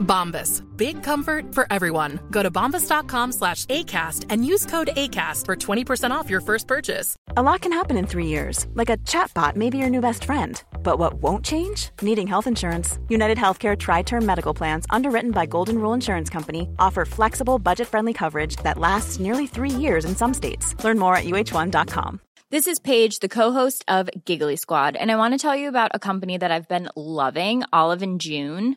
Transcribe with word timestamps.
Bombas. 0.00 0.62
Big 0.76 1.02
comfort 1.02 1.54
for 1.54 1.66
everyone. 1.70 2.18
Go 2.30 2.42
to 2.42 2.50
bombas.com 2.50 3.32
slash 3.32 3.66
ACAST 3.66 4.26
and 4.28 4.44
use 4.44 4.66
code 4.66 4.90
ACAST 4.96 5.46
for 5.46 5.56
20% 5.56 6.10
off 6.10 6.30
your 6.30 6.40
first 6.40 6.66
purchase. 6.66 7.16
A 7.36 7.42
lot 7.42 7.60
can 7.60 7.72
happen 7.72 7.96
in 7.96 8.06
three 8.06 8.26
years, 8.26 8.66
like 8.74 8.90
a 8.90 8.96
chatbot 8.98 9.56
may 9.56 9.70
be 9.70 9.78
your 9.78 9.90
new 9.90 10.00
best 10.00 10.24
friend. 10.24 10.62
But 10.82 10.98
what 10.98 11.14
won't 11.14 11.44
change? 11.44 11.90
Needing 12.02 12.26
health 12.26 12.46
insurance. 12.46 12.98
United 13.08 13.38
Healthcare 13.38 13.78
Tri 13.78 14.02
Term 14.02 14.26
Medical 14.26 14.54
Plans, 14.54 14.86
underwritten 14.90 15.30
by 15.30 15.46
Golden 15.46 15.78
Rule 15.78 15.92
Insurance 15.92 16.30
Company, 16.30 16.68
offer 16.78 17.04
flexible, 17.04 17.58
budget 17.58 17.86
friendly 17.86 18.12
coverage 18.12 18.56
that 18.56 18.78
lasts 18.78 19.20
nearly 19.20 19.46
three 19.46 19.70
years 19.70 20.04
in 20.04 20.16
some 20.16 20.34
states. 20.34 20.74
Learn 20.82 20.98
more 20.98 21.14
at 21.14 21.24
uh1.com. 21.24 22.20
This 22.50 22.66
is 22.66 22.80
Paige, 22.80 23.20
the 23.20 23.28
co-host 23.28 23.84
of 23.86 24.10
Giggly 24.24 24.56
Squad, 24.56 24.96
and 24.96 25.08
I 25.12 25.14
want 25.14 25.34
to 25.34 25.38
tell 25.38 25.54
you 25.54 25.68
about 25.68 25.92
a 25.94 26.00
company 26.00 26.36
that 26.36 26.50
I've 26.50 26.66
been 26.66 26.88
loving, 26.96 27.62
Olive 27.72 28.02
and 28.02 28.20
June. 28.20 28.76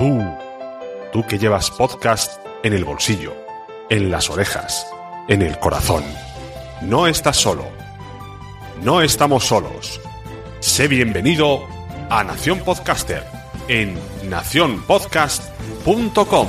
Tú, 0.00 0.18
tú 1.12 1.24
que 1.26 1.38
llevas 1.38 1.70
podcast 1.70 2.40
en 2.62 2.72
el 2.72 2.86
bolsillo, 2.86 3.34
en 3.90 4.10
las 4.10 4.30
orejas, 4.30 4.86
en 5.28 5.42
el 5.42 5.58
corazón. 5.58 6.02
No 6.80 7.06
estás 7.06 7.36
solo. 7.36 7.66
No 8.82 9.02
estamos 9.02 9.44
solos. 9.44 10.00
Sé 10.60 10.88
bienvenido 10.88 11.68
a 12.08 12.24
Nación 12.24 12.60
Podcaster 12.60 13.26
en 13.68 13.98
nacionpodcast.com. 14.24 16.48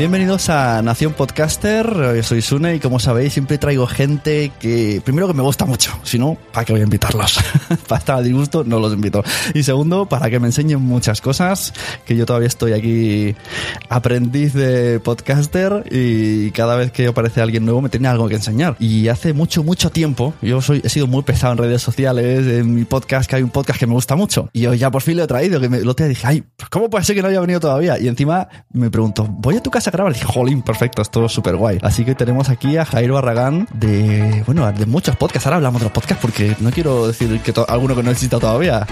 Bienvenidos 0.00 0.48
a 0.48 0.80
Nación 0.80 1.12
Podcaster, 1.12 1.86
yo 2.16 2.22
soy 2.22 2.40
Sune 2.40 2.74
y 2.74 2.80
como 2.80 2.98
sabéis 2.98 3.34
siempre 3.34 3.58
traigo 3.58 3.86
gente 3.86 4.50
que 4.58 5.02
primero 5.04 5.28
que 5.28 5.34
me 5.34 5.42
gusta 5.42 5.66
mucho, 5.66 5.92
si 6.04 6.18
no, 6.18 6.38
¿para 6.54 6.64
qué 6.64 6.72
voy 6.72 6.80
a 6.80 6.84
invitarlos? 6.84 7.38
para 7.86 7.98
estar 7.98 8.16
a 8.16 8.22
disgusto 8.22 8.64
no 8.64 8.80
los 8.80 8.94
invito. 8.94 9.22
Y 9.52 9.62
segundo, 9.62 10.06
para 10.06 10.30
que 10.30 10.40
me 10.40 10.46
enseñen 10.46 10.80
muchas 10.80 11.20
cosas, 11.20 11.74
que 12.06 12.16
yo 12.16 12.24
todavía 12.24 12.48
estoy 12.48 12.72
aquí 12.72 13.36
aprendiz 13.90 14.54
de 14.54 15.00
podcaster 15.00 15.84
y 15.90 16.50
cada 16.52 16.76
vez 16.76 16.92
que 16.92 17.08
aparece 17.08 17.42
alguien 17.42 17.66
nuevo 17.66 17.82
me 17.82 17.90
tiene 17.90 18.08
algo 18.08 18.26
que 18.26 18.36
enseñar. 18.36 18.76
Y 18.78 19.08
hace 19.08 19.34
mucho, 19.34 19.62
mucho 19.64 19.90
tiempo, 19.90 20.32
yo 20.40 20.62
soy, 20.62 20.80
he 20.82 20.88
sido 20.88 21.08
muy 21.08 21.24
pesado 21.24 21.52
en 21.52 21.58
redes 21.58 21.82
sociales, 21.82 22.46
en 22.46 22.74
mi 22.74 22.86
podcast, 22.86 23.28
que 23.28 23.36
hay 23.36 23.42
un 23.42 23.50
podcast 23.50 23.78
que 23.78 23.86
me 23.86 23.92
gusta 23.92 24.16
mucho. 24.16 24.48
Y 24.54 24.64
hoy 24.64 24.78
ya 24.78 24.90
por 24.90 25.02
fin 25.02 25.18
lo 25.18 25.24
he 25.24 25.26
traído, 25.26 25.60
que 25.60 25.68
me, 25.68 25.80
lo 25.82 25.94
te 25.94 26.08
dije, 26.08 26.26
ay, 26.26 26.42
pues 26.56 26.70
¿cómo 26.70 26.88
puede 26.88 27.04
ser 27.04 27.16
que 27.16 27.20
no 27.20 27.28
haya 27.28 27.40
venido 27.40 27.60
todavía? 27.60 27.98
Y 27.98 28.08
encima 28.08 28.48
me 28.72 28.90
pregunto, 28.90 29.26
¿voy 29.28 29.58
a 29.58 29.62
tu 29.62 29.70
casa 29.70 29.89
a 29.90 29.96
grabar? 29.96 30.12
Y 30.12 30.14
dije, 30.14 30.26
jolín, 30.26 30.62
perfecto, 30.62 31.02
esto 31.02 31.26
es 31.26 31.32
súper 31.32 31.56
guay. 31.56 31.78
Así 31.82 32.04
que 32.04 32.14
tenemos 32.14 32.48
aquí 32.48 32.76
a 32.76 32.84
Jairo 32.84 33.14
Barragán 33.14 33.68
de, 33.72 34.42
bueno, 34.46 34.70
de 34.72 34.86
muchos 34.86 35.16
podcasts. 35.16 35.46
Ahora 35.46 35.56
hablamos 35.56 35.80
de 35.80 35.86
los 35.86 35.92
podcasts 35.92 36.22
porque 36.22 36.56
no 36.60 36.70
quiero 36.70 37.06
decir 37.06 37.40
que 37.40 37.52
alguno 37.68 37.94
que 37.94 38.02
no 38.02 38.10
exista 38.10 38.38
todavía. 38.38 38.86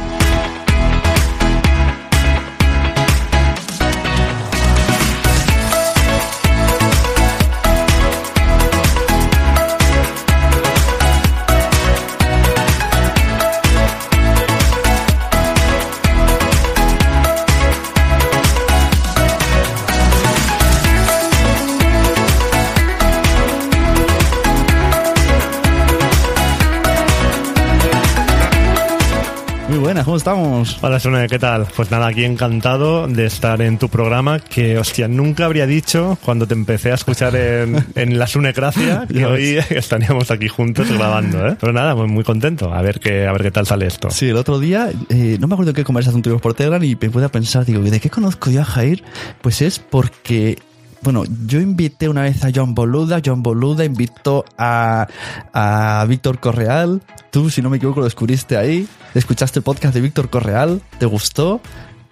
Buenas, 29.89 30.05
¿cómo 30.05 30.19
estamos? 30.19 30.79
Hola 30.83 31.01
Sune, 31.01 31.27
¿qué 31.29 31.39
tal? 31.39 31.67
Pues 31.75 31.91
nada, 31.91 32.09
aquí 32.09 32.23
encantado 32.23 33.09
de 33.09 33.25
estar 33.25 33.63
en 33.63 33.79
tu 33.79 33.89
programa 33.89 34.39
que, 34.39 34.77
hostia, 34.77 35.09
nunca 35.09 35.47
habría 35.47 35.67
dicho 35.67 36.19
cuando 36.23 36.47
te 36.47 36.53
empecé 36.53 36.91
a 36.91 36.95
escuchar 36.97 37.35
en, 37.35 37.87
en 37.95 38.19
la 38.19 38.27
Sunecracia 38.27 39.07
que 39.11 39.25
hoy 39.25 39.59
estaríamos 39.71 40.31
aquí 40.31 40.47
juntos 40.47 40.93
grabando, 40.93 41.49
¿eh? 41.49 41.57
Pero 41.59 41.73
nada, 41.73 41.95
muy, 41.95 42.07
muy 42.07 42.23
contento. 42.23 42.71
A 42.71 42.83
ver 42.83 43.01
qué, 43.01 43.27
a 43.27 43.33
ver 43.33 43.41
qué 43.41 43.51
tal 43.51 43.67
sale 43.67 43.87
esto. 43.87 44.11
Sí, 44.11 44.29
el 44.29 44.37
otro 44.37 44.59
día, 44.59 44.91
eh, 45.09 45.39
no 45.41 45.47
me 45.47 45.55
acuerdo 45.55 45.71
en 45.71 45.77
qué 45.77 45.85
conversación 45.85 46.21
tuvimos 46.21 46.43
por 46.43 46.53
Telegram 46.53 46.85
y 46.85 46.95
me 46.95 47.09
pude 47.09 47.25
a 47.25 47.31
pensar, 47.31 47.65
digo, 47.65 47.81
¿de 47.81 47.99
qué 47.99 48.11
conozco 48.11 48.51
yo 48.51 48.61
a 48.61 48.67
Jair? 48.67 49.03
Pues 49.41 49.63
es 49.63 49.79
porque, 49.79 50.59
bueno, 51.01 51.25
yo 51.47 51.63
invité 51.63 52.11
una 52.11 52.25
vez 52.25 52.45
a 52.45 52.51
John 52.55 52.75
Boluda, 52.75 53.23
John 53.25 53.43
Boluda 53.43 53.87
invitó 53.87 54.45
a, 54.59 55.09
a 55.55 56.05
Víctor 56.07 56.41
Correal, 56.41 57.01
tú, 57.31 57.51
si 57.51 57.63
no 57.63 57.71
me 57.71 57.77
equivoco, 57.79 58.01
lo 58.01 58.05
descubriste 58.05 58.57
ahí, 58.57 58.87
escuchaste 59.15 59.59
el 59.61 59.63
podcast 59.63 59.95
de 59.95 60.01
Víctor 60.01 60.31
Correal, 60.31 60.81
¿te 60.99 61.07
gustó? 61.07 61.61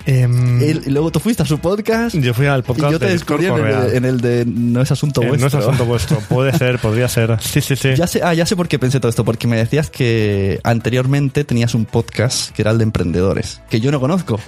Em, 0.08 0.62
Él- 0.62 0.82
y 0.86 0.90
luego 0.90 1.10
tú 1.10 1.18
fuiste 1.18 1.42
a 1.42 1.46
su 1.46 1.58
podcast 1.58 2.14
yo 2.14 2.32
fui 2.32 2.46
al 2.46 2.60
y 2.60 2.62
podcast 2.62 2.92
yo 2.92 2.98
te 3.00 3.06
de 3.06 3.12
descubrí 3.12 3.46
en 3.46 3.56
el, 3.56 3.94
en 3.96 4.04
el 4.04 4.20
de 4.20 4.44
No 4.46 4.80
es 4.80 4.92
asunto 4.92 5.20
Eh, 5.20 5.26
vuestro. 5.28 5.50
no 5.50 5.58
es 5.58 5.64
asunto 5.66 5.84
vuestro. 5.84 6.18
Puede 6.28 6.56
ser, 6.56 6.78
podría 6.82 7.08
ser. 7.08 7.36
Sí, 7.40 7.60
sí, 7.60 7.74
sí. 7.74 7.96
Ya 7.96 8.06
sé, 8.06 8.20
ah, 8.22 8.32
ya 8.32 8.46
sé 8.46 8.54
por 8.54 8.68
qué 8.68 8.78
pensé 8.78 9.00
todo 9.00 9.10
esto, 9.10 9.24
porque 9.24 9.48
me 9.48 9.56
decías 9.56 9.90
que 9.90 10.60
anteriormente 10.62 11.42
tenías 11.42 11.74
un 11.74 11.86
podcast 11.86 12.50
que 12.54 12.62
era 12.62 12.70
el 12.70 12.78
de 12.78 12.84
emprendedores, 12.84 13.60
que 13.68 13.80
yo 13.80 13.90
no 13.90 13.98
conozco. 13.98 14.38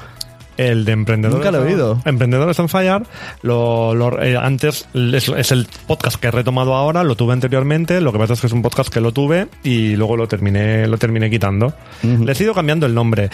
El 0.58 0.84
de 0.84 0.92
Emprendedores. 0.92 1.38
Nunca 1.44 1.56
lo 1.56 1.64
he 1.64 1.72
oído. 1.72 2.02
Emprendedores 2.04 2.58
on 2.58 2.68
Fire. 2.68 3.02
Lo, 3.42 3.94
lo- 3.94 4.20
eh, 4.20 4.36
antes 4.36 4.86
es, 4.92 5.28
es 5.28 5.52
el 5.52 5.66
podcast 5.86 6.20
que 6.20 6.26
he 6.28 6.30
retomado 6.30 6.74
ahora. 6.74 7.02
Lo 7.04 7.14
tuve 7.14 7.32
anteriormente. 7.32 8.00
Lo 8.02 8.12
que 8.12 8.18
pasa 8.18 8.34
es 8.34 8.40
que 8.40 8.48
es 8.48 8.52
un 8.52 8.60
podcast 8.62 8.92
que 8.92 9.00
lo 9.00 9.12
tuve 9.12 9.48
y 9.62 9.96
luego 9.96 10.16
lo 10.16 10.26
terminé, 10.28 10.86
lo 10.86 10.98
terminé 10.98 11.30
quitando. 11.30 11.72
Le 12.02 12.32
he 12.32 12.42
ido 12.42 12.52
cambiando 12.54 12.84
el 12.86 12.94
nombre. 12.94 13.30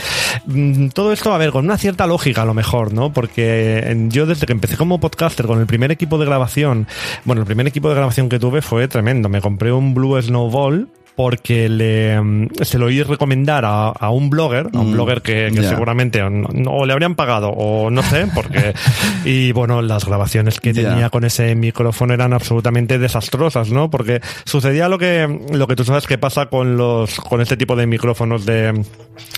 Mm, 0.46 0.88
Todo 0.88 1.12
esto, 1.12 1.32
a 1.32 1.38
ver, 1.38 1.50
con 1.50 1.64
una 1.64 1.78
cierta 1.78 2.06
lógica 2.06 2.42
a 2.42 2.44
lo 2.44 2.54
mejor, 2.54 2.92
¿no? 2.92 3.12
Porque 3.12 3.78
eh, 3.82 3.96
yo 4.10 4.26
desde 4.26 4.46
que 4.46 4.52
empecé 4.52 4.76
como 4.76 5.00
podcaster 5.00 5.46
con 5.46 5.58
el 5.60 5.66
primer 5.66 5.90
equipo 5.90 6.18
de 6.18 6.26
grabación, 6.26 6.86
bueno, 7.24 7.40
el 7.40 7.46
primer 7.46 7.66
equipo 7.66 7.88
de 7.88 7.94
grabación 7.94 8.28
que 8.28 8.38
tuve 8.38 8.60
fue 8.60 8.86
tremendo. 8.86 9.30
Me 9.30 9.40
compré 9.40 9.72
un 9.72 9.94
Blue 9.94 10.20
Snowball 10.20 10.88
porque 11.16 11.68
le, 11.68 12.20
mm, 12.20 12.48
se 12.62 12.78
lo 12.78 12.86
oí 12.86 13.02
recomendar 13.02 13.64
a, 13.64 13.88
a 13.88 14.10
un 14.10 14.30
blogger, 14.30 14.68
a 14.74 14.80
un 14.80 14.90
Mm, 14.90 14.92
blogger 14.94 15.22
que, 15.22 15.50
que 15.54 15.62
seguramente 15.68 16.22
o, 16.22 16.28
no- 16.30 16.70
o 16.72 16.86
le 16.86 16.92
habrían 16.92 17.14
pagado 17.14 17.50
o 17.50 17.88
no 17.90 18.02
sé, 18.02 18.26
porque 18.34 18.72
y 19.24 19.52
bueno, 19.52 19.80
las 19.82 20.04
grabaciones 20.04 20.58
que 20.60 20.72
tenía 20.74 21.10
con 21.10 21.24
ese 21.24 21.54
micrófono 21.54 22.14
eran 22.14 22.32
absolutamente 22.32 22.98
desastrosas, 22.98 23.70
¿no? 23.70 23.90
Porque 23.90 24.20
sucedía 24.44 24.88
lo 24.88 24.98
que 24.98 25.28
lo 25.52 25.66
que 25.68 25.76
tú 25.76 25.84
sabes 25.84 26.06
que 26.06 26.18
pasa 26.18 26.46
con 26.46 26.76
los 26.76 27.20
con 27.20 27.40
este 27.40 27.56
tipo 27.56 27.76
de 27.76 27.86
micrófonos 27.86 28.44
de 28.44 28.82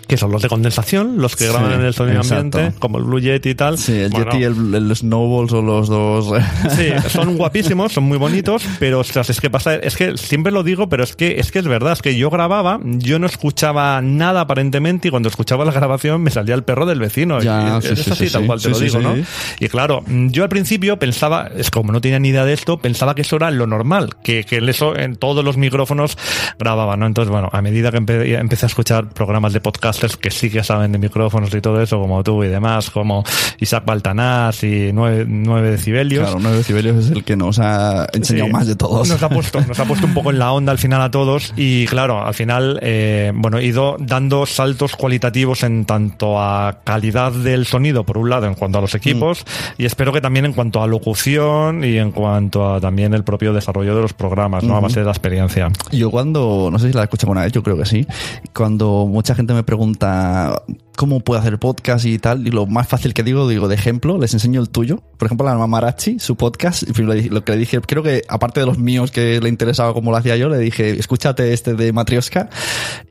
que 0.07 0.17
son 0.17 0.31
los 0.33 0.43
de 0.43 0.49
condensación, 0.49 1.19
los 1.19 1.37
que 1.37 1.45
Sí, 1.45 1.51
graban 1.53 1.73
en 1.73 1.81
el 1.83 1.95
sonido 1.95 2.19
exacto. 2.19 2.59
ambiente, 2.59 2.79
como 2.79 2.99
el 2.99 3.05
Blue 3.05 3.21
Yeti 3.21 3.51
y 3.51 3.55
tal. 3.55 3.77
Sí, 3.79 3.93
el 3.93 4.11
Bueno, 4.11 4.27
Yeti 4.33 4.39
y 4.39 4.45
el, 4.45 4.75
el 4.75 4.97
Snowball 4.97 5.49
son 5.51 5.67
los 5.67 5.89
dos. 5.89 6.33
Sí, 6.77 6.89
son 7.09 7.37
guapísimos, 7.37 7.93
son 7.93 8.05
muy 8.05 8.19
bonitos, 8.19 8.65
pero 8.79 9.01
ostras, 9.01 9.31
es 9.31 9.41
que 9.41 9.51
pasa, 9.51 9.75
es 9.77 9.97
que 9.97 10.17
siempre 10.17 10.53
lo 10.53 10.63
digo, 10.63 10.89
pero 10.89 11.03
es 11.05 11.17
que 11.17 11.39
es 11.41 11.51
que 11.53 11.59
es 11.59 11.67
verdad, 11.67 11.93
es 11.93 12.03
que 12.03 12.17
yo 12.17 12.31
grababa, 12.31 12.79
yo 12.85 13.19
no 13.19 13.27
escuchaba 13.27 14.01
nada 14.03 14.43
aparentemente 14.43 15.09
y 15.09 15.11
cuando 15.11 15.29
escuchaba 15.29 15.65
la 15.65 15.73
grabación 15.73 16.23
me 16.23 16.31
salía 16.31 16.55
el 16.55 16.63
perro 16.65 16.87
del 16.87 16.99
vecino. 17.01 17.41
Ya, 17.41 17.79
y 17.79 17.83
sí, 17.83 17.93
es 17.93 17.99
sí, 18.05 18.11
así, 18.13 18.27
sí, 18.27 18.33
tal 18.33 18.43
sí. 18.43 18.47
cual 18.47 18.59
te 18.61 18.65
Sí, 18.65 18.69
lo 18.71 18.77
sí, 18.77 18.85
digo, 18.85 18.99
sí. 18.99 19.05
¿no? 19.05 19.15
Y 19.61 19.69
claro, 19.69 20.05
yo 20.09 20.43
al 20.43 20.49
principio 20.49 20.99
pensaba, 20.99 21.49
es 21.57 21.71
como 21.71 21.93
no 21.93 22.01
tenía 22.01 22.19
ni 22.19 22.29
idea 22.29 22.45
de 22.45 22.53
esto, 22.53 22.79
pensaba 22.79 23.15
que 23.15 23.23
eso 23.23 23.37
era 23.37 23.51
lo 23.51 23.67
normal, 23.67 24.17
que, 24.23 24.45
que 24.45 24.59
eso 24.59 24.97
en 24.97 25.17
todos 25.17 25.45
los 25.45 25.57
micrófonos 25.57 26.17
grababan, 26.59 27.01
¿no? 27.01 27.07
Entonces, 27.07 27.31
bueno, 27.31 27.49
a 27.53 27.63
medida 27.63 27.91
que 27.91 27.99
empe- 27.99 28.39
empecé 28.39 28.67
a 28.67 28.69
escuchar 28.69 29.09
programas 29.11 29.53
de 29.53 29.61
podcasters 29.67 30.17
que 30.17 30.31
sí 30.31 30.49
que 30.49 30.63
saben 30.63 30.93
de 30.93 30.99
micrófonos 30.99 31.53
y 31.53 31.61
todo 31.61 31.83
eso, 31.83 31.99
como 31.99 32.23
tú 32.23 32.45
y 32.45 32.49
demás, 32.49 32.89
como 32.91 33.25
Isaac 33.59 33.85
Baltanás 33.85 34.63
y 34.63 34.91
9, 34.93 35.27
decibelios. 35.71 36.23
Claro, 36.25 36.39
9 36.41 36.59
decibelios 36.59 37.05
es 37.05 37.11
el 37.11 37.25
que 37.25 37.35
nos 37.37 37.59
ha 37.59 38.07
enseñado 38.13 38.47
Sí. 38.47 38.53
más 38.53 38.67
de 38.69 38.77
todos. 38.77 39.09
Nos 39.09 39.21
ha 39.21 39.29
puesto, 39.29 39.61
nos 39.63 39.81
ha 39.81 39.85
puesto 39.85 40.07
un 40.07 40.15
poco 40.15 40.31
en 40.31 40.39
la 40.39 40.53
onda 40.53 40.71
al 40.71 40.79
final 40.79 41.03
a 41.03 41.11
todos 41.11 41.53
y 41.57 41.87
claro, 41.87 42.25
al 42.25 42.35
final, 42.35 42.79
eh, 42.81 43.33
bueno, 43.35 43.59
he 43.59 43.65
ido 43.65 43.97
dando 43.99 44.47
saltos 44.47 44.95
cualitativos 44.95 45.65
en 45.65 45.85
tanto 45.85 46.41
a 46.41 46.79
calidad 46.85 47.33
del 47.33 47.67
sonido, 47.67 48.05
por 48.05 48.19
un 48.19 48.31
lado, 48.31 48.47
en 48.47 48.55
cuanto 48.55 48.79
a 48.79 48.81
los 48.81 48.95
equipos 48.95 49.45
y 49.79 49.85
espero 49.85 50.13
que 50.13 50.21
también 50.21 50.45
en 50.47 50.53
cuanto 50.53 50.81
a 50.81 50.87
locución 50.87 51.83
y 51.83 51.97
en 51.99 52.13
cuanto 52.13 52.73
a 52.73 52.81
también 52.81 53.15
el 53.15 53.25
propio 53.25 53.53
desarrollo 53.53 53.97
de 53.97 54.03
los 54.03 54.13
programas, 54.13 54.63
¿no? 54.63 54.77
A 54.77 54.81
base 54.81 55.01
de 55.01 55.07
la 55.07 55.13
experiencia. 55.13 55.71
Yo 55.91 56.13
cuando, 56.13 56.69
no 56.71 56.79
sé 56.79 56.87
si 56.89 56.93
la 56.93 57.03
escuchado 57.03 57.27
alguna 57.33 57.43
vez, 57.43 57.53
yo 57.53 57.63
creo 57.65 57.77
que 57.77 57.85
sí, 57.87 58.07
cuando 58.55 59.07
mucha 59.11 59.35
gente 59.35 59.55
me 59.57 59.65
pregunta 59.65 60.63
cómo 60.97 61.21
puedo 61.21 61.41
hacer 61.41 61.59
podcast 61.59 62.05
y 62.07 62.19
tal, 62.19 62.47
y 62.47 62.51
lo 62.51 62.67
más 62.67 62.89
fácil 62.89 63.15
que 63.15 63.23
digo, 63.23 63.49
digo, 63.49 63.69
de 63.69 63.75
ejemplo, 63.75 64.19
les 64.19 64.33
enseño 64.35 64.61
el 64.61 64.71
tuyo. 64.71 65.03
Por 65.19 65.27
ejemplo, 65.27 65.47
la 65.47 65.57
Mamarachi, 65.57 66.19
su 66.19 66.37
podcast, 66.37 66.83
y 66.83 67.03
lo 67.03 67.15
lo 67.15 67.45
que 67.45 67.53
le 67.53 67.59
dije, 67.59 67.81
creo 67.81 68.03
que 68.03 68.23
aparte 68.29 68.61
de 68.61 68.67
los 68.67 68.79
míos 68.79 69.11
que 69.11 69.41
le 69.41 69.49
interesaba 69.49 69.93
como 69.93 70.11
lo 70.11 70.17
hacía 70.17 70.37
yo, 70.37 70.49
le 70.49 70.59
dije, 70.59 70.99
escúchate 70.99 71.53
este 71.53 71.75
de 71.75 71.93
Matrioska, 71.93 72.49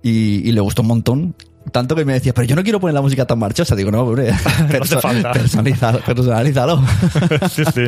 y, 0.02 0.48
y 0.48 0.52
le 0.52 0.62
gustó 0.62 0.82
un 0.82 0.88
montón. 0.88 1.36
Tanto 1.72 1.96
que 1.96 2.06
me 2.06 2.14
decía, 2.14 2.34
pero 2.34 2.48
yo 2.48 2.56
no 2.56 2.64
quiero 2.64 2.80
poner 2.80 2.94
la 2.94 3.02
música 3.02 3.26
tan 3.26 3.40
marchosa. 3.40 3.76
Digo, 3.76 3.92
no, 3.92 4.02
hombre, 4.04 4.32
perso- 4.70 5.02
falta. 5.02 5.32
personaliza- 5.34 6.00
personalízalo. 6.04 6.82
sí, 7.52 7.64
sí. 7.74 7.82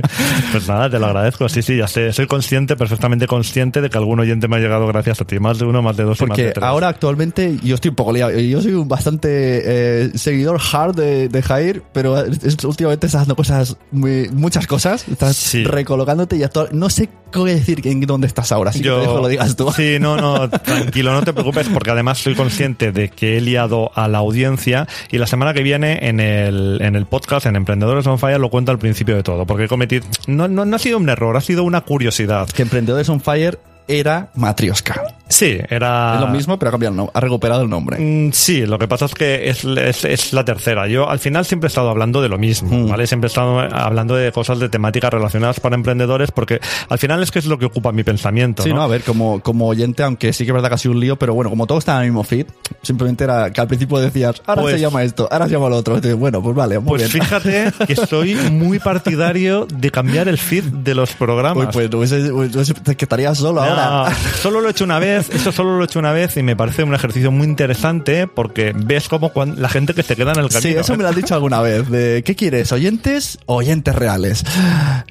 Pues 0.51 0.67
nada, 0.67 0.89
te 0.89 0.99
lo 0.99 1.05
agradezco. 1.05 1.47
Sí, 1.47 1.61
sí, 1.61 1.77
ya 1.77 1.87
sé. 1.87 2.11
Soy 2.11 2.27
consciente, 2.27 2.75
perfectamente 2.75 3.27
consciente 3.27 3.81
de 3.81 3.89
que 3.89 3.97
algún 3.97 4.19
oyente 4.19 4.47
me 4.47 4.57
ha 4.57 4.59
llegado 4.59 4.87
gracias 4.87 5.21
a 5.21 5.25
ti. 5.25 5.39
Más 5.39 5.59
de 5.59 5.65
uno, 5.65 5.81
más 5.81 5.95
de 5.97 6.03
dos 6.03 6.19
y 6.21 6.25
más 6.25 6.37
de 6.37 6.43
Porque 6.45 6.53
tres. 6.53 6.63
ahora 6.63 6.87
actualmente 6.89 7.57
yo 7.63 7.75
estoy 7.75 7.89
un 7.89 7.95
poco 7.95 8.11
liado. 8.13 8.31
Yo 8.37 8.61
soy 8.61 8.73
un 8.73 8.87
bastante 8.87 9.29
eh, 9.31 10.11
seguidor 10.15 10.59
hard 10.73 10.95
de, 10.95 11.29
de 11.29 11.41
Jair, 11.41 11.83
pero 11.93 12.15
últimamente 12.63 13.05
estás 13.05 13.21
haciendo 13.21 13.35
cosas, 13.35 13.77
muy- 13.91 14.29
muchas 14.33 14.67
cosas. 14.67 15.07
Estás 15.07 15.35
Sí. 15.37 15.63
recolocándote 15.63 16.35
y 16.37 16.43
actual, 16.43 16.69
no 16.71 16.89
sé 16.89 17.09
qué 17.31 17.39
decir 17.43 17.85
en 17.85 18.01
dónde 18.01 18.25
estás 18.27 18.51
ahora. 18.51 18.71
Así 18.71 18.81
que 18.81 18.89
te 18.89 18.95
dejo 18.95 19.19
lo 19.21 19.27
digas 19.27 19.55
tú. 19.55 19.71
Sí, 19.75 19.97
no, 19.99 20.17
no, 20.17 20.49
tranquilo, 20.49 21.11
no 21.13 21.21
te 21.23 21.33
preocupes, 21.33 21.67
porque 21.67 21.91
además 21.91 22.17
soy 22.17 22.35
consciente 22.35 22.91
de 22.91 23.09
que 23.09 23.37
he 23.37 23.41
liado 23.41 23.66
a 23.93 24.07
la 24.07 24.19
audiencia 24.19 24.87
y 25.11 25.17
la 25.17 25.27
semana 25.27 25.53
que 25.53 25.63
viene 25.63 26.07
en 26.07 26.19
el, 26.19 26.79
en 26.81 26.95
el 26.95 27.05
podcast, 27.05 27.45
en 27.45 27.55
Emprendedores 27.55 28.07
on 28.07 28.19
Fire, 28.19 28.39
lo 28.39 28.49
cuento 28.49 28.71
al 28.71 28.79
principio 28.79 29.15
de 29.15 29.23
todo, 29.23 29.45
porque 29.45 29.65
he 29.65 29.67
cometido. 29.67 30.05
No, 30.27 30.47
no, 30.47 30.65
no 30.65 30.75
ha 30.75 30.79
sido 30.79 30.97
un 30.97 31.09
error, 31.09 31.37
ha 31.37 31.41
sido 31.41 31.63
una 31.63 31.81
curiosidad. 31.81 32.47
Que 32.49 32.63
Emprendedores 32.63 33.09
on 33.09 33.21
Fire 33.21 33.59
era 33.87 34.29
Matrioska. 34.35 35.01
Sí, 35.29 35.57
era. 35.69 36.15
Es 36.15 36.21
lo 36.21 36.27
mismo, 36.27 36.57
pero 36.57 36.69
ha 36.69 36.71
cambiado 36.71 36.91
el 36.93 36.97
nombre, 36.97 37.11
ha 37.13 37.19
recuperado 37.19 37.61
el 37.63 37.69
nombre. 37.69 37.97
Mm, 37.99 38.31
Sí, 38.31 38.65
lo 38.65 38.79
que 38.79 38.87
pasa 38.87 39.05
es 39.05 39.13
que 39.13 39.49
es, 39.49 39.65
es, 39.65 40.05
es 40.05 40.31
la 40.33 40.45
tercera. 40.45 40.87
Yo 40.87 41.09
al 41.09 41.19
final 41.19 41.45
siempre 41.45 41.67
he 41.67 41.69
estado 41.69 41.89
hablando 41.89 42.21
de 42.21 42.29
lo 42.29 42.37
mismo, 42.37 42.69
Mm. 42.69 42.89
¿vale? 42.89 43.07
Siempre 43.07 43.27
he 43.27 43.29
estado 43.29 43.59
hablando 43.59 44.15
de 44.15 44.31
cosas 44.31 44.59
de 44.59 44.69
temáticas 44.69 45.11
relacionadas 45.11 45.59
para 45.59 45.75
emprendedores 45.75 46.31
porque 46.31 46.59
al 46.89 46.97
final 46.97 47.21
es 47.23 47.31
que 47.31 47.39
es 47.39 47.45
lo 47.45 47.57
que 47.59 47.65
ocupa 47.65 47.91
mi 47.91 48.03
pensamiento, 48.03 48.63
Sí, 48.63 48.69
¿no? 48.69 48.75
no, 48.77 48.81
a 48.83 48.87
ver, 48.87 49.03
como, 49.03 49.41
como 49.41 49.67
oyente, 49.67 50.03
aunque 50.03 50.31
sí 50.31 50.45
que 50.45 50.51
es 50.51 50.53
verdad 50.53 50.69
que 50.69 50.75
ha 50.75 50.77
sido 50.77 50.93
un 50.93 51.01
lío, 51.01 51.17
pero 51.17 51.33
bueno, 51.33 51.49
como 51.49 51.67
todo 51.67 51.77
está 51.77 51.95
en 51.97 52.03
el 52.03 52.05
mismo 52.07 52.23
feed, 52.23 52.45
simplemente 52.81 53.25
era 53.25 53.51
que 53.51 53.59
al 53.59 53.67
principio 53.67 53.97
decías, 53.99 54.41
ahora 54.45 54.61
Pues- 54.61 54.75
se 54.75 54.79
llama 54.81 55.03
esto, 55.03 55.27
ahora 55.29 55.45
se 55.47 55.51
llama 55.53 55.67
lo 55.69 55.75
otro. 55.77 55.99
Bueno, 56.17 56.41
pues 56.41 56.55
vale, 56.55 56.79
muy 56.79 56.97
Pues 56.99 57.11
bien. 57.11 57.23
fíjate 57.23 57.71
que 57.85 57.95
soy 57.97 58.35
muy 58.35 58.79
partidario 58.79 59.67
de 59.73 59.91
cambiar 59.91 60.29
el 60.29 60.37
feed 60.37 60.63
de 60.63 60.95
los 60.95 61.11
programas. 61.13 61.65
Uy, 61.67 61.71
pues 61.73 61.91
no 61.91 61.97
hubiese- 61.99 62.73
te 62.75 62.95
quedarías 62.95 63.37
solo 63.37 63.61
No, 63.65 63.75
ahora. 63.79 64.15
solo 64.41 64.61
lo 64.61 64.67
he 64.67 64.71
hecho 64.71 64.83
una 64.83 64.99
vez, 64.99 65.29
eso 65.29 65.51
solo 65.51 65.77
lo 65.77 65.83
he 65.83 65.85
hecho 65.85 65.99
una 65.99 66.11
vez 66.11 66.37
y 66.37 66.43
me 66.43 66.55
parece 66.55 66.83
un 66.83 66.93
ejercicio 66.93 67.31
muy 67.31 67.47
interesante 67.47 68.27
porque 68.27 68.73
ves 68.75 69.07
como 69.07 69.31
la 69.55 69.69
gente 69.69 69.93
que 69.93 70.03
se 70.03 70.15
queda 70.15 70.33
en 70.33 70.39
el 70.39 70.49
camino. 70.49 70.61
Sí, 70.61 70.69
eso 70.69 70.95
me 70.97 71.03
lo 71.03 71.09
has 71.09 71.15
dicho 71.15 71.33
alguna 71.33 71.61
vez. 71.61 71.89
De, 71.89 72.23
¿Qué 72.25 72.35
quieres? 72.35 72.71
¿Oyentes 72.71 73.39
o 73.45 73.55
oyentes 73.55 73.95
reales? 73.95 74.43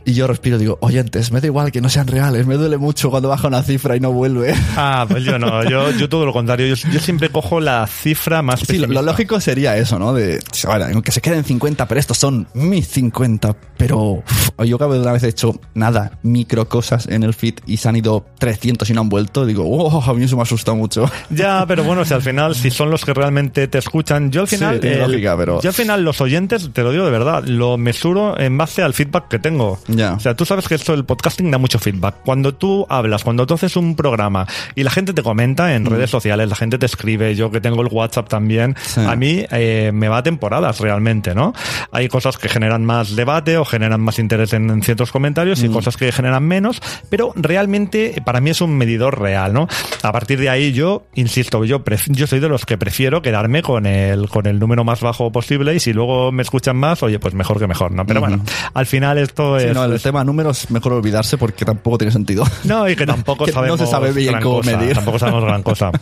Y 0.05 0.15
yo 0.15 0.27
respiro 0.27 0.57
y 0.57 0.61
digo, 0.61 0.79
oyentes, 0.81 1.33
me 1.33 1.41
da 1.41 1.47
igual 1.47 1.73
que 1.73 1.81
no 1.81 1.89
sean 1.89 2.07
reales. 2.07 2.47
Me 2.47 2.57
duele 2.57 2.79
mucho 2.79 3.11
cuando 3.11 3.29
baja 3.29 3.49
una 3.49 3.63
cifra 3.63 3.97
y 3.97 4.01
no 4.01 4.13
vuelve. 4.13 4.55
Ah, 4.77 5.07
pues 5.09 5.25
yo 5.25 5.39
no, 5.39 5.65
yo, 5.69 5.91
yo 5.93 6.09
todo 6.09 6.27
lo 6.27 6.33
contrario. 6.33 6.67
Yo, 6.67 6.89
yo 6.91 7.01
siempre 7.01 7.31
cojo 7.31 7.61
la 7.61 7.87
cifra 7.87 8.43
más 8.43 8.61
Sí, 8.67 8.79
lo, 8.79 9.03
lógico 9.03 9.41
sería 9.41 9.77
eso, 9.77 9.99
¿no? 9.99 10.13
De, 10.13 10.41
aunque 10.93 11.13
se 11.13 11.21
queden 11.21 11.45
50, 11.45 11.87
pero 11.87 12.01
estos 12.01 12.19
son 12.19 12.49
mis 12.55 12.89
50. 12.89 13.57
Pero 13.77 13.99
uf, 13.99 14.51
yo 14.65 14.79
cada 14.79 14.93
vez 14.93 15.01
una 15.01 15.13
vez 15.13 15.23
he 15.23 15.29
hecho 15.29 15.61
nada, 15.75 16.19
micro 16.23 16.69
cosas 16.69 17.07
en 17.07 17.23
el 17.23 17.35
feed 17.35 17.55
y 17.67 17.77
se 17.77 17.89
han 17.89 17.97
ido 17.97 18.27
300 18.57 18.89
y 18.91 18.93
no 18.93 19.03
han 19.03 19.09
vuelto. 19.09 19.45
Digo, 19.47 19.65
oh, 19.67 20.03
a 20.03 20.15
mí 20.15 20.25
eso 20.25 20.37
me 20.37 20.43
asusta 20.43 20.73
mucho. 20.75 21.11
Ya, 21.31 21.65
pero 21.67 21.85
bueno, 21.85 22.05
si 22.05 22.15
al 22.15 22.23
final, 22.23 22.55
si 22.55 22.71
son 22.71 22.91
los 22.91 23.05
que 23.05 23.13
realmente 23.13 23.69
te 23.69 23.79
escuchan, 23.79 24.31
yo 24.31 24.43
al 24.43 24.49
Sí, 24.49 24.57
final, 24.57 24.81
tiene 24.81 24.97
el- 24.97 25.03
lógica, 25.11 25.37
pero- 25.37 25.61
yo 25.61 25.69
al 25.69 25.75
final 25.75 26.03
los 26.05 26.21
oyentes, 26.21 26.71
te 26.73 26.83
lo 26.83 26.93
digo 26.93 27.05
de 27.05 27.11
verdad, 27.11 27.45
lo 27.45 27.77
mesuro 27.77 28.39
en 28.39 28.57
base 28.57 28.83
al 28.83 28.95
feedback 28.95 29.29
que 29.29 29.39
tengo. 29.39 29.79
Ya. 29.89 30.15
O 30.15 30.21
sea, 30.21 30.35
tú 30.35 30.45
sabes 30.47 30.69
que 30.69 30.75
esto 30.77 30.93
del 30.93 31.05
podcasting 31.05 31.51
da 31.51 31.59
mucho 31.59 31.79
feedback. 31.79 32.17
Cuando 32.25 32.55
tú 32.55 32.87
hablas, 32.89 33.25
cuando 33.25 33.47
tú 33.47 33.55
haces 33.55 33.77
un 33.77 33.97
programa 33.97 34.47
y 34.75 34.83
la 34.83 34.91
gente 34.91 35.13
te 35.13 35.23
comenta 35.23 35.75
en 35.75 35.85
redes 35.87 36.11
sociales, 36.11 36.49
la 36.49 36.57
gente 36.57 36.79
te 36.79 36.87
escribe, 36.87 37.35
yo 37.35 37.51
que 37.51 37.61
tengo 37.61 37.83
el 37.83 37.89
WhatsApp 37.91 38.29
también, 38.29 38.71
Mm. 38.71 38.75
Sí. 38.87 39.01
a 39.07 39.17
mí 39.17 39.45
eh, 39.51 39.91
me 39.93 40.09
va 40.09 40.19
a 40.19 40.23
temporadas 40.23 40.81
realmente, 40.81 41.35
¿no? 41.35 41.53
Hay 41.93 42.09
cosas 42.09 42.39
que 42.39 42.49
generan 42.49 42.85
más 42.85 43.15
debate 43.17 43.59
o 43.59 43.65
generan 43.65 44.01
más 44.01 44.19
interés 44.19 44.53
en, 44.53 44.71
en 44.71 44.83
ciertos 44.83 45.13
comentarios 45.13 45.61
Mm. 45.61 45.67
y 45.67 45.69
cosas 45.71 45.97
que 45.97 46.11
generan 46.13 46.45
menos, 46.45 46.81
pero 47.11 47.33
realmente 47.37 48.23
para 48.25 48.41
mí 48.41 48.46
es 48.51 48.61
un 48.61 48.77
medidor 48.77 49.21
real, 49.21 49.53
¿no? 49.53 49.69
A 50.03 50.13
partir 50.13 50.39
de 50.41 50.49
ahí 50.51 50.73
yo, 50.73 51.07
insisto, 51.15 51.65
yo, 51.65 51.83
yo 52.09 52.27
soy 52.27 52.41
de 52.41 52.49
los 52.49 52.65
que 52.67 52.79
prefiero 52.79 53.23
quedarme 53.23 53.63
con 53.63 53.87
el, 53.87 54.29
con 54.29 54.47
el 54.47 54.59
número 54.59 54.85
más 54.85 55.01
bajo 55.01 55.33
posible 55.33 55.75
y 55.75 55.81
si 55.81 55.93
luego 55.93 56.33
me 56.33 56.43
escuchan 56.43 56.77
más, 56.77 57.03
oye, 57.03 57.19
pues 57.19 57.35
mejor 57.35 57.59
que 57.59 57.67
mejor, 57.67 57.93
¿no? 57.93 58.05
Pero 58.07 58.21
bueno, 58.21 58.43
al 58.75 58.87
final 58.87 59.19
esto 59.19 59.59
Sí, 59.59 59.67
es... 59.67 59.75
no, 59.75 59.85
el 59.85 59.93
es- 59.95 60.03
tema 60.03 60.25
números 60.25 60.71
mejor 60.71 60.93
olvidarse 60.95 61.39
porque 61.39 61.65
tampoco 61.65 61.99
tiene 61.99 62.13
sentido. 62.13 62.45
no, 62.65 62.89
y 62.89 62.97
que 62.97 63.07
tampoco 63.07 63.45
Que 63.45 63.51
no 63.53 63.55
sabemos 63.57 63.81
se 63.81 63.87
sabe 63.87 64.13
bien 64.13 64.41
cómo 64.41 64.57
cosa, 64.59 64.77
medir. 64.77 64.95
Tampoco 64.95 65.19
sabemos 65.19 65.45
gran 65.45 65.63
cosa. 65.63 65.91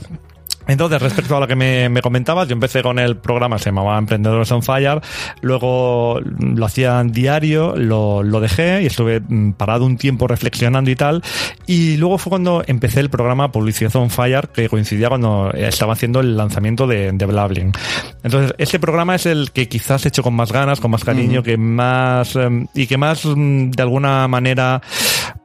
Entonces, 0.67 1.02
respecto 1.02 1.36
a 1.36 1.41
lo 1.41 1.46
que 1.46 1.56
me, 1.56 1.89
me 1.89 2.01
comentabas, 2.01 2.48
yo 2.48 2.55
empecé 2.55 2.82
con 2.82 2.98
el 2.98 3.17
programa, 3.17 3.58
se 3.58 3.67
llamaba 3.67 3.98
Emprendedores 3.98 4.51
on 4.51 4.63
Fire, 4.63 5.01
luego 5.43 6.20
lo 6.39 6.65
hacía 6.65 7.01
en 7.01 7.13
diario, 7.13 7.74
lo, 7.77 8.22
lo 8.22 8.41
dejé 8.41 8.82
y 8.82 8.86
estuve 8.86 9.20
mm, 9.20 9.53
parado 9.53 9.84
un 9.84 9.98
tiempo 9.98 10.27
reflexionando 10.27 10.91
y 10.91 10.96
tal, 10.96 11.22
y 11.67 11.96
luego 11.98 12.17
fue 12.17 12.31
cuando 12.31 12.63
empecé 12.67 13.01
el 13.01 13.10
programa 13.10 13.53
Publicidad 13.53 13.94
on 13.96 14.08
Fire, 14.08 14.48
que 14.48 14.69
coincidía 14.69 15.08
cuando 15.08 15.51
estaba 15.53 15.93
haciendo 15.93 16.20
el 16.20 16.36
lanzamiento 16.36 16.86
de, 16.86 17.13
de 17.13 17.27
Blabling. 17.27 17.72
Entonces, 18.22 18.55
este 18.56 18.79
programa 18.79 19.17
es 19.17 19.27
el 19.27 19.51
que 19.53 19.69
quizás 19.69 20.06
he 20.06 20.08
hecho 20.08 20.22
con 20.22 20.34
más 20.34 20.51
ganas, 20.51 20.81
con 20.81 20.91
más 20.91 21.05
cariño, 21.05 21.43
que 21.43 21.58
más, 21.58 22.36
em, 22.36 22.67
y 22.74 22.86
que 22.86 22.96
más, 22.96 23.27
mm, 23.27 23.70
de 23.70 23.82
alguna 23.82 24.27
manera, 24.29 24.81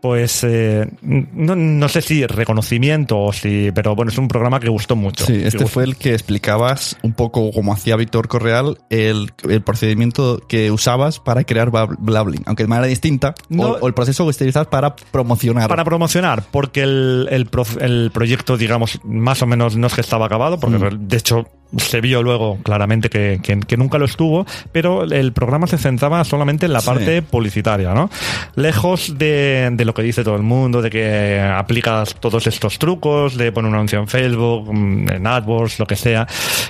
pues, 0.02 0.44
eh, 0.44 0.88
no, 1.02 1.56
no 1.56 1.90
sé 1.90 2.02
si 2.02 2.26
reconocimiento 2.26 3.20
o 3.20 3.34
si, 3.34 3.72
pero 3.74 3.96
bueno, 3.96 4.12
es 4.12 4.18
un 4.18 4.28
programa 4.28 4.60
que 4.60 4.70
gustó 4.70 4.96
mucho. 4.96 5.26
Sí, 5.26 5.42
este 5.44 5.66
fue 5.66 5.84
el 5.84 5.96
que 5.98 6.14
explicabas 6.14 6.98
un 7.04 7.14
poco 7.14 7.52
como 7.52 7.74
hacía 7.74 7.96
Víctor 7.96 8.28
Correal 8.28 8.78
el, 8.90 9.32
el 9.48 9.62
procedimiento 9.62 10.40
que 10.48 10.72
usabas 10.72 11.20
para 11.20 11.44
crear 11.44 11.70
Blabling, 11.72 12.44
aunque 12.46 12.64
de 12.64 12.68
manera 12.70 12.88
distinta, 12.88 13.36
No. 13.50 13.64
o, 13.64 13.78
o 13.80 13.88
el 13.88 13.94
proceso 13.94 14.24
que 14.24 14.30
utilizas 14.30 14.68
para 14.68 14.96
promocionar. 14.96 15.68
Para 15.70 15.84
promocionar, 15.86 16.44
porque 16.52 16.84
el, 16.84 17.28
el, 17.32 17.46
pro- 17.48 17.66
el 17.80 18.12
proyecto, 18.14 18.58
digamos, 18.58 19.00
más 19.04 19.42
o 19.42 19.48
menos 19.48 19.76
no 19.76 19.88
es 19.88 19.94
que 19.94 20.02
estaba 20.02 20.26
acabado, 20.26 20.60
porque 20.60 20.78
Mm. 20.78 21.08
de 21.08 21.18
hecho 21.18 21.46
se 21.78 22.02
vio 22.02 22.24
luego 22.24 22.58
claramente 22.64 23.10
que, 23.10 23.40
que- 23.44 23.60
que 23.60 23.78
nunca 23.78 23.98
lo 23.98 24.06
estuvo, 24.06 24.46
pero 24.72 25.04
el 25.04 25.34
programa 25.34 25.68
se 25.68 25.78
centraba 25.78 26.24
solamente 26.24 26.66
en 26.66 26.74
la 26.74 26.80
Sí. 26.82 26.88
parte 26.88 27.22
publicitaria, 27.22 27.94
¿no? 27.94 28.10
Lejos 28.56 29.18
de, 29.18 29.70
de 29.74 29.86
lo 29.86 29.94
que 29.94 30.02
dice 30.02 30.24
todo 30.24 30.36
el 30.36 30.42
mundo, 30.44 30.82
de 30.82 30.90
que 30.90 31.40
aplicas 31.40 32.16
todos 32.20 32.48
estos 32.48 32.80
trucos, 32.80 33.38
de 33.38 33.52
poner 33.52 33.70
un 33.70 33.76
anuncio 33.76 34.00
en 34.00 34.08
Facebook, 34.08 34.74
mm, 34.74 35.10
en 35.12 35.28
AdWords, 35.28 35.80
lo 35.80 35.86
que 35.86 35.96
sea, 35.96 36.28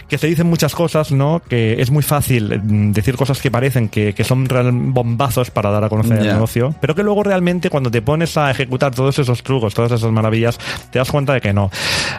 que 0.08 0.18
se 0.18 0.28
dicen 0.28 0.48
muchas 0.48 0.76
cosas, 0.76 1.12
¿no? 1.12 1.42
Que 1.48 1.82
es 1.82 1.92
muy 1.92 2.04
fácil 2.04 2.60
mm, 2.62 2.92
decir 2.92 3.16
cosas 3.16 3.42
que 3.42 3.50
parecen 3.52 3.90
que, 3.90 4.14
que 4.14 4.24
son 4.24 4.48
bombazos 4.94 5.52
para 5.52 5.72
dar 5.72 5.84
a 5.84 5.90
conocer 5.90 6.18
el 6.20 6.28
negocio, 6.28 6.76
pero 6.82 6.96
que 6.96 7.04
luego 7.04 7.24
realmente 7.24 7.70
cuando 7.70 7.90
te 7.92 8.02
pones 8.02 8.36
a 8.38 8.52
ejecutar 8.52 8.94
todos 8.94 9.18
esos 9.20 9.44
trucos, 9.44 9.74
todas 9.74 9.92
esas 9.92 10.12
maravillas, 10.12 10.58
te 10.92 11.00
das 11.00 11.10
cuenta 11.12 11.34
de 11.34 11.42
que 11.42 11.54
no. 11.54 11.72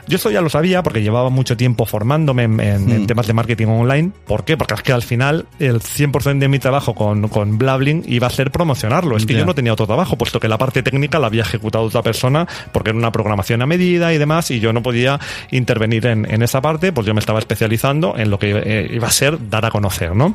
Yo 0.08 0.16
esto 0.16 0.30
ya 0.30 0.40
lo 0.40 0.48
sabía 0.48 0.82
porque 0.82 1.02
llevaba 1.02 1.30
mucho 1.30 1.56
tiempo 1.56 1.84
formándome 1.86 2.44
en, 2.44 2.60
en- 2.70 2.90
en 2.90 3.02
Mm. 3.02 3.06
temas 3.06 3.26
de 3.26 3.32
marketing 3.34 3.66
online. 3.66 4.10
¿Por 4.26 4.44
qué? 4.44 4.56
Porque 4.56 4.74
es 4.74 4.82
que 4.82 4.92
al 4.92 5.02
final 5.02 5.46
el 5.58 5.80
100% 5.80 6.38
de 6.40 6.48
mi 6.48 6.58
trabajo 6.58 6.94
con, 6.94 7.28
con 7.28 7.58
Blabling 7.58 8.04
iba 8.06 8.26
a 8.26 8.30
ser 8.30 8.50
promocionarlo. 8.50 9.16
Es 9.16 9.26
que 9.26 9.34
yo 9.34 9.44
no 9.44 9.54
tenía 9.54 9.72
otro 9.72 9.86
trabajo, 9.86 10.16
puesto 10.16 10.40
que 10.40 10.48
la 10.48 10.58
parte 10.58 10.82
técnica 10.82 11.18
la 11.18 11.26
había 11.28 11.42
ejecutado 11.42 11.84
otra 11.84 12.02
persona 12.02 12.46
porque 12.72 12.90
era 12.90 12.98
una 12.98 13.12
programación 13.12 13.62
a 13.62 13.66
medida 13.66 14.12
y 14.14 14.18
demás 14.18 14.50
y 14.50 14.60
yo 14.60 14.72
no 14.72 14.82
podía 14.82 15.18
intervenir 15.50 16.06
en, 16.06 16.30
en 16.32 16.42
esa 16.42 16.60
parte, 16.60 16.92
pues 16.92 17.06
yo 17.06 17.14
me 17.14 17.20
estaba 17.20 17.38
especializando 17.38 18.16
en 18.16 18.30
lo 18.30 18.38
que 18.38 18.50
eh, 18.64 18.90
iba 18.92 19.08
a 19.08 19.10
ser 19.10 19.48
dar 19.50 19.64
a 19.66 19.70
conocer, 19.70 20.14
¿no? 20.14 20.34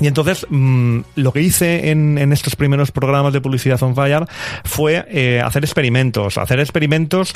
Y 0.00 0.06
entonces, 0.06 0.46
mm, 0.48 1.00
lo 1.16 1.32
que 1.32 1.40
hice 1.40 1.90
en, 1.90 2.18
en 2.18 2.32
estos 2.32 2.56
primeros 2.56 2.90
programas 2.90 3.32
de 3.32 3.40
publicidad 3.40 3.82
on 3.82 3.94
fire 3.94 4.26
fue 4.64 5.04
eh, 5.08 5.40
hacer 5.44 5.64
experimentos, 5.64 6.38
hacer 6.38 6.60
experimentos 6.60 7.32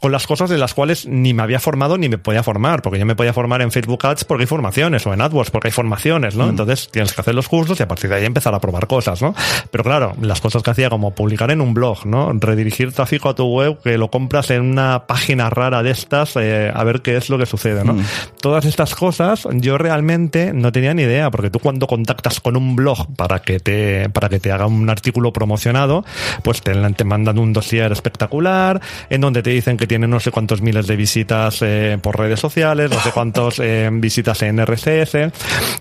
con 0.00 0.12
las 0.12 0.26
cosas 0.26 0.50
de 0.50 0.58
las 0.58 0.74
cuales 0.74 1.06
ni 1.06 1.32
me 1.32 1.42
había 1.42 1.60
formado 1.60 1.96
ni 1.96 2.08
me 2.08 2.18
podía 2.18 2.42
formar, 2.42 2.82
porque 2.82 2.98
yo 2.98 3.06
me 3.06 3.16
podía 3.16 3.32
formar 3.32 3.62
en 3.62 3.70
Facebook 3.70 4.04
Ads 4.04 4.24
porque 4.24 4.42
hay 4.42 4.46
formaciones, 4.46 5.06
o 5.06 5.14
en 5.14 5.20
AdWords 5.20 5.50
porque 5.50 5.68
hay 5.68 5.72
formaciones, 5.72 6.36
¿no? 6.36 6.48
Entonces 6.48 6.88
tienes 6.90 7.12
que 7.12 7.20
hacer 7.20 7.34
los 7.34 7.48
cursos 7.48 7.78
y 7.80 7.82
a 7.82 7.88
partir 7.88 8.10
de 8.10 8.16
ahí 8.16 8.24
empezar 8.24 8.54
a 8.54 8.60
probar 8.60 8.86
cosas, 8.86 9.22
¿no? 9.22 9.34
Pero 9.70 9.84
claro, 9.84 10.14
las 10.20 10.40
cosas 10.40 10.62
que 10.62 10.70
hacía 10.70 10.90
como 10.90 11.14
publicar 11.14 11.50
en 11.50 11.60
un 11.60 11.74
blog, 11.74 12.06
¿no? 12.06 12.32
Redirigir 12.32 12.92
tráfico 12.92 13.28
a 13.28 13.34
tu 13.34 13.46
web, 13.46 13.78
que 13.82 13.98
lo 13.98 14.10
compras 14.10 14.50
en 14.50 14.62
una 14.62 15.06
página 15.06 15.50
rara 15.50 15.82
de 15.82 15.90
estas, 15.90 16.36
eh, 16.36 16.70
a 16.74 16.84
ver 16.84 17.02
qué 17.02 17.16
es 17.16 17.30
lo 17.30 17.38
que 17.38 17.46
sucede, 17.46 17.84
¿no? 17.84 17.96
Todas 18.40 18.64
estas 18.64 18.94
cosas 18.94 19.46
yo 19.54 19.78
realmente 19.78 20.52
no 20.52 20.72
tenía 20.72 20.94
ni 20.94 21.02
idea, 21.02 21.30
porque 21.30 21.50
tú 21.50 21.58
cuando 21.58 21.86
contactas 22.02 22.40
con 22.40 22.56
un 22.56 22.74
blog 22.74 23.14
para 23.14 23.42
que 23.42 23.60
te, 23.60 24.08
para 24.10 24.28
que 24.28 24.40
te 24.40 24.50
haga 24.50 24.66
un 24.66 24.90
artículo 24.90 25.32
promocionado, 25.32 26.04
pues 26.42 26.60
te, 26.60 26.74
te 26.74 27.04
mandan 27.04 27.38
un 27.38 27.52
dossier 27.52 27.92
espectacular, 27.92 28.80
en 29.08 29.20
donde 29.20 29.42
te 29.42 29.50
dicen 29.50 29.76
que 29.76 29.86
tiene 29.86 30.08
no 30.08 30.18
sé 30.18 30.32
cuántos 30.32 30.62
miles 30.62 30.88
de 30.88 30.96
visitas 30.96 31.60
eh, 31.62 31.98
por 32.02 32.18
redes 32.18 32.40
sociales, 32.40 32.90
no 32.90 32.98
sé 33.00 33.12
cuántos 33.12 33.60
eh, 33.60 33.88
visitas 33.92 34.42
en 34.42 34.64
RSS, 34.64 35.14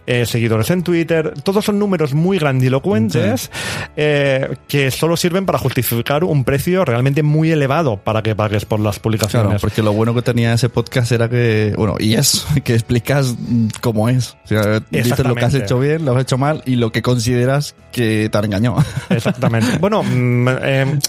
eh, 0.06 0.26
seguidores 0.28 0.70
en 0.70 0.84
Twitter, 0.84 1.34
todos 1.44 1.66
son 1.66 1.80
números 1.80 2.14
muy 2.14 2.38
grandilocuentes 2.38 3.50
eh, 3.96 4.56
que 4.68 4.92
solo 4.92 5.18
sirven 5.18 5.48
para 5.48 5.58
justificar 5.58 6.24
un 6.24 6.44
precio 6.44 6.86
realmente 6.86 7.24
muy 7.24 7.52
elevado 7.52 7.98
para 7.98 8.22
que 8.22 8.36
pagues 8.36 8.66
por 8.66 8.80
las 8.80 9.00
publicaciones. 9.00 9.48
Claro, 9.48 9.60
porque 9.60 9.82
lo 9.82 9.94
bueno 9.94 10.14
que 10.14 10.22
tenía 10.22 10.54
ese 10.54 10.70
podcast 10.70 11.12
era 11.12 11.30
que, 11.30 11.74
bueno, 11.76 11.96
y 12.00 12.14
es 12.14 12.46
que 12.64 12.74
explicas 12.74 13.36
cómo 13.82 14.08
es. 14.08 14.38
O 14.46 14.48
sea, 14.48 14.82
dices 14.92 15.20
lo 15.20 15.36
que 15.36 15.46
has 15.46 15.54
hecho 15.54 15.80
bien, 15.80 16.06
lo 16.14 16.18
has 16.20 16.24
hecho 16.24 16.38
mal 16.38 16.62
y 16.66 16.76
lo 16.76 16.92
que 16.92 17.02
consideras 17.02 17.76
que 17.92 18.30
te 18.32 18.38
han 18.38 18.46
engañado. 18.46 18.78
Exactamente. 19.10 19.78
Bueno, 19.80 20.04
mm, 20.04 20.48
eh, 20.62 21.00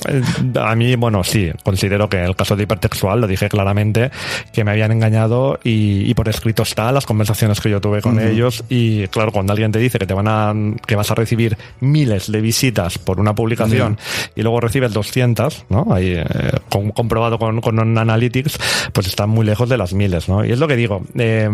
a 0.61 0.75
mí, 0.75 0.97
bueno, 0.97 1.23
sí, 1.25 1.51
considero 1.63 2.09
que 2.09 2.25
el 2.25 2.35
caso 2.37 2.57
de 2.57 2.65
hipertextual 2.65 3.21
lo 3.21 3.27
dije 3.27 3.49
claramente, 3.49 4.11
que 4.53 4.65
me 4.65 4.73
habían 4.73 4.93
engañado 4.93 5.59
y, 5.63 6.09
y 6.11 6.15
por 6.15 6.29
escrito 6.29 6.63
está 6.63 6.91
las 6.93 7.07
conversaciones 7.07 7.61
que 7.61 7.71
yo 7.71 7.81
tuve 7.81 8.01
con 8.01 8.19
ellos 8.21 8.65
y 8.69 9.07
claro, 9.09 9.33
cuando 9.33 9.53
alguien 9.53 9.71
te 9.73 9.79
dice 9.79 9.99
que 9.99 10.07
te 10.07 10.15
van 10.15 10.27
a, 10.29 10.53
que 10.87 10.97
vas 10.97 11.11
a 11.11 11.15
recibir 11.15 11.57
miles 11.81 12.31
de 12.31 12.41
visitas 12.41 12.99
por 12.99 13.21
una 13.21 13.35
publicación 13.35 13.99
y 14.35 14.43
luego 14.43 14.61
recibes 14.61 14.93
200, 14.93 15.67
¿no? 15.69 15.87
Ahí, 15.93 16.15
eh, 16.17 16.25
con- 16.69 16.91
comprobado 16.91 17.39
con, 17.39 17.61
con 17.61 17.79
Analytics, 17.99 18.59
pues 18.93 19.07
está 19.07 19.27
muy 19.27 19.47
lejos 19.47 19.69
de 19.69 19.77
las 19.77 19.93
miles, 19.95 20.29
¿no? 20.29 20.45
Y 20.45 20.53
es 20.53 20.59
lo 20.59 20.67
que 20.69 20.77
digo, 20.77 21.03
eh, 21.17 21.49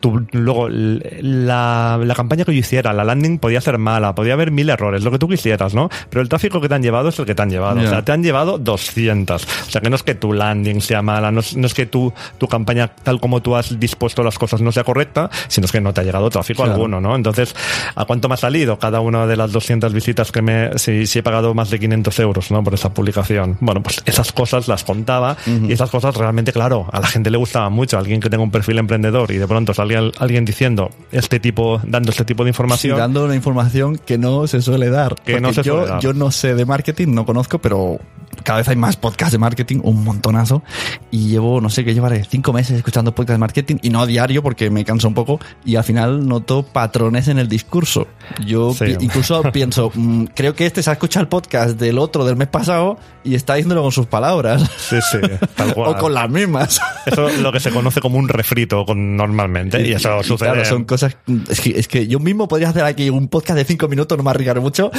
tú- 0.00 0.26
luego, 0.32 0.68
la, 0.68 1.98
la 2.02 2.14
campaña 2.14 2.44
que 2.44 2.52
yo 2.52 2.58
hiciera, 2.60 2.89
la 2.92 3.04
landing 3.04 3.38
podía 3.38 3.60
ser 3.60 3.78
mala, 3.78 4.14
podía 4.14 4.34
haber 4.34 4.50
mil 4.50 4.68
errores, 4.70 5.02
lo 5.02 5.10
que 5.10 5.18
tú 5.18 5.28
quisieras, 5.28 5.74
¿no? 5.74 5.88
Pero 6.08 6.22
el 6.22 6.28
tráfico 6.28 6.60
que 6.60 6.68
te 6.68 6.74
han 6.74 6.82
llevado 6.82 7.08
es 7.10 7.18
el 7.18 7.26
que 7.26 7.34
te 7.34 7.42
han 7.42 7.50
llevado. 7.50 7.80
O 7.80 7.86
sea, 7.88 8.04
te 8.04 8.12
han 8.12 8.22
llevado 8.22 8.58
200. 8.58 9.44
O 9.44 9.70
sea, 9.70 9.80
que 9.80 9.90
no 9.90 9.96
es 9.96 10.02
que 10.02 10.14
tu 10.14 10.32
landing 10.32 10.80
sea 10.80 11.02
mala, 11.02 11.30
no 11.30 11.40
es, 11.40 11.56
no 11.56 11.66
es 11.66 11.74
que 11.74 11.86
tu, 11.86 12.12
tu 12.38 12.46
campaña, 12.48 12.88
tal 12.88 13.20
como 13.20 13.40
tú 13.42 13.56
has 13.56 13.78
dispuesto 13.78 14.22
las 14.22 14.38
cosas, 14.38 14.60
no 14.60 14.72
sea 14.72 14.84
correcta, 14.84 15.30
sino 15.48 15.64
es 15.66 15.72
que 15.72 15.80
no 15.80 15.92
te 15.92 16.00
ha 16.00 16.04
llegado 16.04 16.28
tráfico 16.30 16.62
Claro. 16.62 16.72
alguno, 16.74 17.00
¿no? 17.00 17.14
Entonces, 17.16 17.54
¿a 17.94 18.04
cuánto 18.04 18.28
me 18.28 18.34
ha 18.34 18.36
salido 18.36 18.78
cada 18.78 19.00
una 19.00 19.26
de 19.26 19.36
las 19.36 19.52
200 19.52 19.92
visitas 19.92 20.30
que 20.32 20.42
me, 20.42 20.78
si, 20.78 21.06
si 21.06 21.18
he 21.18 21.22
pagado 21.22 21.54
más 21.54 21.70
de 21.70 21.78
500 21.78 22.18
euros, 22.20 22.50
¿no? 22.50 22.62
Por 22.62 22.74
esa 22.74 22.92
publicación. 22.92 23.56
Bueno, 23.60 23.82
pues 23.82 24.02
esas 24.06 24.32
cosas 24.32 24.68
las 24.68 24.84
contaba 24.84 25.36
y 25.46 25.72
esas 25.72 25.90
cosas 25.90 26.14
realmente, 26.16 26.52
claro, 26.52 26.86
a 26.92 27.00
la 27.00 27.06
gente 27.06 27.30
le 27.30 27.38
gustaba 27.38 27.68
mucho. 27.70 27.98
Alguien 27.98 28.20
que 28.20 28.28
tenga 28.30 28.42
un 28.42 28.50
perfil 28.50 28.78
emprendedor 28.78 29.30
y 29.30 29.38
de 29.38 29.46
pronto 29.46 29.72
salga 29.74 29.98
al- 29.98 30.12
alguien 30.18 30.44
diciendo 30.44 30.90
este 31.12 31.40
tipo, 31.40 31.80
dando 31.84 32.10
este 32.10 32.24
tipo 32.24 32.44
de 32.44 32.50
Sí, 32.52 32.79
información. 32.88 33.12
dando 33.12 33.24
una 33.24 33.34
información 33.34 33.98
que 33.98 34.18
no 34.18 34.46
se 34.46 34.62
suele 34.62 34.90
dar. 34.90 35.14
Que 35.16 35.40
no 35.40 35.52
se 35.52 35.62
yo, 35.62 35.74
suele 35.74 35.88
dar. 35.88 36.00
yo 36.00 36.12
no 36.12 36.30
sé 36.30 36.54
de 36.54 36.64
marketing, 36.64 37.08
no 37.08 37.24
conozco, 37.26 37.58
pero 37.58 37.98
cada 38.44 38.58
vez 38.58 38.68
hay 38.68 38.76
más 38.76 38.96
podcasts 38.96 39.32
de 39.32 39.38
marketing, 39.38 39.80
un 39.82 40.04
montonazo. 40.04 40.62
Y 41.10 41.28
llevo, 41.28 41.60
no 41.60 41.70
sé 41.70 41.84
qué 41.84 41.94
llevaré, 41.94 42.24
cinco 42.24 42.52
meses 42.52 42.76
escuchando 42.76 43.14
podcasts 43.14 43.34
de 43.36 43.38
marketing 43.38 43.76
y 43.82 43.90
no 43.90 44.00
a 44.00 44.06
diario 44.06 44.42
porque 44.42 44.70
me 44.70 44.84
cansa 44.84 45.08
un 45.08 45.14
poco. 45.14 45.40
Y 45.64 45.76
al 45.76 45.84
final 45.84 46.26
noto 46.26 46.62
patrones 46.62 47.28
en 47.28 47.38
el 47.38 47.48
discurso. 47.48 48.06
Yo 48.46 48.72
Sí. 48.74 48.84
pi- 48.86 49.04
incluso 49.04 49.42
pienso, 49.52 49.90
mm, 49.94 50.24
creo 50.34 50.54
que 50.54 50.66
este 50.66 50.82
se 50.82 50.90
ha 50.90 50.94
escuchado 50.94 51.22
el 51.22 51.28
podcast 51.28 51.78
del 51.78 51.98
otro 51.98 52.24
del 52.24 52.36
mes 52.36 52.48
pasado 52.48 52.98
y 53.24 53.34
está 53.34 53.54
diciéndolo 53.54 53.82
con 53.82 53.92
sus 53.92 54.06
palabras. 54.06 54.62
Sí, 54.78 54.96
sí, 55.10 55.18
tal 55.56 55.74
cual. 55.74 55.90
o 55.90 55.96
con 55.98 56.14
las 56.14 56.28
mismas. 56.30 56.80
Eso 57.06 57.28
es 57.28 57.38
lo 57.40 57.52
que 57.52 57.60
se 57.60 57.70
conoce 57.70 58.00
como 58.00 58.18
un 58.18 58.28
refrito 58.28 58.84
con, 58.84 59.16
normalmente. 59.16 59.86
Y 59.86 59.92
eso 59.92 60.20
Y 60.20 60.24
sucede. 60.24 60.50
Claro, 60.52 60.64
son 60.64 60.84
cosas. 60.84 61.16
Es 61.48 61.60
que, 61.60 61.78
es 61.78 61.88
que 61.88 62.06
yo 62.06 62.18
mismo 62.20 62.48
podría 62.48 62.68
hacer 62.70 62.84
aquí 62.84 63.10
un 63.10 63.28
podcast 63.28 63.56
de 63.58 63.64
cinco 63.64 63.88
minutos, 63.88 64.16
no 64.16 64.24
me 64.24 64.30
arriesgaré 64.30 64.60
mucho, 64.60 64.90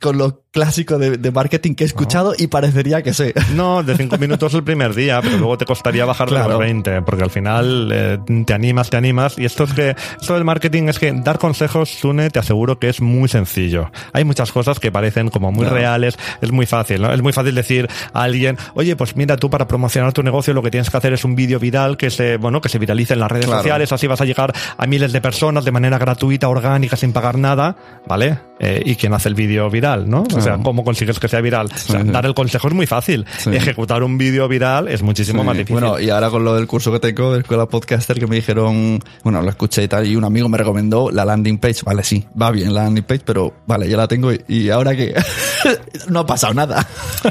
con 0.00 0.18
lo 0.18 0.42
clásico 0.52 0.98
de, 0.98 1.16
de 1.18 1.30
marketing 1.30 1.74
que 1.74 1.84
he 1.84 1.86
escuchado 1.86 2.34
y 2.36 2.46
parecería 2.46 2.85
que 3.02 3.12
sé. 3.12 3.34
No, 3.54 3.82
de 3.82 3.96
cinco 3.96 4.16
minutos 4.18 4.54
el 4.54 4.62
primer 4.64 4.94
día, 4.94 5.20
pero 5.22 5.36
luego 5.38 5.58
te 5.58 5.64
costaría 5.64 6.04
bajar 6.04 6.28
Claro. 6.28 6.50
los 6.50 6.58
20, 6.58 7.02
porque 7.02 7.24
al 7.24 7.30
final 7.30 7.90
eh, 7.92 8.18
te 8.46 8.54
animas, 8.54 8.90
te 8.90 8.96
animas. 8.96 9.38
Y 9.38 9.44
esto 9.44 9.64
es 9.64 9.72
que, 9.72 9.94
esto 10.20 10.34
del 10.34 10.44
marketing 10.44 10.88
es 10.88 10.98
que 10.98 11.12
dar 11.12 11.38
consejos, 11.38 11.90
Sune, 11.90 12.30
te 12.30 12.38
aseguro 12.38 12.78
que 12.78 12.88
es 12.88 13.00
muy 13.00 13.28
sencillo. 13.28 13.90
Hay 14.12 14.24
muchas 14.24 14.52
cosas 14.52 14.78
que 14.80 14.90
parecen 14.92 15.28
como 15.30 15.52
muy 15.52 15.62
Claro. 15.64 15.76
reales, 15.76 16.16
es 16.40 16.52
muy 16.52 16.66
fácil, 16.66 17.02
¿no? 17.02 17.12
Es 17.12 17.22
muy 17.22 17.32
fácil 17.32 17.54
decir 17.54 17.88
a 18.12 18.22
alguien, 18.22 18.56
oye, 18.74 18.96
pues 18.96 19.16
mira, 19.16 19.36
tú 19.36 19.50
para 19.50 19.66
promocionar 19.66 20.12
tu 20.12 20.22
negocio 20.22 20.54
lo 20.54 20.62
que 20.62 20.70
tienes 20.70 20.90
que 20.90 20.96
hacer 20.96 21.12
es 21.12 21.24
un 21.24 21.34
vídeo 21.34 21.58
viral 21.58 21.96
que 21.96 22.10
se, 22.10 22.36
bueno, 22.36 22.60
que 22.60 22.68
se 22.68 22.78
viralice 22.78 23.14
en 23.14 23.20
las 23.20 23.30
redes 23.30 23.46
Claro. 23.46 23.60
sociales, 23.62 23.92
así 23.92 24.06
vas 24.06 24.20
a 24.20 24.24
llegar 24.24 24.52
a 24.76 24.86
miles 24.86 25.12
de 25.12 25.20
personas 25.20 25.64
de 25.64 25.72
manera 25.72 25.98
gratuita, 25.98 26.48
orgánica, 26.48 26.96
sin 26.96 27.12
pagar 27.12 27.36
nada, 27.38 27.76
¿vale? 28.06 28.38
Eh, 28.58 28.82
¿Y 28.86 28.96
quién 28.96 29.12
hace 29.12 29.28
el 29.28 29.34
vídeo 29.34 29.68
viral, 29.68 30.08
no? 30.08 30.24
O 30.34 30.40
sea. 30.40 30.56
¿cómo 30.62 30.82
consigues 30.82 31.18
que 31.20 31.28
sea 31.28 31.42
viral? 31.42 31.66
O 31.66 31.76
sea, 31.76 32.00
sí. 32.02 32.08
dar 32.10 32.24
el 32.24 32.32
consejo 32.34 32.68
es 32.68 32.74
muy 32.74 32.86
fácil. 32.86 33.26
Sí. 33.36 33.50
Ejecutar 33.54 34.02
un 34.02 34.16
vídeo 34.16 34.48
viral 34.48 34.88
es 34.88 35.02
muchísimo 35.02 35.42
Sí. 35.42 35.46
más 35.46 35.56
difícil. 35.56 35.74
Bueno, 35.74 36.00
y 36.00 36.08
ahora 36.08 36.30
con 36.30 36.42
lo 36.44 36.54
del 36.54 36.66
curso 36.66 36.90
que 36.90 36.98
tengo 37.00 37.34
de 37.34 37.40
Escuela 37.40 37.66
Podcaster 37.66 38.18
que 38.18 38.26
me 38.26 38.36
dijeron, 38.36 38.98
bueno, 39.22 39.42
lo 39.42 39.50
escuché 39.50 39.82
y 39.82 39.88
tal, 39.88 40.06
y 40.06 40.16
un 40.16 40.24
amigo 40.24 40.48
me 40.48 40.56
recomendó 40.56 41.10
la 41.10 41.24
landing 41.26 41.58
page. 41.58 41.80
Vale, 41.84 42.02
sí, 42.02 42.24
va 42.40 42.50
bien 42.50 42.72
la 42.72 42.84
landing 42.84 43.04
page, 43.04 43.22
pero 43.26 43.52
vale, 43.66 43.88
ya 43.90 43.96
la 43.98 44.08
tengo 44.08 44.32
y, 44.32 44.42
y 44.48 44.70
ahora 44.70 44.96
que 44.96 45.14
no 46.08 46.20
ha 46.20 46.26
pasado 46.26 46.54
nada. 46.54 46.86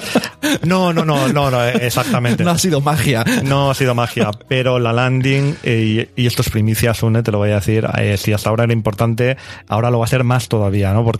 no, 0.63 0.93
no, 0.93 1.03
no, 1.05 1.27
no, 1.29 1.49
no, 1.49 1.65
exactamente. 1.65 2.43
No 2.43 2.51
ha 2.51 2.57
sido 2.59 2.81
magia. 2.81 3.23
No 3.43 3.71
ha 3.71 3.73
sido 3.73 3.95
magia, 3.95 4.29
pero 4.47 4.77
la 4.77 4.93
landing, 4.93 5.55
eh, 5.63 6.07
y, 6.15 6.21
y 6.21 6.27
esto 6.27 6.43
es 6.43 6.49
primicia, 6.51 6.93
Sune, 6.93 7.23
te 7.23 7.31
lo 7.31 7.39
voy 7.39 7.49
a 7.49 7.55
decir, 7.55 7.87
eh, 7.97 8.17
si 8.17 8.31
hasta 8.31 8.49
ahora 8.49 8.65
era 8.65 8.73
importante, 8.73 9.37
ahora 9.67 9.89
lo 9.89 9.97
va 9.99 10.05
a 10.05 10.07
ser 10.07 10.23
más 10.23 10.47
todavía, 10.47 10.93
¿no? 10.93 11.03
Porque 11.03 11.14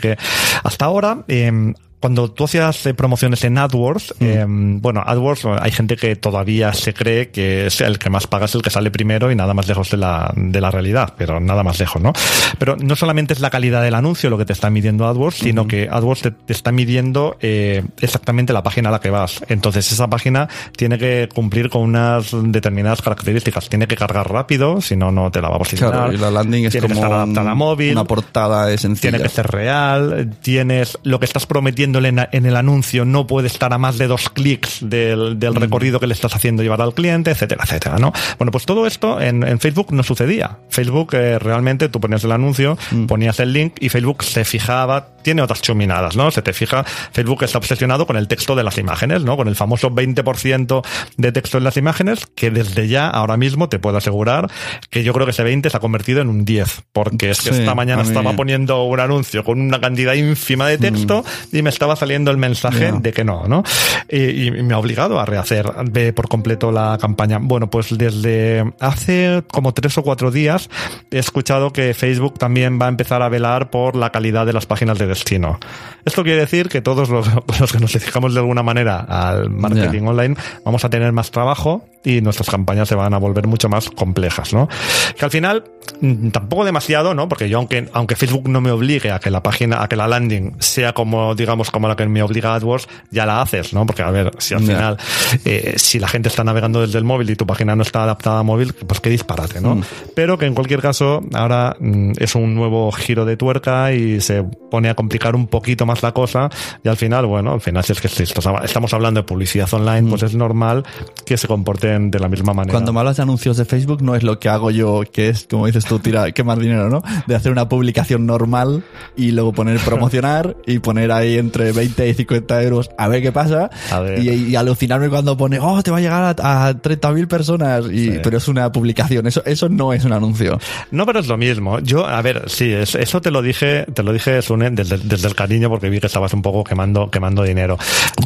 hasta 0.63 0.85
ahora, 0.85 1.23
eh, 1.27 1.73
cuando 1.99 2.31
tú 2.31 2.43
hacías 2.43 2.85
eh, 2.85 2.93
promociones 2.93 3.43
en 3.43 3.57
AdWords, 3.57 4.15
eh, 4.19 4.45
bueno, 4.47 5.03
AdWords, 5.05 5.45
hay 5.59 5.71
gente 5.71 5.95
que 5.95 6.15
todavía 6.15 6.73
se 6.73 6.93
cree 6.93 7.29
que 7.29 7.67
es 7.67 7.81
el 7.81 7.97
que 7.97 8.09
más 8.09 8.27
paga 8.27 8.45
es 8.45 8.55
el 8.55 8.61
que 8.61 8.69
sale 8.69 8.91
primero 8.91 9.31
y 9.31 9.35
nada 9.35 9.53
más 9.53 9.67
lejos 9.67 9.89
de 9.89 9.97
la, 9.97 10.31
de 10.35 10.61
la 10.61 10.71
realidad, 10.71 11.13
pero 11.17 11.39
nada 11.39 11.63
más 11.63 11.79
lejos, 11.79 12.01
¿no? 12.01 12.13
Pero 12.59 12.75
no 12.77 12.95
solamente 12.95 13.33
es 13.33 13.39
la 13.39 13.49
calidad 13.49 13.81
del 13.81 13.95
anuncio 13.95 14.29
lo 14.29 14.37
que 14.37 14.45
te 14.45 14.53
está 14.53 14.69
midiendo 14.69 15.07
AdWords, 15.07 15.37
sino 15.37 15.67
que 15.67 15.87
AdWords 15.89 16.21
te, 16.21 16.31
te 16.31 16.53
está 16.53 16.71
midiendo 16.71 17.37
eh, 17.41 17.83
exactamente 18.01 18.53
la 18.53 18.63
página 18.63 18.89
a 18.89 18.91
la 18.91 18.99
que 18.99 19.09
vas. 19.09 19.41
Entonces 19.47 19.91
esa 19.91 20.07
página 20.09 20.47
tiene 20.75 20.97
que 20.97 21.29
cumplir 21.33 21.69
con 21.69 21.81
unas 21.81 22.31
determinadas 22.31 23.01
características. 23.01 23.69
Tiene 23.69 23.87
que 23.87 23.95
cargar 23.95 24.31
rápido, 24.31 24.81
si 24.81 24.95
no, 24.95 25.11
no 25.11 25.31
te 25.31 25.41
la 25.41 25.49
va 25.49 25.55
a 25.55 25.59
posicionar. 25.59 25.93
Claro, 25.93 26.13
y 26.13 26.17
la 26.17 26.31
landing 26.31 26.65
es 26.65 26.71
tiene 26.71 26.87
como 26.87 26.99
que 26.99 27.05
estar 27.05 27.13
adaptada 27.13 27.51
a 27.51 27.55
móvil. 27.55 27.91
una 27.91 28.03
portada 28.03 28.77
sencilla. 28.77 29.11
Tiene 29.11 29.23
que 29.23 29.29
ser 29.29 29.47
real, 29.47 30.37
tienes 30.41 30.97
lo 31.03 31.19
que 31.19 31.25
estás 31.25 31.45
prometiéndole 31.85 32.09
en, 32.09 32.27
en 32.31 32.45
el 32.45 32.55
anuncio 32.55 33.05
no 33.05 33.27
puede 33.27 33.47
estar 33.47 33.73
a 33.73 33.77
más 33.77 33.97
de 33.97 34.07
dos 34.07 34.29
clics 34.29 34.79
del, 34.81 35.39
del 35.39 35.55
recorrido 35.55 35.99
que 35.99 36.07
le 36.07 36.13
estás 36.13 36.35
haciendo 36.35 36.63
llevar 36.63 36.81
al 36.81 36.93
cliente, 36.93 37.31
etcétera, 37.31 37.63
etcétera, 37.63 37.97
¿no? 37.97 38.11
Bueno, 38.37 38.51
pues 38.51 38.65
todo 38.65 38.87
esto 38.87 39.21
en, 39.21 39.43
en 39.43 39.59
Facebook 39.59 39.91
no 39.91 40.03
sucedía. 40.03 40.57
Facebook 40.69 41.13
eh, 41.13 41.37
realmente 41.39 41.89
tú 41.89 41.99
ponías 41.99 42.23
el 42.23 42.31
anuncio, 42.31 42.77
ponías 43.07 43.39
el 43.39 43.53
link 43.53 43.75
y 43.79 43.89
Facebook 43.89 44.23
se 44.23 44.45
fijaba, 44.45 45.15
tiene 45.21 45.41
otras 45.41 45.61
chuminadas, 45.61 46.15
¿no? 46.15 46.31
Se 46.31 46.41
te 46.41 46.53
fija, 46.53 46.83
Facebook 46.83 47.43
está 47.43 47.57
obsesionado 47.57 48.05
con 48.07 48.17
el 48.17 48.27
texto 48.27 48.55
de 48.55 48.63
las 48.63 48.77
imágenes, 48.77 49.23
¿no? 49.23 49.37
Con 49.37 49.47
el 49.47 49.55
famoso 49.55 49.91
20% 49.91 50.85
de 51.17 51.31
texto 51.31 51.57
en 51.57 51.63
las 51.63 51.77
imágenes, 51.77 52.25
que 52.35 52.51
desde 52.51 52.87
ya, 52.87 53.07
ahora 53.07 53.37
mismo, 53.37 53.69
te 53.69 53.79
puedo 53.79 53.97
asegurar 53.97 54.49
que 54.89 55.03
yo 55.03 55.13
creo 55.13 55.25
que 55.25 55.31
ese 55.31 55.43
20 55.43 55.69
se 55.69 55.77
ha 55.77 55.79
convertido 55.79 56.21
en 56.21 56.29
un 56.29 56.45
10, 56.45 56.83
porque 56.93 57.29
es 57.29 57.41
que 57.41 57.53
Sí, 57.53 57.59
esta 57.59 57.75
mañana 57.75 58.01
estaba 58.01 58.35
poniendo 58.35 58.83
un 58.83 58.99
anuncio 58.99 59.43
con 59.43 59.61
una 59.61 59.79
cantidad 59.79 60.13
ínfima 60.13 60.67
de 60.67 60.77
texto 60.77 61.23
y 61.51 61.61
me 61.61 61.69
estaba 61.75 61.95
saliendo 61.95 62.31
el 62.31 62.37
mensaje 62.37 62.91
de 62.91 63.13
que 63.13 63.23
no, 63.23 63.47
¿no? 63.47 63.63
Y, 64.09 64.47
y 64.47 64.51
me 64.51 64.73
ha 64.73 64.79
obligado 64.79 65.19
a 65.19 65.25
rehacer 65.25 65.71
de 65.85 66.13
por 66.13 66.27
completo 66.27 66.71
la 66.71 66.97
campaña. 66.99 67.39
Bueno, 67.41 67.69
pues 67.69 67.95
desde 67.97 68.73
hace 68.79 69.43
como 69.51 69.73
tres 69.73 69.97
o 69.97 70.03
cuatro 70.03 70.31
días 70.31 70.69
he 71.11 71.19
escuchado 71.19 71.71
que 71.71 71.93
Facebook 71.93 72.39
también 72.39 72.79
va 72.81 72.85
a 72.85 72.89
empezar 72.89 73.21
a 73.21 73.29
velar 73.29 73.69
por 73.69 73.95
la 73.95 74.11
calidad 74.11 74.45
de 74.45 74.53
las 74.53 74.65
páginas 74.65 74.97
de 74.97 75.07
destino. 75.07 75.59
Esto 76.05 76.23
quiere 76.23 76.39
decir 76.39 76.69
que 76.69 76.81
todos 76.81 77.09
los, 77.09 77.27
los 77.59 77.71
que 77.71 77.79
nos 77.79 77.93
dedicamos 77.93 78.33
de 78.33 78.39
alguna 78.39 78.63
manera 78.63 78.99
al 78.99 79.49
marketing 79.49 80.03
online 80.03 80.35
vamos 80.63 80.85
a 80.85 80.89
tener 80.89 81.11
más 81.11 81.31
trabajo 81.31 81.85
y 82.03 82.21
nuestras 82.21 82.49
campañas 82.49 82.87
se 82.87 82.95
van 82.95 83.13
a 83.13 83.17
volver 83.17 83.47
mucho 83.47 83.67
más 83.67 83.89
complejas, 83.89 84.53
¿no? 84.53 84.69
Que 85.17 85.25
al 85.25 85.31
final 85.31 85.63
mm, 86.01 86.29
tampoco 86.29 86.63
demasiado, 86.63 87.13
¿no? 87.15 87.27
Porque 87.27 87.49
yo 87.49 87.57
aunque 87.57 87.89
aunque 87.93 88.15
Facebook 88.15 88.47
no 88.47 88.61
me 88.61 88.71
obligue 88.71 89.11
a 89.11 89.19
que 89.19 89.31
la 89.31 89.41
página, 89.41 89.81
a 89.81 89.87
que 89.87 89.95
la 89.95 90.07
landing 90.07 90.55
sea 90.59 90.93
como 90.93 91.33
digamos 91.35 91.64
como 91.71 91.87
la 91.87 91.95
que 91.95 92.05
me 92.05 92.21
obliga 92.21 92.55
AdWords, 92.55 92.87
ya 93.11 93.25
la 93.25 93.41
haces, 93.41 93.73
¿no? 93.73 93.85
Porque 93.85 94.03
a 94.03 94.11
ver, 94.11 94.31
si 94.37 94.53
al 94.53 94.61
final 94.61 94.97
eh, 95.45 95.73
si 95.77 95.99
la 95.99 96.07
gente 96.07 96.29
está 96.29 96.43
navegando 96.43 96.81
desde 96.81 96.97
el 96.97 97.03
móvil 97.03 97.29
y 97.29 97.35
tu 97.35 97.45
página 97.45 97.75
no 97.75 97.83
está 97.83 98.03
adaptada 98.03 98.39
a 98.39 98.43
móvil, 98.43 98.73
pues 98.73 98.99
qué 98.99 99.09
disparate, 99.09 99.61
¿no? 99.61 99.75
Mm. 99.75 99.83
Pero 100.15 100.37
que 100.37 100.45
en 100.45 100.53
cualquier 100.53 100.81
caso 100.81 101.21
ahora 101.33 101.75
mm, 101.79 102.13
es 102.17 102.35
un 102.35 102.55
nuevo 102.55 102.91
giro 102.91 103.25
de 103.25 103.37
tuerca 103.37 103.93
y 103.93 104.21
se 104.21 104.43
pone 104.43 104.89
a 104.89 104.95
complicar 104.95 105.35
un 105.35 105.47
poquito 105.47 105.85
más 105.85 106.03
la 106.03 106.11
cosa 106.11 106.49
y 106.83 106.89
al 106.89 106.97
final, 106.97 107.25
bueno, 107.25 107.53
al 107.53 107.61
final 107.61 107.83
si 107.83 107.93
es 107.93 108.01
que 108.01 108.07
si 108.07 108.23
estamos 108.23 108.93
hablando 108.93 109.21
de 109.21 109.23
publicidad 109.25 109.71
online, 109.73 110.09
pues 110.09 110.23
es 110.23 110.35
normal 110.35 110.83
que 111.25 111.37
se 111.37 111.47
comporten 111.47 112.11
de 112.11 112.19
la 112.19 112.27
misma 112.27 112.53
manera. 112.53 112.73
Mm. 112.73 112.75
Cuando 112.75 112.93
me 112.93 112.99
hablas 112.99 113.17
de 113.17 113.23
anuncios 113.23 113.57
de 113.57 113.65
Facebook 113.65 114.01
no 114.01 114.15
es 114.15 114.23
lo 114.23 114.39
que 114.39 114.49
hago 114.49 114.71
yo, 114.71 115.03
que 115.11 115.29
es, 115.29 115.47
como 115.49 115.65
dices 115.65 115.85
tú, 115.85 115.99
tira, 115.99 116.31
quemar 116.31 116.59
dinero, 116.59 116.89
¿no? 116.89 117.03
De 117.27 117.35
hacer 117.35 117.51
una 117.51 117.69
publicación 117.69 118.25
normal 118.25 118.83
y 119.15 119.31
luego 119.31 119.53
poner 119.53 119.79
promocionar 119.79 120.55
y 120.65 120.79
poner 120.79 121.11
ahí 121.11 121.37
entre 121.55 121.71
20 121.71 122.09
y 122.09 122.13
50 122.13 122.63
euros 122.63 122.89
a 122.97 123.07
ver 123.07 123.21
qué 123.21 123.31
pasa 123.31 123.69
A 123.91 123.99
ver. 124.01 124.19
Y, 124.19 124.29
y 124.51 124.55
alucinarme 124.55 125.09
cuando 125.09 125.37
pone, 125.37 125.57
oh, 125.59 125.81
te 125.81 125.89
va 125.91 125.97
a 125.97 126.01
llegar 126.01 126.35
a, 126.41 126.67
a 126.67 126.73
30.000 126.73 127.27
personas, 127.27 127.85
y, 127.91 128.05
Sí. 128.05 128.19
pero 128.21 128.37
es 128.37 128.47
una 128.47 128.71
publicación, 128.71 129.25
eso, 129.25 129.41
eso 129.45 129.67
no 129.69 129.93
es 129.93 130.03
un 130.05 130.11
anuncio. 130.13 130.59
No, 130.91 131.05
pero 131.05 131.19
es 131.19 131.27
lo 131.27 131.37
mismo. 131.37 131.79
Yo, 131.79 132.05
a 132.05 132.21
ver, 132.21 132.43
sí, 132.47 132.71
es- 132.71 132.95
eso 132.95 133.21
te 133.21 133.31
lo 133.31 133.41
dije, 133.41 133.85
te 133.93 134.03
lo 134.03 134.11
dije, 134.13 134.41
Sune, 134.41 134.69
desde, 134.71 134.97
desde 134.99 135.27
el 135.27 135.33
cariño, 135.35 135.69
porque 135.69 135.89
vi 135.89 135.99
que 135.99 136.07
estabas 136.07 136.33
un 136.33 136.41
poco 136.41 136.63
quemando, 136.63 137.09
quemando 137.09 137.41
dinero. 137.43 137.77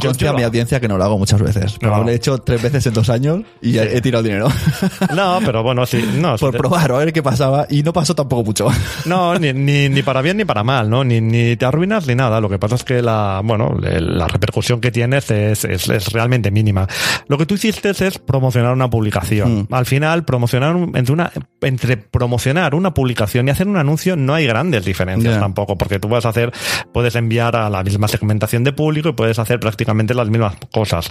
Yo, 0.01 0.09
Conste 0.09 0.27
a 0.27 0.31
yo- 0.31 0.37
mi 0.37 0.43
audiencia 0.43 0.79
que 0.79 0.87
no 0.87 0.97
lo 0.97 1.03
hago 1.03 1.17
muchas 1.17 1.41
veces. 1.41 1.75
Pero 1.79 1.91
No. 1.91 1.97
lo 1.97 2.01
habré 2.03 2.15
hecho 2.15 2.37
tres 2.39 2.61
veces 2.61 2.85
en 2.87 2.93
dos 2.93 3.09
años 3.09 3.41
y 3.61 3.77
he, 3.77 3.97
he 3.97 4.01
tirado 4.01 4.23
dinero. 4.23 4.47
no, 5.15 5.39
pero 5.45 5.63
bueno, 5.63 5.85
sí, 5.85 6.03
no. 6.15 6.35
Por 6.37 6.51
sí, 6.51 6.57
probar, 6.57 6.91
a 6.91 6.97
ver 6.97 7.13
qué 7.13 7.23
pasaba. 7.23 7.67
Y 7.69 7.83
no 7.83 7.93
pasó 7.93 8.15
tampoco 8.15 8.43
mucho. 8.43 8.67
No, 9.05 9.37
ni, 9.37 9.53
ni, 9.53 9.87
ni 9.89 10.01
para 10.03 10.21
bien 10.21 10.37
ni 10.37 10.45
para 10.45 10.63
mal, 10.63 10.89
¿no? 10.89 11.03
Ni, 11.03 11.21
ni 11.21 11.55
te 11.55 11.65
arruinas 11.65 12.07
ni 12.07 12.15
nada. 12.15 12.41
Lo 12.41 12.49
que 12.49 12.57
pasa 12.59 12.75
es 12.75 12.83
que 12.83 13.01
la, 13.01 13.18
bueno, 13.43 13.77
la 13.79 14.27
repercusión 14.27 14.81
que 14.81 14.91
tienes 14.91 15.31
es, 15.31 15.65
es, 15.65 15.89
es 15.89 16.11
realmente 16.11 16.51
mínima. 16.51 16.87
Lo 17.27 17.37
que 17.37 17.45
tú 17.45 17.55
hiciste 17.55 17.89
es 17.89 18.19
promocionar 18.19 18.73
una 18.73 18.89
publicación. 18.89 19.67
Al 19.71 19.85
final, 19.85 20.25
promocionar 20.25 20.75
entre 20.93 21.13
una, 21.13 21.31
entre 21.61 21.97
promocionar 21.97 22.75
una 22.75 22.93
publicación 22.93 23.47
y 23.47 23.51
hacer 23.51 23.67
un 23.67 23.77
anuncio 23.77 24.15
no 24.15 24.33
hay 24.33 24.47
grandes 24.47 24.85
diferencias 24.85 25.39
tampoco, 25.39 25.77
porque 25.77 25.99
tú 25.99 26.09
vas 26.09 26.25
a 26.25 26.29
hacer, 26.29 26.51
puedes 26.93 27.15
enviar 27.15 27.55
a 27.55 27.69
la 27.69 27.83
misma 27.83 28.07
segmentación 28.07 28.63
de 28.63 28.73
público 28.73 29.09
y 29.09 29.13
puedes 29.13 29.39
hacer 29.39 29.59
prácticamente 29.59 30.13
las 30.13 30.29
mismas 30.29 30.55
cosas. 30.71 31.09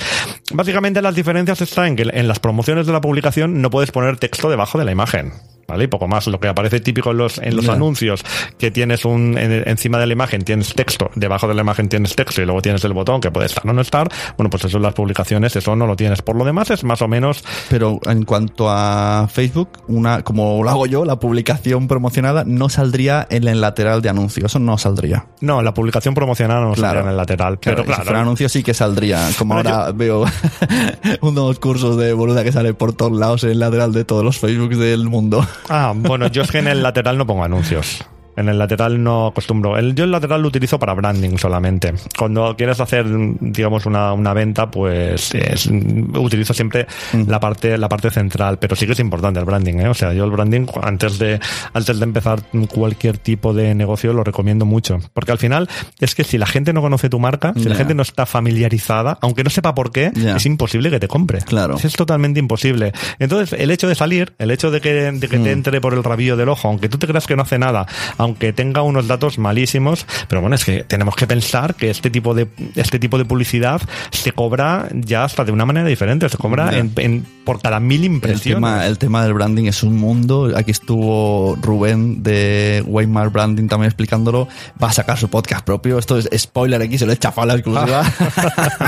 Básicamente 0.52 1.02
las 1.02 1.14
diferencias 1.14 1.60
están 1.60 1.86
en 1.86 1.96
que 1.96 2.02
en 2.12 2.28
las 2.28 2.40
promociones 2.40 2.86
de 2.86 2.92
la 2.92 3.00
publicación 3.00 3.60
no 3.60 3.70
puedes 3.70 3.90
poner 3.90 4.16
texto 4.18 4.50
debajo 4.50 4.78
de 4.78 4.84
la 4.84 4.92
imagen. 4.92 5.32
¿Vale? 5.68 5.84
Y 5.84 5.86
poco 5.86 6.08
más. 6.08 6.26
Lo 6.26 6.40
que 6.40 6.48
aparece 6.48 6.80
típico 6.80 7.10
en 7.10 7.18
los, 7.18 7.36
en 7.36 7.54
los 7.54 7.68
anuncios, 7.68 8.24
que 8.56 8.70
tienes 8.70 9.04
un, 9.04 9.36
en- 9.36 9.68
encima 9.68 9.98
de 9.98 10.06
la 10.06 10.14
imagen 10.14 10.42
tienes 10.42 10.74
texto, 10.74 11.10
debajo 11.14 11.46
de 11.46 11.52
la 11.54 11.60
imagen 11.60 11.90
tienes 11.90 12.16
texto 12.16 12.40
y 12.40 12.46
luego 12.46 12.62
tienes 12.62 12.82
el 12.84 12.94
botón 12.94 13.20
que 13.20 13.30
puede 13.30 13.46
estar 13.46 13.68
o 13.68 13.72
no 13.74 13.82
estar. 13.82 14.08
Bueno, 14.38 14.48
pues 14.48 14.64
eso 14.64 14.78
en 14.78 14.82
las 14.84 14.94
publicaciones, 14.94 15.54
eso 15.56 15.76
no 15.76 15.86
lo 15.86 15.94
tienes. 15.94 16.22
Por 16.22 16.36
lo 16.36 16.46
demás 16.46 16.70
es 16.70 16.84
más 16.84 17.02
o 17.02 17.08
menos, 17.08 17.44
Pero 17.68 18.00
en 18.06 18.24
cuanto 18.24 18.70
a 18.70 19.28
Facebook, 19.30 19.68
una, 19.88 20.22
como 20.22 20.64
lo 20.64 20.70
hago 20.70 20.86
yo, 20.86 21.04
la 21.04 21.20
publicación 21.20 21.86
promocionada 21.86 22.44
no 22.46 22.70
saldría 22.70 23.26
en 23.28 23.46
el 23.46 23.60
lateral 23.60 24.00
de 24.00 24.08
anuncio. 24.08 24.46
Eso 24.46 24.58
no 24.58 24.78
saldría. 24.78 25.26
no, 25.42 25.60
la 25.60 25.74
publicación 25.74 26.14
promocionada 26.14 26.60
no 26.62 26.72
Claro. 26.72 26.80
saldría 26.80 27.02
en 27.02 27.10
el 27.10 27.16
lateral. 27.18 27.58
Claro, 27.60 27.76
pero 27.76 27.84
claro. 27.84 28.02
si 28.02 28.06
fuera 28.06 28.22
anuncio 28.22 28.48
sí 28.48 28.62
que 28.62 28.72
saldría. 28.72 29.28
Como 29.36 29.52
Bueno, 29.52 29.68
ahora 29.68 29.92
veo 29.92 30.24
unos 31.20 31.58
cursos 31.58 31.98
de 31.98 32.12
boluda 32.14 32.42
que 32.42 32.52
salen 32.52 32.74
por 32.74 32.94
todos 32.94 33.12
lados 33.18 33.44
en 33.44 33.50
el 33.50 33.58
lateral 33.58 33.92
de 33.92 34.06
todos 34.06 34.24
los 34.24 34.38
Facebooks 34.38 34.78
del 34.78 35.04
mundo. 35.08 35.46
Ah, 35.68 35.92
bueno, 35.94 36.28
yo 36.28 36.42
es 36.42 36.50
que 36.50 36.58
en 36.58 36.68
el 36.68 36.82
lateral 36.82 37.18
no 37.18 37.26
pongo 37.26 37.44
anuncios. 37.44 38.04
En 38.38 38.48
el 38.48 38.58
lateral 38.58 39.02
no 39.02 39.26
acostumbro. 39.28 39.76
El, 39.76 39.94
yo 39.94 40.04
el 40.04 40.10
lateral 40.10 40.42
lo 40.42 40.48
utilizo 40.48 40.78
para 40.78 40.94
branding 40.94 41.36
solamente. 41.38 41.92
Cuando 42.18 42.54
quieres 42.56 42.80
hacer, 42.80 43.06
digamos, 43.40 43.86
una, 43.86 44.12
una 44.12 44.32
venta, 44.32 44.70
pues 44.70 45.34
es- 45.34 45.66
utilizo 45.66 46.54
siempre 46.54 46.86
la 47.26 47.40
parte 47.40 47.76
la 47.78 47.88
parte 47.88 48.10
central. 48.10 48.58
Pero 48.58 48.76
sí 48.76 48.86
que 48.86 48.92
es 48.92 49.00
importante 49.00 49.38
el 49.40 49.44
branding, 49.46 49.74
¿eh? 49.80 49.88
O 49.88 49.94
sea, 49.94 50.12
yo 50.12 50.24
el 50.24 50.30
branding 50.30 50.66
antes 50.82 51.18
de 51.18 51.40
antes 51.74 51.98
de 51.98 52.04
empezar 52.04 52.40
cualquier 52.72 53.18
tipo 53.18 53.52
de 53.54 53.74
negocio 53.74 54.12
lo 54.12 54.24
recomiendo 54.24 54.64
mucho, 54.64 54.98
porque 55.12 55.32
al 55.32 55.38
final 55.38 55.68
es 56.00 56.14
que 56.14 56.24
si 56.24 56.38
la 56.38 56.46
gente 56.46 56.72
no 56.72 56.80
conoce 56.80 57.08
tu 57.08 57.18
marca, 57.18 57.52
si 57.56 57.64
la 57.68 57.74
gente 57.74 57.94
no 57.94 58.02
está 58.02 58.26
familiarizada, 58.26 59.18
aunque 59.20 59.44
no 59.44 59.50
sepa 59.50 59.74
por 59.74 59.92
qué, 59.92 60.10
es 60.36 60.46
imposible 60.46 60.90
que 60.90 61.00
te 61.00 61.08
compre. 61.08 61.38
Claro. 61.40 61.76
Es 61.82 61.92
totalmente 61.94 62.40
imposible. 62.40 62.92
Entonces, 63.18 63.58
el 63.58 63.70
hecho 63.70 63.88
de 63.88 63.94
salir, 63.94 64.34
el 64.38 64.50
hecho 64.50 64.70
de 64.70 64.80
que, 64.80 64.92
de 65.12 65.28
que 65.28 65.38
te 65.38 65.52
entre 65.52 65.80
por 65.80 65.94
el 65.94 66.04
rabillo 66.04 66.36
del 66.36 66.48
ojo, 66.48 66.68
aunque 66.68 66.88
tú 66.88 66.98
te 66.98 67.06
creas 67.06 67.26
que 67.26 67.36
no 67.36 67.42
hace 67.42 67.58
nada, 67.58 67.86
aunque 68.28 68.52
tenga 68.52 68.82
unos 68.82 69.06
datos 69.08 69.38
malísimos, 69.38 70.06
pero 70.28 70.40
bueno, 70.40 70.56
es 70.56 70.64
que 70.64 70.84
tenemos 70.84 71.16
que 71.16 71.26
pensar 71.26 71.74
que 71.74 71.90
este 71.90 72.10
tipo 72.10 72.34
de, 72.34 72.46
este 72.76 72.98
tipo 72.98 73.18
de 73.18 73.24
publicidad 73.24 73.80
se 74.10 74.32
cobra 74.32 74.88
ya 74.92 75.24
hasta 75.24 75.44
de 75.44 75.52
una 75.52 75.64
manera 75.64 75.86
diferente, 75.88 76.28
se 76.28 76.36
cobra 76.36 76.76
en, 76.78 76.92
en- 76.96 77.26
por 77.48 77.62
cada 77.62 77.80
mil 77.80 78.00
El 78.00 78.12
impresiones. 78.12 78.56
tema, 78.56 78.86
el 78.86 78.98
tema 78.98 79.24
del 79.24 79.32
branding 79.32 79.64
es 79.64 79.82
un 79.82 79.96
mundo. 79.96 80.52
Aquí 80.54 80.70
estuvo 80.70 81.56
Rubén 81.62 82.22
de 82.22 82.84
Waymark 82.86 83.32
Branding 83.32 83.68
también 83.68 83.86
explicándolo. 83.88 84.48
Va 84.82 84.88
a 84.88 84.92
sacar 84.92 85.16
su 85.16 85.28
podcast 85.30 85.64
propio. 85.64 85.98
Esto 85.98 86.18
es 86.18 86.28
spoiler 86.36 86.82
aquí, 86.82 86.98
se 86.98 87.06
lo 87.06 87.12
he 87.12 87.16
chafado 87.16 87.46
la 87.46 87.54
exclusiva. 87.54 88.02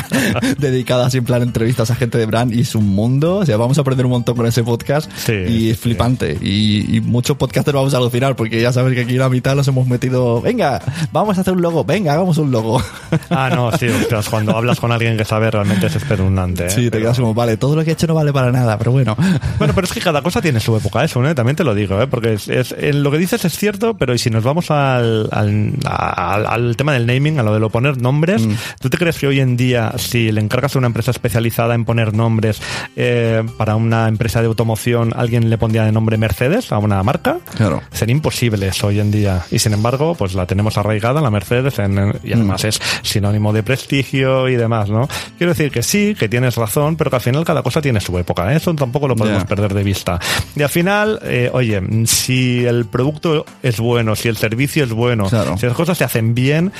Dedicada 0.59 1.07
así 1.07 1.17
en 1.17 1.25
plan 1.25 1.41
entrevistas 1.41 1.91
a 1.91 1.95
gente 1.95 2.19
de 2.19 2.27
brand 2.27 2.53
y 2.53 2.61
es 2.61 2.75
un 2.75 2.87
mundo. 2.87 3.37
O 3.39 3.47
sea, 3.47 3.57
vamos 3.57 3.79
a 3.79 3.81
aprender 3.81 4.05
un 4.05 4.13
montón 4.13 4.37
con 4.37 4.45
ese 4.45 4.63
podcast. 4.63 5.11
Sí, 5.17 5.33
y 5.33 5.71
es 5.71 5.77
sí. 5.79 5.83
flipante. 5.85 6.37
Y, 6.43 6.97
y 6.97 7.01
muchos 7.01 7.39
podcasters 7.39 7.75
vamos 7.75 7.95
a 7.95 7.97
alucinar 7.97 8.37
porque 8.37 8.61
ya 8.61 8.75
sabes 8.75 8.93
que 8.95 9.01
aquí 9.01 9.15
la 9.15 9.30
mitad 9.31 9.55
los 9.57 9.67
hemos 9.69 9.87
metido. 9.87 10.41
Venga, 10.43 10.81
vamos 11.13 11.39
a 11.39 11.41
hacer 11.43 11.55
un 11.55 11.63
logo. 11.63 11.85
Venga, 11.85 12.13
hagamos 12.15 12.37
un 12.39 12.51
logo. 12.51 12.83
Ah, 13.31 13.51
no, 13.55 13.73
sí, 13.77 13.87
ostras, 13.89 14.29
cuando 14.29 14.57
hablas 14.57 14.79
con 14.81 14.93
alguien 14.93 15.17
que 15.17 15.25
sabe 15.25 15.51
realmente 15.51 15.87
es 15.87 15.97
espeluznante. 15.97 16.67
¿eh? 16.67 16.71
Sí, 16.71 16.85
te 16.85 16.91
Pero- 16.93 17.05
quedas 17.05 17.19
como, 17.19 17.35
vale, 17.35 17.57
todo 17.57 17.75
lo 17.77 17.85
que 17.85 17.91
he 17.91 17.93
hecho 17.95 18.07
no 18.07 18.15
vale 18.15 18.33
para 18.33 18.51
nada, 18.53 18.77
pero 18.79 18.93
bueno. 18.93 19.17
Bueno, 19.59 19.73
pero 19.75 19.87
es 19.87 19.93
que 19.93 20.01
cada 20.01 20.23
cosa 20.23 20.41
tiene 20.43 20.61
su 20.61 20.77
época, 20.77 21.05
eso, 21.05 21.25
¿eh? 21.27 21.35
también 21.35 21.57
te 21.57 21.65
lo 21.65 21.75
digo, 21.75 22.01
¿eh? 22.01 22.07
porque 22.07 22.35
es, 22.35 22.49
es- 22.49 22.75
en 22.79 23.03
lo 23.03 23.11
que 23.11 23.19
dices 23.19 23.45
es 23.45 23.57
cierto, 23.57 23.95
pero 23.95 24.15
y 24.15 24.19
si 24.19 24.31
nos 24.31 24.43
vamos 24.45 24.71
al, 24.71 25.29
al, 25.33 25.75
al- 25.85 26.47
al 26.47 26.77
tema 26.77 26.93
del 26.93 27.07
naming, 27.07 27.39
a 27.39 27.43
lo 27.43 27.55
de 27.55 27.61
lo 27.61 27.71
poner 27.71 28.01
nombres, 28.01 28.43
Mm. 28.47 28.53
¿tú 28.81 28.91
te 28.91 28.97
crees 28.99 29.19
que 29.19 29.27
hoy 29.27 29.41
en 29.41 29.57
día, 29.57 29.93
si 29.97 30.33
le 30.33 30.41
encargas 30.41 30.75
a 30.75 30.79
una 30.79 30.87
empresa 30.87 31.11
especializada 31.11 31.75
en 31.75 31.85
poner 31.85 32.15
nombres 32.15 32.61
eh, 32.97 33.43
para 33.59 33.77
una 33.77 34.09
empresa 34.09 34.41
de 34.41 34.47
automoción, 34.47 35.13
alguien 35.17 35.51
le 35.51 35.59
pondría 35.59 35.85
de 35.85 35.93
nombre 35.93 36.17
Mercedes 36.17 36.73
a 36.73 36.79
una 36.79 37.03
marca? 37.03 37.39
Claro. 37.57 37.83
Sería 37.93 38.15
imposible 38.15 38.69
eso 38.69 38.87
hoy 38.89 38.99
en 39.01 39.10
día. 39.11 39.43
Y 39.51 39.59
sin 39.59 39.73
embargo, 39.73 40.15
pues 40.15 40.35
la 40.35 40.47
tenemos 40.47 40.77
arraigada, 40.79 41.21
la 41.21 41.31
Mercedes, 41.31 41.79
en- 41.79 42.15
y 42.23 42.33
además 42.33 42.65
es 42.65 42.81
sinónimo 43.03 43.53
de 43.53 43.63
prestigio 43.63 44.49
y 44.49 44.57
demás, 44.57 44.89
¿no? 44.91 45.09
Quiero 45.39 45.53
decir 45.53 45.71
que 45.71 45.83
sí, 45.83 46.15
que 46.19 46.29
tienes 46.29 46.57
razón, 46.57 46.97
pero 46.97 47.11
que 47.11 47.17
al 47.17 47.23
final 47.23 47.45
cada 47.45 47.63
cosa 47.63 47.81
tiene 47.81 48.01
su 48.01 48.17
época. 48.19 48.53
¿eh? 48.53 48.57
Eso 48.57 48.75
tampoco 48.75 49.09
lo 49.09 49.17
podemos 49.17 49.45
perder 49.45 49.75
de 49.75 49.83
vista. 49.83 50.19
Y 50.57 50.63
al 50.63 50.69
final, 50.69 51.19
eh, 51.25 51.51
oye, 51.53 51.81
si 52.07 52.65
el 52.65 52.87
producto 52.87 53.45
es 53.63 53.79
bueno, 53.81 54.15
si 54.17 54.29
el 54.29 54.37
servicio 54.37 54.85
es 54.85 54.93
bueno, 54.93 55.27
Claro. 55.29 55.57
si 55.59 55.67
las 55.67 55.75
cosas 55.75 55.99
se 55.99 56.05
hacen 56.05 56.35
bien, 56.35 56.73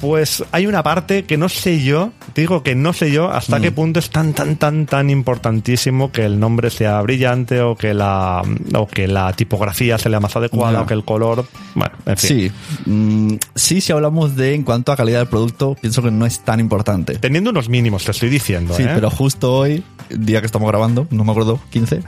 pues 0.00 0.44
hay 0.52 0.66
una 0.66 0.82
parte 0.82 1.24
que 1.24 1.36
no 1.36 1.48
sé 1.48 1.82
yo, 1.82 2.12
digo 2.34 2.62
que 2.62 2.74
no 2.74 2.92
sé 2.92 3.10
yo 3.10 3.30
hasta 3.30 3.58
Mm. 3.58 3.62
qué 3.62 3.72
punto 3.72 3.98
es 3.98 4.10
tan, 4.10 4.32
tan, 4.32 4.56
tan, 4.56 4.86
tan 4.86 5.10
importantísimo 5.10 6.10
que 6.12 6.24
el 6.24 6.38
nombre 6.38 6.70
sea 6.70 7.00
brillante 7.02 7.60
o 7.60 7.76
que 7.76 7.94
la, 7.94 8.42
o 8.74 8.86
que 8.86 9.06
la 9.08 9.32
tipografía 9.32 9.98
sea 9.98 10.10
la 10.10 10.20
más 10.20 10.34
adecuada 10.36 10.82
o 10.82 10.86
que 10.86 10.94
el 10.94 11.04
color, 11.04 11.46
bueno, 11.74 11.94
en 12.06 12.16
fin. 12.16 12.28
Sí, 12.28 12.52
Mm, 12.86 13.34
sí, 13.54 13.80
si 13.80 13.92
hablamos 13.92 14.36
de 14.36 14.54
en 14.54 14.62
cuanto 14.62 14.92
a 14.92 14.96
calidad 14.96 15.18
del 15.20 15.28
producto, 15.28 15.76
pienso 15.80 16.02
que 16.02 16.10
no 16.10 16.26
es 16.26 16.40
tan 16.40 16.60
importante. 16.60 17.16
Teniendo 17.18 17.50
unos 17.50 17.68
mínimos, 17.68 18.04
te 18.04 18.10
estoy 18.10 18.28
diciendo, 18.28 18.74
Sí, 18.76 18.82
¿eh? 18.82 18.90
pero 18.94 19.10
justo 19.10 19.52
hoy, 19.54 19.82
día 20.10 20.40
que 20.40 20.46
estamos 20.46 20.68
grabando, 20.68 21.06
no 21.10 21.24
me 21.24 21.30
acuerdo, 21.30 21.60
15, 21.70 22.02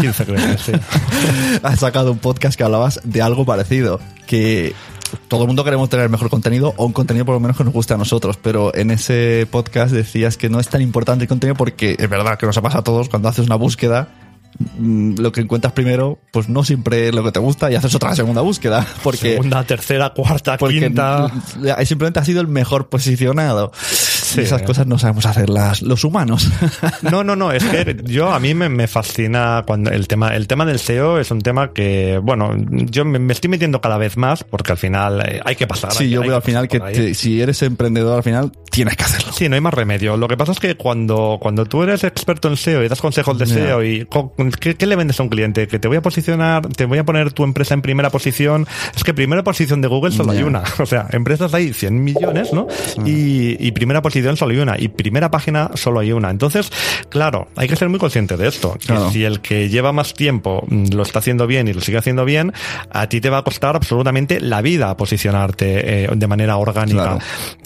15 0.00 0.24
creo 0.26 0.36
que 0.36 0.58
sí. 0.58 0.72
has 1.62 1.80
sacado 1.80 2.12
un 2.12 2.18
podcast 2.18 2.56
que 2.56 2.64
hablabas 2.64 3.00
de 3.04 3.22
algo 3.22 3.44
parecido, 3.44 4.00
que 4.26 4.74
todo 5.28 5.42
el 5.42 5.46
mundo 5.46 5.62
queremos 5.62 5.88
tener 5.88 6.08
mejor 6.08 6.28
contenido 6.30 6.74
o 6.76 6.84
un 6.86 6.92
contenido 6.92 7.24
por 7.24 7.34
lo 7.34 7.40
menos 7.40 7.56
que 7.56 7.62
nos 7.64 7.72
guste 7.72 7.94
a 7.94 7.96
nosotros, 7.96 8.38
pero 8.42 8.74
en 8.74 8.90
ese 8.90 9.46
podcast 9.50 9.92
decías 9.92 10.36
que 10.36 10.48
no 10.48 10.58
es 10.58 10.68
tan 10.68 10.82
importante 10.82 11.24
el 11.24 11.28
contenido 11.28 11.54
porque 11.56 11.94
es 11.98 12.08
verdad 12.08 12.38
que 12.38 12.46
nos 12.46 12.56
ha 12.56 12.62
pasado 12.62 12.80
a 12.80 12.84
todos 12.84 13.08
cuando 13.08 13.28
haces 13.28 13.46
una 13.46 13.54
búsqueda 13.56 14.08
lo 14.78 15.32
que 15.32 15.40
encuentras 15.40 15.72
primero, 15.72 16.18
pues 16.32 16.48
no 16.48 16.64
siempre 16.64 17.08
es 17.08 17.14
lo 17.14 17.22
que 17.24 17.32
te 17.32 17.40
gusta 17.40 17.70
y 17.70 17.74
haces 17.74 17.94
otra 17.94 18.14
segunda 18.14 18.40
búsqueda. 18.42 18.86
Porque, 19.02 19.32
Segunda, 19.32 19.64
tercera, 19.64 20.10
cuarta, 20.14 20.58
quinta. 20.58 21.30
simplemente 21.84 22.20
ha 22.20 22.24
sido 22.24 22.40
el 22.40 22.48
mejor 22.48 22.88
posicionado. 22.88 23.72
Y 24.36 24.40
esas 24.40 24.62
cosas 24.62 24.86
no 24.86 24.98
sabemos 24.98 25.26
hacerlas 25.26 25.82
los 25.82 26.04
humanos. 26.04 26.48
No, 27.02 27.22
no, 27.22 27.36
no, 27.36 27.52
es 27.52 27.62
que 27.64 27.96
yo 28.04 28.32
a 28.32 28.40
mí 28.40 28.54
me, 28.54 28.68
me 28.68 28.86
fascina 28.88 29.62
cuando 29.66 29.90
el 29.90 30.08
tema, 30.08 30.34
el 30.34 30.46
tema 30.46 30.64
del 30.64 30.78
SEO 30.78 31.18
es 31.18 31.30
un 31.30 31.40
tema 31.40 31.72
que, 31.72 32.18
bueno, 32.22 32.52
yo 32.70 33.04
me, 33.04 33.18
me 33.18 33.32
estoy 33.32 33.48
metiendo 33.50 33.80
cada 33.80 33.96
vez 33.98 34.16
más 34.16 34.44
porque 34.44 34.72
al 34.72 34.78
final 34.78 35.22
eh, 35.26 35.40
hay 35.44 35.54
que 35.56 35.66
pasar. 35.66 35.92
sí, 35.92 36.04
hay- 36.04 36.10
yo 36.10 36.22
hay 36.22 36.28
veo 36.28 36.36
al 36.36 36.42
final 36.42 36.68
que 36.68 36.80
te- 36.80 37.14
si 37.14 37.40
eres 37.40 37.62
emprendedor 37.62 38.16
al 38.16 38.22
final 38.22 38.52
tienes 38.70 38.96
que 38.96 39.04
hacerlo. 39.04 39.32
Sí, 39.32 39.48
no 39.48 39.54
hay 39.54 39.60
más 39.60 39.72
remedio. 39.74 40.16
Lo 40.16 40.26
que 40.28 40.36
pasa 40.36 40.52
es 40.52 40.60
que 40.60 40.76
cuando, 40.76 41.38
cuando 41.40 41.64
tú 41.66 41.82
eres 41.82 42.02
experto 42.04 42.48
en 42.48 42.56
SEO 42.56 42.82
y 42.84 42.88
das 42.88 43.00
consejos 43.00 43.38
de. 43.38 43.46
SEO 43.46 43.82
y 43.84 44.06
¿qué, 44.60 44.74
qué 44.74 44.86
le 44.86 44.96
vendes 44.96 45.18
a 45.20 45.22
un 45.22 45.28
cliente? 45.28 45.66
Que 45.68 45.78
te 45.78 45.88
voy 45.88 45.96
a 45.98 46.02
posicionar, 46.02 46.66
te 46.68 46.84
voy 46.86 46.98
a 46.98 47.04
poner 47.04 47.32
tu 47.32 47.44
empresa 47.44 47.74
en 47.74 47.82
primera 47.82 48.10
posición. 48.10 48.66
Es 48.94 49.04
que 49.04 49.14
primera 49.14 49.42
posición 49.44 49.80
de 49.80 49.88
Google 49.88 50.12
solo 50.12 50.32
hay 50.32 50.38
Ya. 50.40 50.46
una. 50.46 50.62
O 50.78 50.86
sea, 50.86 51.06
empresas 51.12 51.54
hay 51.54 51.72
100 51.72 52.02
millones, 52.04 52.52
¿no? 52.52 52.66
Y, 53.04 53.56
y 53.64 53.72
primera 53.72 54.02
posición 54.02 54.15
solo 54.36 54.52
hay 54.52 54.58
una. 54.58 54.76
Y 54.78 54.88
primera 54.88 55.30
página 55.30 55.70
solo 55.74 56.00
hay 56.00 56.12
una. 56.12 56.30
Entonces, 56.30 56.70
claro, 57.08 57.48
hay 57.56 57.68
que 57.68 57.76
ser 57.76 57.88
muy 57.88 57.98
consciente 57.98 58.36
de 58.36 58.48
esto. 58.48 58.74
Que 58.80 58.86
Claro. 58.86 59.10
si 59.10 59.24
el 59.24 59.40
que 59.40 59.68
lleva 59.68 59.92
más 59.92 60.14
tiempo 60.14 60.64
mm, 60.68 60.92
lo 60.92 61.02
está 61.02 61.18
haciendo 61.20 61.46
bien 61.46 61.68
y 61.68 61.72
lo 61.72 61.80
sigue 61.80 61.98
haciendo 61.98 62.24
bien, 62.24 62.52
a 62.90 63.08
ti 63.08 63.20
te 63.20 63.30
va 63.30 63.38
a 63.38 63.42
costar 63.42 63.76
absolutamente 63.76 64.40
la 64.40 64.62
vida 64.62 64.96
posicionarte 64.96 66.04
eh, 66.04 66.08
de 66.14 66.26
manera 66.26 66.56
orgánica. 66.56 67.02
Claro. 67.02 67.18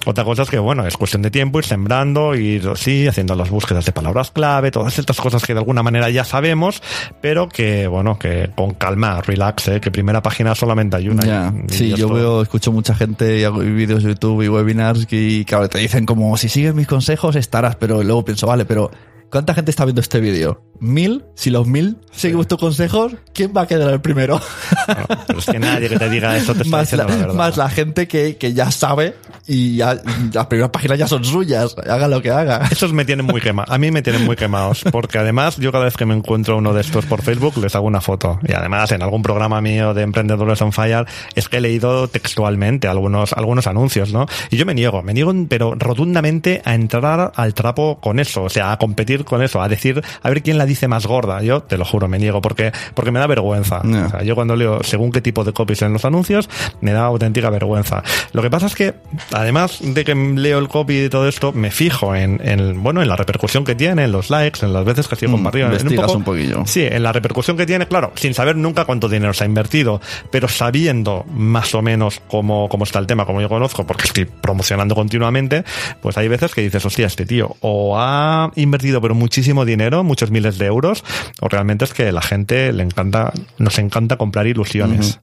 Otra 0.07 0.25
cosa 0.25 0.43
es 0.43 0.51
que, 0.51 0.59
bueno, 0.59 0.87
es 0.87 0.97
cuestión 0.97 1.23
de 1.23 1.31
tiempo 1.31 1.59
ir 1.59 1.65
sembrando, 1.65 2.35
ir, 2.35 2.69
sí, 2.77 3.07
haciendo 3.07 3.35
las 3.35 3.51
búsquedas 3.51 3.85
de 3.85 3.93
palabras 3.93 4.31
clave, 4.31 4.71
todas 4.71 4.99
estas 4.99 5.21
cosas 5.21 5.45
que 5.45 5.53
de 5.53 5.59
alguna 5.61 5.83
manera 5.83 6.09
ya 6.11 6.25
sabemos, 6.25 6.83
pero 7.21 7.49
que, 7.49 7.87
bueno, 7.87 8.19
que 8.19 8.51
con 8.57 8.73
calma, 8.75 9.21
relax, 9.21 9.69
¿eh? 9.69 9.81
que 9.81 9.91
primera 9.91 10.23
página 10.23 10.55
solamente 10.55 10.97
hay 10.97 11.09
una. 11.09 11.23
Ya, 11.25 11.53
Y- 11.69 11.73
y 11.75 11.77
sí, 11.77 11.89
yo 11.91 11.95
esto- 11.97 12.09
veo, 12.15 12.43
escucho 12.43 12.73
mucha 12.73 12.95
gente 12.95 13.39
y 13.41 13.45
hago 13.45 13.59
vídeos 13.59 14.03
de 14.03 14.11
YouTube 14.11 14.43
y 14.43 14.49
webinars 14.49 15.07
y 15.11 15.45
claro, 15.45 15.69
te 15.69 15.79
dicen 15.79 16.07
como 16.07 16.37
si 16.41 16.49
sigues 16.49 16.75
mis 16.75 16.87
consejos 16.87 17.37
estarás, 17.37 17.77
pero 17.77 18.03
luego 18.03 18.25
pienso, 18.25 18.47
vale, 18.47 18.65
pero 18.65 18.91
¿cuánta 19.31 19.53
gente 19.53 19.71
está 19.71 19.85
viendo 19.85 20.01
este 20.01 20.21
vídeo? 20.21 20.63
¿Mil? 20.81 21.25
Si 21.35 21.51
los 21.51 21.67
mil 21.67 21.99
seguimos 22.11 22.49
tus 22.49 22.59
consejos, 22.59 23.13
¿quién 23.33 23.53
va 23.57 23.63
a 23.63 23.67
quedar 23.67 23.93
el 23.93 24.01
primero? 24.01 24.41
Bueno, 24.87 25.07
pero 25.27 25.39
es 25.39 25.47
que 25.47 25.59
nadie 25.59 25.89
que 25.89 25.99
te 25.99 26.09
diga 26.09 26.37
eso 26.37 26.55
te 26.55 26.63
está 26.63 26.77
más, 26.77 26.91
diciendo 26.91 27.07
la, 27.07 27.15
la 27.15 27.21
verdad. 27.21 27.35
más 27.35 27.57
la 27.57 27.71
gente 27.71 28.09
que, 28.09 28.37
que 28.37 28.55
ya 28.55 28.71
sabe 28.71 29.15
y 29.47 29.77
ya, 29.77 29.97
las 30.33 30.47
primeras 30.47 30.71
páginas 30.71 30.99
ya 30.99 31.09
son 31.09 31.25
suyas, 31.25 31.75
haga 31.89 32.09
lo 32.09 32.23
que 32.23 32.31
haga. 32.31 32.69
Esos 32.71 32.93
me 32.93 33.05
tienen 33.05 33.27
muy 33.27 33.41
quemados. 33.41 33.71
A 33.71 33.79
mí 33.79 33.91
me 33.91 34.03
tienen 34.03 34.25
muy 34.25 34.37
quemados. 34.37 34.83
Porque 34.91 35.19
además, 35.19 35.57
yo 35.57 35.73
cada 35.73 35.85
vez 35.85 35.97
que 35.97 36.07
me 36.07 36.15
encuentro 36.15 36.57
uno 36.57 36.73
de 36.73 36.81
estos 36.81 37.05
por 37.07 37.23
Facebook, 37.23 37.57
les 37.59 37.75
hago 37.75 37.87
una 37.87 38.01
foto. 38.01 38.39
Y 38.47 38.53
además, 38.53 38.93
en 38.93 39.03
algún 39.03 39.23
programa 39.23 39.61
mío 39.61 39.95
de 39.95 40.03
Emprendedores 40.03 40.61
on 40.63 40.73
Fire, 40.73 41.05
es 41.35 41.49
que 41.49 41.57
he 41.57 41.61
leído 41.61 42.09
textualmente 42.09 42.89
algunos, 42.89 43.33
algunos 43.33 43.67
anuncios, 43.67 44.13
¿no? 44.13 44.27
Y 44.51 44.57
yo 44.57 44.67
me 44.67 44.75
niego, 44.75 45.03
me 45.03 45.15
niego, 45.15 45.35
pero 45.49 45.75
rotundamente 45.77 46.63
a 46.65 46.75
entrar 46.75 47.33
al 47.35 47.55
trapo 47.55 47.99
con 48.01 48.21
eso. 48.21 48.45
O 48.45 48.51
sea, 48.51 48.73
a 48.73 48.79
competir 48.79 49.25
con 49.25 49.43
eso, 49.43 49.61
a 49.61 49.69
decir, 49.69 50.03
a 50.23 50.29
ver 50.29 50.43
quién 50.43 50.59
la 50.59 50.67
dice 50.71 50.89
más 50.89 51.07
gorda. 51.07 51.43
Yo, 51.43 51.63
te 51.63 51.77
lo 51.77 51.85
juro, 51.85 52.07
me 52.09 52.19
niego 52.19 52.41
porque, 52.41 52.73
porque 52.95 53.11
me 53.11 53.19
da 53.19 53.27
vergüenza. 53.27 53.81
O 53.81 54.09
sea, 54.11 54.23
yo 54.23 54.35
cuando 54.35 54.55
leo 54.57 54.83
según 54.83 55.11
qué 55.11 55.21
tipo 55.21 55.45
de 55.45 55.53
copies 55.53 55.83
en 55.83 55.93
los 55.93 56.05
anuncios, 56.05 56.49
me 56.81 56.93
da 56.93 57.05
auténtica 57.05 57.51
vergüenza. 57.51 58.03
Lo 58.33 58.41
que 58.43 58.51
pasa 58.51 58.67
es 58.67 58.75
que, 58.75 58.95
además 59.33 59.79
de 59.83 60.05
que 60.05 60.15
leo 60.15 60.59
el 60.59 60.69
copy 60.69 61.05
y 61.05 61.09
todo 61.09 61.29
esto, 61.29 61.53
me 61.53 61.71
fijo 61.71 62.15
en, 62.15 62.41
en, 62.45 62.83
bueno, 62.83 63.03
en 63.03 63.09
la 63.09 63.17
repercusión 63.17 63.65
que 63.65 63.75
tiene, 63.75 64.05
en 64.05 64.13
los 64.13 64.31
likes, 64.31 64.65
en 64.65 64.73
las 64.73 64.85
veces 64.85 65.09
que 65.09 65.15
ha 65.15 65.19
sido 65.19 65.31
Mm, 65.31 65.35
compartido. 65.35 65.67
en 65.67 65.73
investigas 65.73 66.15
un 66.15 66.25
poquillo. 66.25 66.63
Sí, 66.67 66.83
en 66.83 67.03
la 67.03 67.13
repercusión 67.13 67.57
que 67.57 67.67
tiene, 67.67 67.87
claro, 67.87 68.13
sin 68.15 68.33
saber 68.35 68.57
nunca 68.57 68.85
cuánto 68.85 69.09
dinero 69.09 69.33
se 69.35 69.45
ha 69.45 69.47
invertido, 69.47 70.01
pero 70.31 70.49
sabiendo 70.49 71.25
más 71.29 71.75
o 71.75 71.83
menos 71.83 72.21
cómo, 72.29 72.69
cómo 72.69 72.85
está 72.85 72.99
el 72.99 73.07
tema, 73.07 73.27
como 73.27 73.41
yo 73.41 73.49
conozco, 73.49 73.85
porque 73.87 74.05
estoy 74.05 74.25
promocionando 74.25 74.95
continuamente, 74.95 75.65
pues 76.01 76.17
hay 76.17 76.29
veces 76.29 76.55
que 76.55 76.63
dices, 76.63 76.85
hostia, 76.85 77.07
este 77.07 77.27
tío 77.27 77.57
o 77.61 77.97
ha 77.99 78.51
invertido 78.57 79.01
pero 79.01 79.15
muchísimo 79.15 79.65
dinero, 79.65 80.05
muchos 80.05 80.31
miles 80.31 80.59
de 80.61 80.67
euros, 80.67 81.03
o 81.41 81.49
realmente 81.49 81.85
es 81.85 81.93
que 81.93 82.13
la 82.13 82.23
gente 82.23 82.73
le 82.73 82.85
encanta, 82.85 83.33
nos 83.59 83.79
encanta 83.81 84.17
comprar 84.17 84.47
ilusiones. 84.47 85.21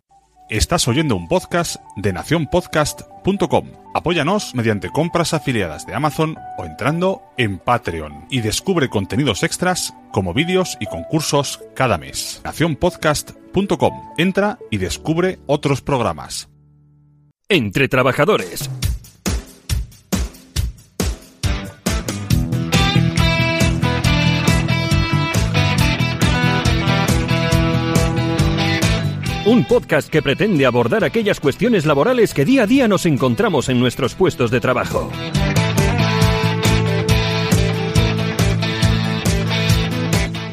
Estás 0.49 0.87
oyendo 0.87 1.15
un 1.17 1.27
podcast 1.27 1.75
de 1.97 2.13
nacionpodcast.com. 2.13 3.67
Apóyanos 3.93 4.55
mediante 4.55 4.89
compras 4.89 5.33
afiliadas 5.33 5.85
de 5.85 5.93
Amazon 5.93 6.37
o 6.57 6.63
entrando 6.63 7.21
en 7.37 7.59
Patreon 7.59 8.27
y 8.29 8.39
descubre 8.39 8.87
contenidos 8.87 9.43
extras 9.43 9.93
como 10.11 10.33
vídeos 10.33 10.77
y 10.79 10.85
concursos 10.85 11.61
cada 11.75 11.97
mes. 11.97 12.39
nacionpodcast.com. 12.45 13.93
Entra 14.17 14.57
y 14.71 14.77
descubre 14.77 15.39
otros 15.47 15.81
programas. 15.81 16.49
Entre 17.49 17.89
trabajadores. 17.89 18.69
Un 29.47 29.63
podcast 29.63 30.09
que 30.09 30.21
pretende 30.21 30.65
abordar 30.65 31.05
aquellas 31.05 31.39
cuestiones 31.39 31.85
laborales 31.85 32.33
que 32.33 32.43
día 32.43 32.63
a 32.63 32.67
día 32.67 32.89
nos 32.89 33.05
encontramos 33.05 33.69
en 33.69 33.79
nuestros 33.79 34.13
puestos 34.13 34.51
de 34.51 34.59
trabajo. 34.59 35.09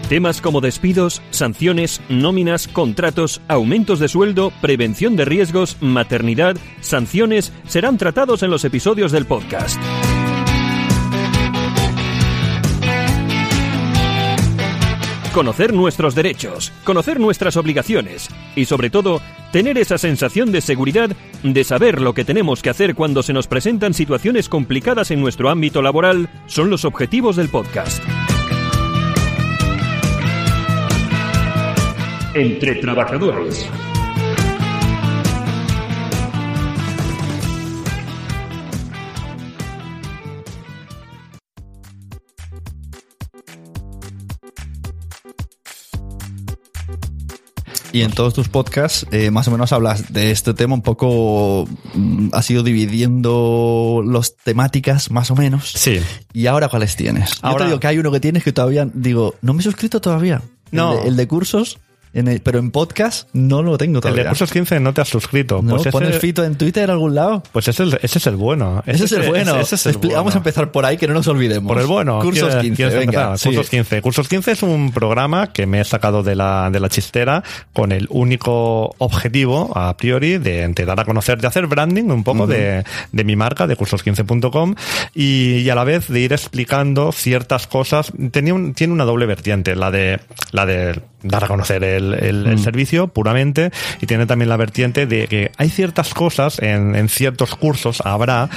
Temas 0.08 0.40
como 0.40 0.60
despidos, 0.60 1.22
sanciones, 1.30 2.02
nóminas, 2.08 2.68
contratos, 2.68 3.40
aumentos 3.48 3.98
de 3.98 4.06
sueldo, 4.06 4.52
prevención 4.60 5.16
de 5.16 5.24
riesgos, 5.24 5.76
maternidad, 5.80 6.56
sanciones 6.80 7.52
serán 7.66 7.98
tratados 7.98 8.44
en 8.44 8.50
los 8.50 8.64
episodios 8.64 9.10
del 9.10 9.26
podcast. 9.26 9.76
Conocer 15.34 15.74
nuestros 15.74 16.14
derechos, 16.14 16.72
conocer 16.84 17.18
nuestras 17.18 17.56
obligaciones 17.56 18.28
y 18.54 18.66
sobre 18.66 18.88
todo 18.88 19.20
tener 19.50 19.78
esa 19.78 19.98
sensación 19.98 20.52
de 20.52 20.60
seguridad 20.60 21.10
de 21.42 21.64
saber 21.64 22.00
lo 22.00 22.14
que 22.14 22.24
tenemos 22.24 22.62
que 22.62 22.70
hacer 22.70 22.94
cuando 22.94 23.20
se 23.24 23.32
nos 23.32 23.48
presentan 23.48 23.94
situaciones 23.94 24.48
complicadas 24.48 25.10
en 25.10 25.20
nuestro 25.20 25.50
ámbito 25.50 25.82
laboral 25.82 26.28
son 26.46 26.70
los 26.70 26.84
objetivos 26.84 27.34
del 27.34 27.48
podcast. 27.48 28.00
Entre 32.34 32.76
trabajadores. 32.76 33.68
Y 47.94 48.02
en 48.02 48.10
todos 48.10 48.34
tus 48.34 48.48
podcasts, 48.48 49.06
eh, 49.12 49.30
más 49.30 49.46
o 49.46 49.52
menos 49.52 49.72
hablas 49.72 50.12
de 50.12 50.32
este 50.32 50.52
tema 50.52 50.74
un 50.74 50.82
poco, 50.82 51.64
mm, 51.94 52.30
has 52.32 52.50
ido 52.50 52.64
dividiendo 52.64 54.02
las 54.04 54.34
temáticas, 54.36 55.12
más 55.12 55.30
o 55.30 55.36
menos. 55.36 55.70
Sí. 55.76 56.00
¿Y 56.32 56.46
ahora 56.46 56.68
cuáles 56.68 56.96
tienes? 56.96 57.30
Yo 57.36 57.38
Ahora- 57.42 57.64
te 57.66 57.70
digo 57.70 57.78
que 57.80 57.86
hay 57.86 57.98
uno 57.98 58.10
que 58.10 58.18
tienes 58.18 58.42
que 58.42 58.52
todavía, 58.52 58.88
digo, 58.92 59.36
no 59.42 59.54
me 59.54 59.60
he 59.60 59.62
suscrito 59.62 60.00
todavía. 60.00 60.42
El 60.72 60.76
No. 60.76 60.96
de- 60.96 61.08
El 61.08 61.16
de, 61.16 61.28
cursos, 61.28 61.78
en 62.14 62.28
el- 62.28 62.40
pero 62.40 62.58
en 62.58 62.70
podcast 62.70 63.28
no 63.32 63.62
lo 63.62 63.76
tengo 63.76 63.98
El 63.98 64.02
todavía. 64.02 64.22
de 64.24 64.28
cursos 64.30 64.50
15 64.52 64.80
no 64.80 64.94
te 64.94 65.00
has 65.02 65.08
suscrito. 65.08 65.60
¿No? 65.62 65.76
Pues 65.76 65.88
¿Pones 65.88 66.18
fito 66.18 66.44
en 66.44 66.56
Twitter 66.56 66.90
algún 66.90 67.14
lado? 67.14 67.42
pues 67.52 67.68
ese, 67.68 67.82
es 67.84 67.92
el- 67.92 67.98
ese 68.02 68.18
es 68.18 68.26
el 68.26 68.36
bueno. 68.36 68.82
Ese 68.86 69.04
es 69.04 69.12
el 69.12 69.28
bueno. 69.28 69.56
Ese 69.60 69.74
es 69.74 69.86
el 69.86 69.94
Expli- 69.96 70.14
Vamos 70.14 70.34
a 70.34 70.38
empezar 70.38 70.70
por 70.72 70.84
ahí, 70.86 70.96
que 70.96 71.06
no 71.08 71.14
nos 71.14 71.26
olvidemos. 71.28 71.68
Por 71.68 71.80
el 71.80 71.86
bueno. 71.86 72.20
Cursos 72.20 72.48
¿Quieres- 72.48 72.62
15, 72.62 72.76
quieres 72.76 72.94
venga. 72.94 73.24
empezar? 73.24 73.38
sí. 73.38 73.48
Cursos 73.48 73.68
15. 73.70 74.02
Cursos 74.02 74.28
15 74.28 74.52
es 74.52 74.62
un 74.62 74.92
programa 74.92 75.52
que 75.52 75.66
me 75.66 75.80
he 75.80 75.84
sacado 75.84 76.22
de 76.22 76.34
la, 76.34 76.70
de 76.70 76.80
la 76.80 76.88
chistera 76.88 77.42
con 77.72 77.92
el 77.92 78.06
único 78.10 78.94
objetivo, 78.98 79.76
a 79.76 79.96
priori, 79.96 80.38
de, 80.38 80.68
de 80.68 80.84
dar 80.84 81.00
a 81.00 81.04
conocer, 81.04 81.40
de 81.40 81.46
hacer 81.48 81.66
branding 81.66 82.04
un 82.10 82.22
poco 82.24 82.46
de, 82.46 82.84
de 83.12 83.24
mi 83.24 83.36
marca, 83.36 83.66
de 83.66 83.76
cursos15.com, 83.76 84.74
y, 85.14 85.56
y 85.58 85.70
a 85.70 85.74
la 85.74 85.84
vez 85.84 86.08
de 86.08 86.20
ir 86.20 86.32
explicando 86.32 87.12
ciertas 87.12 87.66
cosas. 87.66 88.12
Tenía 88.30 88.54
un- 88.54 88.74
tiene 88.74 88.92
una 88.92 89.04
doble 89.04 89.26
vertiente, 89.26 89.74
la 89.76 89.90
de, 89.90 90.20
la 90.52 90.66
de 90.66 91.00
dar 91.22 91.44
a 91.44 91.48
conocer 91.48 91.82
el, 91.84 92.03
el- 92.12 92.46
el 92.46 92.58
servicio 92.58 93.08
puramente, 93.08 93.70
y 94.02 94.06
tiene 94.06 94.26
también 94.26 94.50
la 94.50 94.58
vertiente 94.58 95.06
de 95.06 95.26
que 95.28 95.50
hay 95.56 95.70
ciertas 95.70 96.12
cosas 96.12 96.58
en, 96.58 96.94
en 96.94 97.08
ciertos 97.08 97.54
cursos, 97.54 98.02
habrá, 98.04 98.50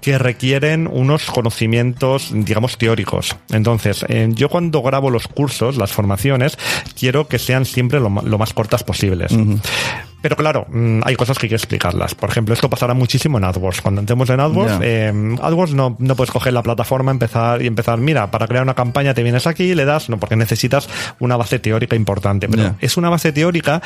que 0.00 0.18
requieren 0.18 0.88
unos 0.90 1.24
conocimientos, 1.24 2.30
digamos, 2.32 2.78
teóricos. 2.78 3.34
Entonces, 3.50 4.04
eh, 4.08 4.28
yo 4.32 4.48
cuando 4.48 4.82
grabo 4.82 5.10
los 5.10 5.26
cursos, 5.26 5.76
las 5.76 5.90
formaciones, 5.92 6.56
quiero 6.96 7.26
que 7.26 7.38
sean 7.40 7.64
siempre 7.64 7.98
lo 7.98 8.10
más 8.10 8.52
cortas 8.52 8.84
posibles. 8.84 9.32
Pero 10.22 10.36
claro, 10.36 10.66
mm, 10.70 11.00
hay 11.04 11.16
cosas 11.16 11.38
que 11.38 11.46
hay 11.46 11.50
que 11.50 11.56
explicarlas. 11.56 12.14
Por 12.14 12.30
ejemplo, 12.30 12.54
esto 12.54 12.70
pasará 12.70 12.94
muchísimo 12.94 13.38
en 13.38 13.44
AdWords. 13.44 13.82
Cuando 13.82 14.00
entremos 14.00 14.30
en 14.30 14.40
AdWords, 14.40 14.78
Ya. 14.78 14.80
eh, 14.82 15.36
AdWords 15.42 15.74
no, 15.74 15.96
no 15.98 16.16
puedes 16.16 16.30
coger 16.30 16.52
la 16.52 16.62
plataforma, 16.62 17.10
empezar 17.10 17.60
y 17.62 17.66
empezar, 17.66 17.98
mira, 17.98 18.30
para 18.30 18.46
crear 18.46 18.62
una 18.62 18.74
campaña 18.74 19.12
te 19.14 19.22
vienes 19.22 19.46
aquí 19.46 19.64
y 19.64 19.74
le 19.74 19.84
das, 19.84 20.08
no, 20.08 20.18
porque 20.18 20.36
necesitas 20.36 20.88
una 21.18 21.36
base 21.36 21.58
teórica 21.58 21.96
importante. 21.96 22.48
Pero 22.48 22.62
Ya. 22.62 22.74
es 22.80 22.96
una 22.96 23.10
base 23.10 23.32
teórica 23.32 23.82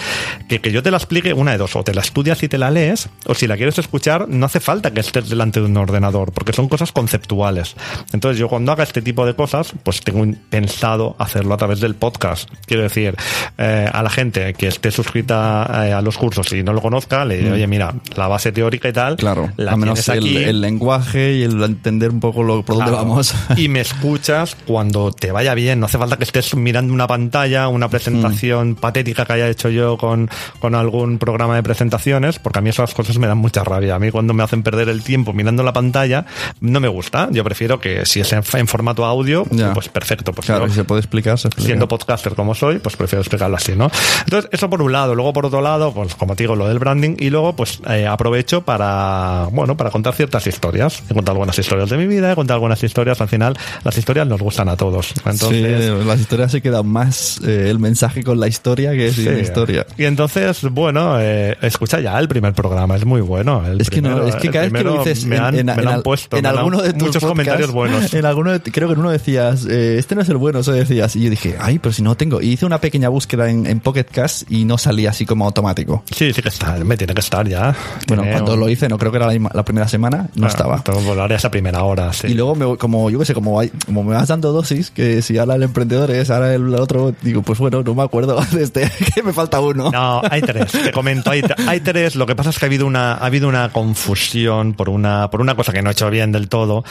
que, 0.48 0.60
que 0.60 0.70
yo 0.70 0.82
te 0.82 0.90
la 0.90 0.98
explique 0.98 1.32
una 1.32 1.52
de 1.52 1.58
dos, 1.58 1.74
o 1.76 1.82
te 1.82 1.94
la 1.94 2.02
estudias 2.02 2.42
y 2.42 2.48
te 2.48 2.58
la 2.58 2.70
lees, 2.70 3.08
o 3.26 3.34
si 3.34 3.46
la 3.46 3.56
quieres 3.56 3.78
escuchar, 3.78 4.28
no 4.28 4.46
hace 4.46 4.60
falta 4.60 4.90
que 4.92 5.00
estés 5.00 5.28
delante 5.28 5.60
de 5.60 5.66
un 5.66 5.76
ordenador, 5.76 6.32
porque 6.32 6.52
son 6.52 6.68
cosas 6.68 6.92
conceptuales. 6.92 7.74
Entonces 8.12 8.38
yo 8.38 8.48
cuando 8.48 8.72
haga 8.72 8.82
este 8.84 9.02
tipo 9.02 9.24
de 9.26 9.34
cosas, 9.34 9.72
pues 9.82 10.00
tengo 10.02 10.24
pensado 10.50 11.16
hacerlo 11.18 11.54
a 11.54 11.56
través 11.56 11.80
del 11.80 11.94
podcast. 11.94 12.50
Quiero 12.66 12.82
decir, 12.82 13.14
eh, 13.58 13.88
a 13.92 14.02
la 14.02 14.10
gente 14.10 14.54
que 14.54 14.68
esté 14.68 14.90
suscrita 14.90 15.86
eh, 15.86 15.92
a 15.92 16.02
los 16.02 16.16
cursos 16.26 16.52
y 16.52 16.62
no 16.62 16.72
lo 16.72 16.82
conozca, 16.82 17.24
le 17.24 17.36
diré, 17.38 17.52
oye, 17.52 17.66
mira, 17.66 17.94
la 18.16 18.26
base 18.28 18.50
teórica 18.52 18.88
y 18.88 18.92
tal, 18.92 19.14
Mm. 19.14 19.16
Claro, 19.16 19.52
la 19.56 19.72
al 19.72 19.78
menos 19.78 20.08
el, 20.08 20.18
aquí. 20.18 20.36
el 20.36 20.60
lenguaje 20.60 21.34
y 21.34 21.42
el 21.44 21.62
entender 21.62 22.10
un 22.10 22.20
poco 22.20 22.42
lo, 22.42 22.62
por 22.62 22.76
dónde 22.76 22.90
vamos. 22.90 23.34
Y 23.56 23.68
me 23.68 23.80
escuchas 23.80 24.56
cuando 24.66 25.12
te 25.12 25.30
vaya 25.32 25.54
bien. 25.54 25.80
No 25.80 25.86
hace 25.86 25.98
falta 25.98 26.16
que 26.16 26.24
estés 26.24 26.54
mirando 26.56 26.92
una 26.92 27.06
pantalla, 27.06 27.68
una 27.68 27.88
presentación 27.88 28.70
Mm. 28.70 28.74
patética 28.76 29.24
que 29.24 29.32
haya 29.34 29.48
hecho 29.48 29.68
yo 29.68 29.96
con, 29.98 30.28
con 30.60 30.74
algún 30.74 31.18
programa 31.18 31.54
de 31.56 31.62
presentaciones, 31.62 32.38
porque 32.38 32.58
a 32.58 32.62
mí 32.62 32.70
esas 32.70 32.92
cosas 32.94 33.18
me 33.18 33.26
dan 33.26 33.38
mucha 33.38 33.62
rabia. 33.64 33.94
A 33.94 33.98
mí 33.98 34.10
cuando 34.10 34.34
me 34.34 34.42
hacen 34.42 34.62
perder 34.62 34.88
el 34.88 35.02
tiempo 35.02 35.32
mirando 35.32 35.62
la 35.62 35.72
pantalla, 35.72 36.26
no 36.60 36.80
me 36.80 36.88
gusta. 36.88 37.28
Yo 37.30 37.44
prefiero 37.44 37.78
que 37.80 38.04
si 38.06 38.20
es 38.20 38.32
en, 38.32 38.42
en 38.54 38.66
formato 38.66 39.04
audio, 39.04 39.44
Ya. 39.50 39.72
pues 39.72 39.88
perfecto. 39.88 40.32
Pues 40.32 40.46
claro, 40.46 40.68
si 40.68 40.74
se 40.74 40.84
puede 40.84 41.00
explicar, 41.00 41.38
se 41.38 41.48
explica. 41.48 41.66
siendo 41.68 41.86
podcaster 41.88 42.34
como 42.34 42.54
soy, 42.54 42.78
pues 42.78 42.96
prefiero 42.96 43.20
explicarlo 43.22 43.56
así, 43.56 43.72
¿no? 43.76 43.90
Entonces, 44.24 44.50
eso 44.52 44.68
por 44.70 44.82
un 44.82 44.92
lado. 44.92 45.14
Luego, 45.14 45.32
por 45.32 45.46
otro 45.46 45.60
lado, 45.60 45.92
pues 45.92 46.14
como 46.16 46.34
te 46.36 46.42
digo, 46.44 46.56
lo 46.56 46.68
del 46.68 46.78
branding. 46.78 47.16
Y 47.18 47.30
luego, 47.30 47.54
pues 47.56 47.80
eh, 47.88 48.06
aprovecho 48.06 48.62
para, 48.62 49.48
bueno, 49.52 49.76
para 49.76 49.90
contar 49.90 50.14
ciertas 50.14 50.46
historias. 50.46 51.02
He 51.10 51.14
contado 51.14 51.32
algunas 51.36 51.58
historias 51.58 51.90
de 51.90 51.96
mi 51.96 52.06
vida, 52.06 52.32
he 52.32 52.34
contado 52.34 52.56
algunas 52.56 52.82
historias. 52.82 53.20
Al 53.20 53.28
final, 53.28 53.56
las 53.84 53.96
historias 53.98 54.26
nos 54.26 54.40
gustan 54.40 54.68
a 54.68 54.76
todos. 54.76 55.12
Entonces, 55.24 55.84
sí, 55.84 56.04
las 56.06 56.20
historias 56.20 56.52
se 56.52 56.62
quedan 56.62 56.86
más 56.86 57.40
eh, 57.46 57.68
el 57.70 57.78
mensaje 57.78 58.22
con 58.24 58.40
la 58.40 58.48
historia 58.48 58.92
que 58.92 59.12
sin 59.12 59.24
sí. 59.34 59.40
historia. 59.40 59.86
Y 59.96 60.04
entonces, 60.04 60.62
bueno, 60.70 61.18
eh, 61.20 61.56
escucha 61.62 62.00
ya 62.00 62.18
el 62.18 62.28
primer 62.28 62.52
programa, 62.54 62.96
es 62.96 63.04
muy 63.04 63.20
bueno. 63.20 63.64
El 63.66 63.80
Es 63.80 63.90
que 63.90 64.00
no, 64.02 64.26
es 64.26 64.36
que 64.36 64.50
cada 64.50 64.64
vez 64.68 64.72
que 64.72 64.84
lo 64.84 64.98
dices 65.04 65.24
me 65.26 65.38
han, 65.38 65.54
en- 65.58 65.66
me 65.66 65.72
en 65.72 65.84
lo 65.84 65.90
han 65.90 66.02
puesto. 66.02 66.36
en 66.36 66.42
me 66.42 66.48
lo 66.48 66.54
han- 66.54 66.58
alguno 66.58 66.82
de 66.82 66.92
tus 66.92 67.02
muchos 67.02 67.22
podcasts, 67.22 67.28
comentarios 67.28 67.70
buenos. 67.72 68.12
En 68.16 68.24
alguno 68.24 68.52
de- 68.52 68.60
creo 68.60 68.88
que 68.88 68.94
en 68.94 69.00
uno 69.00 69.10
decías, 69.10 69.66
eh, 69.66 69.96
este 69.98 70.14
no 70.14 70.22
es 70.22 70.28
el 70.28 70.36
bueno, 70.36 70.60
eso 70.60 70.72
decías. 70.72 71.14
Y 71.16 71.24
yo 71.24 71.30
dije, 71.30 71.56
ay, 71.60 71.78
pero 71.78 71.92
si 71.92 72.02
no 72.02 72.14
tengo. 72.16 72.40
Y 72.40 72.52
hice 72.52 72.66
una 72.66 72.80
pequeña 72.80 73.08
búsqueda 73.08 73.50
en, 73.50 73.66
en 73.66 73.80
Pocket 73.80 74.04
Cast 74.04 74.50
y 74.50 74.64
no 74.64 74.78
salía 74.78 75.10
así 75.10 75.26
como 75.26 75.44
automático. 75.44 76.02
Sí, 76.14 76.32
sí 76.32 76.40
que 76.42 76.48
está, 76.48 76.72
me 76.84 76.96
tiene 76.96 77.14
que 77.14 77.20
estar 77.20 77.46
ya. 77.48 77.74
Bueno, 78.06 78.22
Tiene 78.22 78.36
cuando 78.36 78.54
un- 78.54 78.60
lo 78.60 78.68
hice, 78.68 78.88
no 78.88 78.96
creo 78.98 79.10
que 79.10 79.18
era 79.18 79.26
la, 79.32 79.50
la 79.52 79.64
primera 79.64 79.88
semana, 79.88 80.28
no 80.34 80.46
Ah, 80.46 80.48
estaba. 80.48 80.82
Tengo 80.82 81.00
que 81.00 81.04
volar 81.06 81.30
esa 81.32 81.50
primera 81.50 81.82
hora, 81.82 82.12
sí. 82.12 82.28
Y 82.28 82.34
luego, 82.34 82.54
me, 82.54 82.76
como 82.76 83.10
yo 83.10 83.18
qué 83.18 83.24
sé, 83.24 83.34
como, 83.34 83.58
hay- 83.60 83.70
como 83.86 84.04
me 84.04 84.14
vas 84.14 84.28
dando 84.28 84.52
dosis, 84.52 84.90
que 84.90 85.20
si 85.22 85.36
ahora 85.38 85.56
el 85.56 85.62
emprendedor 85.64 86.10
es, 86.10 86.30
ahora 86.30 86.54
el 86.54 86.74
otro, 86.74 87.14
digo, 87.22 87.42
pues 87.42 87.58
bueno, 87.58 87.82
no 87.82 87.94
me 87.94 88.02
acuerdo 88.02 88.40
de 88.52 88.62
este, 88.62 88.90
que 89.14 89.22
me 89.22 89.32
falta 89.32 89.60
uno. 89.60 89.90
No, 89.90 90.22
hay 90.30 90.42
tres, 90.42 90.70
te 90.72 90.92
comento, 90.92 91.30
hay, 91.30 91.42
hay 91.66 91.80
tres. 91.80 92.14
Lo 92.16 92.26
que 92.26 92.36
pasa 92.36 92.50
es 92.50 92.58
que 92.58 92.64
ha 92.64 92.68
habido 92.68 92.86
una, 92.86 93.14
ha 93.14 93.26
habido 93.26 93.48
una 93.48 93.70
confusión 93.72 94.74
por 94.74 94.88
una, 94.88 95.30
por 95.30 95.40
una 95.40 95.54
cosa 95.56 95.72
que 95.72 95.82
no 95.82 95.90
he 95.90 95.92
hecho 95.92 96.08
bien 96.10 96.32
del 96.32 96.48
todo, 96.48 96.84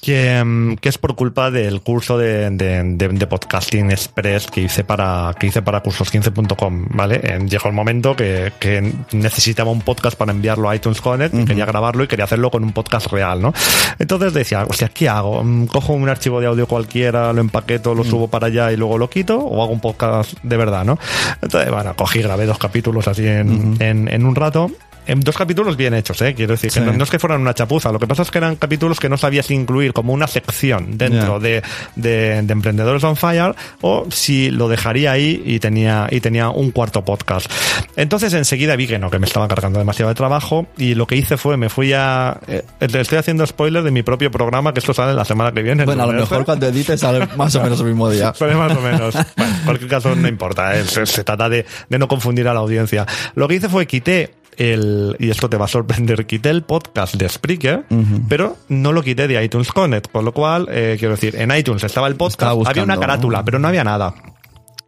que, 0.00 0.42
mm, 0.44 0.76
que 0.76 0.88
es 0.88 0.98
por 0.98 1.14
culpa 1.16 1.50
del 1.50 1.80
curso 1.80 2.18
de, 2.18 2.50
de, 2.50 2.82
de- 2.84 3.08
de 3.08 3.26
podcasting 3.26 3.90
express 3.90 4.46
que 4.46 4.62
hice 4.62 4.84
para, 4.84 5.34
que 5.38 5.46
hice 5.46 5.62
para 5.62 5.82
cursos15.com, 5.82 6.86
¿vale? 6.90 7.20
Eh, 7.22 7.38
Llegó 7.48 7.68
el 7.68 7.74
momento 7.74 8.14
que, 8.14 8.39
que 8.58 8.92
necesitaba 9.12 9.70
un 9.70 9.80
podcast 9.80 10.16
para 10.16 10.32
enviarlo 10.32 10.68
a 10.68 10.76
iTunes 10.76 11.00
Connect, 11.00 11.34
y 11.34 11.44
quería 11.44 11.66
grabarlo 11.66 12.04
y 12.04 12.06
quería 12.06 12.24
hacerlo 12.24 12.50
con 12.50 12.64
un 12.64 12.72
podcast 12.72 13.06
real, 13.08 13.40
¿no? 13.42 13.52
Entonces 13.98 14.32
decía, 14.32 14.64
hostia, 14.68 14.88
¿qué 14.88 15.08
hago? 15.08 15.42
Mm, 15.42 15.66
¿Cojo 15.66 15.92
un 15.92 16.08
archivo 16.08 16.40
de 16.40 16.46
audio 16.46 16.66
cualquiera, 16.66 17.32
lo 17.32 17.40
empaqueto, 17.40 17.94
lo 17.94 18.04
subo 18.04 18.28
para 18.28 18.46
allá 18.48 18.72
y 18.72 18.76
luego 18.76 18.98
lo 18.98 19.10
quito? 19.10 19.38
¿O 19.38 19.62
hago 19.62 19.72
un 19.72 19.80
podcast 19.80 20.34
de 20.42 20.56
verdad, 20.56 20.84
no? 20.84 20.98
Entonces, 21.42 21.70
bueno, 21.70 21.94
cogí, 21.96 22.22
grabé 22.22 22.46
dos 22.46 22.58
capítulos 22.58 23.08
así 23.08 23.26
en, 23.26 23.76
en, 23.80 24.08
en 24.08 24.26
un 24.26 24.34
rato. 24.34 24.70
En 25.06 25.20
dos 25.20 25.36
capítulos 25.36 25.76
bien 25.76 25.94
hechos, 25.94 26.20
¿eh? 26.22 26.34
Quiero 26.34 26.52
decir, 26.52 26.70
que 26.70 26.80
no, 26.80 26.92
no 26.92 27.04
es 27.04 27.10
que 27.10 27.18
fueran 27.18 27.40
una 27.40 27.54
chapuza, 27.54 27.90
lo 27.90 27.98
que 27.98 28.06
pasa 28.06 28.22
es 28.22 28.30
que 28.30 28.38
eran 28.38 28.56
capítulos 28.56 29.00
que 29.00 29.08
no 29.08 29.16
sabías 29.16 29.46
si 29.46 29.54
incluir 29.54 29.92
como 29.92 30.12
una 30.12 30.26
sección 30.26 30.96
dentro 30.98 31.40
de, 31.40 31.62
de, 31.96 32.42
de 32.42 32.52
Emprendedores 32.52 33.02
on 33.04 33.16
Fire 33.16 33.54
o 33.80 34.06
si 34.10 34.50
lo 34.50 34.68
dejaría 34.68 35.12
ahí 35.12 35.42
y 35.44 35.58
tenía, 35.58 36.06
y 36.10 36.20
tenía 36.20 36.50
un 36.50 36.70
cuarto 36.70 37.04
podcast. 37.04 37.50
Entonces 37.96 38.32
enseguida 38.34 38.76
vi 38.76 38.86
que 38.86 38.98
no, 38.98 39.10
que 39.10 39.18
me 39.18 39.26
estaba 39.26 39.48
cargando 39.48 39.78
demasiado 39.78 40.10
de 40.10 40.14
trabajo 40.14 40.66
y 40.76 40.94
lo 40.94 41.06
que 41.06 41.16
hice 41.16 41.36
fue, 41.36 41.56
me 41.56 41.68
fui 41.68 41.92
a... 41.92 42.38
eh, 42.46 42.64
estoy 42.80 43.18
haciendo 43.18 43.46
spoiler 43.46 43.82
de 43.82 43.90
mi 43.90 44.02
propio 44.02 44.30
programa, 44.30 44.72
que 44.72 44.80
esto 44.80 44.94
sale 44.94 45.14
la 45.14 45.24
semana 45.24 45.52
que 45.52 45.62
viene. 45.62 45.84
Bueno, 45.84 46.04
a 46.04 46.06
lo 46.06 46.12
mejor 46.12 46.44
cuando 46.44 46.66
edites 46.66 47.00
sale 47.00 47.26
más 47.36 47.54
o 47.56 47.62
menos 47.62 47.80
el 47.80 47.86
mismo 47.86 48.08
día. 48.10 48.32
Sale 48.34 48.54
más 48.54 48.76
o 48.76 48.80
menos. 48.80 49.14
Bueno, 49.36 49.54
en 49.56 49.64
cualquier 49.64 49.90
caso 49.90 50.14
no 50.14 50.28
importa, 50.28 50.78
¿eh? 50.78 50.84
se, 50.84 51.06
se 51.06 51.24
trata 51.24 51.48
de, 51.48 51.66
de 51.88 51.98
no 51.98 52.06
confundir 52.06 52.46
a 52.48 52.54
la 52.54 52.60
audiencia. 52.60 53.06
Lo 53.34 53.48
que 53.48 53.54
hice 53.56 53.68
fue 53.68 53.86
quité 53.86 54.34
el, 54.56 55.16
y 55.18 55.30
esto 55.30 55.48
te 55.48 55.56
va 55.56 55.64
a 55.64 55.68
sorprender, 55.68 56.26
quité 56.26 56.50
el 56.50 56.62
podcast 56.62 57.14
de 57.14 57.28
Spreaker, 57.28 57.84
pero 58.28 58.56
no 58.68 58.92
lo 58.92 59.02
quité 59.02 59.28
de 59.28 59.42
iTunes 59.42 59.72
Connect, 59.72 60.10
con 60.10 60.24
lo 60.24 60.32
cual, 60.32 60.68
eh, 60.70 60.96
quiero 60.98 61.14
decir, 61.14 61.36
en 61.36 61.54
iTunes 61.54 61.82
estaba 61.84 62.08
el 62.08 62.16
podcast, 62.16 62.40
Estaba 62.40 62.52
buscando, 62.54 62.82
había 62.82 62.94
una 62.94 63.00
carátula, 63.00 63.38
¿no? 63.38 63.44
pero 63.44 63.58
no 63.58 63.68
había 63.68 63.84
nada. 63.84 64.14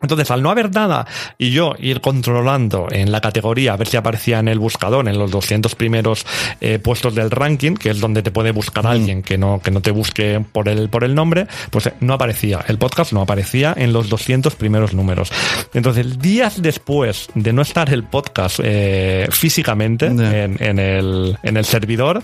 Entonces, 0.03 0.31
al 0.31 0.43
no 0.43 0.51
haber 0.51 0.75
nada 0.75 1.07
y 1.39 1.51
yo 1.51 1.75
ir 1.79 2.01
controlando 2.01 2.89
en 2.91 3.13
la 3.13 3.21
categoría, 3.21 3.75
a 3.75 3.77
ver 3.77 3.89
si 3.89 3.97
aparecía 3.97 4.39
en 4.39 4.49
el 4.49 4.59
buscador, 4.59 5.09
en 5.09 5.19
los 5.19 5.31
200 5.31 5.75
primeros 5.75 6.27
eh, 6.61 6.79
puestos 6.79 7.15
del 7.15 7.31
ranking, 7.31 7.75
que 7.75 7.91
es 7.91 8.01
donde 8.01 8.23
te 8.23 8.31
puede 8.31 8.53
buscar 8.53 8.87
alguien 8.87 9.23
que 9.23 9.39
no, 9.39 9.61
que 9.63 9.71
no 9.71 9.81
te 9.81 9.91
busque 9.91 10.45
por 10.53 10.69
el, 10.69 10.89
por 10.89 11.05
el 11.05 11.15
nombre, 11.15 11.47
pues 11.71 11.87
eh, 11.87 11.95
no 12.01 12.15
aparecía. 12.15 12.65
El 12.67 12.79
podcast 12.79 13.13
no 13.13 13.23
aparecía 13.23 13.75
en 13.77 13.93
los 13.93 14.09
200 14.09 14.55
primeros 14.57 14.95
números. 14.95 15.31
Entonces, 15.75 16.19
días 16.19 16.61
después 16.61 17.29
de 17.35 17.53
no 17.53 17.63
estar 17.63 17.93
el 17.93 18.05
podcast 18.05 18.61
eh, 18.63 19.29
físicamente 19.31 20.07
en, 20.07 20.21
en 20.21 20.79
el, 20.79 21.39
en 21.43 21.57
el 21.57 21.65
servidor, 21.65 22.23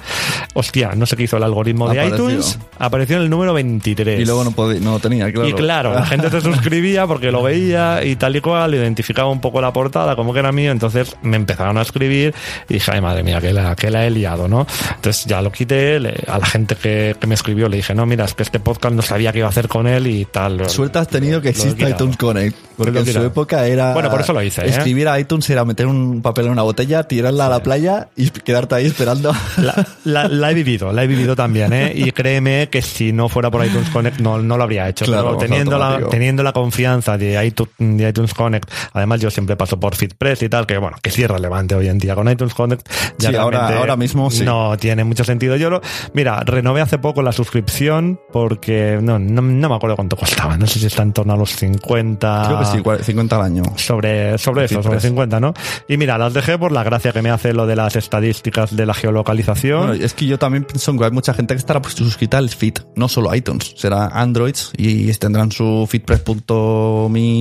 hostia, 0.55 0.93
no 0.97 1.07
sé 1.07 1.17
qué 1.17 1.25
hizo 1.25 1.37
el 1.37 1.43
algoritmo 1.43 1.89
de 1.89 2.07
iTunes, 2.07 2.59
apareció 2.79 3.17
en 3.17 3.23
el 3.23 3.31
número 3.31 3.53
23. 3.55 4.21
Y 4.21 4.25
luego 4.25 4.45
no, 4.45 4.51
podía, 4.53 4.81
no 4.81 4.99
tenía, 4.99 5.31
claro. 5.33 5.49
Y 5.49 5.53
claro, 5.53 5.95
la 5.95 6.07
gente 6.07 6.31
se 6.31 6.41
suscribía 6.49 7.07
porque 7.07 7.31
lo 7.31 7.43
veía 7.43 7.68
y 8.05 8.17
tal 8.17 8.37
y 8.37 8.41
cual, 8.41 8.75
identificaba 8.75 9.29
un 9.31 9.41
poco 9.41 9.61
la 9.61 9.73
portada 9.73 10.17
como 10.17 10.33
que 10.33 10.39
era 10.41 10.53
mío, 10.53 10.71
entonces 10.73 11.17
me 11.23 11.37
empezaron 11.37 11.79
a 11.79 11.83
escribir 11.83 12.35
y 12.69 12.75
dije, 12.75 12.91
ay 12.93 13.01
madre 13.01 13.23
mía, 13.23 13.41
que 13.41 13.53
la, 13.53 13.75
que 13.77 13.91
la 13.91 14.07
he 14.07 14.11
liado, 14.11 14.49
¿no? 14.49 14.67
Entonces 14.97 15.25
ya 15.27 15.43
lo 15.43 15.53
quité, 15.53 16.01
le- 16.01 16.15
a 16.27 16.39
la 16.39 16.47
gente 16.47 16.75
que, 16.77 17.17
que 17.21 17.27
me 17.27 17.35
escribió 17.35 17.69
le 17.69 17.77
dije, 17.79 17.95
no, 17.95 18.07
mira, 18.07 18.25
es 18.25 18.35
que 18.35 18.43
este 18.43 18.61
podcast 18.61 18.95
no 18.95 19.03
sabía 19.03 19.33
qué 19.33 19.39
iba 19.39 19.47
a 19.49 19.51
hacer 19.51 19.69
con 19.69 19.87
él 19.87 20.07
y 20.07 20.25
tal. 20.25 20.69
Suerte 20.69 20.99
has 20.99 21.09
tenido 21.09 21.41
que 21.41 21.49
Lo 21.53 21.59
he 21.59 21.63
exista 21.63 21.89
iTunes 21.91 22.17
Connect. 22.17 22.57
Porque 22.79 23.01
en 23.01 23.07
su 23.13 23.23
época 23.25 23.67
era. 23.67 23.93
Bueno, 23.93 24.09
por 24.09 24.21
eso 24.21 24.33
lo 24.33 24.41
hice, 24.41 24.63
¿eh? 24.63 24.69
Escribir 24.69 25.09
a 25.09 25.19
iTunes 25.19 25.51
era 25.51 25.65
meter 25.65 25.87
un 25.89 26.23
papel 26.23 26.47
en 26.47 26.53
una 26.53 26.63
botella, 26.63 27.03
tirarla 27.03 27.47
a 27.47 27.49
la 27.49 27.61
playa 27.63 28.09
y 28.17 28.31
quedarte 28.31 28.77
ahí 28.77 28.87
esperando. 28.87 29.33
La, 29.57 29.85
la- 30.05 30.29
la 30.29 30.51
he 30.53 30.55
vivido, 30.55 30.93
la 30.93 31.03
he 31.03 31.09
vivido 31.09 31.35
también, 31.35 31.73
¿eh? 31.73 31.93
Y 31.95 32.13
créeme 32.13 32.69
que 32.71 32.81
si 32.83 33.13
no 33.13 33.29
fuera 33.29 33.51
por 33.51 33.65
iTunes 33.67 33.89
Connect 33.91 34.21
no, 34.21 34.39
no 34.41 34.57
lo 34.57 34.63
habría 34.63 34.89
hecho. 34.89 35.05
Claro, 35.07 35.37
Pero 35.37 35.39
teniendo 35.39 35.77
la, 35.77 35.99
teniendo 36.09 36.43
la 36.45 36.53
confianza 36.53 37.19
de 37.19 37.45
iTunes, 37.45 37.58
de 37.79 38.09
iTunes 38.09 38.35
Connect, 38.35 38.71
además 38.93 39.21
yo 39.21 39.31
siempre 39.31 39.57
paso 39.57 39.79
por 39.81 39.95
FitPress 39.97 40.43
y 40.43 40.49
tal, 40.49 40.67
que 40.67 40.79
bueno, 40.79 40.97
que 41.03 41.11
sí 41.11 41.23
es 41.23 41.31
relevante 41.31 41.75
hoy 41.75 41.89
en 41.89 41.99
día 41.99 42.15
con 42.15 42.29
iTunes 42.31 42.55
Connect. 42.55 42.87
Sí, 43.19 43.27
ahora- 43.35 43.59
ahora 43.79 43.97
mismo 43.97 44.31
sí. 44.31 44.45
No 44.45 44.77
tiene 44.79 45.05
mucho 45.05 45.25
sentido. 45.25 45.57
Yo 45.57 45.71
lo, 45.71 45.81
mira, 46.15 46.41
renové 46.41 46.81
hace 46.81 46.99
poco 46.99 47.23
la 47.23 47.33
suscripción 47.33 48.21
porque 48.33 48.99
no, 49.03 49.19
no, 49.19 49.43
no 49.43 49.69
me 49.69 49.75
acuerdo 49.75 49.97
cuánto 49.97 50.17
costaba. 50.17 50.57
No 50.57 50.67
sé 50.67 50.79
si 50.79 50.87
está 50.87 51.03
en 51.03 51.13
torno 51.13 51.33
a 51.33 51.37
los 51.37 51.51
50. 51.57 52.43
Creo 52.47 52.59
que 52.61 52.65
sí, 52.67 52.79
cua- 52.79 53.03
50 53.03 53.37
al 53.37 53.43
año. 53.43 53.63
Sobre, 53.77 54.39
sobre 54.39 54.65
eso, 54.65 54.75
sobre 54.83 54.97
FitPress. 54.99 55.03
50, 55.03 55.41
¿no? 55.41 55.55
Y 55.89 55.97
mira, 55.97 56.19
las 56.19 56.35
dejé 56.35 56.59
por 56.59 56.73
la 56.73 56.83
gracia 56.85 57.13
que 57.13 57.23
me 57.23 57.31
hace 57.31 57.53
lo 57.53 57.67
de 57.67 57.77
las 57.77 57.97
estadísticas 57.97 58.75
de 58.77 58.87
la 58.87 58.95
geolocalización. 58.95 59.89
Bueno, 59.89 60.05
es 60.05 60.15
que 60.15 60.27
yo 60.27 60.39
también 60.39 60.65
pienso 60.65 60.97
que 60.97 61.05
hay 61.05 61.11
mucha 61.11 61.35
gente 61.35 61.55
que 61.55 61.59
estará 61.59 61.81
pues, 61.83 61.95
suscrita 61.95 62.39
al 62.39 62.49
feed, 62.51 62.75
no 62.97 63.09
solo 63.09 63.35
iTunes, 63.35 63.75
será 63.77 64.07
Androids 64.09 64.73
y 64.77 65.13
tendrán 65.15 65.51
su 65.53 65.87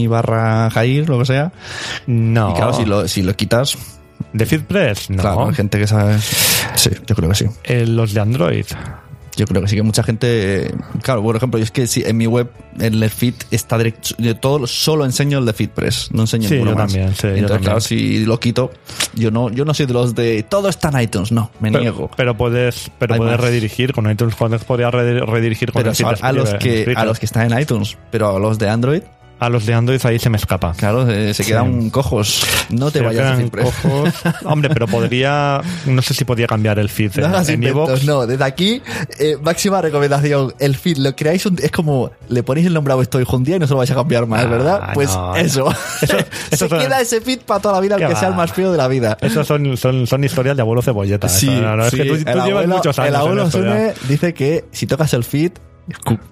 barra 0.07 0.69
Jair, 0.71 1.07
lo 1.09 1.19
que 1.19 1.25
sea. 1.25 1.51
no. 2.07 2.51
Y 2.51 2.53
claro, 2.55 2.73
si 2.73 2.85
lo, 2.85 3.07
si 3.07 3.23
lo 3.23 3.35
quitas, 3.35 3.77
¿De 4.33 4.45
FitPress? 4.45 5.09
No. 5.11 5.21
claro, 5.21 5.47
hay 5.47 5.55
gente 5.55 5.77
que 5.79 5.87
sabe. 5.87 6.17
Sí, 6.75 6.89
yo 7.05 7.15
creo 7.15 7.29
que 7.29 7.35
sí. 7.35 7.45
Eh, 7.63 7.85
los 7.87 8.13
de 8.13 8.19
Android. 8.19 8.65
Yo 9.35 9.45
creo 9.45 9.61
que 9.61 9.67
sí 9.67 9.75
que 9.75 9.83
mucha 9.83 10.01
gente. 10.01 10.73
Claro, 11.03 11.21
por 11.21 11.35
ejemplo, 11.35 11.59
yo 11.59 11.63
es 11.63 11.69
que 11.69 11.85
sí, 11.85 12.03
en 12.05 12.17
mi 12.17 12.25
web, 12.25 12.49
en 12.79 13.03
el 13.03 13.09
feed 13.11 13.35
está 13.51 13.77
directo. 13.77 14.15
yo 14.17 14.35
todo 14.35 14.65
solo 14.65 15.05
enseño 15.05 15.37
el 15.37 15.45
de 15.45 15.53
FeedPress, 15.53 16.09
no 16.11 16.21
enseño 16.21 16.49
Sí, 16.49 16.55
ninguno 16.55 16.71
yo 16.71 16.77
más. 16.77 16.91
también, 16.91 17.09
sí, 17.15 17.21
yo 17.21 17.27
Entonces, 17.29 17.47
también. 17.49 17.63
claro, 17.63 17.79
si 17.81 18.25
lo 18.25 18.39
quito, 18.39 18.71
yo 19.13 19.29
no, 19.29 19.51
yo 19.51 19.63
no 19.63 19.75
soy 19.75 19.85
de 19.85 19.93
los 19.93 20.15
de 20.15 20.41
todo 20.41 20.69
está 20.69 20.89
en 20.89 21.01
iTunes, 21.01 21.31
no, 21.31 21.51
me 21.59 21.69
Pero, 21.71 21.81
niego. 21.83 22.11
pero 22.17 22.35
puedes, 22.35 22.89
pero 22.97 23.13
Hay 23.13 23.19
puedes 23.19 23.35
más. 23.37 23.41
redirigir 23.45 23.93
con 23.93 24.09
iTunes 24.09 24.33
Connect 24.33 24.63
podrías 24.65 24.91
redi- 24.91 25.23
redirigir 25.23 25.71
con 25.71 25.83
Pero 25.83 25.93
el 25.95 26.05
a, 26.05 26.27
a 26.27 26.31
los 26.31 26.53
que 26.55 26.91
a 26.95 27.05
los 27.05 27.19
que 27.19 27.27
están 27.27 27.51
en 27.53 27.59
iTunes, 27.59 27.95
pero 28.09 28.35
a 28.35 28.39
los 28.39 28.57
de 28.57 28.69
Android 28.69 29.03
a 29.39 29.49
los 29.49 29.65
de 29.65 29.73
Android 29.73 29.99
ahí 30.05 30.19
se 30.19 30.29
me 30.29 30.37
escapa. 30.37 30.73
Claro, 30.77 31.09
eh, 31.09 31.33
se 31.33 31.43
Sí. 31.43 31.51
quedan 31.51 31.89
cojos. 31.89 32.45
No 32.69 32.91
te 32.91 32.99
Se 32.99 33.05
vayas 33.05 33.21
a 33.21 33.23
quedan 33.23 33.37
decir 33.37 33.51
pre- 33.51 33.63
cojos. 33.63 34.13
Hombre, 34.45 34.69
pero 34.73 34.87
podría. 34.87 35.61
No 35.85 36.01
sé 36.01 36.13
si 36.13 36.25
podía 36.25 36.47
cambiar 36.47 36.79
el 36.79 36.89
feed. 36.89 37.15
No 37.17 37.27
en- 37.27 37.35
en 37.49 37.53
inventos, 37.63 38.03
no. 38.05 38.25
Desde 38.25 38.43
aquí, 38.43 38.81
eh, 39.19 39.37
máxima 39.41 39.81
recomendación. 39.81 40.53
El 40.59 40.75
feed 40.75 40.97
lo 40.97 41.15
creáis, 41.15 41.45
un- 41.45 41.57
es 41.61 41.71
como 41.71 42.11
le 42.29 42.43
ponéis 42.43 42.67
el 42.67 42.73
nombre 42.73 42.93
a 42.93 42.95
vuestro 42.95 43.21
hijo 43.21 43.37
un 43.37 43.43
día 43.43 43.55
y 43.55 43.59
no 43.59 43.67
se 43.67 43.73
lo 43.73 43.77
vais 43.77 43.91
a 43.91 43.95
cambiar 43.95 44.25
más, 44.25 44.43
Ah, 44.45 44.47
¿verdad? 44.47 44.89
Pues 44.93 45.09
no, 45.15 45.35
eso. 45.35 45.69
Eso- 46.01 46.17
se 46.49 46.55
eso 46.55 46.67
son- 46.69 46.79
queda 46.79 47.01
ese 47.01 47.21
feed 47.21 47.39
para 47.41 47.59
toda 47.61 47.75
la 47.75 47.79
vida, 47.81 47.95
¿Qué 47.97 48.03
aunque 48.05 48.13
va? 48.15 48.19
sea 48.19 48.29
el 48.29 48.35
más 48.35 48.51
feo 48.51 48.71
de 48.71 48.77
la 48.77 48.87
vida. 48.87 49.17
Esas 49.21 49.45
son, 49.47 49.77
son, 49.77 50.07
son 50.07 50.23
historias 50.23 50.55
de 50.55 50.61
abuelo 50.61 50.81
cebolleta. 50.81 51.29
Sí, 51.29 51.47
eso, 51.49 51.61
no, 51.75 51.85
es 51.85 51.91
sí. 51.91 51.97
que 51.97 52.05
tú, 52.05 52.15
llevas 52.45 52.67
muchos 52.67 52.97
años. 52.99 53.09
el 53.09 53.15
en 53.15 53.21
abuelo 53.21 53.43
esto. 53.43 53.57
Sune 53.59 53.93
dice 54.09 54.33
que 54.33 54.65
si 54.71 54.87
tocas 54.87 55.13
el 55.13 55.23
feed, 55.23 55.51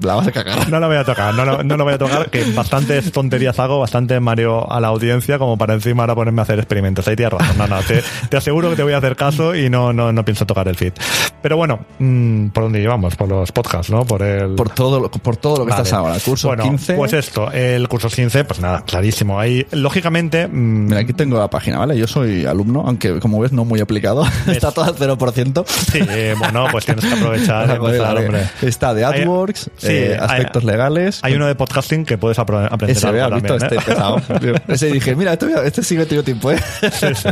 la 0.02 0.16
vas 0.16 0.28
a 0.28 0.32
cagar. 0.32 0.70
No 0.70 0.80
lo 0.80 0.88
voy 0.88 0.98
a 0.98 1.04
tocar, 1.04 1.34
no 1.34 1.46
lo, 1.46 1.64
no 1.64 1.84
voy 1.84 1.94
a 1.94 1.98
tocar, 1.98 2.30
que 2.30 2.44
bastantes 2.52 3.12
tonterías 3.12 3.58
hago, 3.60 3.80
bastante 3.80 4.20
Mario 4.20 4.70
a 4.72 4.80
la 4.80 4.88
audiencia, 4.90 5.38
como 5.40 5.58
para 5.58 5.74
encima 5.74 6.04
ahora 6.04 6.16
ponerme 6.16 6.42
a 6.42 6.44
hacer 6.44 6.60
experimentos. 6.60 7.08
Ahí 7.08 7.16
tienes 7.16 7.34
razón, 7.34 7.58
no, 7.58 7.68
no, 7.68 7.80
te, 7.82 8.04
te 8.30 8.38
aseguro 8.38 8.70
que 8.70 8.76
te 8.76 8.84
voy 8.84 8.94
a 8.94 8.98
hacer 8.98 9.16
caso 9.16 9.56
y 9.56 9.70
no, 9.70 9.94
no, 9.94 10.12
no 10.12 10.26
pienso 10.26 10.46
tocar 10.46 10.68
el 10.68 10.76
feed. 10.76 10.94
Pero 11.42 11.58
bueno, 11.58 11.80
mm, 12.00 12.48
¿por 12.48 12.64
dónde 12.64 12.80
llevamos? 12.80 13.16
Por 13.16 13.30
los 13.30 13.52
podcasts, 13.52 13.92
¿no? 13.92 14.06
Por 14.06 14.22
el... 14.24 14.56
Por 14.56 14.70
todo, 14.72 15.00
lo- 15.00 15.12
por 15.12 15.38
todo 15.38 15.58
lo 15.60 15.66
que 15.66 15.72
Vale. 15.72 15.84
estás 15.84 15.94
ahora. 15.98 16.16
El 16.16 16.22
curso 16.22 16.48
bueno, 16.50 16.64
15. 16.64 16.94
Pues 16.96 17.14
esto, 17.14 17.52
el 17.52 17.88
curso 17.88 18.10
15, 18.10 18.44
pues 18.46 18.60
nada, 18.60 18.84
clarísimo. 18.86 19.40
Ahí, 19.40 19.66
lógicamente, 19.72 20.48
mm, 20.48 20.86
Mira, 20.88 21.00
aquí 21.00 21.14
tengo 21.14 21.38
la 21.40 21.50
página, 21.50 21.80
¿vale? 21.80 21.98
Yo 21.98 22.08
soy 22.08 22.46
alumno, 22.46 22.84
aunque 22.86 23.20
como 23.20 23.40
ves 23.40 23.52
no 23.52 23.64
muy 23.64 23.80
aplicado. 23.80 24.26
Está 24.48 24.72
todo 24.72 24.86
al 24.86 24.96
0%. 24.96 25.66
sí, 25.68 26.00
eh, 26.10 26.36
bueno, 26.38 26.66
pues 26.72 26.86
tienes 26.86 27.06
que 27.06 27.14
aprovechar 27.14 27.70
empezar, 27.76 28.18
hombre. 28.18 28.50
Está 28.62 28.94
de 28.94 29.06
Hay- 29.06 29.22
Sí, 29.54 29.68
eh, 29.82 30.18
hay- 30.20 30.38
aspectos 30.38 30.64
legales. 30.64 31.20
Hay 31.24 31.34
uno 31.34 31.48
de 31.48 31.56
podcasting 31.56 32.06
que 32.06 32.18
puedes 32.18 32.38
aprender 32.40 32.90
Ese, 32.90 33.08
algo 33.08 33.36
¿has 33.36 33.42
visto? 33.42 33.58
también, 33.58 33.64
Este 33.64 33.76
¿eh? 33.76 33.94
pesado. 33.96 34.22
Ese 34.68 34.88
dije, 34.92 35.16
mira, 35.16 35.34
este, 35.34 35.48
este 35.66 35.84
sí 35.84 35.96
que 35.98 36.06
tengo 36.06 36.24
tiempo, 36.24 36.52
¿eh? 36.52 36.60
Sí, 36.92 37.08
sí. 37.16 37.30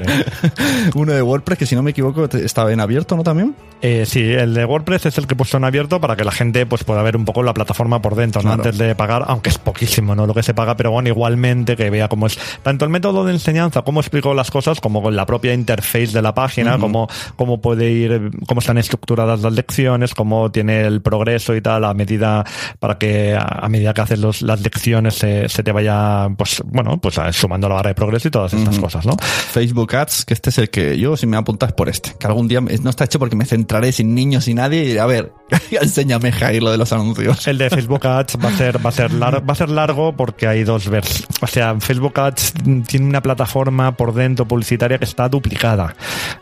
Uno 0.95 1.13
de 1.13 1.21
WordPress, 1.21 1.57
que 1.59 1.65
si 1.65 1.75
no 1.75 1.83
me 1.83 1.91
equivoco, 1.91 2.25
estaba 2.25 2.71
en 2.71 2.79
abierto, 2.79 3.15
¿no? 3.15 3.23
También. 3.23 3.55
Eh, 3.81 4.05
sí, 4.05 4.21
el 4.21 4.53
de 4.53 4.63
WordPress 4.63 5.07
es 5.07 5.17
el 5.17 5.27
que 5.27 5.33
he 5.33 5.37
puesto 5.37 5.57
en 5.57 5.65
abierto 5.65 5.99
para 5.99 6.15
que 6.15 6.23
la 6.23 6.31
gente 6.31 6.65
pues 6.65 6.83
pueda 6.85 7.01
ver 7.03 7.17
un 7.17 7.25
poco 7.25 7.43
la 7.43 7.53
plataforma 7.53 8.01
por 8.01 8.15
dentro, 8.15 8.41
¿no? 8.41 8.49
Claro. 8.53 8.63
antes 8.63 8.77
de 8.77 8.95
pagar, 8.95 9.25
aunque 9.27 9.49
es 9.49 9.57
poquísimo, 9.57 10.15
¿no? 10.15 10.25
Lo 10.25 10.33
que 10.33 10.41
se 10.43 10.53
paga, 10.53 10.77
pero 10.77 10.91
bueno, 10.91 11.09
igualmente 11.09 11.75
que 11.75 11.89
vea 11.89 12.07
cómo 12.07 12.27
es 12.27 12.37
tanto 12.63 12.85
el 12.85 12.91
método 12.91 13.25
de 13.25 13.33
enseñanza, 13.33 13.81
cómo 13.81 13.99
explico 13.99 14.33
las 14.33 14.51
cosas, 14.51 14.79
como 14.79 15.01
con 15.01 15.15
la 15.15 15.25
propia 15.25 15.53
interface 15.53 16.07
de 16.13 16.21
la 16.21 16.33
página, 16.33 16.77
cómo, 16.77 17.09
cómo 17.35 17.59
puede 17.59 17.89
ir, 17.91 18.31
cómo 18.47 18.59
están 18.59 18.77
estructuradas 18.77 19.41
las 19.41 19.51
lecciones, 19.53 20.13
cómo 20.13 20.49
tiene 20.51 20.81
el 20.81 21.01
progreso 21.01 21.53
y 21.55 21.61
tal, 21.61 21.83
a 21.83 21.93
medida, 22.03 22.43
para 22.79 22.97
que 22.97 23.33
a, 23.35 23.43
a 23.65 23.69
medida 23.69 23.93
que 23.93 24.01
haces 24.01 24.19
los, 24.19 24.41
las 24.41 24.61
lecciones 24.61 25.15
se, 25.15 25.47
se 25.49 25.63
te 25.63 25.71
vaya, 25.71 26.27
pues, 26.37 26.61
bueno, 26.65 26.99
pues 26.99 27.17
a- 27.17 27.31
sumando 27.33 27.67
la 27.69 27.75
barra 27.75 27.89
de 27.89 27.95
progreso 27.95 28.27
y 28.27 28.31
todas 28.31 28.53
estas 28.53 28.77
cosas, 28.79 29.05
¿no? 29.05 29.15
Facebook 29.17 29.95
Ads, 29.95 30.25
que 30.25 30.33
este 30.33 30.49
es 30.49 30.57
el 30.57 30.69
que 30.69 30.97
yo, 30.97 31.15
si 31.17 31.27
me 31.27 31.37
apuntas 31.37 31.73
por 31.73 31.89
este, 31.89 32.13
que 32.19 32.27
algún 32.27 32.47
día 32.47 32.61
no 32.61 32.89
está 32.89 33.05
hecho 33.05 33.19
porque 33.19 33.35
me 33.35 33.45
centraré 33.45 33.91
sin 33.91 34.13
niños 34.15 34.47
y 34.47 34.53
nadie 34.53 34.93
y 34.93 34.97
a 34.97 35.05
ver, 35.05 35.31
enséñame 35.71 36.31
Jair 36.31 36.61
lo 36.63 36.71
de 36.71 36.77
los 36.77 36.91
anuncios. 36.93 37.47
El 37.47 37.57
de 37.57 37.69
Facebook 37.69 38.05
Ads 38.05 38.37
va 38.43 38.49
a 38.49 38.57
ser 38.57 38.85
va 38.85 38.89
a 38.89 38.93
ser 38.93 39.11
lar- 39.11 39.47
va 39.47 39.53
a 39.53 39.55
ser 39.55 39.69
largo 39.69 40.15
porque 40.15 40.47
hay 40.47 40.63
dos 40.63 40.89
vers. 40.89 41.25
O 41.41 41.47
sea, 41.47 41.79
Facebook 41.79 42.19
Ads 42.19 42.53
tiene 42.87 43.05
una 43.07 43.21
plataforma 43.21 43.95
por 43.95 44.13
dentro 44.13 44.47
publicitaria 44.47 44.97
que 44.97 45.05
está 45.05 45.29
duplicada. 45.29 45.95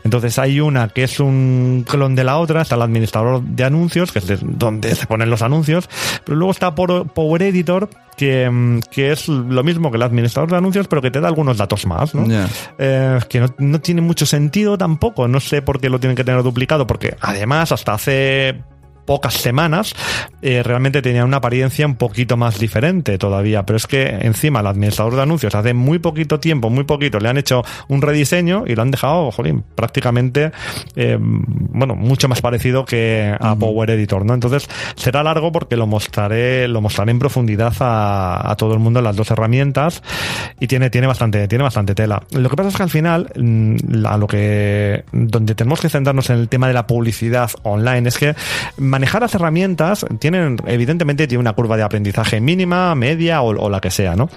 Entonces 0.04 0.38
hay 0.38 0.60
una 0.60 0.88
que 0.88 1.04
es 1.04 1.20
un 1.20 1.84
clon 1.88 2.14
de 2.14 2.24
la 2.24 2.38
otra, 2.38 2.62
está 2.62 2.74
el 2.76 2.82
administrador 2.82 3.42
de 3.42 3.64
anuncios, 3.64 4.12
que 4.12 4.18
es 4.20 4.26
de 4.26 4.38
donde 4.40 4.94
se 4.94 5.06
ponen 5.06 5.30
los 5.30 5.42
anuncios, 5.42 5.51
pero 6.24 6.36
luego 6.36 6.50
está 6.50 6.74
Power 6.74 7.42
Editor 7.42 7.88
que, 8.16 8.48
mm, 8.48 8.80
que 8.90 9.12
es 9.12 9.28
lo 9.28 9.62
mismo 9.64 9.90
que 9.90 9.96
el 9.96 10.02
administrador 10.02 10.50
de 10.50 10.56
anuncios, 10.56 10.88
pero 10.88 11.02
que 11.02 11.10
te 11.10 11.20
da 11.20 11.28
algunos 11.28 11.56
datos 11.56 11.86
más, 11.86 12.14
¿no? 12.14 12.26
Eh, 12.78 13.18
que 13.28 13.40
no, 13.40 13.54
no 13.58 13.80
tiene 13.80 14.00
mucho 14.00 14.26
sentido 14.26 14.78
tampoco. 14.78 15.28
No 15.28 15.40
sé 15.40 15.62
por 15.62 15.80
qué 15.80 15.88
lo 15.88 15.98
tienen 15.98 16.16
que 16.16 16.24
tener 16.24 16.42
duplicado, 16.42 16.86
porque 16.86 17.16
además 17.20 17.72
hasta 17.72 17.94
hace 17.94 18.62
pocas 19.04 19.34
semanas 19.34 19.94
eh, 20.42 20.62
realmente 20.62 21.02
tenía 21.02 21.24
una 21.24 21.38
apariencia 21.38 21.86
un 21.86 21.96
poquito 21.96 22.36
más 22.36 22.58
diferente 22.58 23.18
todavía. 23.18 23.64
Pero 23.64 23.76
es 23.76 23.86
que 23.86 24.06
encima 24.22 24.60
el 24.60 24.66
administrador 24.66 25.16
de 25.16 25.22
anuncios 25.22 25.54
hace 25.54 25.74
muy 25.74 25.98
poquito 25.98 26.40
tiempo 26.40 26.70
muy 26.70 26.84
poquito 26.84 27.18
le 27.18 27.28
han 27.28 27.38
hecho 27.38 27.62
un 27.88 28.02
rediseño 28.02 28.64
y 28.66 28.74
lo 28.74 28.82
han 28.82 28.90
dejado 28.90 29.30
jolín, 29.30 29.64
prácticamente 29.74 30.52
eh, 30.96 31.18
bueno 31.20 31.94
mucho 31.94 32.28
más 32.28 32.40
parecido 32.40 32.84
que 32.84 33.34
a 33.38 33.54
Power 33.56 33.90
Editor 33.90 34.24
no 34.24 34.34
entonces 34.34 34.68
será 34.96 35.22
largo 35.22 35.52
porque 35.52 35.76
lo 35.76 35.86
mostraré 35.86 36.68
lo 36.68 36.80
mostraré 36.80 37.10
en 37.10 37.18
profundidad 37.18 37.74
a, 37.80 38.50
a 38.50 38.56
todo 38.56 38.74
el 38.74 38.80
mundo 38.80 39.00
en 39.00 39.04
las 39.04 39.16
dos 39.16 39.30
herramientas 39.30 40.02
y 40.60 40.66
tiene 40.66 40.90
tiene 40.90 41.06
bastante 41.06 41.46
tiene 41.48 41.64
bastante 41.64 41.94
tela. 41.94 42.22
Lo 42.30 42.48
que 42.48 42.56
pasa 42.56 42.68
es 42.70 42.76
que 42.76 42.82
al 42.82 42.90
final 42.90 43.30
mm, 43.36 44.06
a 44.06 44.16
lo 44.16 44.26
que 44.26 45.04
donde 45.12 45.54
tenemos 45.54 45.80
que 45.80 45.88
centrarnos 45.88 46.30
en 46.30 46.38
el 46.38 46.48
tema 46.48 46.68
de 46.68 46.74
la 46.74 46.86
publicidad 46.86 47.50
online 47.62 48.08
es 48.08 48.18
que 48.18 48.34
manejar 49.02 49.22
las 49.22 49.34
herramientas 49.34 50.06
tienen 50.20 50.58
evidentemente 50.64 51.26
tiene 51.26 51.40
una 51.40 51.54
curva 51.54 51.76
de 51.76 51.82
aprendizaje 51.82 52.40
mínima 52.40 52.94
media 52.94 53.42
o, 53.42 53.68
la 53.68 53.80
que 53.80 53.90
sea 53.90 54.14
no 54.14 54.30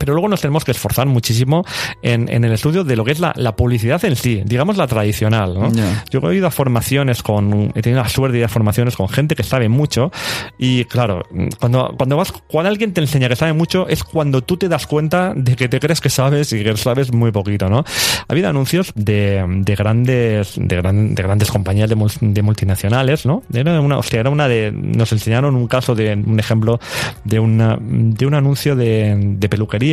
pero 0.00 0.14
luego 0.14 0.28
nos 0.28 0.40
tenemos 0.40 0.64
que 0.64 0.70
esforzar 0.70 1.06
muchísimo 1.06 1.62
en, 2.00 2.28
en 2.32 2.42
el 2.44 2.52
estudio 2.52 2.84
de 2.84 2.96
lo 2.96 3.04
que 3.04 3.12
es 3.12 3.20
la, 3.20 3.34
la 3.36 3.54
publicidad 3.54 4.02
en 4.06 4.16
sí, 4.16 4.40
digamos 4.46 4.78
la 4.78 4.86
tradicional. 4.86 5.52
¿no? 5.54 5.70
Ya. 5.72 6.04
Yo 6.10 6.20
he 6.30 6.36
ido 6.36 6.46
a 6.46 6.50
formaciones 6.50 7.22
con, 7.22 7.70
he 7.74 7.82
tenido 7.82 8.02
la 8.02 8.08
suerte 8.08 8.32
de 8.32 8.38
ir 8.38 8.44
a 8.46 8.48
formaciones 8.48 8.96
con 8.96 9.08
gente 9.10 9.34
que 9.36 9.42
sabe 9.42 9.68
mucho 9.68 10.10
y 10.58 10.86
claro, 10.86 11.22
cuando, 11.60 11.94
cuando 11.98 12.16
vas, 12.16 12.32
cuando 12.48 12.70
alguien 12.70 12.94
te 12.94 13.02
enseña 13.02 13.28
que 13.28 13.36
sabe 13.36 13.52
mucho 13.52 13.86
es 13.88 14.02
cuando 14.02 14.40
tú 14.42 14.56
te 14.56 14.68
das 14.70 14.86
cuenta 14.86 15.34
de 15.36 15.54
que 15.54 15.68
te 15.68 15.78
crees 15.80 16.00
que 16.00 16.08
sabes 16.08 16.50
y 16.54 16.64
que 16.64 16.74
sabes 16.78 17.12
muy 17.12 17.30
poquito, 17.30 17.68
¿no? 17.68 17.80
Ha 17.80 18.32
habido 18.32 18.48
anuncios 18.48 18.92
de, 18.94 19.44
de 19.46 19.74
grandes, 19.76 20.54
de, 20.56 20.76
gran- 20.76 21.14
de 21.14 21.22
grandes 21.22 21.50
compañías 21.50 21.90
de, 21.90 21.96
mul- 21.96 22.16
de 22.20 22.42
multinacionales, 22.42 23.26
¿no? 23.26 23.42
Era 23.52 23.78
una, 23.80 23.98
hostia, 23.98 24.20
era 24.20 24.30
una 24.30 24.48
de, 24.48 24.72
nos 24.72 25.12
enseñaron 25.12 25.54
un 25.56 25.66
caso 25.68 25.94
de, 25.94 26.14
un 26.14 26.38
ejemplo 26.40 26.80
de 27.24 27.38
una, 27.38 27.76
de 27.80 28.24
un 28.26 28.34
anuncio 28.34 28.76
de, 28.76 29.14
de 29.18 29.48
peluquería 29.48 29.89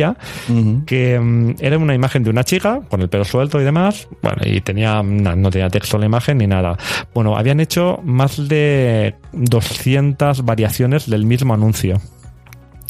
que 0.86 1.18
mm, 1.18 1.54
era 1.60 1.78
una 1.78 1.94
imagen 1.94 2.22
de 2.24 2.30
una 2.30 2.44
chica 2.44 2.80
con 2.88 3.00
el 3.02 3.08
pelo 3.08 3.24
suelto 3.24 3.60
y 3.60 3.64
demás, 3.64 4.08
bueno, 4.22 4.38
y 4.44 4.60
tenía 4.60 5.02
na- 5.02 5.36
no 5.36 5.50
tenía 5.50 5.68
texto 5.70 5.98
la 5.98 6.06
imagen 6.06 6.38
ni 6.38 6.46
nada. 6.46 6.76
Bueno, 7.14 7.36
habían 7.36 7.60
hecho 7.60 8.00
más 8.04 8.48
de 8.48 9.14
200 9.32 10.44
variaciones 10.44 11.08
del 11.08 11.24
mismo 11.26 11.54
anuncio. 11.54 12.00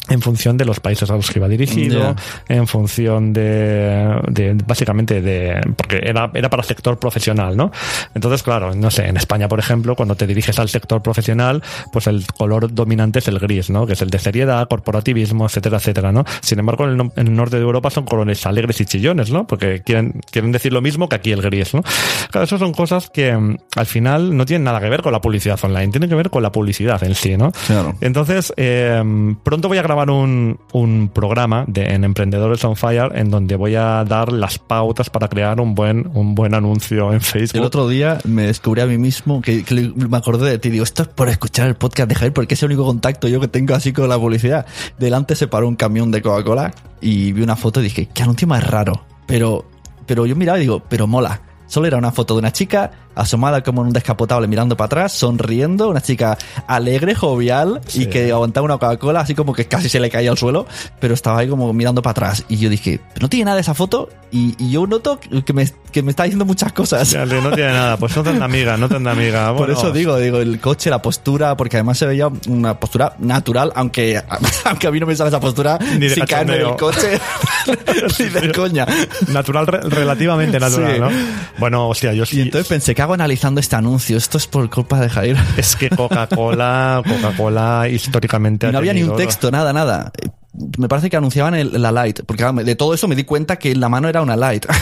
En 0.09 0.21
función 0.21 0.57
de 0.57 0.65
los 0.65 0.79
países 0.79 1.09
a 1.09 1.15
los 1.15 1.29
que 1.29 1.39
iba 1.39 1.47
dirigido, 1.47 2.15
en 2.47 2.67
función 2.67 3.33
de, 3.33 4.19
de- 4.29 4.53
básicamente 4.65 5.21
de, 5.21 5.61
porque 5.75 5.99
era, 6.03 6.31
era 6.33 6.49
para 6.49 6.63
sector 6.63 6.97
profesional, 6.99 7.55
¿no? 7.55 7.71
Entonces, 8.15 8.43
claro, 8.43 8.73
no 8.75 8.91
sé, 8.91 9.07
en 9.07 9.17
España, 9.17 9.47
por 9.47 9.59
ejemplo, 9.59 9.95
cuando 9.95 10.15
te 10.15 10.25
diriges 10.27 10.57
al 10.59 10.69
sector 10.69 11.01
profesional, 11.01 11.61
pues 11.91 12.07
el 12.07 12.25
color 12.37 12.73
dominante 12.73 13.19
es 13.19 13.27
el 13.27 13.39
gris, 13.39 13.69
¿no? 13.69 13.85
Que 13.85 13.93
es 13.93 14.01
el 14.01 14.09
de 14.09 14.19
seriedad, 14.19 14.67
corporativismo, 14.67 15.45
etcétera, 15.45 15.77
etcétera, 15.77 16.11
¿no? 16.11 16.23
Sin 16.41 16.59
embargo, 16.59 16.85
en 16.85 16.89
el, 16.91 16.97
no- 16.97 17.11
en 17.15 17.27
el 17.27 17.35
norte 17.35 17.57
de 17.57 17.61
Europa 17.63 17.89
son 17.89 18.05
colores 18.05 18.45
alegres 18.45 18.79
y 18.81 18.85
chillones, 18.85 19.31
¿no? 19.31 19.45
Porque 19.47 19.81
quieren, 19.83 20.21
quieren 20.31 20.51
decir 20.51 20.73
lo 20.73 20.81
mismo 20.81 21.09
que 21.09 21.15
aquí 21.15 21.31
el 21.31 21.41
gris, 21.41 21.73
¿no? 21.73 21.83
Claro, 22.31 22.45
eso 22.45 22.57
son 22.57 22.73
cosas 22.73 23.09
que 23.09 23.35
mm, 23.35 23.57
al 23.75 23.85
final 23.85 24.35
no 24.35 24.45
tienen 24.45 24.63
nada 24.63 24.79
que 24.79 24.89
ver 24.89 25.01
con 25.01 25.11
la 25.11 25.21
publicidad 25.21 25.59
online, 25.63 25.89
tienen 25.89 26.09
que 26.09 26.15
ver 26.15 26.29
con 26.29 26.41
la 26.43 26.51
publicidad 26.51 27.03
en 27.03 27.15
sí, 27.15 27.37
¿no? 27.37 27.51
Claro. 27.67 27.95
Entonces, 28.01 28.53
eh, 28.57 29.03
pronto 29.43 29.67
voy 29.67 29.77
a 29.77 29.81
grabar 29.81 29.98
un, 30.07 30.59
un 30.71 31.09
programa 31.13 31.65
de, 31.67 31.93
en 31.93 32.03
Emprendedores 32.03 32.63
on 32.63 32.75
Fire 32.75 33.11
en 33.15 33.29
donde 33.29 33.55
voy 33.55 33.75
a 33.75 34.05
dar 34.05 34.31
las 34.31 34.59
pautas 34.59 35.09
para 35.09 35.27
crear 35.27 35.59
un 35.59 35.75
buen, 35.75 36.09
un 36.13 36.35
buen 36.35 36.53
anuncio 36.53 37.11
en 37.11 37.21
Facebook. 37.21 37.59
El 37.59 37.65
otro 37.65 37.87
día 37.87 38.19
me 38.23 38.43
descubrí 38.43 38.81
a 38.81 38.85
mí 38.85 38.97
mismo 38.97 39.41
que, 39.41 39.65
me 39.95 40.17
acordé 40.17 40.49
de 40.49 40.59
ti. 40.59 40.69
Digo, 40.69 40.83
esto 40.83 41.03
es 41.03 41.09
por 41.09 41.27
escuchar 41.29 41.67
el 41.67 41.75
podcast 41.75 42.07
de 42.09 42.15
Javier, 42.15 42.33
porque 42.33 42.53
es 42.53 42.63
el 42.63 42.67
único 42.67 42.85
contacto 42.85 43.27
yo 43.27 43.39
que 43.39 43.47
tengo 43.47 43.75
así 43.75 43.91
con 43.91 44.07
la 44.07 44.17
publicidad. 44.17 44.65
Delante 44.97 45.35
se 45.35 45.47
paró 45.47 45.67
un 45.67 45.75
camión 45.75 46.11
de 46.11 46.21
Coca-Cola 46.21 46.73
y 47.01 47.31
vi 47.31 47.41
una 47.41 47.55
foto 47.55 47.79
y 47.79 47.83
dije, 47.83 48.07
qué 48.13 48.23
anuncio 48.23 48.47
más 48.47 48.65
raro. 48.65 49.05
Pero, 49.25 49.65
pero 50.05 50.25
yo 50.25 50.35
miraba 50.35 50.57
y 50.59 50.61
digo, 50.61 50.83
pero 50.87 51.07
mola. 51.07 51.41
Solo 51.67 51.85
era 51.85 51.97
una 51.97 52.11
foto 52.11 52.33
de 52.33 52.39
una 52.39 52.51
chica 52.51 52.91
asomada 53.19 53.61
como 53.61 53.81
en 53.81 53.87
un 53.87 53.93
descapotable 53.93 54.47
mirando 54.47 54.75
para 54.77 54.85
atrás, 54.87 55.13
sonriendo, 55.13 55.89
una 55.89 56.01
chica 56.01 56.37
alegre, 56.67 57.15
jovial 57.15 57.81
y 57.93 58.07
que 58.07 58.31
aguantaba 58.31 58.65
una 58.65 58.75
Coca-Cola 58.77 59.21
así 59.21 59.35
como 59.35 59.53
que 59.53 59.65
casi 59.65 59.89
se 59.89 59.99
le 59.99 60.09
caía 60.09 60.31
al 60.31 60.37
suelo, 60.37 60.65
pero 60.99 61.13
estaba 61.13 61.39
ahí 61.39 61.47
como 61.47 61.71
mirando 61.73 62.01
para 62.01 62.11
atrás. 62.11 62.45
Y 62.49 62.57
yo 62.57 62.69
dije, 62.69 62.99
no 63.19 63.29
tiene 63.29 63.45
nada 63.45 63.55
de 63.55 63.61
esa 63.61 63.73
foto 63.73 64.09
y, 64.31 64.55
y 64.63 64.71
yo 64.71 64.85
noto 64.87 65.19
que 65.45 65.53
me, 65.53 65.67
que 65.91 66.03
me 66.03 66.11
está 66.11 66.23
diciendo 66.23 66.45
muchas 66.45 66.71
cosas. 66.73 67.09
Ya, 67.11 67.25
no 67.25 67.51
tiene 67.51 67.71
nada, 67.73 67.97
pues 67.97 68.15
no 68.15 68.23
tendrá 68.23 68.45
amiga, 68.45 68.77
no 68.77 68.87
tendrá 68.87 69.11
amiga. 69.13 69.55
Por 69.55 69.69
eso 69.71 69.91
digo, 69.91 70.17
digo, 70.17 70.37
el 70.39 70.59
coche, 70.59 70.89
la 70.89 71.01
postura, 71.01 71.57
porque 71.57 71.77
además 71.77 71.97
se 71.97 72.05
veía 72.05 72.27
una 72.47 72.79
postura 72.79 73.15
natural, 73.19 73.71
aunque, 73.75 74.21
aunque 74.65 74.87
a 74.87 74.91
mí 74.91 74.99
no 74.99 75.05
me 75.07 75.15
sale 75.15 75.29
esa 75.29 75.39
postura 75.39 75.77
Ni 75.79 76.07
de 76.07 76.15
sin 76.15 76.25
caerme 76.25 76.57
del 76.57 76.75
coche, 76.75 77.19
ni 78.19 78.25
de 78.29 78.51
coña. 78.51 78.85
Natural, 79.27 79.67
re- 79.67 79.81
relativamente 79.81 80.59
natural, 80.59 80.93
Sí. 80.93 80.99
¿no? 80.99 81.09
Bueno, 81.57 81.87
hostia, 81.89 82.13
yo 82.13 82.23
Y 82.23 82.27
sí. 82.27 82.41
entonces 82.41 82.67
pensé, 82.67 82.93
¿qué 82.95 83.01
analizando 83.13 83.59
este 83.59 83.75
anuncio? 83.75 84.17
Esto 84.17 84.37
es 84.37 84.47
por 84.47 84.69
culpa 84.69 84.99
de 84.99 85.09
Jair. 85.09 85.37
Es 85.57 85.75
que 85.75 85.89
Coca-Cola, 85.89 87.01
Coca-Cola 87.07 87.87
históricamente. 87.89 88.67
Ha 88.69 88.71
no 88.71 88.77
había 88.77 88.93
ni 88.93 89.03
un 89.03 89.15
texto, 89.15 89.51
nada, 89.51 89.73
nada. 89.73 90.11
Me 90.77 90.87
parece 90.89 91.09
que 91.09 91.17
anunciaban 91.17 91.53
el- 91.55 91.81
la 91.81 91.91
Light, 91.91 92.21
porque 92.25 92.43
de 92.43 92.75
todo 92.75 92.93
eso 92.93 93.07
me 93.07 93.15
di 93.15 93.23
cuenta 93.23 93.57
que 93.57 93.75
la 93.75 93.87
mano 93.89 94.09
era 94.09 94.21
una 94.21 94.35
Light. 94.35 94.65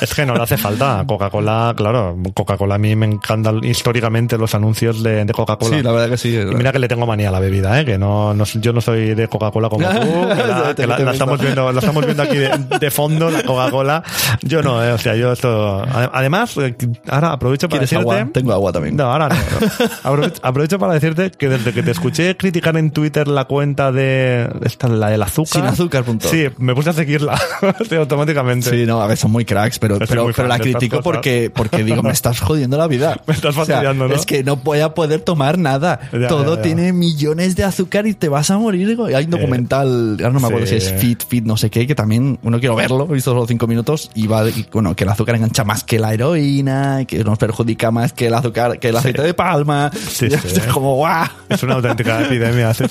Es 0.00 0.14
que 0.14 0.26
no 0.26 0.34
le 0.34 0.42
hace 0.42 0.58
falta. 0.58 1.04
Coca-Cola, 1.06 1.72
claro, 1.74 2.18
Coca-Cola 2.34 2.74
a 2.74 2.78
mí 2.78 2.94
me 2.96 3.06
encantan 3.06 3.64
históricamente 3.64 4.36
los 4.36 4.54
anuncios 4.54 5.02
de, 5.02 5.24
de 5.24 5.32
Coca-Cola. 5.32 5.76
sí, 5.78 5.82
la 5.82 5.90
verdad 5.92 6.10
que 6.10 6.16
sí. 6.18 6.36
Y 6.36 6.54
mira 6.54 6.70
que 6.70 6.78
le 6.78 6.88
tengo 6.88 7.06
manía 7.06 7.30
a 7.30 7.32
la 7.32 7.40
bebida, 7.40 7.80
¿eh? 7.80 7.84
que 7.86 7.96
no, 7.96 8.34
no- 8.34 8.44
yo 8.44 8.72
no 8.74 8.82
soy 8.82 9.14
de 9.14 9.26
Coca-Cola 9.28 9.70
como 9.70 9.88
tú, 9.88 9.98
que 10.36 10.46
la, 10.46 10.74
que 10.76 10.86
la- 10.86 10.98
la 10.98 11.12
estamos 11.12 11.40
viendo, 11.40 11.72
la 11.72 11.78
estamos 11.80 12.04
viendo 12.04 12.22
aquí 12.22 12.36
de, 12.36 12.50
de 12.78 12.90
fondo, 12.90 13.30
la 13.30 13.42
Coca-Cola. 13.42 14.02
Yo 14.42 14.60
no, 14.60 14.84
¿eh? 14.84 14.92
o 14.92 14.98
sea, 14.98 15.14
yo 15.16 15.32
esto... 15.32 15.82
ade- 15.86 16.10
Además, 16.12 16.54
eh, 16.58 16.74
ahora 17.08 17.32
aprovecho 17.32 17.68
para 17.68 17.78
¿Quieres 17.86 17.90
decirte... 17.90 18.12
agua? 18.20 18.30
Tengo 18.34 18.52
agua 18.52 18.72
también. 18.72 18.96
No, 18.96 19.04
ahora 19.04 19.28
no. 19.30 19.34
no. 19.34 19.86
Aprovecho, 20.10 20.40
aprovecho 20.42 20.78
para 20.78 20.92
decirte 20.94 21.30
que 21.30 21.48
desde 21.48 21.72
que 21.72 21.82
te 21.82 21.92
escuché 21.92 22.36
criticar 22.36 22.76
en 22.76 22.90
Twitter 22.90 23.28
la 23.28 23.46
cuenta 23.46 23.92
de 23.92 24.48
esta, 24.64 24.88
la 24.88 25.05
del 25.10 25.22
azúcar. 25.22 25.52
Sin 25.52 25.64
azúcar 25.64 26.04
punto. 26.04 26.28
Sí, 26.28 26.46
me 26.58 26.74
puse 26.74 26.90
a 26.90 26.92
seguirla 26.92 27.38
sí, 27.88 27.94
automáticamente. 27.94 28.70
Sí, 28.70 28.86
no, 28.86 29.00
a 29.00 29.06
ver, 29.06 29.16
son 29.16 29.30
muy 29.30 29.44
cracks, 29.44 29.78
pero, 29.78 29.98
pero, 29.98 30.30
la 30.46 30.58
critico 30.58 31.00
porque, 31.02 31.50
porque 31.54 31.84
digo, 31.84 32.02
me 32.02 32.12
estás 32.12 32.40
jodiendo 32.40 32.76
la 32.76 32.86
vida. 32.86 33.20
Me 33.26 33.34
estás 33.34 33.56
O 33.56 33.64
sea, 33.64 33.76
fastidiando, 33.76 34.08
¿no? 34.08 34.14
Es 34.14 34.24
que 34.24 34.44
no 34.44 34.56
voy 34.56 34.80
a 34.80 34.94
poder 34.94 35.20
tomar 35.20 35.58
nada. 35.58 35.98
Ya, 36.12 36.28
Todo 36.28 36.54
ya, 36.54 36.56
ya. 36.56 36.62
tiene 36.62 36.92
millones 36.92 37.56
de 37.56 37.64
azúcar 37.64 38.06
y 38.06 38.14
te 38.14 38.28
vas 38.28 38.50
a 38.50 38.58
morir. 38.58 38.96
Hay 39.14 39.24
un 39.24 39.30
documental, 39.30 40.16
ahora 40.20 40.30
no 40.30 40.40
me 40.40 40.46
acuerdo 40.46 40.66
sí. 40.66 40.80
si 40.80 40.86
es 40.86 41.00
Fit, 41.00 41.24
Fit, 41.26 41.44
no 41.44 41.56
sé 41.56 41.70
qué, 41.70 41.86
que 41.86 41.94
también, 41.94 42.38
uno 42.42 42.60
quiero 42.60 42.76
verlo, 42.76 43.06
he 43.10 43.14
visto 43.14 43.32
solo 43.32 43.46
cinco 43.46 43.66
minutos 43.66 44.10
y 44.14 44.26
va, 44.26 44.48
y, 44.48 44.66
bueno, 44.72 44.94
que 44.94 45.04
el 45.04 45.10
azúcar 45.10 45.36
engancha 45.36 45.64
más 45.64 45.84
que 45.84 45.98
la 45.98 46.14
heroína, 46.14 47.04
que 47.06 47.24
nos 47.24 47.38
perjudica 47.38 47.90
más 47.90 48.12
que 48.12 48.28
el 48.28 48.34
azúcar, 48.34 48.78
que 48.78 48.88
el 48.88 48.96
aceite 48.96 49.22
de 49.22 49.34
palma. 49.34 49.90
Sí. 49.92 50.28
Es 50.46 50.66
como, 50.68 50.94
guau. 50.96 51.26
Es 51.48 51.62
una 51.62 51.74
auténtica 51.74 52.22
epidemia, 52.22 52.72
sí. 52.72 52.86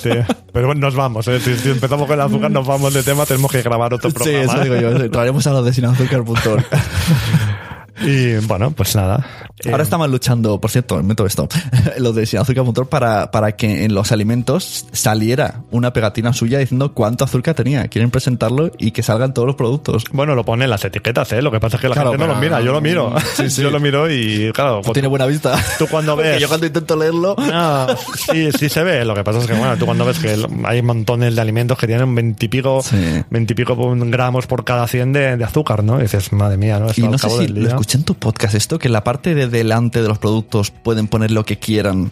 Pero 0.56 0.68
bueno, 0.68 0.80
nos 0.80 0.94
vamos, 0.94 1.28
¿eh? 1.28 1.38
si, 1.38 1.54
si 1.54 1.68
empezamos 1.68 2.06
con 2.06 2.14
el 2.14 2.20
azúcar, 2.22 2.50
nos 2.50 2.66
vamos 2.66 2.94
de 2.94 3.02
tema, 3.02 3.26
tenemos 3.26 3.52
que 3.52 3.60
grabar 3.60 3.92
otro 3.92 4.08
Sí, 4.08 4.14
programa. 4.14 4.42
eso 4.42 4.56
¿eh? 4.56 4.64
digo 4.64 4.76
yo. 4.76 5.10
Traeremos 5.10 5.46
a 5.46 5.52
los 5.52 5.66
de 5.66 5.74
sinazúcar.org. 5.74 6.64
Y 8.00 8.36
bueno, 8.46 8.70
pues 8.72 8.94
nada. 8.96 9.26
Ahora 9.64 9.78
Eh, 9.78 9.82
estamos 9.82 10.10
luchando, 10.10 10.60
por 10.60 10.70
cierto, 10.70 11.02
meto 11.02 11.24
esto, 11.24 11.48
lo 11.98 12.12
de 12.12 12.26
sinazúcar.org 12.26 12.88
para, 12.88 13.30
para 13.30 13.52
que 13.52 13.84
en 13.84 13.94
los 13.94 14.12
alimentos 14.12 14.86
saliera 14.92 15.62
una 15.70 15.92
pegatina 15.92 16.32
suya 16.32 16.58
diciendo 16.58 16.92
cuánto 16.92 17.24
azúcar 17.24 17.54
tenía. 17.54 17.88
Quieren 17.88 18.10
presentarlo 18.10 18.70
y 18.78 18.90
que 18.90 19.02
salgan 19.02 19.32
todos 19.32 19.46
los 19.46 19.56
productos. 19.56 20.04
Bueno, 20.12 20.34
lo 20.34 20.44
pone 20.44 20.64
en 20.64 20.70
las 20.70 20.84
etiquetas, 20.84 21.32
¿eh? 21.32 21.40
Lo 21.42 21.50
que 21.50 21.58
pasa 21.60 21.76
es 21.76 21.80
que 21.82 21.88
la 21.88 21.94
Claro, 21.94 22.10
gente 22.10 22.26
no 22.26 22.34
lo 22.34 22.40
pero- 22.40 22.50
mira, 22.56 22.60
yo 22.64 22.72
lo 22.72 22.80
miro. 22.80 23.14
Sí, 23.34 23.48
sí. 23.50 23.62
Yo 23.62 23.70
lo 23.70 23.80
miro 23.80 24.10
y, 24.10 24.50
claro, 24.52 24.82
tiene 24.92 25.08
buena 25.08 25.26
vista. 25.26 25.56
tú 25.78 25.86
cuando 25.86 26.16
ves- 26.16 26.40
yo 26.40 26.48
cuando 26.48 26.66
intento 26.66 26.96
leerlo... 26.96 27.34
No, 27.38 27.86
sí, 28.30 28.50
sí 28.58 28.68
se 28.68 28.82
ve. 28.82 29.04
Lo 29.04 29.14
que 29.14 29.24
pasa 29.24 29.38
es 29.38 29.46
que, 29.46 29.54
bueno, 29.54 29.76
tú 29.78 29.86
cuando 29.86 30.04
ves 30.04 30.18
que 30.18 30.36
hay 30.64 30.82
montones 30.82 31.34
de 31.34 31.40
alimentos 31.40 31.78
que 31.78 31.86
tienen 31.86 32.14
veintipico, 32.14 32.82
Sí. 32.82 32.96
veintipico 33.30 33.74
gramos 33.96 34.46
por 34.46 34.64
cada 34.64 34.86
100 34.86 35.12
de, 35.12 35.36
de 35.38 35.44
azúcar, 35.44 35.82
¿no? 35.82 35.98
Y 35.98 36.02
dices, 36.02 36.32
madre 36.32 36.56
mía, 36.58 36.78
¿no? 36.78 36.88
Esto 36.90 37.00
Y 37.00 37.08
no 37.08 37.16
sé 37.18 37.28
si 37.30 37.46
escuché 37.86 37.98
en 37.98 38.04
tu 38.04 38.14
podcast 38.14 38.56
esto, 38.56 38.80
que 38.80 38.88
en 38.88 38.92
la 38.92 39.04
parte 39.04 39.36
de 39.36 39.46
delante 39.46 40.02
de 40.02 40.08
los 40.08 40.18
productos 40.18 40.72
pueden 40.72 41.06
poner 41.06 41.30
lo 41.30 41.44
que 41.44 41.56
quieran 41.56 42.10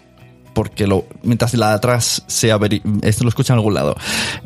porque 0.54 0.86
lo, 0.86 1.04
mientras 1.22 1.52
la 1.54 1.68
de 1.70 1.74
atrás 1.74 2.24
veri- 2.28 2.80
esto 3.02 3.24
lo 3.24 3.28
escucha 3.28 3.52
en 3.52 3.58
algún 3.58 3.74
lado 3.74 3.96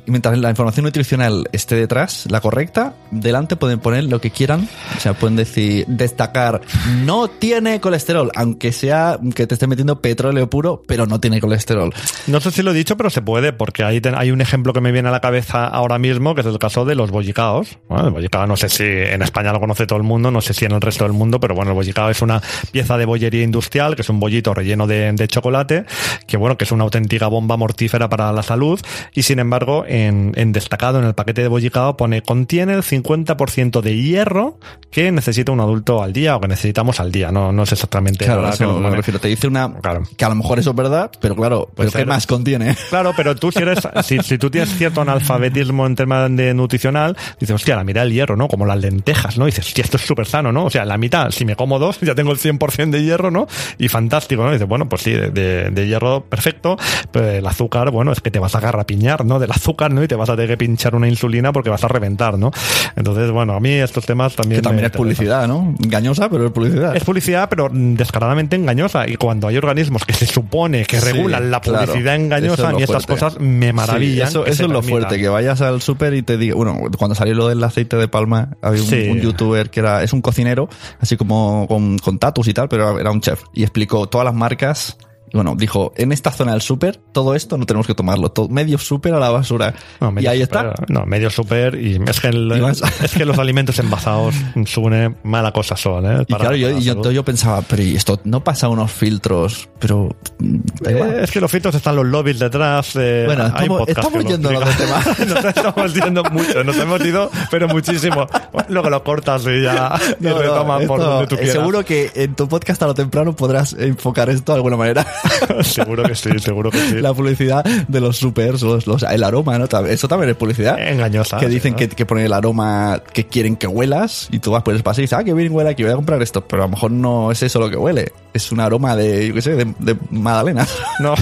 y 0.07 0.11
mientras 0.11 0.37
la 0.39 0.51
información 0.51 0.85
nutricional 0.85 1.49
esté 1.53 1.77
detrás 1.77 2.27
la 2.31 2.41
correcta 2.41 2.95
delante 3.11 3.57
pueden 3.57 3.79
poner 3.79 4.05
lo 4.05 4.21
que 4.21 4.31
quieran 4.31 4.69
o 4.97 5.01
sea 5.01 5.15
pueden 5.15 5.37
decir 5.37 5.85
destacar 5.87 6.61
no 7.05 7.29
tiene 7.29 7.81
colesterol 7.81 8.31
aunque 8.35 8.73
sea 8.73 9.19
que 9.35 9.47
te 9.47 9.55
esté 9.55 9.67
metiendo 9.67 10.01
petróleo 10.01 10.49
puro 10.51 10.83
pero 10.87 11.07
no 11.07 11.21
tiene 11.21 11.41
colesterol 11.41 11.93
No 12.27 12.41
sé 12.41 12.51
si 12.51 12.63
lo 12.63 12.71
he 12.71 12.75
dicho, 12.75 12.97
pero 12.97 13.11
se 13.11 13.23
puede, 13.23 13.53
porque 13.53 13.85
ahí 13.85 14.01
ten- 14.01 14.15
hay 14.17 14.31
un 14.31 14.41
ejemplo 14.41 14.73
que 14.73 14.81
me 14.81 14.93
viene 14.93 15.09
a 15.09 15.13
la 15.13 15.21
cabeza 15.21 15.67
ahora 15.67 15.99
mismo, 15.99 16.35
que 16.35 16.41
es 16.41 16.47
el 16.47 16.59
caso 16.59 16.85
de 16.85 16.95
los 16.95 17.11
bollicaos. 17.11 17.79
Bueno, 17.89 18.07
el 18.07 18.13
bollicao 18.13 18.47
no 18.47 18.57
sé 18.57 18.69
si 18.69 18.85
en 18.85 19.23
España 19.23 19.53
lo 19.53 19.61
conoce 19.61 19.87
todo 19.87 19.99
el 19.99 20.05
mundo, 20.05 20.31
no 20.31 20.41
sé 20.41 20.55
si 20.55 20.65
en 20.65 20.73
el 20.73 20.81
resto 20.81 21.05
del 21.05 21.13
mundo, 21.13 21.39
pero 21.41 21.55
bueno, 21.55 21.71
el 21.73 21.75
bollicao 21.75 22.09
es 22.11 22.23
una 22.23 22.41
pieza 22.73 22.97
de 22.97 23.05
bollería 23.05 23.43
industrial, 23.43 23.95
que 23.97 24.03
es 24.03 24.09
un 24.09 24.21
bollito 24.21 24.55
relleno 24.55 24.87
de, 24.87 25.13
de 25.13 25.29
chocolate, 25.29 25.85
que 26.27 26.37
bueno, 26.37 26.57
que 26.57 26.65
es 26.65 26.73
una 26.73 26.85
auténtica 26.85 27.27
bomba 27.29 27.57
mortífera 27.57 28.09
para 28.09 28.33
la 28.33 28.43
salud, 28.43 28.81
y 29.15 29.23
sin 29.23 29.39
embargo, 29.39 29.85
en, 29.87 30.33
en 30.37 30.53
destacado 30.53 30.99
en 30.99 31.05
el 31.07 31.15
paquete 31.15 31.43
de 31.43 31.49
bollicao 31.49 31.97
pone 31.97 32.23
contiene 32.23 32.75
el 32.75 32.83
50% 32.83 33.81
de 33.81 33.97
hierro 33.97 34.59
que 34.91 35.13
necesita 35.13 35.53
un 35.53 35.61
adulto 35.61 36.03
al 36.03 36.13
día 36.13 36.37
o 36.37 36.41
que 36.41 36.49
necesitamos 36.49 37.01
al 37.01 37.13
día, 37.13 37.31
no, 37.33 37.53
no 37.53 37.63
es 37.63 37.73
exactamente 37.73 38.25
claro 38.25 38.49
eso 38.49 38.59
que 38.59 38.65
lo 38.65 38.81
me 38.81 38.97
refiero 38.97 39.19
te 39.21 39.29
dice 39.29 39.47
una 39.47 39.73
Claro. 39.81 40.03
que 40.17 40.25
a 40.25 40.29
lo 40.29 40.35
mejor 40.35 40.59
eso 40.59 40.71
es 40.71 40.77
verdad 40.77 41.11
pero 41.21 41.37
claro 41.37 41.69
pero 41.77 41.91
qué 41.91 42.05
más 42.07 42.27
contiene 42.27 42.75
Claro, 42.89 43.13
pero 43.17 43.35
tú 43.37 43.53
si 43.53 43.59
eres, 43.61 43.81
si, 44.05 44.19
si 44.21 44.39
tú 44.39 44.51
tienes 44.51 44.71
cierto 44.77 45.01
analfabetismo 45.03 45.87
en 45.87 45.95
tema 45.97 46.29
de 46.29 46.55
nutricional, 46.55 47.17
dices, 47.39 47.55
hostia, 47.55 47.77
la 47.77 47.85
mitad 47.85 48.03
del 48.03 48.13
hierro, 48.13 48.37
¿no? 48.37 48.49
Como 48.49 48.65
las 48.67 48.79
lentejas, 48.79 49.37
¿no? 49.39 49.47
dices, 49.47 49.67
hostia, 49.67 49.85
esto 49.85 49.97
es 49.97 50.05
súper 50.05 50.27
sano, 50.27 50.53
¿no? 50.53 50.65
O 50.65 50.71
sea, 50.71 50.85
la 50.85 50.97
mitad, 50.99 51.31
si 51.31 51.45
me 51.45 51.57
como 51.57 51.79
dos, 51.79 51.99
ya 52.03 52.15
tengo 52.15 52.33
el 52.33 52.39
100% 52.39 52.91
de 52.91 53.03
hierro, 53.03 53.31
¿no? 53.31 53.47
Y 53.79 53.89
fantástico, 53.89 54.45
¿no? 54.45 54.53
dices, 54.53 54.67
bueno, 54.69 54.89
pues 54.89 55.03
sí, 55.03 55.13
de, 55.13 55.31
de- 55.31 55.71
de 55.71 55.87
hierro 55.89 56.25
perfecto, 56.25 56.77
pero 57.11 57.29
el 57.31 57.47
azúcar, 57.47 57.91
bueno, 57.91 58.13
es 58.13 58.21
que 58.21 58.31
te 58.31 58.39
vas 58.39 58.55
a 58.55 58.61
garrapiñar, 58.61 59.25
¿no? 59.25 59.39
Del 59.39 59.51
azúcar, 59.51 59.93
¿no? 59.93 60.03
Y 60.03 60.09
te 60.09 60.15
vas 60.15 60.29
a 60.29 60.35
tener 60.37 60.49
que 60.51 60.57
pinchar 60.57 60.95
una 60.95 61.09
insulina 61.09 61.53
porque 61.53 61.71
vas 61.71 61.83
a 61.85 61.89
reventar, 61.89 62.39
¿no? 62.39 62.51
Entonces, 62.97 63.31
bueno, 63.31 63.55
a 63.55 63.61
mí 63.61 63.71
estos 63.71 64.07
temas 64.07 64.37
también 64.37 64.61
que 64.61 64.63
también 64.63 64.87
es 64.87 64.93
publicidad 64.93 65.47
no 65.49 65.75
engañosa 65.83 66.29
pero 66.29 66.47
es 66.47 66.53
publicidad 66.53 66.97
Es 66.97 67.05
publicidad, 67.05 67.49
pero 67.49 67.69
descaradamente 67.73 68.57
engañosa. 68.57 69.09
Y 69.09 69.17
cuando 69.17 69.49
hay 69.49 69.57
organismos 69.57 70.05
que 70.05 70.13
se 70.13 70.27
supone 70.27 70.85
que 70.85 71.01
Sí, 71.01 71.07
regulan 71.13 71.51
la 71.51 71.61
publicidad 71.61 72.15
engañosa, 72.17 72.71
es 72.71 72.77
mí 72.77 72.83
estas 72.83 73.07
cosas 73.07 73.41
me 73.41 73.73
maravillan. 73.73 74.31
Sí, 74.31 74.39
eso 74.47 74.65
es 74.65 74.71
lo 74.71 74.83
fuerte, 74.83 75.19
que 75.19 75.29
vayas 75.29 75.61
al 75.61 75.83
súper 75.83 76.15
y 76.15 76.23
te 76.23 76.37
diga, 76.37 76.55
bueno, 76.55 76.79
cuando 76.99 77.15
salió 77.15 77.35
lo 77.35 77.49
del 77.49 77.63
aceite 77.63 77.97
de 77.97 78.09
palma, 78.09 78.51
había 78.63 78.83
un, 78.83 78.89
Sí. 78.89 79.09
un 79.11 79.21
youtuber 79.21 79.71
que 79.71 79.81
era, 79.81 80.03
es 80.03 80.13
un 80.13 80.23
cocinero, 80.23 80.69
así 81.01 81.17
como 81.17 81.67
con, 81.69 81.99
con 81.99 82.19
tatus 82.19 82.49
y 82.49 82.55
tal, 82.55 82.69
pero 82.69 82.99
era 82.99 83.11
un 83.11 83.21
chef, 83.21 83.43
y 83.53 83.63
explicó 83.63 84.09
todas 84.09 84.25
las 84.25 84.35
marcas. 84.35 84.97
Bueno, 85.33 85.55
dijo, 85.57 85.93
en 85.97 86.13
esta 86.13 86.31
zona 86.33 86.53
del 86.53 86.63
súper, 86.63 86.97
todo 87.13 87.35
esto 87.35 87.57
no 87.59 87.67
tenemos 87.67 87.87
que 87.87 87.95
tomarlo, 87.95 88.31
todo, 88.31 88.49
medio 88.49 88.79
súper 88.79 89.15
a 89.15 89.19
la 89.19 89.31
basura. 89.31 89.75
No, 90.01 90.13
y 90.21 90.27
ahí 90.27 90.43
super, 90.43 90.67
está. 90.67 90.85
No, 90.89 91.05
medio 91.07 91.31
super 91.31 91.75
y 91.75 92.01
es 92.07 92.21
que, 92.21 92.29
el- 92.29 92.53
Y 92.57 92.61
más. 92.61 92.83
es 93.03 93.13
que 93.13 93.25
los 93.25 93.39
alimentos 93.39 93.79
envasados 93.79 94.35
supone 94.67 95.15
mala 95.23 95.53
cosa 95.53 95.77
son, 95.77 96.07
¿eh? 96.07 96.25
Y 96.27 96.35
claro, 96.35 96.57
yo, 96.57 96.79
yo, 96.79 97.11
yo 97.11 97.25
pensaba, 97.25 97.63
pero 97.63 97.83
¿y 97.83 97.97
esto 97.97 98.21
no 98.25 98.43
pasa 98.45 98.69
unos 98.69 98.91
filtros, 98.93 99.69
pero 99.79 100.15
mm. 100.39 100.57
Eh, 100.87 101.21
es 101.23 101.31
que 101.31 101.41
los 101.41 101.51
filtros 101.51 101.75
están 101.75 101.97
los 101.97 102.07
lobbies 102.07 102.39
detrás. 102.39 102.93
eh, 102.97 103.25
Bueno, 103.27 103.45
hay 103.55 103.63
estamos- 103.65 103.89
estamos 103.89 104.25
del 104.25 104.41
tema. 104.41 105.03
nos 105.35 105.45
estamos 105.45 105.95
yendo 105.95 106.23
mucho, 106.25 106.65
nos 106.65 106.77
hemos 106.79 107.05
ido, 107.05 107.31
pero 107.51 107.69
muchísimo. 107.69 108.27
Luego 108.69 108.91
lo 108.91 109.03
cortas 109.05 109.45
y 109.47 109.63
ya 109.63 109.99
No, 110.21 110.39
retomas 110.39 110.85
por 110.85 111.01
donde 111.01 111.27
tú 111.27 111.37
quieras. 111.37 111.55
seguro 111.55 111.85
que 111.85 112.11
en 112.15 112.35
tu 112.35 112.49
podcast 112.49 112.83
a 112.83 112.87
lo 112.87 112.95
temprano 112.95 113.35
podrás 113.35 113.73
enfocar 113.75 114.31
esto 114.31 114.53
de 114.53 114.57
alguna 114.57 114.77
manera. 114.77 115.07
seguro 115.63 116.03
que 116.05 116.15
sí, 116.15 116.31
seguro 116.39 116.71
que 116.71 116.79
sí. 116.79 116.95
la 117.01 117.13
publicidad 117.15 117.65
de 117.65 118.01
los 118.01 118.17
supers, 118.17 118.63
los, 118.63 118.87
los- 118.87 119.03
el 119.03 119.25
aroma, 119.25 119.59
¿no? 119.59 119.67
Eso 119.87 120.09
también 120.09 120.31
es 120.31 120.37
publicidad. 120.37 120.79
Engañosa. 120.81 121.39
Que 121.39 121.49
dicen 121.49 121.73
¿no? 121.73 121.79
que, 121.79 121.89
que 121.89 122.07
ponen 122.07 122.25
el 122.25 122.33
aroma 122.33 123.03
que 123.13 123.27
quieren 123.27 123.57
que 123.57 123.67
huelas 123.67 124.29
y 124.31 124.39
tú 124.39 124.51
vas 124.51 124.63
por 124.63 124.75
el 124.75 124.83
pasillo 124.83 125.03
y 125.03 125.07
dices, 125.07 125.19
ah, 125.19 125.25
que 125.25 125.35
bien 125.35 125.53
huele 125.53 125.71
aquí, 125.71 125.83
voy 125.83 125.93
a 125.93 125.97
comprar 125.97 126.21
esto. 126.23 126.43
Pero 126.47 126.63
a 126.63 126.67
lo 126.67 126.71
mejor 126.71 126.91
no 126.91 127.31
es 127.33 127.43
eso 127.43 127.59
lo 127.61 127.71
que 127.71 127.77
huele. 127.77 128.13
Es 128.35 128.53
un 128.53 128.61
aroma 128.61 128.95
de, 128.97 129.29
yo 129.29 129.35
qué 129.35 129.43
sé, 129.43 129.55
de, 129.57 129.65
de 129.79 129.97
magdalena. 130.11 130.67
No. 131.01 131.15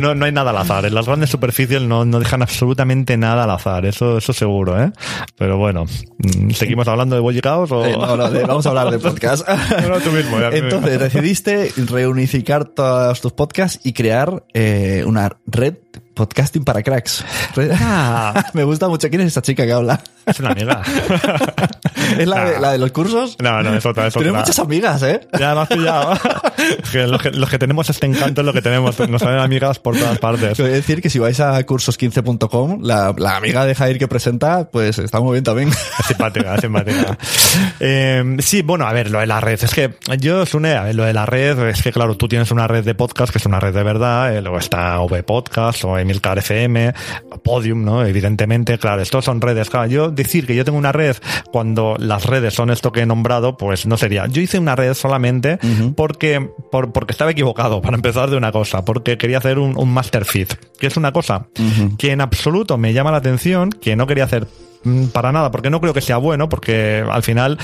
no, 0.00 0.14
no 0.14 0.24
hay 0.24 0.32
nada 0.32 0.50
al 0.50 0.56
azar. 0.58 0.84
En 0.86 0.94
las 0.94 1.06
grandes 1.06 1.30
superficies 1.30 1.82
no, 1.82 2.04
no 2.04 2.18
dejan 2.18 2.42
absolutamente 2.42 3.16
nada 3.16 3.44
al 3.44 3.50
azar. 3.50 3.84
Eso, 3.84 4.18
eso 4.18 4.32
seguro, 4.32 4.80
¿eh? 4.82 4.90
Pero 5.36 5.58
bueno, 5.58 5.84
mm, 6.18 6.50
¿seguimos 6.50 6.88
hablando 6.88 7.14
de 7.14 7.20
bollicaos 7.20 7.70
o...? 7.72 7.84
Eh, 7.84 7.92
no, 7.92 8.16
no, 8.16 8.30
vamos 8.46 8.64
a 8.66 8.68
hablar 8.70 8.90
de 8.90 8.98
podcast. 9.10 9.46
No, 9.48 10.00
tú 10.00 10.10
mismo, 10.12 10.38
ya. 10.40 10.48
Entonces 10.48 10.98
decidiste 10.98 11.72
reunificar 12.26 12.64
todos 12.64 13.20
tus 13.20 13.32
podcasts 13.32 13.80
y 13.84 13.92
crear 13.92 14.44
eh, 14.52 15.04
una 15.06 15.38
red 15.46 15.76
podcasting 16.16 16.64
para 16.64 16.82
cracks. 16.82 17.22
Ah. 17.78 18.44
Me 18.54 18.64
gusta 18.64 18.88
mucho. 18.88 19.08
¿Quién 19.08 19.20
es 19.20 19.28
esta 19.28 19.42
chica 19.42 19.64
que 19.66 19.72
habla? 19.72 20.00
Es 20.24 20.40
una 20.40 20.50
amiga. 20.50 20.82
¿Es 22.18 22.26
la, 22.26 22.44
de, 22.44 22.52
Nah. 22.54 22.60
la 22.60 22.72
de 22.72 22.78
los 22.78 22.90
cursos? 22.90 23.36
No, 23.40 23.62
no, 23.62 23.74
es 23.74 23.84
otra, 23.86 24.06
es 24.06 24.16
otra. 24.16 24.32
muchas 24.32 24.58
amigas, 24.58 25.02
¿eh? 25.02 25.20
Ya 25.38 25.54
me 25.54 25.60
has 25.60 25.68
pillado. 25.68 26.14
Los, 27.06 27.22
que 27.22 27.30
los 27.30 27.50
que 27.50 27.58
tenemos 27.58 27.88
este 27.90 28.06
encanto 28.06 28.40
es 28.40 28.44
lo 28.44 28.52
que 28.52 28.62
tenemos. 28.62 28.98
Nos 29.08 29.20
salen 29.20 29.38
amigas 29.38 29.78
por 29.78 29.96
todas 29.96 30.18
partes. 30.18 30.56
Te 30.56 30.62
voy 30.62 30.72
a 30.72 30.74
decir 30.74 31.02
que 31.02 31.10
si 31.10 31.18
vais 31.18 31.38
a 31.40 31.60
cursos15.com, 31.64 32.80
la, 32.82 33.14
la 33.16 33.36
amiga 33.36 33.64
de 33.66 33.74
Jair 33.74 33.98
que 33.98 34.08
presenta, 34.08 34.68
pues 34.70 34.98
está 34.98 35.20
muy 35.20 35.32
bien 35.32 35.44
también. 35.44 35.68
Es 35.68 36.06
simpática, 36.06 36.54
es 36.54 36.60
simpática. 36.62 37.18
Eh, 37.80 38.36
sí, 38.40 38.62
bueno, 38.62 38.86
a 38.86 38.92
ver, 38.92 39.10
lo 39.10 39.20
de 39.20 39.26
la 39.26 39.40
red. 39.40 39.62
Es 39.62 39.74
que 39.74 39.94
yo, 40.18 40.46
Sune, 40.46 40.74
a 40.74 40.84
ver, 40.84 40.94
lo 40.94 41.04
de 41.04 41.12
la 41.12 41.26
red, 41.26 41.58
es 41.68 41.82
que 41.82 41.92
claro, 41.92 42.16
tú 42.16 42.28
tienes 42.28 42.50
una 42.50 42.66
red 42.66 42.84
de 42.84 42.94
podcast 42.94 43.30
que 43.32 43.38
es 43.38 43.46
una 43.46 43.60
red 43.60 43.74
de 43.74 43.82
verdad, 43.82 44.34
eh, 44.34 44.40
luego 44.40 44.58
está 44.58 44.98
V 45.00 45.22
Podcast 45.22 45.84
o 45.84 45.98
Emilcar 46.06 46.38
FM, 46.38 46.94
Podium, 47.42 47.84
¿no? 47.84 48.04
Evidentemente, 48.04 48.78
claro, 48.78 49.02
estos 49.02 49.24
son 49.24 49.40
redes. 49.40 49.70
Claro, 49.70 49.86
yo 49.88 50.10
decir 50.10 50.46
que 50.46 50.54
yo 50.54 50.64
tengo 50.64 50.78
una 50.78 50.92
red 50.92 51.16
cuando 51.52 51.96
las 51.98 52.24
redes 52.24 52.54
son 52.54 52.70
esto 52.70 52.92
que 52.92 53.00
he 53.00 53.06
nombrado, 53.06 53.56
pues 53.56 53.86
no 53.86 53.96
sería. 53.96 54.26
Yo 54.26 54.40
hice 54.40 54.58
una 54.58 54.76
red 54.76 54.94
solamente 54.94 55.58
porque, 55.96 56.48
por, 56.70 56.92
porque 56.92 57.12
estaba 57.12 57.30
equivocado, 57.30 57.82
para 57.82 57.96
empezar 57.96 58.30
de 58.30 58.36
una 58.36 58.52
cosa, 58.52 58.84
porque 58.84 59.18
quería 59.18 59.38
hacer 59.38 59.58
un, 59.58 59.76
un 59.76 59.92
master 59.92 60.24
feed, 60.24 60.48
que 60.78 60.86
es 60.86 60.96
una 60.96 61.12
cosa 61.12 61.48
que 61.98 62.12
en 62.12 62.20
absoluto 62.20 62.78
me 62.78 62.92
llama 62.92 63.10
la 63.10 63.18
atención, 63.18 63.70
que 63.70 63.96
no 63.96 64.06
quería 64.06 64.24
hacer 64.24 64.46
mm, 64.84 65.06
para 65.06 65.32
nada, 65.32 65.50
porque 65.50 65.70
no 65.70 65.80
creo 65.80 65.92
que 65.94 66.00
sea 66.00 66.18
bueno, 66.18 66.48
porque 66.48 67.04
al 67.08 67.22
final 67.22 67.58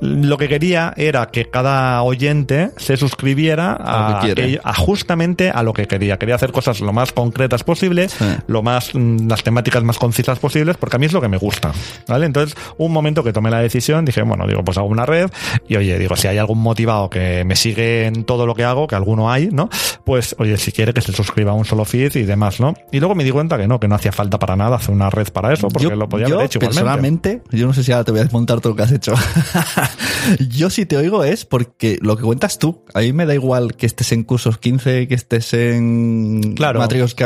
lo 0.00 0.36
que 0.36 0.48
quería 0.48 0.92
era 0.96 1.26
que 1.26 1.46
cada 1.46 2.02
oyente 2.02 2.70
se 2.76 2.96
suscribiera 2.96 3.72
A 3.72 4.20
a, 4.20 4.34
que 4.34 4.60
justamente 4.76 5.50
a 5.50 5.62
lo 5.62 5.72
que 5.72 5.86
quería. 5.86 6.18
Quería 6.18 6.34
hacer 6.34 6.52
cosas 6.52 6.80
lo 6.80 6.92
más 6.92 7.12
concretas 7.12 7.64
posible, 7.64 8.08
lo 8.46 8.62
más, 8.62 8.94
mm, 8.94 9.28
las 9.28 9.42
temáticas 9.42 9.82
más 9.82 9.98
concisas 9.98 10.38
posibles, 10.38 10.76
porque 10.76 10.96
a 10.96 10.98
mí 10.98 11.06
es 11.06 11.12
lo 11.12 11.20
que 11.20 11.28
me 11.28 11.36
gusta. 11.36 11.72
¿Vale? 12.06 12.26
Entonces, 12.26 12.56
un 12.76 12.92
momento 12.92 13.22
que 13.24 13.32
tomé 13.32 13.50
la 13.50 13.60
decisión, 13.60 14.04
dije, 14.04 14.22
bueno, 14.22 14.46
digo, 14.46 14.64
pues 14.64 14.78
hago 14.78 14.88
una 14.88 15.06
red, 15.06 15.30
y 15.68 15.76
oye, 15.76 15.98
digo, 15.98 16.16
si 16.16 16.28
hay 16.28 16.38
algún 16.38 16.58
motivado 16.58 17.10
que 17.10 17.44
me 17.44 17.56
sigue 17.56 18.06
en 18.06 18.24
todo 18.24 18.46
lo 18.46 18.54
que 18.54 18.64
hago, 18.64 18.86
que 18.86 18.94
alguno 18.94 19.30
hay, 19.30 19.48
¿no? 19.50 19.68
Pues, 20.04 20.34
oye, 20.38 20.56
si 20.56 20.72
quiere 20.72 20.92
que 20.92 21.00
se 21.00 21.12
suscriba 21.12 21.52
a 21.52 21.54
un 21.54 21.64
solo 21.64 21.84
feed 21.84 22.16
y 22.16 22.22
demás, 22.22 22.60
¿no? 22.60 22.74
Y 22.92 23.00
luego 23.00 23.14
me 23.14 23.24
di 23.24 23.30
cuenta 23.30 23.58
que 23.58 23.66
no, 23.66 23.80
que 23.80 23.88
no 23.88 23.94
hacía 23.94 24.12
falta 24.12 24.38
para 24.38 24.56
nada 24.56 24.76
hacer 24.76 24.94
una 24.94 25.10
red 25.10 25.28
para 25.28 25.52
eso, 25.52 25.68
porque 25.68 25.88
yo, 25.88 25.96
lo 25.96 26.08
podía 26.08 26.28
yo, 26.28 26.36
haber 26.36 26.46
hecho 26.46 26.58
igualmente. 26.58 26.80
personalmente, 26.80 27.42
yo 27.50 27.66
no 27.66 27.72
sé 27.74 27.84
si 27.84 27.92
ahora 27.92 28.04
te 28.04 28.12
voy 28.12 28.20
a 28.20 28.24
desmontar 28.24 28.60
todo 28.60 28.72
lo 28.72 28.76
que 28.76 28.82
has 28.82 28.92
hecho. 28.92 29.14
yo 30.50 30.70
si 30.70 30.86
te 30.86 30.96
oigo 30.96 31.24
es 31.24 31.44
porque 31.44 31.98
lo 32.02 32.16
que 32.16 32.22
cuentas 32.22 32.58
tú, 32.58 32.84
a 32.94 33.00
mí 33.00 33.12
me 33.12 33.26
da 33.26 33.34
igual 33.34 33.74
que 33.76 33.86
estés 33.86 34.12
en 34.12 34.24
cursos 34.24 34.58
15, 34.58 35.08
que 35.08 35.14
estés 35.14 35.52
en 35.54 36.54
Claro. 36.54 36.80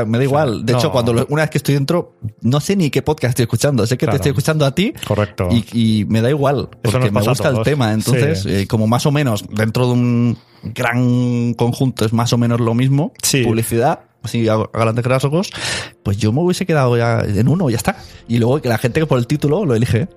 Me 0.07 0.19
da 0.19 0.25
igual. 0.25 0.65
De 0.67 0.73
no. 0.73 0.79
hecho, 0.79 0.91
cuando 0.93 1.13
lo- 1.13 1.27
una 1.29 1.43
vez 1.43 1.51
que 1.51 1.59
estoy 1.59 1.75
dentro, 1.75 2.17
no 2.41 2.61
sé 2.61 2.77
ni 2.77 2.91
qué 2.91 3.03
podcast 3.03 3.31
estoy 3.31 3.45
escuchando, 3.45 3.87
sé 3.87 3.97
que 3.97 4.07
Claro. 4.07 4.13
te 4.13 4.17
estoy 4.17 4.31
escuchando 4.31 4.65
a 4.67 4.75
ti. 4.75 4.93
Correcto. 5.07 5.49
Y, 5.51 6.01
y 6.01 6.05
me 6.07 6.21
da 6.23 6.31
igual, 6.31 6.69
porque 6.83 7.11
me 7.11 7.21
gusta 7.23 7.49
el 7.49 7.63
tema. 7.63 7.93
Entonces, 7.93 8.41
Sí. 8.43 8.51
eh, 8.53 8.67
como 8.67 8.87
más 8.87 9.07
o 9.07 9.13
menos 9.13 9.45
dentro 9.51 9.87
de 9.87 9.93
un 9.93 10.39
gran 10.63 11.55
conjunto 11.55 12.05
es 12.05 12.13
más 12.13 12.33
o 12.33 12.39
menos 12.39 12.61
lo 12.61 12.75
mismo, 12.75 13.13
Sí. 13.23 13.43
publicidad, 13.45 14.01
así 14.23 14.49
a 14.49 14.57
grandes 14.73 15.05
rasgos, 15.05 15.51
pues 16.05 16.17
yo 16.19 16.33
me 16.33 16.41
hubiese 16.41 16.65
quedado 16.67 16.97
ya 16.97 17.21
en 17.27 17.49
uno, 17.49 17.69
ya 17.71 17.77
está. 17.77 17.97
Y 18.29 18.39
luego 18.39 18.61
que 18.63 18.69
la 18.69 18.79
gente 18.79 19.01
que 19.01 19.07
por 19.07 19.19
el 19.19 19.27
título 19.27 19.65
lo 19.65 19.75
elige. 19.75 20.09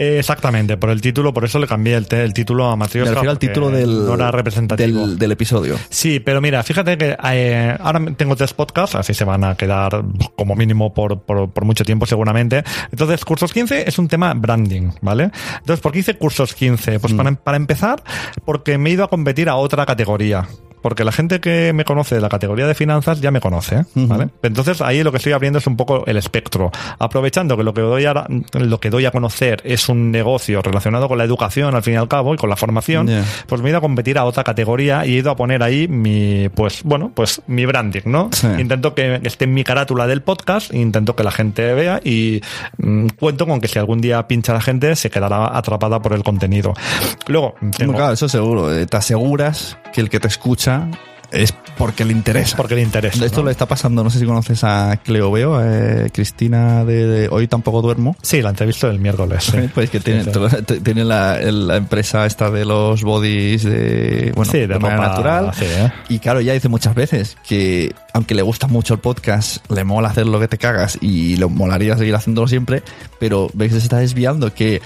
Eh, 0.00 0.18
exactamente, 0.18 0.78
por 0.78 0.88
el 0.88 1.02
título, 1.02 1.34
por 1.34 1.44
eso 1.44 1.58
le 1.58 1.66
cambié 1.66 1.94
el, 1.94 2.32
título 2.32 2.64
a 2.64 2.70
Me 2.70 2.80
Matrioska. 2.80 3.10
refiero 3.10 3.30
al 3.32 3.38
título 3.38 3.68
del, 3.68 4.06
No 4.06 4.14
era 4.14 4.30
representativo. 4.30 5.06
del, 5.06 5.18
del 5.18 5.32
episodio. 5.32 5.76
Sí, 5.90 6.20
pero 6.20 6.40
mira, 6.40 6.62
fíjate 6.62 6.96
que 6.96 7.18
eh, 7.22 7.76
ahora 7.78 8.00
tengo 8.16 8.34
tres 8.34 8.54
podcasts, 8.54 8.96
así 8.96 9.12
se 9.12 9.24
van 9.26 9.44
a 9.44 9.56
quedar 9.56 10.02
como 10.36 10.56
mínimo 10.56 10.94
por, 10.94 11.20
por, 11.20 11.50
por 11.50 11.64
mucho 11.66 11.84
tiempo 11.84 12.06
seguramente. 12.06 12.64
Entonces, 12.90 13.22
Cursos 13.26 13.52
15 13.52 13.86
es 13.86 13.98
un 13.98 14.08
tema 14.08 14.32
branding, 14.32 14.90
¿vale? 15.02 15.32
Entonces, 15.58 15.80
¿por 15.82 15.92
qué 15.92 15.98
hice 15.98 16.16
Cursos 16.16 16.54
15? 16.54 16.98
Pues 16.98 17.12
para, 17.12 17.32
para 17.32 17.58
empezar, 17.58 18.02
porque 18.46 18.78
me 18.78 18.88
he 18.88 18.94
ido 18.94 19.04
a 19.04 19.08
competir 19.08 19.50
a 19.50 19.56
otra 19.56 19.84
categoría. 19.84 20.48
Porque 20.82 21.04
la 21.04 21.12
gente 21.12 21.40
que 21.40 21.72
me 21.74 21.84
conoce 21.84 22.14
de 22.14 22.20
la 22.20 22.28
categoría 22.28 22.66
de 22.66 22.74
finanzas 22.74 23.20
ya 23.20 23.30
me 23.30 23.40
conoce, 23.40 23.84
¿vale? 23.94 24.28
Entonces 24.42 24.80
ahí 24.80 25.02
lo 25.02 25.10
que 25.10 25.18
estoy 25.18 25.32
abriendo 25.32 25.58
es 25.58 25.66
un 25.66 25.76
poco 25.76 26.04
el 26.06 26.16
espectro, 26.16 26.70
aprovechando 26.98 27.56
que 27.56 27.62
lo 27.64 27.74
que 27.74 27.80
doy 27.82 28.06
a, 28.06 28.26
lo 28.52 28.80
que 28.80 28.90
doy 28.90 29.04
a 29.06 29.10
conocer 29.10 29.60
es 29.64 29.88
un 29.88 30.10
negocio 30.10 30.62
relacionado 30.62 31.08
con 31.08 31.18
la 31.18 31.24
educación 31.24 31.74
al 31.74 31.82
fin 31.82 31.94
y 31.94 31.96
al 31.96 32.08
cabo 32.08 32.34
y 32.34 32.36
con 32.36 32.48
la 32.50 32.56
formación, 32.56 33.06
Ya. 33.08 33.24
pues 33.46 33.60
me 33.62 33.68
he 33.68 33.70
ido 33.70 33.78
a 33.78 33.80
competir 33.80 34.18
a 34.18 34.24
otra 34.24 34.44
categoría 34.44 35.04
y 35.06 35.14
he 35.14 35.18
ido 35.18 35.30
a 35.30 35.36
poner 35.36 35.62
ahí 35.62 35.88
mi, 35.88 36.48
pues 36.50 36.82
bueno, 36.84 37.10
pues 37.14 37.42
mi 37.46 37.66
branding, 37.66 38.02
¿no? 38.06 38.30
Sí. 38.32 38.46
Intento 38.58 38.94
que 38.94 39.20
esté 39.24 39.44
en 39.44 39.54
mi 39.54 39.64
carátula 39.64 40.06
del 40.06 40.22
podcast, 40.22 40.72
intento 40.74 41.14
que 41.16 41.24
la 41.24 41.30
gente 41.30 41.74
vea 41.74 42.00
y 42.04 42.40
mm, 42.78 43.08
cuento 43.18 43.46
con 43.46 43.60
que 43.60 43.68
si 43.68 43.78
algún 43.78 44.00
día 44.00 44.26
pincha 44.28 44.52
la 44.52 44.60
gente 44.60 44.96
se 44.96 45.10
quedará 45.10 45.56
atrapada 45.56 46.00
por 46.00 46.12
el 46.12 46.22
contenido. 46.22 46.74
Luego, 47.26 47.54
tengo, 47.76 47.94
Claro, 47.94 48.12
eso 48.14 48.28
seguro. 48.28 48.72
Eh, 48.74 48.86
Te 48.86 48.96
aseguras 48.96 49.76
que 49.92 50.00
el 50.00 50.08
que 50.08 50.20
te 50.20 50.28
escucha 50.28 50.69
es 51.32 51.54
porque 51.78 52.04
le 52.04 52.12
interesa. 52.12 52.56
porque 52.56 52.74
le 52.74 52.82
interesa. 52.82 53.24
Esto 53.24 53.40
¿no? 53.40 53.46
le 53.46 53.52
está 53.52 53.64
pasando, 53.66 54.02
no 54.02 54.10
sé 54.10 54.18
si 54.18 54.26
conoces 54.26 54.64
a 54.64 54.98
Cleo 55.02 55.30
Veo, 55.30 55.60
eh, 55.64 56.10
Cristina 56.12 56.84
de, 56.84 57.06
de 57.06 57.28
Hoy 57.30 57.46
tampoco 57.46 57.80
duermo. 57.82 58.16
Sí, 58.20 58.42
la 58.42 58.50
entrevista 58.50 58.88
del 58.88 58.98
miércoles. 58.98 59.44
sí. 59.44 59.58
Pues 59.74 59.88
que 59.90 60.00
tiene, 60.00 60.24
Sí, 60.24 60.30
sí. 60.50 60.62
t- 60.66 60.80
tiene 60.80 61.04
la, 61.04 61.40
empresa 61.76 62.26
esta 62.26 62.50
de 62.50 62.64
los 62.64 63.02
bodies 63.04 63.62
de, 63.62 64.32
bueno, 64.34 64.50
Sí, 64.50 64.58
de 64.58 64.66
de 64.66 64.78
manera 64.80 64.96
ropa, 64.96 65.08
natural. 65.10 65.52
¿eh? 65.62 65.92
Y 66.08 66.18
claro, 66.18 66.40
ella 66.40 66.52
dice 66.52 66.68
muchas 66.68 66.94
veces 66.96 67.36
que 67.46 67.94
aunque 68.12 68.34
le 68.34 68.42
gusta 68.42 68.66
mucho 68.66 68.94
el 68.94 69.00
podcast, 69.00 69.64
le 69.70 69.84
mola 69.84 70.08
hacer 70.08 70.26
lo 70.26 70.40
que 70.40 70.48
te 70.48 70.58
cagas 70.58 70.98
y 71.00 71.36
le 71.36 71.46
molaría 71.46 71.96
seguir 71.96 72.14
haciéndolo 72.16 72.48
siempre, 72.48 72.82
pero 73.20 73.48
ves 73.54 73.68
que 73.72 73.78
se 73.78 73.84
está 73.84 73.98
desviando 73.98 74.52
que 74.52 74.82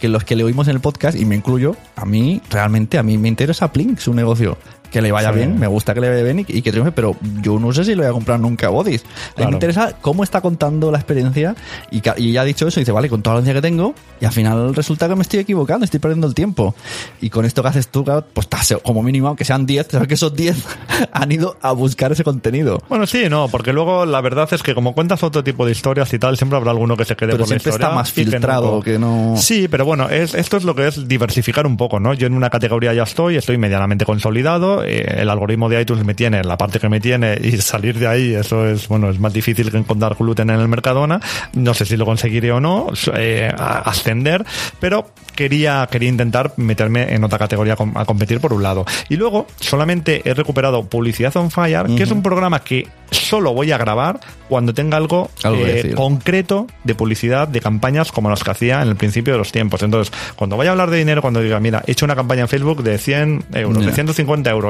que 0.00 0.08
los 0.08 0.24
que 0.24 0.36
le 0.36 0.44
oímos 0.44 0.68
en 0.68 0.74
el 0.74 0.80
podcast, 0.80 1.16
y 1.18 1.24
me 1.24 1.34
incluyo, 1.36 1.76
a 1.96 2.04
mí, 2.04 2.42
realmente, 2.50 2.98
a 2.98 3.02
mí 3.02 3.16
me 3.16 3.28
interesa 3.28 3.72
Plink, 3.72 3.98
su 4.00 4.12
negocio. 4.12 4.58
Que 4.94 5.02
le 5.02 5.10
vaya 5.10 5.30
Sí. 5.30 5.38
bien, 5.38 5.58
me 5.58 5.66
gusta 5.66 5.92
que 5.92 6.00
le 6.00 6.08
vaya 6.08 6.22
bien 6.22 6.38
y, 6.38 6.46
y 6.48 6.62
que 6.62 6.70
triunfe, 6.70 6.92
pero 6.92 7.16
yo 7.42 7.58
no 7.58 7.72
sé 7.72 7.84
si 7.84 7.96
lo 7.96 8.02
voy 8.02 8.10
a 8.10 8.12
comprar 8.12 8.38
nunca 8.38 8.68
a 8.68 8.70
Bodies. 8.70 9.04
A 9.36 9.40
mí 9.40 9.46
me 9.46 9.52
interesa 9.54 9.96
cómo 10.00 10.22
está 10.22 10.40
contando 10.40 10.92
la 10.92 10.98
experiencia 10.98 11.56
y, 11.90 12.00
y 12.18 12.30
ya 12.32 12.42
ha 12.42 12.44
dicho 12.44 12.68
eso, 12.68 12.78
dice, 12.78 12.92
vale, 12.92 13.08
con 13.08 13.20
toda 13.20 13.34
la 13.34 13.38
audiencia 13.40 13.60
que 13.60 13.66
tengo, 13.68 13.92
y 14.20 14.24
al 14.24 14.30
final 14.30 14.72
resulta 14.72 15.08
que 15.08 15.16
me 15.16 15.22
estoy 15.22 15.40
equivocando, 15.40 15.84
estoy 15.84 15.98
perdiendo 15.98 16.28
el 16.28 16.34
tiempo. 16.34 16.76
Y 17.20 17.28
con 17.28 17.44
esto 17.44 17.60
que 17.62 17.68
haces 17.70 17.88
tú, 17.88 18.04
pues 18.32 18.48
como 18.84 19.02
mínimo, 19.02 19.26
aunque 19.28 19.44
sean 19.44 19.66
10, 19.66 19.88
sabes 19.90 20.06
que 20.08 20.14
esos 20.14 20.34
10 20.36 20.56
han 21.12 21.32
ido 21.32 21.56
a 21.60 21.72
buscar 21.72 22.12
ese 22.12 22.22
contenido. 22.22 22.80
Bueno, 22.88 23.06
sí, 23.06 23.24
no, 23.28 23.48
porque 23.48 23.72
luego 23.72 24.06
la 24.06 24.20
verdad 24.20 24.48
es 24.52 24.62
que 24.62 24.74
como 24.74 24.94
cuentas 24.94 25.24
otro 25.24 25.42
tipo 25.42 25.66
de 25.66 25.72
historias 25.72 26.12
y 26.14 26.20
tal, 26.20 26.36
siempre 26.36 26.56
habrá 26.56 26.70
alguno 26.70 26.96
que 26.96 27.04
se 27.04 27.16
quede 27.16 27.32
Pero 27.32 27.38
por 27.44 27.48
la 27.48 27.58
siempre 27.58 27.70
historia. 27.70 27.86
está 27.86 27.94
más 27.96 28.10
y 28.10 28.24
filtrado 28.24 28.80
que 28.80 28.98
no... 28.98 29.34
Sí, 29.36 29.66
pero 29.68 29.84
bueno, 29.84 30.08
es, 30.08 30.34
esto 30.34 30.56
es 30.56 30.64
lo 30.64 30.74
que 30.74 30.86
es 30.86 31.08
diversificar 31.08 31.66
un 31.66 31.76
poco, 31.76 31.98
¿no? 31.98 32.14
Yo 32.14 32.26
en 32.28 32.34
una 32.34 32.50
categoría 32.50 32.94
ya 32.94 33.02
estoy, 33.02 33.36
estoy 33.36 33.58
medianamente 33.58 34.04
consolidado, 34.04 34.83
el 34.86 35.28
algoritmo 35.30 35.68
de 35.68 35.80
iTunes 35.80 36.04
me 36.04 36.14
tiene 36.14 36.38
en 36.38 36.48
la 36.48 36.56
parte 36.56 36.78
que 36.78 36.88
me 36.88 37.00
tiene 37.00 37.38
y 37.42 37.56
salir 37.58 37.98
de 37.98 38.06
ahí, 38.06 38.34
eso 38.34 38.66
es, 38.66 38.88
bueno, 38.88 39.10
es 39.10 39.18
más 39.18 39.32
difícil 39.32 39.70
que 39.70 39.76
encontrar 39.76 40.14
gluten 40.18 40.50
en 40.50 40.60
el 40.60 40.68
Mercadona, 40.68 41.20
no 41.54 41.74
sé 41.74 41.84
si 41.84 41.96
lo 41.96 42.04
conseguiré 42.04 42.52
o 42.52 42.60
no, 42.60 42.88
eh, 43.16 43.52
ascender, 43.56 44.44
pero 44.80 45.10
quería, 45.34 45.86
quería 45.90 46.08
intentar 46.08 46.52
meterme 46.56 47.14
en 47.14 47.24
otra 47.24 47.38
categoría 47.38 47.76
a 47.94 48.04
competir 48.04 48.40
por 48.40 48.52
un 48.52 48.62
lado. 48.62 48.84
Y 49.08 49.16
luego 49.16 49.46
solamente 49.60 50.22
he 50.24 50.34
recuperado 50.34 50.84
Publicidad 50.84 51.36
on 51.36 51.50
Fire, 51.50 51.86
que 51.96 52.02
es 52.02 52.10
un 52.10 52.22
programa 52.22 52.60
que 52.60 52.86
solo 53.10 53.52
voy 53.52 53.72
a 53.72 53.78
grabar 53.78 54.20
cuando 54.48 54.74
tenga 54.74 54.96
algo, 54.96 55.30
Algo 55.42 55.64
eh, 55.66 55.92
concreto 55.94 56.66
de 56.84 56.94
publicidad, 56.94 57.48
de 57.48 57.60
campañas 57.60 58.12
como 58.12 58.28
las 58.30 58.42
que 58.44 58.50
hacía 58.50 58.82
en 58.82 58.88
el 58.88 58.96
principio 58.96 59.32
de 59.34 59.38
los 59.38 59.52
tiempos. 59.52 59.82
Entonces, 59.82 60.12
cuando 60.36 60.56
vaya 60.56 60.70
a 60.70 60.72
hablar 60.72 60.90
de 60.90 60.98
dinero, 60.98 61.22
cuando 61.22 61.40
diga, 61.40 61.60
mira, 61.60 61.82
he 61.86 61.92
hecho 61.92 62.04
una 62.04 62.16
campaña 62.16 62.42
en 62.42 62.48
Facebook 62.48 62.82
de 62.82 62.98
100 62.98 63.44
euros, 63.54 63.82
Ya. 63.82 63.86
de 63.86 63.92
150 63.94 64.50
euros, 64.50 64.63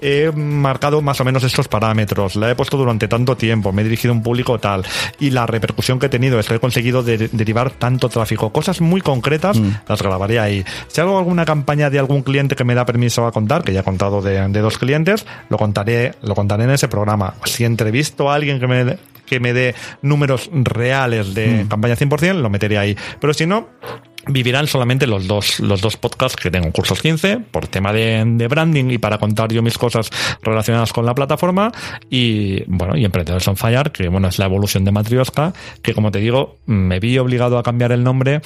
he 0.00 0.30
marcado 0.34 1.00
más 1.02 1.20
o 1.20 1.24
menos 1.24 1.42
estos 1.44 1.68
parámetros, 1.68 2.36
la 2.36 2.50
he 2.50 2.54
puesto 2.54 2.76
durante 2.76 3.08
tanto 3.08 3.36
tiempo, 3.36 3.72
me 3.72 3.82
he 3.82 3.84
dirigido 3.84 4.12
a 4.12 4.16
un 4.16 4.22
público 4.22 4.58
tal, 4.58 4.84
y 5.18 5.30
la 5.30 5.46
repercusión 5.46 5.98
que 5.98 6.06
he 6.06 6.08
tenido 6.08 6.38
es 6.38 6.46
que 6.46 6.54
he 6.54 6.60
conseguido 6.60 7.02
de- 7.02 7.28
derivar 7.32 7.70
tanto 7.72 8.08
tráfico, 8.08 8.52
cosas 8.52 8.80
muy 8.80 9.00
concretas, 9.00 9.58
Mm. 9.58 9.70
las 9.88 10.02
grabaré 10.02 10.38
ahí. 10.40 10.64
Si 10.88 11.00
hago 11.00 11.18
alguna 11.18 11.44
campaña 11.44 11.90
de 11.90 11.98
algún 11.98 12.22
cliente 12.22 12.54
que 12.56 12.64
me 12.64 12.74
da 12.74 12.84
permiso 12.84 13.26
a 13.26 13.32
contar, 13.32 13.62
que 13.64 13.72
ya 13.72 13.80
he 13.80 13.84
contado 13.84 14.20
de, 14.22 14.48
de 14.48 14.60
dos 14.60 14.78
clientes, 14.78 15.26
lo 15.48 15.56
contaré, 15.58 16.14
lo 16.22 16.34
contaré 16.34 16.64
en 16.64 16.70
ese 16.70 16.88
programa. 16.88 17.34
Si 17.44 17.64
entrevisto 17.64 18.30
a 18.30 18.34
alguien 18.34 18.60
que 18.60 18.66
me, 18.66 18.96
que 19.26 19.40
me 19.40 19.52
dé 19.52 19.74
números 20.02 20.50
reales 20.52 21.34
de 21.34 21.66
campaña 21.68 21.96
100%, 21.96 22.34
lo 22.40 22.50
meteré 22.50 22.78
ahí. 22.78 22.96
Pero 23.20 23.32
si 23.32 23.46
no, 23.46 23.68
vivirán 24.26 24.66
solamente 24.66 25.06
los 25.06 25.26
dos, 25.26 25.60
los 25.60 25.80
dos 25.80 25.96
podcasts 25.96 26.40
que 26.40 26.50
tengo, 26.50 26.70
Cursos 26.72 27.00
15, 27.00 27.38
por 27.50 27.66
tema 27.66 27.92
de, 27.92 28.46
branding 28.48 28.90
y 28.90 28.98
para 28.98 29.18
contar 29.18 29.52
yo 29.52 29.62
mis 29.62 29.78
cosas 29.78 30.10
relacionadas 30.42 30.92
con 30.92 31.06
la 31.06 31.14
plataforma, 31.14 31.72
y 32.10 32.62
bueno, 32.66 32.96
y 32.96 33.04
Emprendedores 33.04 33.46
on 33.48 33.56
Fire, 33.56 33.90
que 33.90 34.08
bueno, 34.08 34.28
es 34.28 34.38
la 34.38 34.46
evolución 34.46 34.84
de 34.84 34.92
Matrioska, 34.92 35.52
que 35.82 35.94
como 35.94 36.10
te 36.10 36.18
digo, 36.18 36.58
me 36.66 37.00
vi 37.00 37.18
obligado 37.18 37.58
a 37.58 37.62
cambiar 37.62 37.92
el 37.92 38.04
nombre 38.04 38.40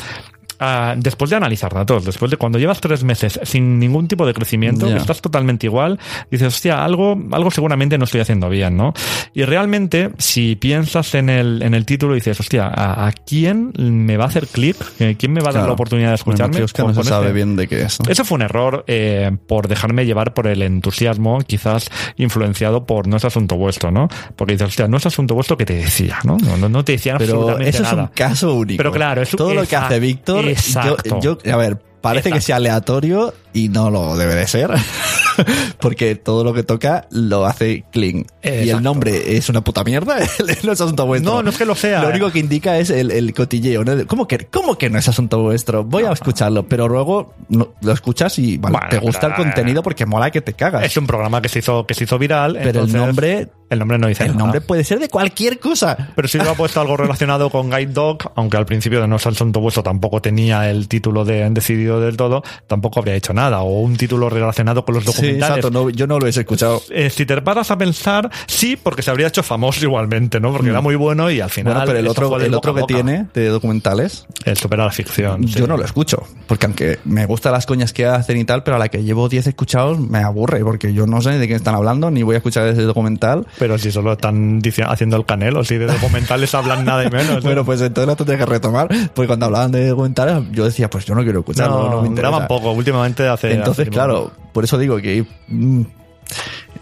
ah, 0.61 0.95
después 0.97 1.31
de 1.31 1.37
analizar 1.37 1.73
datos, 1.73 2.05
después 2.05 2.31
de 2.31 2.37
cuando 2.37 2.59
llevas 2.59 2.81
tres 2.81 3.05
meses 3.05 3.39
sin 3.45 3.79
ningún 3.79 4.09
tipo 4.09 4.27
de 4.27 4.35
crecimiento, 4.35 4.87
que 4.87 4.97
estás 4.97 5.21
totalmente 5.21 5.67
igual, 5.67 5.99
dices, 6.31 6.49
hostia, 6.55 6.85
algo, 6.85 7.19
algo 7.33 7.51
seguramente 7.51 7.99
no 7.99 8.05
estoy 8.05 8.21
haciendo 8.21 8.49
bien, 8.49 8.77
¿no? 8.77 8.93
Y 9.35 9.45
realmente, 9.45 10.11
si 10.19 10.57
piensas 10.57 11.15
en 11.15 11.29
el, 11.31 11.63
en 11.63 11.75
el 11.75 11.85
título, 11.87 12.15
dices, 12.15 12.39
hostia, 12.41 12.67
¿a, 12.67 13.07
a 13.09 13.13
quién 13.13 13.73
me 13.77 14.17
va 14.17 14.25
a 14.25 14.29
hacer 14.29 14.47
clic? 14.47 14.77
Eh, 14.99 15.17
¿Quién 15.19 15.33
me 15.33 15.41
va 15.41 15.51
a 15.51 15.53
dar 15.53 15.67
la 15.67 15.73
oportunidad 15.73 16.09
de 16.11 16.15
escucharme? 16.17 16.53
Bueno, 16.59 16.67
que 16.73 16.83
no 16.83 16.95
se 16.95 17.05
sabe 17.09 17.27
este- 17.27 17.35
bien 17.35 17.57
de 17.57 17.69
qué 17.69 17.83
es. 17.83 17.99
¿no? 18.01 18.11
eso 18.11 18.25
fue 18.25 18.37
un 18.37 18.43
error 18.43 18.85
eh, 18.87 19.31
por 19.47 19.69
dejarme 19.69 20.07
llevar 20.07 20.35
por 20.35 20.47
el 20.47 20.63
entusiasmo, 20.63 21.39
quizás 21.47 21.89
influenciado 22.17 22.85
por 22.87 23.07
no 23.07 23.17
es 23.17 23.25
asunto 23.25 23.57
vuestro, 23.57 23.91
¿no? 23.91 24.09
Porque 24.37 24.53
dices, 24.55 24.69
hostia, 24.69 24.89
no 24.89 24.97
es 24.97 25.07
asunto 25.07 25.35
vuestro 25.35 25.57
que 25.57 25.65
te 25.65 25.75
decía, 25.75 26.19
¿no? 26.25 26.37
No, 26.39 26.57
no, 26.57 26.69
no 26.69 26.85
te 26.85 26.93
decían 26.93 27.17
Pero 27.19 27.35
absolutamente 27.35 27.71
eso 27.71 27.83
es 27.85 27.93
un 27.93 28.07
caso 28.09 28.55
único. 28.55 28.77
Pero 28.79 28.93
claro, 28.93 29.23
es- 29.23 29.31
todo 29.31 29.55
lo 29.55 29.65
que 29.67 29.77
hace 29.77 30.01
Víctor, 30.01 30.48
exacto. 30.51 31.21
yo- 31.21 31.39
a 31.53 31.57
ver, 31.57 31.79
parece 32.01 32.25
que 32.31 32.37
Exacto. 32.37 32.47
sea 32.47 32.57
aleatorio 32.57 33.35
y 33.53 33.69
no 33.69 33.91
lo 33.91 34.17
debe 34.17 34.35
de 34.35 34.47
ser. 34.47 34.71
Porque 35.81 36.15
todo 36.17 36.45
lo 36.45 36.53
que 36.53 36.63
toca 36.63 37.07
lo 37.11 37.47
hace 37.47 37.85
clean. 37.93 38.27
Y 38.43 38.69
el 38.71 38.83
nombre 38.83 39.37
es 39.37 39.49
una 39.49 39.63
puta 39.63 39.85
mierda. 39.85 40.17
no 40.65 40.73
es 40.73 40.81
asunto 40.81 41.07
vuestro. 41.07 41.33
No, 41.35 41.43
no 41.43 41.51
es 41.51 41.57
que 41.59 41.65
lo 41.65 41.75
sea. 41.75 42.03
Lo 42.03 42.09
único 42.09 42.31
que 42.33 42.39
indica 42.41 42.79
es 42.79 42.91
el, 42.91 43.11
el 43.11 43.33
cotilleo. 43.35 43.85
¿no? 43.85 44.07
¿Cómo, 44.07 44.27
que, 44.27 44.39
¿Cómo 44.47 44.77
que 44.77 44.91
no 44.91 44.99
es 44.99 45.09
asunto 45.09 45.41
vuestro? 45.43 45.85
Voy 45.85 46.05
a 46.05 46.13
escucharlo, 46.13 46.67
pero 46.67 46.89
luego 46.89 47.35
lo 47.49 47.93
escuchas 47.93 48.39
y 48.39 48.59
vale, 48.59 48.73
Bueno, 48.79 48.89
te 48.91 48.99
gusta 48.99 49.29
el 49.29 49.35
contenido 49.35 49.83
porque 49.83 50.07
mola 50.07 50.31
que 50.31 50.41
te 50.41 50.55
cagas. 50.55 50.85
Es 50.85 50.97
un 50.97 51.07
programa 51.07 51.41
que 51.41 51.49
se 51.49 51.61
hizo, 51.61 51.87
que 51.87 51.95
se 51.95 52.05
hizo 52.05 52.19
viral. 52.19 52.59
Pero 52.63 52.83
el 52.83 52.93
nombre- 52.93 53.49
El 53.71 53.79
nombre 53.79 53.99
no 53.99 54.09
dice 54.09 54.25
el 54.25 54.31
nada. 54.31 54.41
nombre 54.41 54.61
puede 54.61 54.83
ser 54.83 54.99
de 54.99 55.09
cualquier 55.09 55.59
cosa. 55.61 55.97
Pero 56.17 56.27
si 56.27 56.39
hubiera 56.39 56.55
puesto 56.55 56.81
algo 56.81 56.97
relacionado 56.97 57.51
con 57.51 57.71
Guide 57.71 57.93
Dog, 57.93 58.33
aunque 58.35 58.57
al 58.57 58.67
principio 58.67 59.01
de 59.01 59.07
No 59.09 59.17
es 59.17 59.27
asunto 59.27 59.61
vuestro 59.61 59.83
tampoco 59.83 60.21
tenía 60.23 60.69
el 60.71 60.89
título 60.89 61.25
de 61.25 61.49
decidido 61.51 62.01
del 62.01 62.17
todo, 62.17 62.43
tampoco 62.67 62.99
habría 63.01 63.15
hecho 63.15 63.33
nada. 63.35 63.38
O 63.39 63.81
un 63.81 63.97
título 63.97 64.29
relacionado 64.29 64.85
con 64.85 64.95
los 64.97 65.05
Sí, 65.05 65.11
documentales. 65.13 65.59
exacto. 65.59 65.71
no- 65.71 65.91
yo 65.91 66.07
no 66.07 66.19
lo 66.19 66.27
he 66.27 66.31
escuchado. 66.31 66.83
Eh, 66.91 67.09
si 67.11 67.25
te 67.25 67.41
paras 67.41 67.71
a 67.71 67.79
pensar, 67.79 68.31
sí, 68.47 68.77
porque 68.77 69.03
se 69.03 69.11
habría 69.11 69.29
hecho 69.29 69.43
famoso 69.43 69.81
igualmente, 69.85 70.41
¿no? 70.41 70.53
Porque 70.53 70.71
era 70.71 70.81
muy 70.81 70.97
bueno 70.97 71.31
y 71.31 71.41
al 71.41 71.51
final. 71.51 71.73
Mm. 71.73 71.77
Bueno, 71.77 71.87
pero 71.87 71.99
el 72.01 72.09
otro, 72.09 72.41
el 72.41 72.55
otro 72.55 72.75
que 72.75 72.83
tiene 72.83 73.27
de 73.35 73.47
documentales, 73.49 74.27
El 74.45 74.57
supera 74.57 74.85
la 74.85 74.91
ficción. 74.93 75.47
sí. 75.47 75.55
yo 75.59 75.67
no 75.67 75.77
lo 75.77 75.85
escucho. 75.85 76.23
Porque 76.47 76.67
aunque 76.67 76.99
me 77.05 77.27
gustan 77.27 77.53
las 77.53 77.67
coñas 77.67 77.93
que 77.93 78.07
hacen 78.07 78.37
y 78.39 78.45
tal, 78.45 78.63
pero 78.63 78.77
a 78.77 78.79
la 78.79 78.89
que 78.89 79.03
llevo 79.05 79.29
10 79.29 79.47
escuchados 79.47 79.99
me 80.01 80.19
aburre. 80.21 80.65
Porque 80.65 80.93
yo 80.93 81.07
no 81.07 81.21
sé 81.21 81.31
de 81.39 81.47
qué 81.49 81.55
están 81.55 81.75
hablando, 81.75 82.11
ni 82.11 82.23
voy 82.23 82.35
a 82.35 82.39
escuchar 82.39 82.67
ese 82.69 82.83
documental. 82.83 83.47
Pero 83.59 83.79
si 83.79 83.93
solo 83.93 84.13
están 84.15 84.61
haciendo 84.87 85.17
el 85.17 85.27
canelo, 85.27 85.63
si 85.65 85.77
de 85.77 85.87
documentales 85.87 86.55
hablan 86.55 86.85
nada 86.85 87.05
y 87.05 87.11
menos. 87.11 87.37
¿no? 87.37 87.43
Bueno, 87.43 87.65
pues 87.65 87.81
entonces 87.83 88.07
lo 88.09 88.17
tendría 88.17 88.39
que 88.39 88.47
retomar. 88.47 88.89
Porque 89.15 89.27
cuando 89.27 89.47
hablaban 89.47 89.71
de 89.73 89.87
documentales, 89.89 90.43
yo 90.53 90.65
decía, 90.65 90.89
pues 90.89 91.05
yo 91.05 91.15
no 91.15 91.23
quiero 91.23 91.41
escucharlo, 91.41 91.83
no, 91.85 91.91
no, 91.91 92.03
me 92.03 92.09
interesa. 92.09 92.49
poco. 92.49 92.73
Últimamente 92.73 93.28
hace. 93.29 93.53
Entonces, 93.53 93.89
claro, 93.91 94.33
por 94.53 94.65
eso 94.65 94.79
digo 94.79 94.99
que 94.99 95.25
mm, 95.49 95.83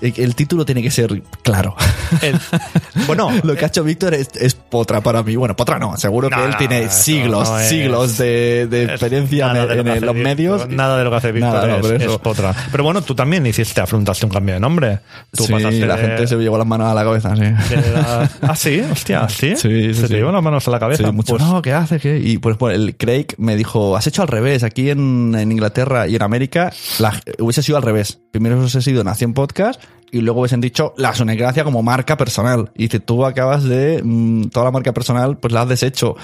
el 0.01 0.35
título 0.35 0.65
tiene 0.65 0.83
que 0.83 0.91
ser 0.91 1.23
claro. 1.43 1.75
El- 2.23 2.39
bueno, 3.07 3.31
Lo 3.43 3.55
que 3.57 3.65
ha 3.65 3.69
hecho 3.69 3.85
Víctor 3.85 4.15
es, 4.15 4.29
es 4.41 4.55
potra 4.55 5.01
para 5.01 5.23
mí. 5.23 5.37
Bueno, 5.37 5.55
potra 5.57 5.79
no, 5.79 5.97
seguro 5.97 6.29
que 6.29 6.43
él 6.45 6.51
no, 6.51 6.57
tiene 6.59 6.89
siglos, 6.91 7.51
no 7.51 7.59
siglos 7.61 8.19
de, 8.19 8.63
experiencia 8.85 9.49
en, 9.49 9.55
de 9.55 9.61
lo 9.67 9.73
en 9.73 9.85
que 9.85 9.91
hace 9.91 10.01
los 10.01 10.15
Víctor, 10.15 10.15
medios. 10.37 10.69
Nada 10.69 10.99
de 10.99 11.05
lo 11.05 11.11
que 11.11 11.17
hace 11.17 11.33
Víctor 11.33 11.67
Nada, 11.69 11.97
es, 11.97 12.19
potra. 12.19 12.55
Pero 12.71 12.85
bueno, 12.85 13.03
tú 13.03 13.15
también 13.15 13.47
hiciste, 13.47 13.81
afrontaste 13.81 14.27
un 14.27 14.33
cambio 14.33 14.55
de 14.55 14.61
nombre. 14.61 15.01
Tú 15.33 15.45
sí, 15.45 15.53
pasaste 15.53 15.87
la 15.87 15.97
de- 15.97 16.03
gente 16.03 16.27
se 16.27 16.37
llevó 16.37 16.59
las 16.59 16.67
manos 16.67 16.89
a 16.89 16.95
la 16.95 17.05
cabeza, 17.05 17.35
sí. 17.37 17.43
la- 17.43 18.31
Ah, 18.43 18.57
sí, 18.57 18.81
hostia, 18.91 19.29
sí. 19.29 19.55
Sí, 19.57 19.93
sí, 19.93 19.95
se 19.95 20.09
te 20.09 20.15
llevan 20.15 20.35
las 20.35 20.43
manos 20.43 20.67
a 20.67 20.71
la 20.71 20.79
cabeza. 20.79 21.11
Mucho. 21.13 21.37
Pues- 21.37 21.43
no, 21.43 21.63
¿qué 21.63 21.73
haces? 21.73 22.01
¿Qué? 22.03 22.19
Y 22.19 22.39
pues, 22.39 22.57
pues, 22.57 22.75
el 22.77 22.97
Craig 22.97 23.27
me 23.39 23.57
dijo, 23.57 23.97
has 23.97 24.07
hecho 24.07 24.23
al 24.23 24.29
revés. 24.29 24.63
Aquí 24.63 24.91
en, 24.91 25.35
en 25.39 25.53
Inglaterra 25.53 26.07
y 26.07 26.17
en 26.17 26.23
América 26.23 26.73
la- 26.99 27.21
hubiese 27.39 27.63
sido 27.63 27.77
al 27.77 27.83
revés. 27.83 28.19
Primero 28.31 28.59
hubiese 28.59 28.83
sido 28.83 29.03
Nación 29.05 29.33
Podcast 29.35 29.81
y 30.11 30.21
luego 30.21 30.41
hubiesen 30.41 30.61
dicho 30.61 30.95
la 30.97 31.15
Sonecracia 31.15 31.65
como 31.65 31.83
marca 31.83 32.17
personal. 32.17 32.71
Y 32.75 32.85
dice, 32.85 33.01
tú 33.01 33.25
acabas 33.25 33.65
de... 33.65 34.03
mm, 34.03 34.49
toda 34.49 34.65
la 34.65 34.71
marca 34.71 34.93
personal, 34.93 35.39
pues 35.39 35.53
la 35.53 35.63
has 35.63 35.69
deshecho. 35.69 36.17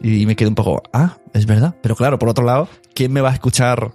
Y 0.00 0.26
me 0.26 0.36
quedé 0.36 0.48
un 0.48 0.54
poco, 0.54 0.82
ah, 0.92 1.16
es 1.32 1.46
verdad. 1.46 1.74
Pero 1.80 1.96
claro, 1.96 2.18
por 2.18 2.28
otro 2.28 2.44
lado, 2.44 2.68
¿quién 2.94 3.12
me 3.12 3.20
va 3.20 3.30
a 3.30 3.34
escuchar? 3.34 3.92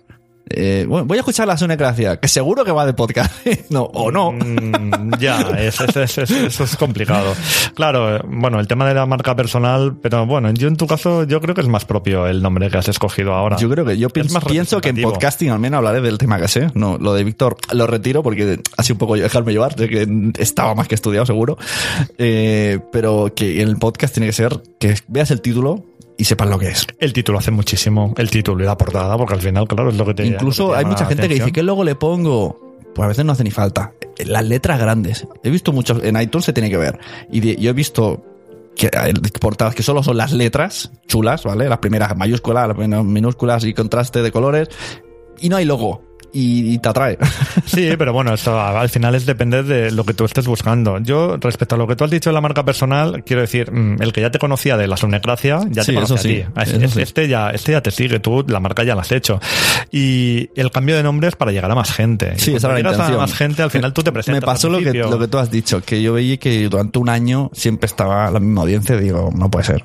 Eh, 0.50 0.86
bueno, 0.88 1.06
voy 1.06 1.18
a 1.18 1.22
escuchar 1.22 1.48
la 1.48 1.58
Sonecracia, 1.58 2.18
que 2.18 2.28
seguro 2.28 2.66
que 2.66 2.72
va 2.72 2.86
de 2.86 2.94
podcast. 2.94 3.32
no, 3.70 3.84
o 3.84 4.12
no. 4.12 4.32
Mm, 4.32 5.12
ya, 5.20 5.42
es- 5.58 5.80
es- 5.82 5.96
es- 5.96 6.18
es- 6.18 6.32
eso 6.32 6.64
es 6.64 6.76
complicado. 6.76 7.34
Claro, 7.76 8.16
eh, 8.18 8.22
bueno, 8.28 8.60
el 8.60 8.68
tema 8.68 8.88
de 8.88 8.94
la 8.96 9.06
marca 9.06 9.36
personal, 9.36 9.96
pero 10.02 10.26
bueno, 10.26 10.52
yo 10.52 10.68
en 10.68 10.76
tu 10.78 10.88
caso, 10.88 11.24
yo 11.24 11.40
creo 11.42 11.54
que 11.56 11.62
es 11.62 11.68
más 11.68 11.86
propio 11.86 12.28
el 12.28 12.42
nombre 12.42 12.70
que 12.70 12.78
has 12.78 12.88
escogido 12.90 13.34
ahora. 13.34 13.58
Yo 13.58 13.70
creo 13.70 13.86
que 13.86 13.98
yo 13.98 14.10
pienso, 14.10 14.34
más 14.36 14.44
pienso 14.46 14.82
que 14.82 14.90
en 14.90 14.96
podcasting 15.02 15.50
al 15.52 15.60
menos 15.60 15.78
hablaré 15.78 16.02
del 16.02 16.18
tema 16.18 16.40
que 16.40 16.48
sé. 16.48 16.70
No, 16.74 16.98
lo 16.98 17.14
de 17.14 17.24
Víctor 17.24 17.56
lo 17.74 17.86
retiro 17.88 18.24
porque 18.24 18.60
sido 18.80 18.96
un 18.96 19.00
poco 19.00 19.16
dejarme 19.16 19.52
llevar, 19.52 19.76
de 19.76 19.88
que 19.88 20.32
estaba 20.40 20.74
más 20.76 20.88
que 20.88 20.96
estudiado 20.96 21.26
seguro. 21.26 21.58
Eh, 22.18 22.80
pero 22.92 23.32
que 23.36 23.62
en 23.62 23.68
el 23.70 23.78
podcast 23.78 24.14
tiene 24.14 24.28
que 24.28 24.34
ser 24.34 24.62
que 24.80 24.96
veas 25.08 25.32
el 25.32 25.42
título 25.42 25.84
y 26.20 26.26
sepas 26.26 26.50
lo 26.50 26.60
que 26.60 26.68
es. 26.68 26.86
El 27.00 27.14
título 27.14 27.40
hace 27.40 27.50
muchísimo, 27.50 28.14
el 28.18 28.30
título 28.30 28.62
y 28.62 28.68
la 28.68 28.78
portada, 28.78 29.18
porque 29.18 29.34
al 29.36 29.42
final, 29.42 29.68
claro, 29.68 29.90
es 29.90 29.96
lo 29.96 30.06
que 30.06 30.14
te 30.14 30.26
Incluso 30.26 30.64
lo 30.64 30.70
que 30.72 30.74
te 30.76 30.80
hay 30.80 30.86
mucha 30.86 31.06
gente 31.06 31.28
que 31.30 31.34
dice. 31.36 31.52
¿qué 31.54 31.64
logo 31.64 31.84
le 31.86 31.96
pongo? 31.96 32.60
Pues 32.94 33.06
a 33.06 33.08
veces 33.08 33.24
no 33.24 33.32
hace 33.32 33.46
ni 33.46 33.52
falta. 33.52 33.94
Las 34.26 34.44
letras 34.46 34.80
grandes. 34.80 35.26
He 35.44 35.50
visto 35.50 35.72
muchos, 35.72 36.04
en 36.04 36.20
iTunes 36.22 36.44
se 36.46 36.52
tiene 36.52 36.70
que 36.70 36.76
ver. 36.78 37.00
Y 37.32 37.40
de- 37.40 37.56
yo 37.56 37.70
he 37.70 37.74
visto 37.74 38.22
que 38.76 38.90
portadas 39.40 39.76
que 39.76 39.82
solo 39.84 40.04
son 40.04 40.18
las 40.18 40.34
letras 40.34 40.92
chulas, 41.08 41.44
¿vale? 41.46 41.70
Las 41.70 41.80
primeras 41.80 42.16
mayúsculas, 42.18 42.68
las 42.68 42.76
primeras 42.78 43.06
minúsculas 43.06 43.64
y 43.64 43.74
contraste 43.74 44.22
de 44.22 44.32
colores. 44.34 44.68
Y 45.40 45.48
no 45.48 45.56
hay 45.56 45.64
logo. 45.64 46.02
Y, 46.34 46.74
y 46.76 46.78
te 46.80 46.90
atrae. 46.90 47.18
Sí, 47.66 47.92
pero 47.98 48.14
bueno, 48.14 48.34
esto 48.34 48.60
al 48.60 48.90
final 48.90 49.14
es 49.16 49.26
depender 49.28 49.64
de 49.64 49.92
lo 49.92 50.04
que 50.04 50.14
tú 50.16 50.26
estés 50.26 50.48
buscando. 50.48 50.98
Yo, 51.00 51.38
respecto 51.38 51.76
a 51.76 51.78
lo 51.78 51.88
que 51.88 51.96
tú 51.96 52.04
has 52.04 52.10
dicho 52.10 52.30
de 52.32 52.34
la 52.34 52.42
marca 52.42 52.66
personal, 52.66 53.24
quiero 53.24 53.42
decir, 53.44 53.72
mm, 53.72 54.02
el 54.02 54.12
que 54.12 54.22
ya 54.22 54.32
te 54.32 54.40
conocía 54.40 54.76
de 54.76 54.88
la 54.88 54.98
Sonecracia, 54.98 55.60
ya 55.70 55.84
Sí, 55.84 55.92
te 55.92 55.96
conoce 55.96 56.14
eso 56.16 56.20
a 56.20 56.22
ti. 56.24 56.62
Es- 56.62 56.74
eso 56.84 56.94
sí. 56.96 57.02
Este 57.02 57.28
ya, 57.28 57.52
este 57.52 57.74
ya 57.74 57.82
te 57.82 57.92
sigue, 57.92 58.20
tú 58.20 58.44
la 58.48 58.60
marca 58.60 58.84
ya 58.84 58.96
la 58.96 59.02
has 59.02 59.12
hecho. 59.12 59.40
Y 59.92 60.50
el 60.56 60.72
cambio 60.72 60.96
de 60.96 61.04
nombre 61.04 61.28
es 61.28 61.36
para 61.36 61.52
llegar 61.52 61.70
a 61.72 61.76
más 61.76 61.92
gente. 61.94 62.34
Sí, 62.38 62.56
esa 62.56 62.68
era 62.68 62.74
la 62.76 62.80
intención. 62.90 63.14
a 63.14 63.22
más 63.22 63.34
gente, 63.36 63.62
al 63.62 63.72
final 63.72 63.94
tú 63.94 64.02
te 64.04 64.12
presentas. 64.12 64.42
Me 64.42 64.46
pasó 64.46 64.70
lo 64.70 64.80
que, 64.80 64.94
lo 64.94 65.20
que 65.20 65.28
tú 65.28 65.38
has 65.38 65.52
dicho, 65.52 65.82
que 65.82 66.02
yo 66.02 66.14
veía 66.14 66.38
que 66.38 66.68
durante 66.70 66.98
un 67.00 67.10
año 67.10 67.52
siempre 67.54 67.86
estaba 67.88 68.32
la 68.32 68.40
misma 68.40 68.62
audiencia 68.62 68.96
y 68.96 69.02
digo, 69.02 69.30
no 69.36 69.50
puede 69.52 69.66
ser. 69.66 69.84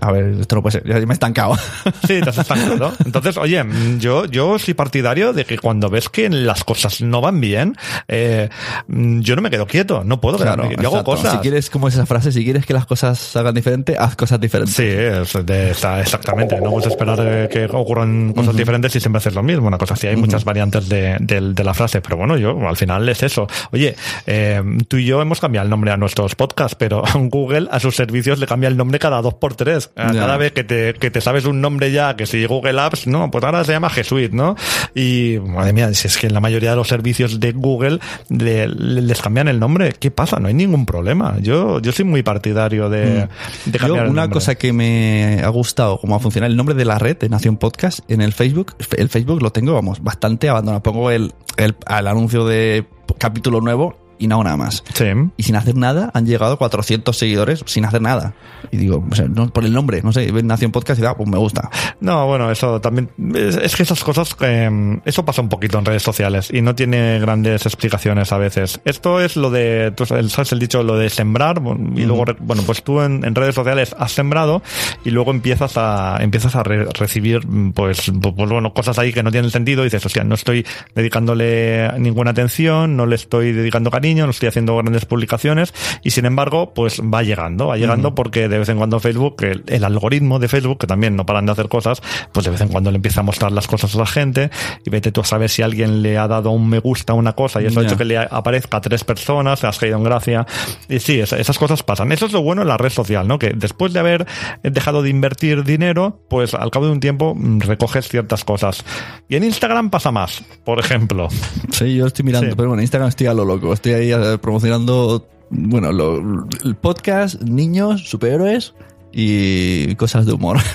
A 0.00 0.12
ver, 0.12 0.34
esto 0.40 0.56
no 0.56 0.62
puede 0.62 0.72
ser. 0.80 0.86
Ya 0.88 0.94
me 1.06 1.12
he 1.12 1.12
estancado. 1.12 1.54
Sí, 2.06 2.20
te 2.20 2.30
has 2.30 2.38
estancado. 2.38 2.92
Entonces, 3.04 3.36
oye, 3.36 3.62
mm, 3.62 3.98
yo, 3.98 4.24
yo 4.24 4.58
soy 4.58 4.74
partidario 4.74 5.32
de 5.32 5.44
que 5.44 5.58
cuando 5.58 5.88
ves 5.90 6.08
que 6.08 6.28
las 6.30 6.64
cosas 6.64 7.00
no 7.02 7.20
van 7.20 7.40
bien, 7.40 7.76
eh, 8.08 8.48
mm, 8.88 9.20
yo 9.20 9.36
no 9.36 9.42
me 9.42 9.50
quedo 9.50 9.66
quieto, 9.66 10.02
no 10.04 10.20
puedo 10.20 10.38
quedarme 10.38 10.68
quieto. 10.68 10.82
Yo 10.82 10.88
hago 10.88 11.04
cosas. 11.04 11.32
Si 11.32 11.38
quieres, 11.38 11.70
como 11.70 11.88
es 11.88 11.94
esa 11.94 12.06
frase, 12.06 12.32
si 12.32 12.42
quieres 12.44 12.66
que 12.66 12.72
las 12.72 12.86
cosas 12.86 13.18
salgan 13.18 13.54
diferente, 13.54 13.96
haz 13.98 14.16
cosas 14.16 14.40
diferentes. 14.40 14.74
Sí, 14.74 14.84
es 14.86 15.46
de- 15.46 15.70
está- 15.70 16.00
exactamente. 16.00 16.60
No 16.60 16.70
puedes 16.70 16.88
esperar 16.90 17.18
eh, 17.20 17.48
que 17.50 17.64
ocurran 17.70 18.32
cosas 18.32 18.56
diferentes 18.56 18.94
y 18.96 19.00
siempre 19.00 19.18
haces 19.18 19.34
lo 19.34 19.42
mismo. 19.42 19.66
Una 19.68 19.78
cosa 19.78 19.94
así. 19.94 20.06
Hay 20.06 20.16
muchas 20.16 20.44
variantes 20.44 20.88
de, 20.88 21.16
del- 21.20 21.54
de 21.54 21.64
la 21.64 21.74
frase, 21.74 22.00
pero 22.00 22.16
bueno, 22.16 22.36
yo 22.36 22.66
al 22.68 22.76
final 22.76 23.08
es 23.08 23.22
eso. 23.22 23.46
Oye, 23.72 23.94
eh, 24.26 24.62
tú 24.88 24.96
y 24.96 25.04
yo 25.04 25.20
hemos 25.22 25.40
cambiado 25.40 25.64
el 25.64 25.70
nombre 25.70 25.90
a 25.92 25.96
nuestros 25.96 26.34
podcasts, 26.34 26.74
pero 26.78 27.02
Google 27.14 27.68
a 27.70 27.78
sus 27.80 27.94
servicios 27.96 28.38
le 28.38 28.46
cambia 28.46 28.68
el 28.68 28.76
nombre 28.76 28.98
cada 28.98 29.20
dos 29.22 29.34
por 29.34 29.54
tres. 29.54 29.89
Ya. 29.96 30.12
Cada 30.12 30.36
vez 30.38 30.52
que 30.52 30.64
te, 30.64 30.94
que 30.94 31.10
te 31.10 31.20
sabes 31.20 31.44
un 31.44 31.60
nombre 31.60 31.92
ya, 31.92 32.16
que 32.16 32.24
si 32.26 32.46
Google 32.46 32.80
Apps, 32.80 33.06
no, 33.06 33.30
pues 33.30 33.44
ahora 33.44 33.64
se 33.64 33.72
llama 33.72 33.90
G 33.90 34.02
Suite, 34.02 34.34
¿no? 34.34 34.56
Y 34.94 35.38
madre 35.44 35.72
mía, 35.74 35.92
si 35.92 36.06
es 36.08 36.16
que 36.16 36.26
en 36.28 36.32
la 36.34 36.40
mayoría 36.40 36.70
de 36.70 36.76
los 36.76 36.88
servicios 36.88 37.38
de 37.40 37.52
Google 37.52 37.98
le- 38.30 38.68
le- 38.68 39.02
les 39.02 39.20
cambian 39.20 39.48
el 39.48 39.60
nombre, 39.60 39.92
¿qué 39.98 40.10
pasa? 40.10 40.38
No 40.40 40.48
hay 40.48 40.54
ningún 40.54 40.86
problema. 40.86 41.36
Yo, 41.40 41.80
yo 41.80 41.92
soy 41.92 42.04
muy 42.06 42.22
partidario 42.22 42.88
de, 42.88 43.28
de 43.66 43.72
Yo, 43.72 43.78
cambiar 43.78 44.04
el 44.06 44.10
una 44.10 44.22
nombre. 44.22 44.34
cosa 44.34 44.54
que 44.54 44.72
me 44.72 45.40
ha 45.44 45.48
gustado, 45.48 45.98
cómo 45.98 46.12
va 46.12 46.16
a 46.16 46.20
funcionar 46.20 46.48
el 46.50 46.56
nombre 46.56 46.74
de 46.74 46.84
la 46.86 46.98
red 46.98 47.18
de 47.18 47.28
Nación 47.28 47.58
Podcast 47.58 48.00
en 48.10 48.22
el 48.22 48.32
Facebook. 48.32 48.74
El 48.96 49.08
Facebook 49.10 49.42
lo 49.42 49.50
tengo, 49.52 49.74
vamos, 49.74 50.02
bastante 50.02 50.48
abandonado. 50.48 50.82
Pongo 50.82 51.10
el, 51.10 51.34
el, 51.58 51.74
al 51.84 52.06
anuncio 52.06 52.46
de 52.46 52.86
capítulo 53.18 53.60
nuevo 53.60 53.99
y 54.20 54.28
no 54.28 54.36
hago 54.36 54.44
nada 54.44 54.56
más. 54.56 54.84
Sí. 54.94 55.06
Y 55.36 55.42
sin 55.42 55.56
hacer 55.56 55.74
nada 55.76 56.10
han 56.14 56.26
llegado 56.26 56.56
400 56.58 57.16
seguidores 57.16 57.62
sin 57.66 57.84
hacer 57.84 58.00
nada. 58.02 58.34
Y 58.70 58.76
digo, 58.76 59.04
o 59.10 59.14
sea, 59.14 59.26
no, 59.26 59.48
por 59.48 59.64
el 59.64 59.72
nombre, 59.72 60.02
no 60.02 60.12
sé, 60.12 60.30
ven 60.30 60.46
Nación 60.46 60.70
Podcast 60.70 61.00
y 61.00 61.02
da, 61.02 61.16
pues 61.16 61.28
me 61.28 61.38
gusta. 61.38 61.68
No, 62.00 62.26
bueno, 62.26 62.50
eso 62.50 62.80
también. 62.80 63.10
Es, 63.34 63.56
es 63.56 63.74
que 63.74 63.82
esas 63.82 64.04
cosas. 64.04 64.36
eh, 64.40 65.00
eso 65.04 65.24
pasa 65.24 65.42
un 65.42 65.48
poquito 65.48 65.78
en 65.78 65.84
redes 65.84 66.02
sociales 66.02 66.50
y 66.52 66.60
no 66.62 66.74
tiene 66.74 67.18
grandes 67.18 67.66
explicaciones 67.66 68.30
a 68.32 68.38
veces. 68.38 68.80
Esto 68.84 69.20
es 69.20 69.36
lo 69.36 69.50
de. 69.50 69.92
Tú 69.96 70.06
sabes 70.06 70.52
el 70.52 70.58
dicho, 70.58 70.82
lo 70.82 70.96
de 70.96 71.10
sembrar. 71.10 71.60
Y 71.96 72.04
luego, 72.04 72.26
re- 72.26 72.36
bueno, 72.38 72.62
pues 72.66 72.82
tú 72.82 73.00
en, 73.00 73.24
en 73.24 73.34
redes 73.34 73.54
sociales 73.54 73.96
has 73.98 74.12
sembrado 74.12 74.62
y 75.04 75.10
luego 75.10 75.30
empiezas 75.30 75.76
a 75.76 76.18
empiezas 76.20 76.54
a 76.54 76.62
re- 76.62 76.84
recibir, 76.92 77.40
pues, 77.74 78.12
pues, 78.20 78.34
bueno, 78.50 78.72
cosas 78.74 78.98
ahí 78.98 79.12
que 79.12 79.22
no 79.22 79.30
tienen 79.30 79.50
sentido. 79.50 79.82
Y 79.82 79.84
dices, 79.86 80.04
hostia, 80.04 80.22
no 80.24 80.34
estoy 80.34 80.64
dedicándole 80.94 81.90
ninguna 81.98 82.30
atención, 82.30 82.96
no 82.96 83.06
le 83.06 83.16
estoy 83.16 83.52
dedicando 83.52 83.90
cariño, 83.90 84.09
no 84.14 84.30
estoy 84.30 84.48
haciendo 84.48 84.76
grandes 84.76 85.04
publicaciones 85.04 85.72
y 86.02 86.10
sin 86.10 86.26
embargo, 86.26 86.72
pues 86.74 87.00
va 87.00 87.22
llegando, 87.22 87.68
va 87.68 87.76
llegando 87.76 88.14
porque 88.14 88.48
de 88.48 88.58
vez 88.58 88.68
en 88.68 88.78
cuando 88.78 89.00
Facebook, 89.00 89.36
el, 89.42 89.64
el 89.66 89.84
algoritmo 89.84 90.38
de 90.38 90.48
Facebook, 90.48 90.78
que 90.78 90.86
también 90.86 91.16
no 91.16 91.26
paran 91.26 91.46
de 91.46 91.52
hacer 91.52 91.68
cosas, 91.68 92.02
pues 92.32 92.44
de 92.44 92.50
vez 92.52 92.60
en 92.60 92.68
cuando 92.68 92.90
le 92.90 92.96
empieza 92.96 93.20
a 93.20 93.22
mostrar 93.22 93.52
las 93.52 93.66
cosas 93.66 93.94
a 93.94 93.98
la 93.98 94.06
gente 94.06 94.50
y 94.84 94.90
vete 94.90 95.12
tú 95.12 95.20
a 95.20 95.24
saber 95.24 95.48
si 95.50 95.62
alguien 95.62 96.02
le 96.02 96.18
ha 96.18 96.28
dado 96.28 96.50
un 96.50 96.68
me 96.68 96.78
gusta 96.78 97.12
a 97.12 97.16
una 97.16 97.32
cosa 97.34 97.60
y 97.62 97.66
eso 97.66 97.80
ha 97.80 97.82
Ya. 97.82 97.88
hecho 97.88 97.96
que 97.98 98.04
le 98.04 98.18
aparezca 98.18 98.76
a 98.76 98.80
tres 98.80 99.04
personas, 99.04 99.62
le 99.62 99.68
has 99.68 99.78
caído 99.78 99.96
en 99.96 100.04
gracia. 100.04 100.46
Y 100.88 100.98
sí, 101.00 101.20
es- 101.20 101.32
esas 101.32 101.58
cosas 101.58 101.82
pasan. 101.82 102.12
Eso 102.12 102.26
es 102.26 102.32
lo 102.32 102.42
bueno 102.42 102.62
en 102.62 102.68
la 102.68 102.76
red 102.76 102.90
social, 102.90 103.26
¿no? 103.26 103.38
Que 103.38 103.50
después 103.54 103.92
de 103.92 104.00
haber 104.00 104.26
dejado 104.62 105.02
de 105.02 105.10
invertir 105.10 105.64
dinero, 105.64 106.20
pues 106.28 106.54
al 106.54 106.70
cabo 106.70 106.86
de 106.86 106.92
un 106.92 107.00
tiempo 107.00 107.34
mm, 107.34 107.60
recoges 107.60 108.08
ciertas 108.08 108.44
cosas. 108.44 108.84
Y 109.28 109.36
en 109.36 109.44
Instagram 109.44 109.90
pasa 109.90 110.10
más, 110.10 110.42
por 110.64 110.78
ejemplo. 110.80 111.28
Sí, 111.70 111.96
yo 111.96 112.06
estoy 112.06 112.24
mirando, 112.24 112.50
Sí. 112.50 112.54
pero 112.56 112.68
bueno, 112.68 112.82
Instagram 112.82 113.08
estoy 113.08 113.26
a 113.26 113.34
lo 113.34 113.44
loco. 113.44 113.72
Estoy 113.72 113.92
ahí 113.92 113.99
eh, 114.08 114.38
promocionando, 114.38 115.26
bueno, 115.50 115.92
lo- 115.92 116.46
el 116.64 116.74
podcast, 116.76 117.40
niños, 117.42 118.08
superhéroes 118.08 118.74
y 119.12 119.94
cosas 119.96 120.26
de 120.26 120.32
humor. 120.32 120.58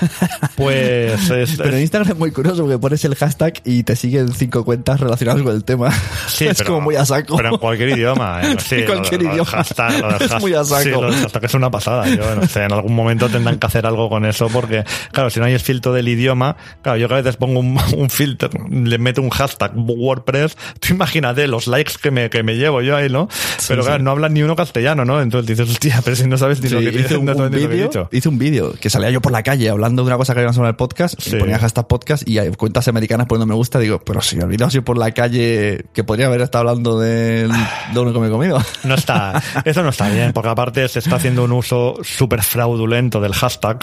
Pues 0.56 1.28
es, 1.30 1.56
Pero 1.58 1.76
en 1.76 1.82
Instagram 1.82 2.12
es 2.12 2.18
muy 2.18 2.30
curioso 2.30 2.62
porque 2.62 2.78
pones 2.78 3.04
el 3.04 3.14
hashtag 3.14 3.60
y 3.64 3.82
te 3.82 3.94
siguen 3.94 4.32
cinco 4.32 4.64
cuentas 4.64 5.00
relacionadas 5.00 5.42
con 5.42 5.54
el 5.54 5.64
tema. 5.64 5.90
Sí, 6.28 6.46
es 6.48 6.56
pero- 6.58 6.70
como 6.70 6.80
muy 6.82 6.96
a 6.96 7.04
saco. 7.04 7.36
Pero 7.36 7.50
en 7.50 7.58
cualquier 7.58 7.90
idioma. 7.90 8.40
¿eh? 8.42 8.56
Sí, 8.66 8.76
En 8.76 8.86
cualquier 8.86 9.22
lo- 9.22 9.28
lo- 9.28 9.34
idioma. 9.34 9.50
hashtag, 9.50 10.00
lo 10.00 10.16
Es 10.16 10.40
muy 10.40 10.54
a 10.54 10.64
saco. 10.64 10.82
Sí, 10.82 10.90
lo 10.90 11.02
del 11.10 11.14
hashtag 11.20 11.44
es 11.44 11.54
una 11.54 11.70
pasada. 11.70 12.08
Yo 12.08 12.34
no 12.34 12.46
sé, 12.46 12.62
en 12.64 12.72
algún 12.72 12.94
momento 12.94 13.28
tendrán 13.28 13.58
que 13.58 13.66
hacer 13.66 13.84
algo 13.86 14.08
con 14.08 14.24
eso 14.24 14.48
porque, 14.48 14.84
claro, 15.12 15.28
si 15.28 15.40
no 15.40 15.46
hay 15.46 15.52
el 15.52 15.60
filtro 15.60 15.92
del 15.92 16.08
idioma, 16.08 16.56
claro, 16.82 16.98
yo 16.98 17.06
a 17.12 17.16
veces 17.20 17.36
pongo 17.36 17.60
un, 17.60 17.78
un 17.96 18.08
filtro, 18.10 18.48
le 18.70 18.98
meto 18.98 19.20
un 19.20 19.30
hashtag 19.30 19.72
WordPress, 19.76 20.56
tú 20.80 20.94
imagínate 20.94 21.46
los 21.48 21.66
likes 21.66 21.94
que 22.02 22.10
me, 22.10 22.30
que 22.30 22.42
me 22.42 22.56
llevo 22.56 22.80
yo 22.82 22.96
ahí, 22.96 23.08
¿no? 23.10 23.28
Pero 23.68 23.82
claro, 23.82 23.98
sí. 23.98 24.04
no 24.04 24.10
hablan 24.12 24.32
ni 24.34 24.42
uno 24.42 24.56
castellano, 24.56 25.04
¿no? 25.04 25.20
Entonces 25.20 25.46
dices, 25.46 25.68
hostia, 25.70 26.00
pero 26.04 26.16
si 26.16 26.26
no 26.26 26.38
sabes 26.38 26.62
ni 26.62 26.70
lo 26.70 26.80
que 26.80 26.90
dices, 26.92 27.12
un, 27.12 27.26
no 27.26 27.32
un 27.36 27.50
ni 27.50 27.60
lo 27.60 27.68
que 27.68 27.74
he 27.78 27.82
dicho. 27.82 28.08
Hice 28.26 28.28
un 28.28 28.38
vídeo 28.38 28.72
que 28.80 28.90
salía 28.90 29.10
yo 29.10 29.20
por 29.20 29.30
la 29.32 29.42
calle 29.42 29.68
hablando 29.70 30.02
de 30.02 30.08
una 30.08 30.16
cosa 30.16 30.34
que 30.34 30.40
habíamos 30.40 30.56
hablado 30.56 30.70
en 30.70 30.74
el 30.74 30.76
podcast 30.76 31.14
Sí. 31.20 31.36
y 31.36 31.38
ponía 31.38 31.58
hashtag 31.58 31.86
podcast 31.86 32.28
y 32.28 32.38
hay 32.38 32.50
cuentas 32.50 32.88
americanas 32.88 33.26
poniendo 33.26 33.46
me 33.46 33.54
gusta 33.54 33.78
digo, 33.78 34.00
pero 34.04 34.20
si 34.20 34.36
el 34.36 34.46
vídeo 34.46 34.66
así 34.66 34.80
por 34.80 34.98
la 34.98 35.12
calle 35.12 35.84
que 35.92 36.02
podría 36.04 36.26
haber 36.26 36.40
estado 36.40 36.68
hablando 36.68 36.98
del- 36.98 37.50
de 37.50 38.00
uno 38.00 38.12
que 38.12 38.18
me 38.18 38.26
he 38.26 38.30
comido. 38.30 38.58
No 38.84 38.94
está, 38.94 39.40
eso 39.64 39.82
no 39.82 39.90
está 39.90 40.08
bien, 40.08 40.32
porque 40.32 40.48
aparte 40.48 40.88
se 40.88 40.98
está 40.98 41.16
haciendo 41.16 41.44
un 41.44 41.52
uso 41.52 41.98
súper 42.02 42.42
fraudulento 42.42 43.20
del 43.20 43.32
hashtag. 43.34 43.78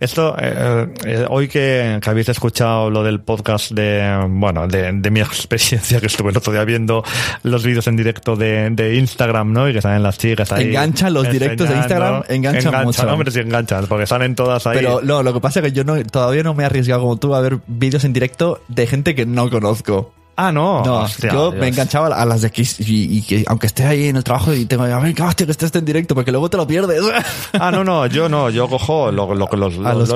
Esto, 0.00 0.36
eh, 0.38 0.88
eh, 1.04 1.26
hoy 1.28 1.48
que, 1.48 1.98
que 2.02 2.10
habéis 2.10 2.28
escuchado 2.28 2.90
lo 2.90 3.02
del 3.02 3.20
podcast 3.20 3.70
de, 3.72 4.26
bueno, 4.28 4.66
de, 4.68 4.92
de 4.92 5.10
mi 5.10 5.20
experiencia 5.20 6.00
que 6.00 6.06
estuve 6.06 6.30
el 6.30 6.36
otro 6.36 6.52
día 6.52 6.64
viendo 6.64 7.02
los 7.42 7.64
vídeos 7.64 7.86
en 7.86 7.96
directo 7.96 8.36
de, 8.36 8.70
de 8.70 8.96
Instagram, 8.96 9.52
¿no? 9.52 9.68
Y 9.68 9.72
que 9.72 9.80
salen 9.80 10.02
las 10.02 10.18
chicas 10.18 10.52
ahí. 10.52 10.68
Enganchan 10.68 11.14
los 11.14 11.30
directos 11.30 11.68
de 11.68 11.76
Instagram, 11.76 12.22
enganchan 12.28 12.84
mucho. 12.84 13.06
hombre, 13.08 13.30
sí 13.30 13.40
porque 13.88 14.06
salen 14.06 14.34
todas 14.34 14.66
ahí. 14.66 14.76
Pero 14.76 15.00
no, 15.02 15.22
lo 15.22 15.32
que 15.32 15.40
pasa 15.40 15.60
es 15.60 15.66
que 15.66 15.72
yo 15.72 15.84
no, 15.84 16.02
todavía 16.04 16.42
no 16.42 16.54
me 16.54 16.62
he 16.62 16.66
arriesgado 16.66 17.02
como 17.02 17.16
tú 17.16 17.34
a 17.34 17.40
ver 17.40 17.58
vídeos 17.66 18.04
en 18.04 18.12
directo 18.12 18.60
de 18.68 18.86
gente 18.86 19.14
que 19.14 19.26
no 19.26 19.50
conozco. 19.50 20.12
Ah, 20.36 20.52
no. 20.52 20.82
No, 20.84 21.00
hostia, 21.02 21.32
yo 21.32 21.50
Dios. 21.50 21.60
me 21.60 21.68
enganchaba 21.68 22.08
a 22.08 22.24
las 22.24 22.42
de 22.42 22.50
Kiss 22.50 22.80
y, 22.80 23.18
y 23.18 23.22
que 23.22 23.44
aunque 23.46 23.66
esté 23.66 23.84
ahí 23.84 24.08
en 24.08 24.16
el 24.16 24.24
trabajo 24.24 24.52
y 24.54 24.64
tengo, 24.66 24.84
a 24.84 24.98
ver, 25.00 25.14
que 25.14 25.22
hostia, 25.22 25.46
que 25.46 25.52
estés 25.52 25.74
en 25.74 25.84
directo 25.84 26.14
porque 26.14 26.30
luego 26.30 26.48
te 26.50 26.56
lo 26.56 26.66
pierdes. 26.66 27.02
Ah, 27.58 27.70
no, 27.70 27.82
no, 27.84 28.06
yo 28.06 28.28
no, 28.28 28.50
yo 28.50 28.68
cojo 28.68 29.10
lo, 29.10 29.34
lo, 29.34 29.48
los, 29.56 29.76
los 29.76 30.08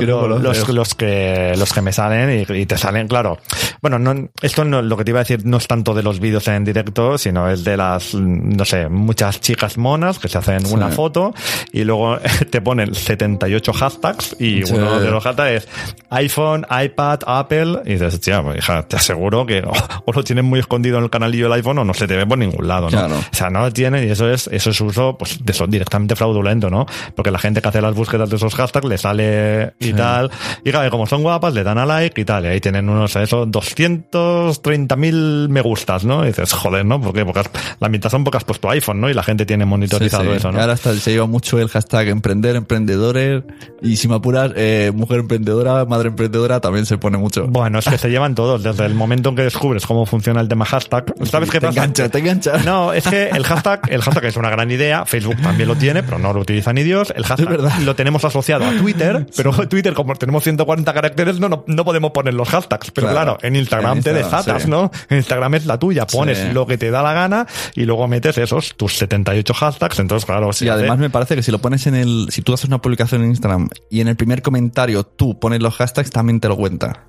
los, 0.68 0.94
que, 0.94 1.54
los 1.56 1.72
que 1.72 1.82
me 1.82 1.92
salen 1.92 2.46
y, 2.48 2.52
y 2.60 2.66
te 2.66 2.76
salen, 2.76 3.08
claro. 3.08 3.38
Bueno, 3.80 3.98
no, 3.98 4.28
esto 4.42 4.64
no, 4.64 4.82
lo 4.82 4.96
que 4.96 5.04
te 5.04 5.10
iba 5.10 5.20
a 5.20 5.22
decir 5.22 5.44
no 5.46 5.56
es 5.56 5.66
tanto 5.66 5.94
de 5.94 6.02
los 6.02 6.20
vídeos 6.20 6.46
en 6.48 6.64
directo, 6.64 7.16
sino 7.18 7.48
es 7.48 7.64
de 7.64 7.76
las, 7.76 8.14
no 8.14 8.64
sé, 8.64 8.88
muchas 8.88 9.40
chicas 9.40 9.78
monas 9.78 10.18
que 10.18 10.28
se 10.28 10.38
hacen 10.38 10.66
Sí. 10.66 10.74
una 10.74 10.88
foto 10.88 11.32
y 11.72 11.84
luego 11.84 12.18
te 12.50 12.60
ponen 12.60 12.94
78 12.94 13.72
hashtags 13.72 14.36
y 14.38 14.64
Sí. 14.64 14.74
uno 14.74 15.00
de 15.00 15.10
los 15.10 15.22
hashtags 15.24 15.64
es 15.64 15.68
iPhone, 16.10 16.66
iPad, 16.70 17.20
Apple 17.26 17.80
y 17.86 17.92
dices, 17.94 18.20
tía, 18.20 18.42
pues, 18.42 18.58
hija, 18.58 18.82
te 18.82 18.96
aseguro 18.96 19.46
que 19.46 19.62
o 20.10 20.20
lo 20.20 20.24
tienen 20.24 20.44
muy 20.44 20.60
escondido 20.60 20.98
en 20.98 21.04
el 21.04 21.10
canalillo 21.10 21.44
del 21.44 21.54
iPhone 21.54 21.78
o 21.78 21.84
no 21.84 21.94
se 21.94 22.06
te 22.06 22.16
ve 22.16 22.26
por 22.26 22.38
ningún 22.38 22.66
lado, 22.68 22.82
¿no? 22.90 22.90
Claro. 22.90 23.16
O 23.16 23.34
sea, 23.34 23.50
no 23.50 23.60
lo 23.60 23.72
tienen 23.72 24.06
y 24.06 24.10
eso 24.10 24.30
es, 24.30 24.48
eso 24.52 24.70
es 24.70 24.80
uso, 24.80 25.16
pues, 25.18 25.44
de 25.44 25.52
eso 25.52 25.66
directamente 25.66 26.14
fraudulento, 26.16 26.70
¿no? 26.70 26.86
Porque 27.14 27.30
la 27.30 27.38
gente 27.38 27.60
que 27.62 27.68
hace 27.68 27.80
las 27.80 27.94
búsquedas 27.94 28.28
de 28.30 28.36
esos 28.36 28.54
hashtags 28.54 28.86
le 28.86 28.98
sale 28.98 29.72
y 29.78 29.92
tal. 29.92 30.30
Y 30.64 30.70
claro, 30.70 30.90
como 30.90 31.06
son 31.06 31.22
guapas, 31.22 31.54
le 31.54 31.62
dan 31.64 31.78
a 31.78 31.86
like 31.86 32.20
y 32.20 32.24
tal. 32.24 32.44
Y 32.44 32.48
ahí 32.48 32.60
tienen 32.60 32.88
unos, 32.88 33.14
eso, 33.16 33.46
230.000 33.46 35.48
me 35.48 35.60
gustas, 35.60 36.04
¿no? 36.04 36.24
Y 36.24 36.28
dices, 36.28 36.52
joder, 36.52 36.84
¿no? 36.84 37.00
Porque 37.00 37.20
has- 37.34 37.50
la 37.80 37.88
mitad 37.88 38.10
son 38.10 38.24
has 38.32 38.44
puesto 38.44 38.70
iPhone, 38.70 39.00
¿no? 39.00 39.10
Y 39.10 39.14
la 39.14 39.22
gente 39.22 39.44
tiene 39.44 39.64
monitorizado 39.64 40.22
Sí, 40.24 40.30
sí. 40.30 40.36
eso, 40.36 40.52
¿no? 40.52 40.60
Ahora 40.60 40.74
hasta 40.74 40.94
se 40.94 41.10
lleva 41.10 41.26
mucho 41.26 41.58
el 41.58 41.68
hashtag 41.68 42.08
emprender, 42.08 42.56
emprendedores 42.56 43.42
y 43.82 43.96
si 43.96 44.08
me 44.08 44.16
apuras, 44.16 44.52
eh, 44.56 44.92
mujer 44.94 45.20
emprendedora, 45.20 45.84
madre 45.84 46.08
emprendedora 46.08 46.60
también 46.60 46.86
se 46.86 46.98
pone 46.98 47.18
mucho. 47.18 47.46
Bueno, 47.48 47.78
es 47.80 47.86
que 47.86 47.98
se 47.98 48.08
llevan 48.10 48.34
todos. 48.34 48.62
Desde 48.62 48.86
el 48.86 48.94
momento 48.94 49.30
en 49.30 49.36
que 49.36 49.42
descubres 49.42 49.86
cómo 49.86 49.99
funciona 50.06 50.40
el 50.40 50.48
tema 50.48 50.64
hashtag, 50.64 51.12
¿sabes 51.24 51.50
qué 51.50 51.60
te 51.60 51.66
pasa? 51.66 51.80
engancha, 51.80 52.08
te 52.08 52.18
engancha. 52.18 52.58
No, 52.64 52.92
es 52.92 53.06
que 53.06 53.28
el 53.28 53.44
hashtag, 53.44 53.80
el 53.90 54.02
hashtag 54.02 54.24
es 54.26 54.36
una 54.36 54.50
gran 54.50 54.70
idea. 54.70 55.04
Facebook 55.06 55.36
también 55.42 55.68
lo 55.68 55.76
tiene, 55.76 56.02
pero 56.02 56.18
no 56.18 56.32
lo 56.32 56.40
utiliza 56.40 56.72
ni 56.72 56.82
Dios. 56.82 57.12
El 57.16 57.24
hashtag 57.24 57.48
verdad. 57.48 57.78
lo 57.80 57.94
tenemos 57.96 58.24
asociado 58.24 58.64
a 58.66 58.70
Twitter, 58.72 59.26
pero 59.36 59.52
Twitter, 59.68 59.94
como 59.94 60.14
tenemos 60.14 60.42
140 60.44 60.92
caracteres, 60.92 61.40
no, 61.40 61.48
no, 61.48 61.64
no 61.66 61.84
podemos 61.84 62.10
poner 62.12 62.34
los 62.34 62.48
hashtags. 62.48 62.90
Pero 62.90 63.08
Claro. 63.08 63.36
claro, 63.36 63.38
en 63.42 63.56
Instagram 63.56 63.98
En 63.98 64.02
te 64.04 64.10
Instagram, 64.10 64.30
desatas, 64.40 64.62
sí. 64.62 64.70
¿no? 64.70 64.90
En 65.08 65.16
Instagram 65.18 65.54
es 65.54 65.66
la 65.66 65.78
tuya. 65.78 66.06
Pones 66.06 66.38
Sí. 66.38 66.52
lo 66.52 66.66
que 66.66 66.78
te 66.78 66.90
da 66.90 67.02
la 67.02 67.12
gana 67.12 67.46
y 67.74 67.84
luego 67.84 68.06
metes 68.08 68.38
esos, 68.38 68.74
tus 68.76 68.96
78 68.96 69.54
hashtags. 69.54 69.98
Entonces, 69.98 70.26
claro, 70.26 70.52
se 70.52 70.66
Y 70.66 70.68
además 70.68 70.92
hace- 70.94 71.02
me 71.02 71.10
parece 71.10 71.36
que 71.36 71.42
si 71.42 71.50
lo 71.52 71.58
pones 71.58 71.86
en 71.86 71.94
el, 71.94 72.26
si 72.30 72.42
tú 72.42 72.54
haces 72.54 72.66
una 72.66 72.80
publicación 72.80 73.22
en 73.22 73.30
Instagram 73.30 73.68
y 73.90 74.00
en 74.00 74.08
el 74.08 74.16
primer 74.16 74.42
comentario 74.42 75.04
tú 75.04 75.38
pones 75.38 75.60
los 75.60 75.74
hashtags, 75.76 76.10
también 76.10 76.40
te 76.40 76.48
lo 76.48 76.56
cuenta. 76.56 77.04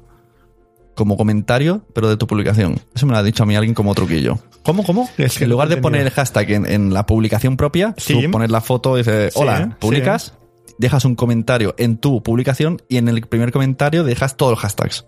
Como 1.02 1.18
comentario, 1.18 1.84
pero 1.96 2.10
de 2.10 2.16
tu 2.18 2.28
publicación. 2.28 2.80
Eso 2.94 3.08
me 3.08 3.14
lo 3.14 3.18
ha 3.18 3.24
dicho 3.24 3.42
a 3.42 3.46
mí 3.48 3.56
alguien 3.56 3.74
como 3.74 3.96
truquillo. 3.96 4.38
¿Cómo, 4.62 4.84
cómo? 4.84 5.10
Es 5.18 5.40
que 5.40 5.46
En 5.46 5.50
lugar 5.50 5.68
de 5.68 5.78
poner 5.78 6.02
el 6.02 6.12
hashtag 6.12 6.52
en, 6.52 6.66
en 6.68 6.94
la 6.94 7.08
publicación 7.08 7.58
propia, 7.58 7.96
Sí. 7.98 8.22
tú 8.22 8.30
pones 8.30 8.52
la 8.52 8.62
foto 8.62 8.96
y 8.98 9.00
dices, 9.00 9.34
Sí, 9.34 9.40
hola, 9.42 9.78
publicas, 9.80 10.36
dejas 10.78 11.04
un 11.06 11.16
comentario 11.16 11.74
en 11.80 11.98
tu 11.98 12.22
publicación 12.22 12.84
y 12.88 12.98
en 12.98 13.08
el 13.08 13.22
primer 13.22 13.52
comentario 13.52 14.04
dejas 14.04 14.38
todos 14.38 14.52
los 14.52 14.60
hashtags. 14.60 15.06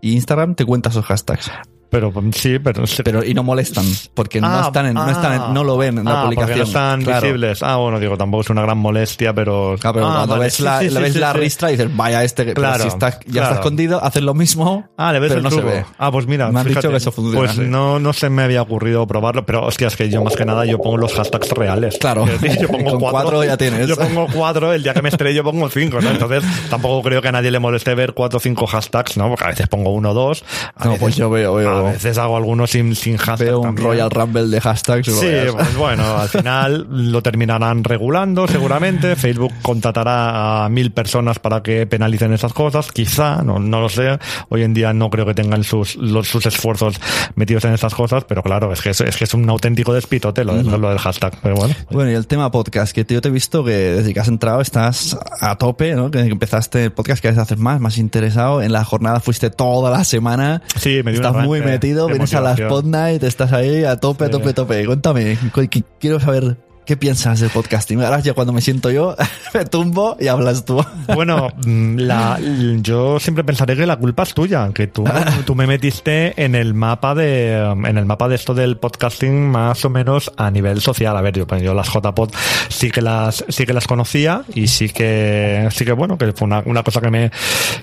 Y 0.00 0.14
Instagram 0.14 0.54
te 0.54 0.64
cuenta 0.64 0.88
esos 0.88 1.04
hashtags. 1.04 1.50
Pero 1.88 2.12
sí, 2.32 2.58
pero... 2.58 2.84
Pero, 3.04 3.24
y 3.24 3.32
no 3.32 3.42
molestan, 3.42 3.84
porque 4.14 4.40
no 4.40 4.48
Ah, 4.48 4.64
están 4.66 4.86
en, 4.86 4.94
no 4.94 5.08
están 5.10 5.32
en- 5.34 5.54
no 5.54 5.62
lo 5.64 5.76
ven 5.76 5.98
en 5.98 6.04
la 6.04 6.20
ah, 6.20 6.24
publicación. 6.24 6.58
No 6.58 6.64
están 6.64 7.02
Claro. 7.02 7.22
visibles. 7.22 7.62
Ah, 7.62 7.76
bueno, 7.76 8.00
digo, 8.00 8.16
tampoco 8.16 8.42
es 8.42 8.50
una 8.50 8.62
gran 8.62 8.78
molestia, 8.78 9.32
pero. 9.32 9.76
Claro, 9.78 9.94
pero 9.94 10.06
Ah, 10.08 10.12
cuando 10.16 10.34
vale, 10.34 10.44
ves 10.46 10.54
sí, 10.54 10.62
la, 10.64 10.80
sí, 10.80 10.90
la 10.90 11.00
ves 11.00 11.12
sí, 11.12 11.18
la 11.20 11.32
ristra 11.32 11.70
y 11.70 11.76
dices, 11.76 11.96
vaya 11.96 12.24
este, 12.24 12.52
Claro, 12.54 12.82
si 12.82 12.88
está, 12.88 13.10
ya 13.10 13.18
claro. 13.18 13.46
está 13.46 13.54
escondido, 13.60 14.02
haces 14.02 14.22
lo 14.22 14.34
mismo, 14.34 14.88
Ah, 14.96 15.12
le 15.12 15.20
ves 15.20 15.28
pero 15.28 15.38
el 15.38 15.44
no 15.44 15.50
truco. 15.50 15.68
se 15.68 15.74
ve. 15.76 15.84
Ah, 15.98 16.10
pues 16.10 16.26
mira, 16.26 16.50
Me 16.50 16.58
han 16.60 16.66
fíjate, 16.66 16.88
dicho 16.88 16.90
que 16.90 16.96
eso 16.96 17.12
funciona. 17.12 17.38
Pues 17.54 17.58
no, 17.58 17.98
no 18.00 18.12
se 18.12 18.30
me 18.30 18.42
había 18.42 18.62
ocurrido 18.62 19.06
probarlo, 19.06 19.46
pero 19.46 19.64
hostia, 19.64 19.86
es 19.86 19.96
que 19.96 20.08
yo 20.10 20.22
más 20.24 20.34
que 20.36 20.44
nada 20.44 20.64
yo 20.66 20.78
pongo 20.78 20.96
los 20.96 21.12
hashtags 21.14 21.50
reales. 21.50 21.98
Claro. 21.98 22.26
Decir, 22.26 22.58
yo 22.60 22.68
pongo 22.72 22.90
Con 22.92 23.00
cuatro 23.00 23.44
ya 23.44 23.56
tienes. 23.56 23.86
Yo 23.88 23.96
pongo 23.96 24.26
cuatro, 24.32 24.72
el 24.72 24.82
día 24.82 24.92
que 24.92 25.02
me 25.02 25.08
estrello 25.08 25.44
pongo 25.44 25.68
cinco, 25.70 26.00
¿no? 26.00 26.10
Entonces 26.10 26.42
tampoco 26.68 27.02
creo 27.02 27.22
que 27.22 27.28
a 27.28 27.32
nadie 27.32 27.50
le 27.50 27.58
moleste 27.60 27.94
ver 27.94 28.12
cuatro 28.12 28.38
o 28.38 28.40
cinco 28.40 28.66
hashtags, 28.66 29.16
¿no? 29.16 29.28
Porque 29.28 29.44
a 29.44 29.48
veces 29.48 29.68
pongo 29.68 29.90
uno 29.90 30.10
o 30.10 30.14
dos. 30.14 30.44
No, 30.84 30.96
pues 30.96 31.16
yo 31.16 31.30
veo, 31.30 31.54
A 31.78 31.92
veces 31.92 32.18
hago 32.18 32.36
algunos 32.36 32.70
sin, 32.70 32.94
sin 32.94 33.16
hashtag. 33.16 33.48
veo 33.48 33.58
un 33.58 33.64
también. 33.64 33.86
Royal 33.86 34.10
Rumble 34.10 34.48
de 34.48 34.60
hashtags. 34.60 35.06
Sí, 35.06 35.30
pues 35.52 35.76
bueno, 35.76 36.18
al 36.18 36.28
final 36.28 36.86
lo 36.90 37.22
terminarán 37.22 37.84
regulando 37.84 38.46
seguramente. 38.46 39.16
Facebook 39.16 39.52
contratará 39.62 40.64
a 40.64 40.68
mil 40.68 40.92
personas 40.92 41.38
para 41.38 41.62
que 41.62 41.86
penalicen 41.86 42.32
esas 42.32 42.52
cosas, 42.52 42.92
quizá, 42.92 43.42
no, 43.42 43.58
no 43.58 43.80
lo 43.80 43.88
sé. 43.88 44.18
Hoy 44.48 44.62
en 44.62 44.74
día 44.74 44.92
no 44.92 45.10
creo 45.10 45.26
que 45.26 45.34
tengan 45.34 45.64
sus, 45.64 45.96
los, 45.96 46.28
sus 46.28 46.46
esfuerzos 46.46 47.00
metidos 47.34 47.64
en 47.64 47.74
esas 47.74 47.94
cosas, 47.94 48.24
pero 48.24 48.42
claro, 48.42 48.72
es 48.72 48.80
que 48.80 48.90
es, 48.90 49.00
es 49.00 49.16
que 49.16 49.24
es 49.24 49.34
un 49.34 49.48
auténtico 49.48 49.92
despitote 49.92 50.44
lo, 50.44 50.54
lo 50.54 50.88
del 50.88 50.98
hashtag. 50.98 51.38
Pero 51.42 51.56
bueno. 51.56 51.74
Bueno, 51.90 52.10
y 52.10 52.14
el 52.14 52.26
tema 52.26 52.50
podcast, 52.50 52.94
que 52.94 53.04
yo 53.08 53.20
te 53.20 53.28
he 53.28 53.30
visto 53.30 53.64
que 53.64 53.72
desde 53.72 54.14
que 54.14 54.20
has 54.20 54.28
entrado 54.28 54.60
estás 54.60 55.16
a 55.40 55.56
tope, 55.56 55.94
¿no? 55.94 56.10
Que 56.10 56.20
empezaste 56.20 56.84
el 56.84 56.92
podcast, 56.92 57.22
que 57.22 57.28
haces 57.28 57.58
más, 57.58 57.80
más 57.80 57.98
interesado. 57.98 58.62
En 58.62 58.72
la 58.72 58.84
jornada 58.84 59.20
fuiste 59.20 59.50
toda 59.50 59.90
la 59.90 60.04
semana. 60.04 60.62
Sí, 60.78 61.02
me 61.04 61.12
dio 61.12 61.20
Estás 61.20 61.44
muy 61.44 61.58
arranque 61.58 61.65
metido, 61.72 62.06
vienes 62.08 62.34
a 62.34 62.40
las. 62.40 62.60
Pod 62.60 62.84
Night, 62.84 63.22
estás 63.22 63.52
ahí 63.52 63.84
a 63.84 63.96
tope, 63.96 64.26
Sí. 64.26 64.30
tope, 64.30 64.52
tope. 64.52 64.86
Cuéntame, 64.86 65.36
cu- 65.52 65.60
qu- 65.62 65.84
quiero 66.00 66.20
saber 66.20 66.56
qué 66.86 66.96
piensas 66.96 67.40
del 67.40 67.50
podcasting. 67.50 68.00
Ahora 68.02 68.20
ya 68.20 68.32
cuando 68.32 68.52
me 68.52 68.60
siento 68.60 68.90
yo, 68.90 69.16
me 69.54 69.64
tumbo 69.66 70.16
y 70.18 70.28
hablas 70.28 70.64
tú. 70.64 70.82
Bueno, 71.14 71.48
mm, 71.66 71.96
la, 71.98 72.38
yo 72.80 73.18
siempre 73.20 73.44
pensaré 73.44 73.76
que 73.76 73.86
la 73.86 73.96
culpa 73.96 74.22
es 74.22 74.32
tuya, 74.34 74.70
que 74.72 74.86
tú, 74.86 75.04
tú 75.44 75.54
me 75.54 75.66
metiste 75.66 76.40
en 76.42 76.54
el 76.54 76.74
mapa 76.74 77.14
de, 77.14 77.54
en 77.58 77.98
el 77.98 78.06
mapa 78.06 78.28
de 78.28 78.36
esto 78.36 78.54
del 78.54 78.76
podcasting 78.78 79.50
más 79.50 79.84
o 79.84 79.90
menos 79.90 80.32
a 80.36 80.50
nivel 80.50 80.80
social. 80.80 81.16
A 81.16 81.20
ver, 81.20 81.34
yo, 81.34 81.46
pues, 81.46 81.62
yo 81.62 81.74
las 81.74 81.88
JPod 81.92 82.30
sí 82.68 82.90
que 82.90 83.02
las, 83.02 83.44
sí 83.48 83.66
que 83.66 83.72
las 83.72 83.86
conocía 83.86 84.42
y 84.54 84.68
sí 84.68 84.88
que, 84.88 85.68
sí 85.72 85.84
que 85.84 85.92
bueno, 85.92 86.16
que 86.16 86.32
fue 86.32 86.46
una, 86.46 86.62
una 86.64 86.82
cosa 86.82 87.00
que 87.00 87.10
me, 87.10 87.30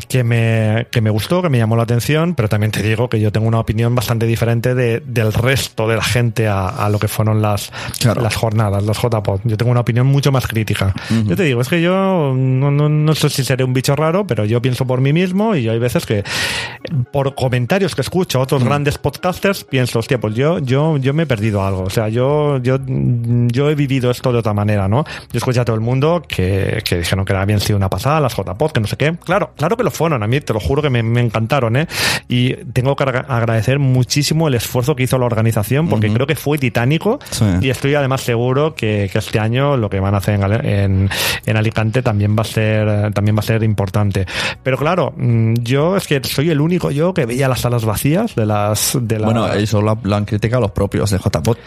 que 0.07 0.23
me, 0.23 0.87
que 0.91 1.01
me 1.01 1.09
gustó, 1.09 1.41
que 1.41 1.49
me 1.49 1.57
llamó 1.57 1.75
la 1.75 1.83
atención, 1.83 2.35
pero 2.35 2.47
también 2.49 2.71
te 2.71 2.81
digo 2.81 3.09
que 3.09 3.19
yo 3.19 3.31
tengo 3.31 3.47
una 3.47 3.59
opinión 3.59 3.93
bastante 3.95 4.25
diferente 4.25 4.75
de, 4.75 5.01
del 5.05 5.33
resto 5.33 5.87
de 5.87 5.97
la 5.97 6.03
gente 6.03 6.47
a, 6.47 6.67
a 6.69 6.89
lo 6.89 6.99
que 6.99 7.07
fueron 7.09 7.41
las, 7.41 7.71
Claro. 7.99 8.21
las 8.21 8.35
jornadas, 8.35 8.83
las 8.83 8.92
JPod. 9.01 9.41
Yo 9.43 9.57
tengo 9.57 9.71
una 9.71 9.81
opinión 9.81 10.07
mucho 10.07 10.31
más 10.31 10.47
crítica. 10.47 10.93
Yo 11.25 11.35
te 11.35 11.43
digo, 11.43 11.61
es 11.61 11.67
que 11.69 11.81
yo 11.81 12.33
no, 12.35 12.71
no, 12.71 12.89
no 12.89 13.15
sé 13.15 13.29
si 13.29 13.43
seré 13.43 13.63
un 13.63 13.73
bicho 13.73 13.95
raro, 13.95 14.25
pero 14.27 14.45
yo 14.45 14.61
pienso 14.61 14.85
por 14.87 15.01
mí 15.01 15.13
mismo 15.13 15.55
y 15.55 15.67
hay 15.69 15.79
veces 15.79 16.05
que 16.05 16.23
por 17.11 17.35
comentarios 17.35 17.95
que 17.95 18.01
escucho 18.01 18.39
a 18.39 18.43
otros 18.43 18.63
grandes 18.63 18.97
podcasters, 18.97 19.63
pienso, 19.63 19.99
hostia, 19.99 20.19
pues 20.19 20.35
yo, 20.35 20.59
yo, 20.59 20.97
yo 20.97 21.13
me 21.13 21.23
he 21.23 21.25
perdido 21.25 21.63
algo. 21.65 21.83
O 21.83 21.89
sea, 21.89 22.09
yo, 22.09 22.57
yo, 22.59 22.77
yo 22.85 23.69
he 23.69 23.75
vivido 23.75 24.11
esto 24.11 24.31
de 24.31 24.39
otra 24.39 24.53
manera, 24.53 24.87
¿no? 24.87 25.03
Yo 25.31 25.37
escuché 25.37 25.59
a 25.59 25.65
todo 25.65 25.75
el 25.75 25.81
mundo 25.81 26.21
que, 26.27 26.81
que 26.83 26.97
dijeron 26.99 27.25
que 27.25 27.33
habían 27.33 27.59
sido 27.59 27.77
una 27.77 27.89
pasada, 27.89 28.19
las 28.19 28.35
JPod, 28.35 28.71
que 28.71 28.79
no 28.79 28.87
sé 28.87 28.97
qué. 28.97 29.13
Claro, 29.23 29.51
claro 29.57 29.77
que 29.77 29.83
lo 29.83 29.91
fueron, 29.91 30.23
a 30.23 30.27
mí 30.27 30.39
te 30.41 30.53
lo 30.53 30.59
juro 30.59 30.81
que 30.81 30.89
me, 30.89 31.03
me 31.03 31.21
encantaron, 31.21 31.75
¿eh? 31.77 31.87
Y 32.27 32.53
tengo 32.73 32.95
que 32.95 33.03
agra- 33.03 33.25
agradecer 33.27 33.79
muchísimo 33.79 34.47
el 34.47 34.55
esfuerzo 34.55 34.95
que 34.95 35.03
hizo 35.03 35.17
la 35.17 35.25
organización, 35.25 35.87
porque 35.89 36.11
creo 36.11 36.27
que 36.27 36.35
fue 36.35 36.57
titánico. 36.57 37.19
Sí. 37.31 37.45
Y 37.61 37.69
estoy 37.69 37.95
además 37.95 38.21
seguro 38.21 38.75
que, 38.75 38.82
que 39.09 39.19
este 39.19 39.39
año 39.39 39.77
lo 39.77 39.89
que 39.89 39.99
van 39.99 40.13
a 40.15 40.17
hacer 40.17 40.35
en, 40.35 40.65
en, 40.65 41.09
en 41.45 41.57
Alicante 41.57 42.01
también 42.01 42.35
va 42.37 42.41
a 42.41 42.45
ser, 42.45 43.13
también 43.13 43.35
va 43.35 43.39
a 43.39 43.43
ser 43.43 43.63
importante. 43.63 44.25
Pero 44.63 44.77
claro, 44.77 45.13
mm, 45.15 45.55
yo 45.61 45.95
es 45.97 46.07
que 46.07 46.21
soy 46.23 46.49
el 46.49 46.61
único 46.61 46.91
yo 46.91 47.13
que 47.13 47.25
veía 47.25 47.47
las 47.47 47.61
salas 47.61 47.85
vacías 47.85 48.35
de 48.35 48.45
las, 48.45 48.97
de 49.01 49.19
la, 49.19 49.25
Bueno, 49.25 49.51
eso 49.53 49.81
lo, 49.81 49.97
lo 50.03 50.15
han 50.15 50.25
criticado 50.25 50.61
los 50.61 50.71
propios 50.71 51.09
de 51.11 51.17
JPOT. 51.19 51.57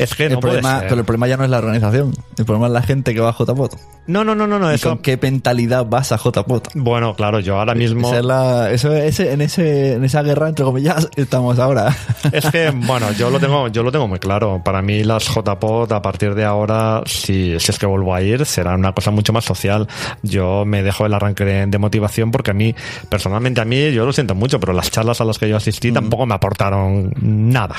es 0.00 0.14
que 0.14 0.26
El 0.26 0.32
no 0.34 0.40
puede 0.40 0.54
problema, 0.60 0.80
ser. 0.80 0.88
pero 0.88 1.00
el 1.00 1.04
problema 1.06 1.28
ya 1.28 1.36
no 1.36 1.44
es 1.44 1.50
la 1.50 1.58
organización. 1.58 2.12
El 2.36 2.44
problema 2.44 2.66
es 2.66 2.72
la 2.72 2.82
gente 2.82 3.14
que 3.14 3.20
va 3.20 3.30
a 3.30 3.32
JPOT. 3.32 3.76
No, 4.06 4.24
no, 4.24 4.34
no, 4.34 4.46
no, 4.46 4.58
no, 4.58 4.72
¿Y 4.72 4.76
eso. 4.76 4.88
con 4.90 4.98
qué 4.98 5.18
mentalidad 5.20 5.84
vas 5.86 6.12
a 6.12 6.16
JPOT? 6.18 6.68
Bueno, 6.74 7.14
claro, 7.14 7.40
yo 7.40 7.58
ahora 7.58 7.74
mismo. 7.74 8.08
Esa 8.08 8.18
es 8.18 8.24
la- 8.24 8.70
eso, 8.70 8.94
ese, 8.94 9.32
en, 9.32 9.42
ese, 9.42 9.94
en 9.94 10.04
esa 10.04 10.22
guerra, 10.22 10.48
entre 10.48 10.64
comillas, 10.64 11.08
estamos 11.16 11.58
ahora. 11.58 11.94
Es 12.32 12.46
que, 12.50 12.70
bueno, 12.70 13.12
yo 13.12 13.28
lo 13.30 13.38
tengo, 13.38 13.68
yo 13.68 13.82
lo 13.82 13.92
tengo 13.92 14.08
muy 14.08 14.18
claro. 14.18 14.62
Para 14.64 14.80
mí 14.82 15.04
las 15.04 15.28
JPod 15.28 15.92
a 15.92 16.00
partir 16.00 16.34
de 16.34 16.44
ahora, 16.48 17.02
si, 17.06 17.58
si 17.58 17.70
es 17.70 17.78
que 17.78 17.86
vuelvo 17.86 18.14
a 18.14 18.22
ir, 18.22 18.44
será 18.44 18.74
una 18.74 18.92
cosa 18.92 19.10
mucho 19.10 19.32
más 19.32 19.44
social. 19.44 19.86
Yo 20.22 20.64
me 20.64 20.82
dejo 20.82 21.06
el 21.06 21.14
arranque 21.14 21.44
de, 21.44 21.66
de 21.66 21.78
motivación 21.78 22.30
porque 22.30 22.50
a 22.50 22.54
mí, 22.54 22.74
personalmente 23.08 23.60
a 23.60 23.64
mí, 23.64 23.92
yo 23.92 24.04
lo 24.04 24.12
siento 24.12 24.34
mucho, 24.34 24.58
pero 24.60 24.72
las 24.72 24.90
charlas 24.90 25.20
a 25.20 25.24
las 25.24 25.38
que 25.38 25.48
yo 25.48 25.56
asistí 25.56 25.92
tampoco 25.92 26.26
me 26.26 26.34
aportaron 26.34 27.12
nada, 27.20 27.76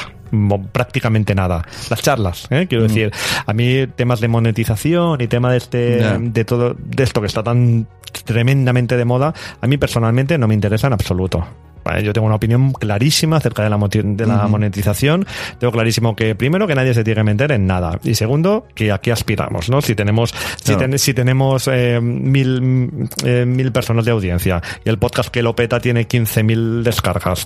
prácticamente 0.72 1.36
nada. 1.36 1.66
Las 1.90 2.02
charlas, 2.02 2.48
¿eh? 2.50 2.68
quiero 2.70 2.84
decir, 2.84 3.12
a 3.46 3.54
mí 3.54 3.88
temas 3.96 4.20
de 4.20 4.28
monetización 4.28 5.22
y 5.22 5.28
tema 5.28 5.52
de 5.52 5.58
este, 5.58 6.20
de 6.20 6.46
todo, 6.46 6.76
de 6.78 7.04
esto 7.04 7.22
que 7.22 7.28
está 7.28 7.44
tan 7.44 7.88
tremendamente 8.26 8.98
de 8.98 9.06
moda, 9.06 9.34
a 9.62 9.68
mí 9.68 9.78
personalmente 9.78 10.38
no 10.38 10.48
me 10.48 10.54
interesa 10.54 10.88
en 10.88 10.94
absoluto. 10.94 11.46
Yo 12.04 12.14
tengo 12.14 12.28
una 12.28 12.36
opinión 12.36 12.72
clarísima 12.74 13.38
acerca 13.38 13.64
de 13.64 13.70
la, 13.70 13.78
de 13.78 14.26
la 14.26 14.48
monetización. 14.48 15.26
Tengo 15.60 15.72
clarísimo 15.72 16.16
que, 16.16 16.36
primero, 16.36 16.68
que 16.68 16.76
nadie 16.76 16.94
se 16.94 17.04
tiene 17.04 17.20
que 17.22 17.24
meter 17.26 17.52
en 17.52 17.66
nada. 17.68 18.00
Y 18.04 18.16
segundo, 18.16 18.68
que 18.76 18.92
aquí 18.92 19.12
aspiramos, 19.12 19.70
¿no? 19.70 19.82
Si 19.82 19.96
tenemos, 19.96 20.34
si, 20.64 20.76
ten- 20.76 20.98
si 21.00 21.14
tenemos 21.14 21.68
eh, 21.72 22.00
mil, 22.02 22.62
mm, 22.62 23.10
eh, 23.26 23.46
mil 23.46 23.72
personas 23.72 24.06
de 24.06 24.12
audiencia 24.12 24.62
y 24.86 24.90
el 24.90 24.98
podcast 24.98 25.30
que 25.30 25.42
lo 25.42 25.56
peta 25.56 25.80
tiene 25.80 26.08
15.000 26.08 26.84
descargas. 26.84 27.46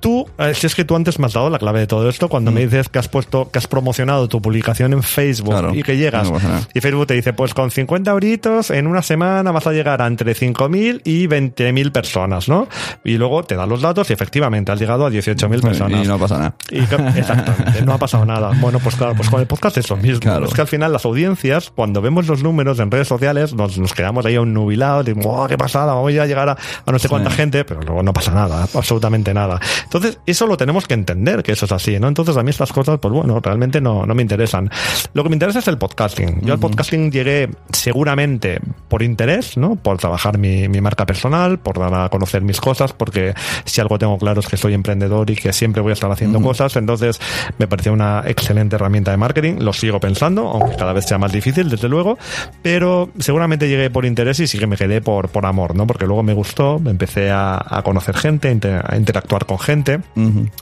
Tú, 0.00 0.28
eh, 0.38 0.52
si 0.54 0.66
es 0.66 0.74
que 0.74 0.84
tú 0.84 0.96
antes 0.96 1.18
me 1.18 1.26
has 1.26 1.32
dado 1.32 1.50
la 1.50 1.58
clave 1.58 1.80
de 1.80 1.86
todo 1.86 2.08
esto, 2.08 2.28
cuando 2.28 2.50
me 2.52 2.60
dices 2.62 2.88
que 2.88 2.98
has 2.98 3.08
puesto, 3.08 3.50
que 3.50 3.58
has 3.58 3.66
promocionado 3.66 4.28
tu 4.28 4.40
publicación 4.40 4.92
en 4.92 5.02
Facebook 5.02 5.50
Claro. 5.50 5.74
y 5.74 5.82
que 5.82 5.96
llegas 5.96 6.30
No 6.30 6.38
y 6.74 6.80
Facebook 6.80 7.06
te 7.06 7.14
dice, 7.14 7.32
pues 7.32 7.54
con 7.54 7.70
50 7.70 8.10
euritos 8.10 8.70
en 8.70 8.86
una 8.86 9.02
semana 9.02 9.50
vas 9.52 9.66
a 9.66 9.72
llegar 9.72 10.02
a 10.02 10.06
entre 10.06 10.34
5.000 10.34 11.02
y 11.04 11.26
20.000 11.26 11.92
personas, 11.92 12.48
¿no? 12.48 12.68
Y 13.04 13.16
luego 13.18 13.42
te 13.44 13.56
dan 13.56 13.68
los 13.68 13.79
datos 13.80 14.10
y 14.10 14.12
efectivamente 14.12 14.72
has 14.72 14.78
llegado 14.78 15.06
a 15.06 15.10
18.000 15.10 15.60
personas. 15.60 16.04
Y 16.04 16.08
no 16.08 16.18
pasa 16.18 16.38
nada. 16.38 16.54
Y 16.70 16.78
exactamente, 16.80 17.82
no 17.82 17.94
ha 17.94 17.98
pasado 17.98 18.24
nada. 18.24 18.52
Bueno, 18.60 18.78
pues 18.78 18.96
claro, 18.96 19.14
pues 19.14 19.28
con 19.30 19.40
el 19.40 19.46
podcast 19.46 19.76
es 19.78 19.88
lo 19.90 19.96
mismo. 19.96 20.20
Claro. 20.20 20.46
Es 20.46 20.54
que 20.54 20.60
al 20.60 20.66
final 20.66 20.92
las 20.92 21.04
audiencias, 21.04 21.70
cuando 21.70 22.00
vemos 22.00 22.26
los 22.26 22.42
números 22.42 22.78
en 22.78 22.90
redes 22.90 23.08
sociales, 23.08 23.54
nos, 23.54 23.78
nos 23.78 23.94
quedamos 23.94 24.24
ahí 24.26 24.38
nubilados, 24.38 25.08
y 25.08 25.12
"Buah, 25.12 25.48
qué 25.48 25.58
pasada, 25.58 25.94
vamos 25.94 26.12
a 26.12 26.26
llegar 26.26 26.48
a, 26.48 26.52
a 26.52 26.92
no 26.92 26.98
sé 26.98 27.08
cuánta 27.08 27.30
gente, 27.30 27.64
pero 27.64 27.80
luego 27.82 28.02
no 28.02 28.12
pasa 28.12 28.32
nada, 28.32 28.66
absolutamente 28.74 29.34
nada. 29.34 29.60
Entonces, 29.84 30.18
eso 30.26 30.46
lo 30.46 30.56
tenemos 30.56 30.86
que 30.86 30.94
entender, 30.94 31.42
que 31.42 31.52
eso 31.52 31.66
es 31.66 31.72
así, 31.72 31.98
¿no? 31.98 32.08
Entonces, 32.08 32.36
a 32.36 32.42
mí 32.42 32.50
estas 32.50 32.72
cosas, 32.72 32.98
pues 33.00 33.12
bueno, 33.12 33.40
realmente 33.40 33.80
no, 33.80 34.06
no 34.06 34.14
me 34.14 34.22
interesan. 34.22 34.70
Lo 35.14 35.22
que 35.22 35.28
me 35.28 35.36
interesa 35.36 35.60
es 35.60 35.68
el 35.68 35.78
podcasting. 35.78 36.40
Yo 36.42 36.54
al 36.54 36.58
podcasting 36.60 37.10
llegué 37.10 37.50
seguramente 37.72 38.60
por 38.88 39.02
interés, 39.02 39.56
¿no? 39.56 39.76
Por 39.76 39.98
trabajar 39.98 40.38
mi, 40.38 40.68
mi 40.68 40.80
marca 40.80 41.06
personal, 41.06 41.58
por 41.58 41.78
dar 41.78 41.94
a 41.94 42.08
conocer 42.08 42.42
mis 42.42 42.60
cosas, 42.60 42.92
porque 42.92 43.34
si 43.64 43.80
algo 43.80 43.98
tengo 43.98 44.18
claro 44.18 44.40
es 44.40 44.46
que 44.46 44.56
soy 44.56 44.74
emprendedor 44.74 45.30
y 45.30 45.36
que 45.36 45.52
siempre 45.52 45.82
voy 45.82 45.90
a 45.90 45.94
estar 45.94 46.10
haciendo 46.10 46.40
cosas, 46.40 46.76
entonces 46.76 47.20
me 47.58 47.66
pareció 47.66 47.92
una 47.92 48.22
excelente 48.26 48.76
herramienta 48.76 49.10
de 49.10 49.16
marketing, 49.16 49.54
lo 49.60 49.72
sigo 49.72 50.00
pensando, 50.00 50.48
aunque 50.48 50.76
cada 50.76 50.92
vez 50.92 51.06
sea 51.06 51.18
más 51.18 51.32
difícil, 51.32 51.68
desde 51.68 51.88
luego, 51.88 52.18
pero 52.62 53.10
seguramente 53.18 53.68
llegué 53.68 53.90
por 53.90 54.04
interés 54.04 54.40
y 54.40 54.46
sí 54.46 54.58
que 54.58 54.66
me 54.66 54.76
quedé 54.76 55.00
por, 55.00 55.28
por 55.28 55.46
amor, 55.46 55.74
¿no? 55.74 55.86
Porque 55.86 56.06
luego 56.06 56.22
me 56.22 56.34
gustó, 56.34 56.80
empecé 56.84 57.30
a, 57.30 57.62
a 57.64 57.82
conocer 57.82 58.16
gente, 58.16 58.50
inter- 58.50 58.84
a 58.86 58.96
interactuar 58.96 59.46
con 59.46 59.58
gente, 59.58 60.00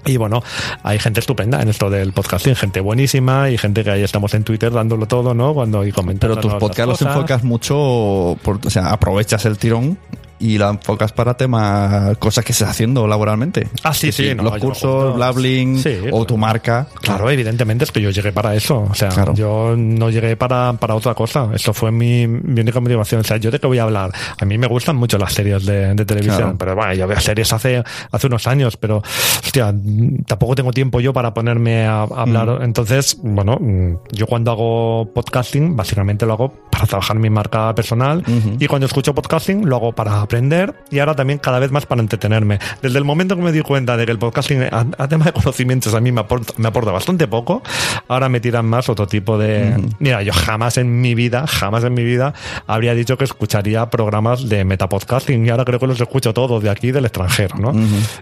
y 0.05 0.17
bueno, 0.17 0.43
hay 0.83 0.99
gente 0.99 1.21
estupenda 1.21 1.61
en 1.63 1.69
esto 1.69 1.91
del 1.91 2.13
podcasting, 2.13 2.55
gente 2.55 2.81
buenísima 2.81 3.51
y 3.51 3.59
gente 3.59 3.85
que 3.85 3.91
ahí 3.91 4.03
estamos 4.03 4.35
en 4.35 4.45
Twitter 4.45 4.73
dándolo 4.73 5.07
todo, 5.07 5.35
¿no? 5.35 5.55
Cuando 5.55 5.85
y 5.87 5.93
comentando. 5.93 6.37
Pero 6.37 6.49
tus 6.49 6.59
podcasts 6.61 6.87
los 6.87 7.03
enfocas 7.03 7.45
mucho, 7.45 8.37
por, 8.43 8.61
o 8.65 8.71
sea, 8.71 8.91
aprovechas 8.91 9.45
el 9.45 9.59
tirón 9.59 9.99
y 10.39 10.59
la 10.59 10.71
enfocas 10.71 11.13
para 11.13 11.35
temas, 11.37 12.17
cosas 12.19 12.45
que 12.45 12.53
estás 12.53 12.71
haciendo 12.71 13.07
laboralmente. 13.07 13.69
Ah, 13.83 13.93
sí, 13.95 14.13
sí, 14.13 14.35
no, 14.35 14.45
los 14.45 14.59
cursos. 14.59 15.15
Blabling 15.17 15.79
Sí, 15.79 15.97
o 16.13 16.25
tu 16.25 16.37
marca. 16.37 16.87
Claro, 17.01 17.31
evidentemente 17.31 17.85
es 17.85 17.93
que 17.93 18.01
yo 18.01 18.11
llegué 18.11 18.33
para 18.33 18.55
eso. 18.55 18.87
O 18.91 18.95
sea, 18.95 19.09
Claro. 19.09 19.35
yo 19.35 19.75
no 19.77 20.11
llegué 20.11 20.37
para, 20.37 20.73
para 20.75 20.95
otra 20.95 21.15
cosa. 21.15 21.49
Eso 21.55 21.73
fue 21.75 21.91
mi, 21.91 22.27
mi 22.27 22.61
única 22.61 22.81
motivación. 22.81 23.21
O 23.21 23.25
sea, 23.25 23.37
yo 23.39 23.51
de 23.51 23.59
qué 23.59 23.67
voy 23.67 23.79
a 23.79 23.83
hablar. 23.85 24.11
A 24.39 24.45
mí 24.45 24.57
me 24.59 24.67
gustan 24.67 24.97
mucho 24.97 25.19
las 25.19 25.33
series 25.33 25.65
de, 25.67 25.95
de 25.95 26.05
televisión, 26.05 26.37
Claro. 26.39 26.57
pero 26.59 26.75
bueno, 26.77 26.95
yo 26.95 27.07
veo 27.07 27.19
series 27.21 27.53
hace, 27.53 27.83
hace 28.13 28.27
unos 28.27 28.47
años, 28.47 28.77
pero 28.77 29.03
hostia, 29.45 29.73
mm, 29.73 30.25
tampoco 30.27 30.55
tengo 30.55 30.73
tiempo 30.73 31.01
yo 31.01 31.13
para 31.13 31.35
ponerme 31.35 31.87
a, 31.87 32.03
a 32.03 32.23
hablar. 32.23 32.61
Entonces, 32.63 33.17
bueno, 33.23 33.57
mm, 33.61 33.95
yo 34.13 34.27
cuando 34.27 34.53
hago 34.53 35.11
podcasting, 35.15 35.75
básicamente 35.77 36.27
lo 36.27 36.35
hago 36.35 36.53
para 36.71 36.87
trabajar 36.87 37.19
mi 37.19 37.31
marca 37.31 37.75
personal 37.75 38.23
y 38.59 38.67
cuando 38.67 38.87
escucho 38.87 39.15
podcasting 39.15 39.67
lo 39.67 39.77
hago 39.77 39.93
para 39.93 40.27
aprender 40.29 40.75
y 40.91 40.99
ahora 40.99 41.15
también 41.17 41.39
cada 41.39 41.59
vez 41.59 41.71
más 41.71 41.87
para 41.87 42.03
entretenerme. 42.03 42.59
Desde 42.83 42.99
el 42.99 43.05
momento 43.05 43.35
que 43.35 43.41
me 43.43 43.51
di 43.51 43.63
cuenta 43.63 43.97
de 43.97 44.05
que 44.05 44.13
el 44.13 44.19
podcasting 44.19 44.63
a, 44.65 44.87
a 44.99 45.09
tema 45.09 45.25
de 45.25 45.33
conocimientos 45.33 45.95
a 45.95 46.01
mí 46.01 46.13
me 46.13 46.21
aporta, 46.21 46.53
me 46.59 46.69
aporta 46.69 46.93
bastante 46.93 47.27
poco, 47.27 47.63
ahora 48.09 48.29
me 48.29 48.41
tiran 48.41 48.67
más 48.67 48.89
otro 48.91 49.07
tipo 49.07 49.39
de... 49.39 49.75
Mira, 49.99 50.23
yo 50.23 50.33
jamás 50.35 50.77
en 50.77 51.01
mi 51.01 51.15
vida, 51.15 51.47
jamás 51.47 51.83
en 51.85 51.95
mi 51.95 52.05
vida 52.05 52.35
habría 52.67 52.95
dicho 52.95 53.17
que 53.17 53.25
escucharía 53.25 53.89
programas 53.89 54.49
de 54.49 54.65
metapodcasting 54.65 55.47
y 55.47 55.49
ahora 55.49 55.65
creo 55.65 55.79
que 55.81 55.87
los 55.87 56.01
escucho 56.01 56.35
todos 56.35 56.63
de 56.63 56.69
aquí 56.71 56.93
del 56.93 57.07
extranjero, 57.07 57.57
¿no? 57.59 57.73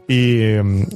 y, 0.07 0.43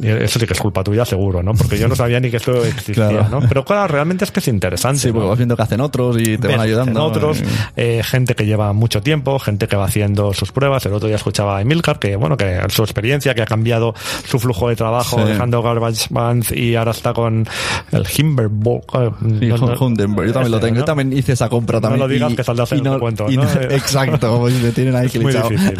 y 0.00 0.08
eso 0.08 0.38
sí 0.38 0.46
que 0.46 0.52
es 0.52 0.60
culpa 0.60 0.84
tuya 0.84 1.04
seguro, 1.04 1.42
¿no? 1.42 1.54
Porque 1.54 1.76
yo 1.76 1.88
no 1.88 1.96
sabía 1.96 2.20
ni 2.20 2.30
que 2.30 2.36
esto 2.36 2.64
existía, 2.64 3.08
Claro. 3.08 3.40
¿no? 3.40 3.48
Pero 3.48 3.64
claro, 3.64 3.88
realmente 3.92 4.24
es 4.24 4.30
que 4.30 4.40
es 4.40 4.48
interesante. 4.48 5.00
Sí, 5.00 5.08
porque 5.08 5.24
¿no? 5.24 5.28
vas 5.30 5.38
viendo 5.38 5.56
que 5.56 5.62
hacen 5.62 5.80
otros 5.80 6.16
y 6.20 6.38
te 6.38 6.48
van 6.48 6.60
ayudando. 6.60 7.04
otros, 7.04 7.42
eh, 7.76 8.02
gente 8.04 8.34
que 8.34 8.46
lleva 8.46 8.72
mucho 8.72 9.00
tiempo, 9.02 9.38
gente 9.38 9.66
que 9.66 9.76
va 9.76 9.86
haciendo 9.86 10.32
sus 10.34 10.52
pruebas. 10.52 10.84
El 10.86 10.92
otro 11.00 11.08
día 11.08 11.16
escuchaba 11.16 11.58
a 11.58 11.60
Emilcar, 11.62 11.98
que 11.98 12.16
bueno, 12.16 12.36
que 12.36 12.60
su 12.68 12.82
experiencia, 12.82 13.34
que 13.34 13.42
ha 13.42 13.46
cambiado 13.46 13.94
su 14.26 14.38
flujo 14.38 14.68
de 14.68 14.76
trabajo, 14.76 15.18
Sí. 15.18 15.24
dejando 15.32 15.62
Garbage 15.62 16.06
Bands 16.10 16.52
y 16.52 16.76
ahora 16.76 16.92
está 16.92 17.12
con 17.12 17.46
el 17.92 18.06
Himberbock. 18.16 18.94
eh, 18.94 19.10
Y 19.40 19.46
no- 19.46 19.56
no- 19.58 19.74
Hundenberg, 19.80 20.28
yo 20.28 20.32
también 20.34 20.52
lo 20.52 20.58
ese, 20.58 20.66
tengo. 20.66 20.74
¿no? 20.76 20.80
Yo 20.80 20.84
también 20.84 21.12
hice 21.12 21.32
esa 21.32 21.48
compra 21.48 21.76
No 21.78 21.80
también. 21.82 22.00
lo 22.00 22.08
digas 22.08 22.32
y- 22.32 22.36
que 22.36 22.44
saldrás 22.44 22.72
en 22.72 22.78
y 22.78 22.82
no- 22.82 22.98
cuento, 23.00 23.26
¿no? 23.28 23.42
Exacto, 23.70 24.38
pues 24.40 24.54
me 24.62 24.70
tienen 24.72 24.94
ahí 24.96 25.06
Es 25.06 25.20
muy 25.20 25.32
difícil. 25.32 25.76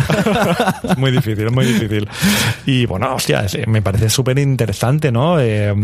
es 0.88 0.96
muy 0.98 1.10
difícil, 1.10 1.46
es 1.46 1.52
muy 1.52 1.64
difícil. 1.66 2.08
Y 2.66 2.86
bueno, 2.86 3.14
hostia, 3.14 3.40
es- 3.44 3.66
me 3.68 3.82
parece 3.82 4.08
súper 4.08 4.38
interesante, 4.38 5.12
¿no? 5.12 5.38
Eh, 5.40 5.74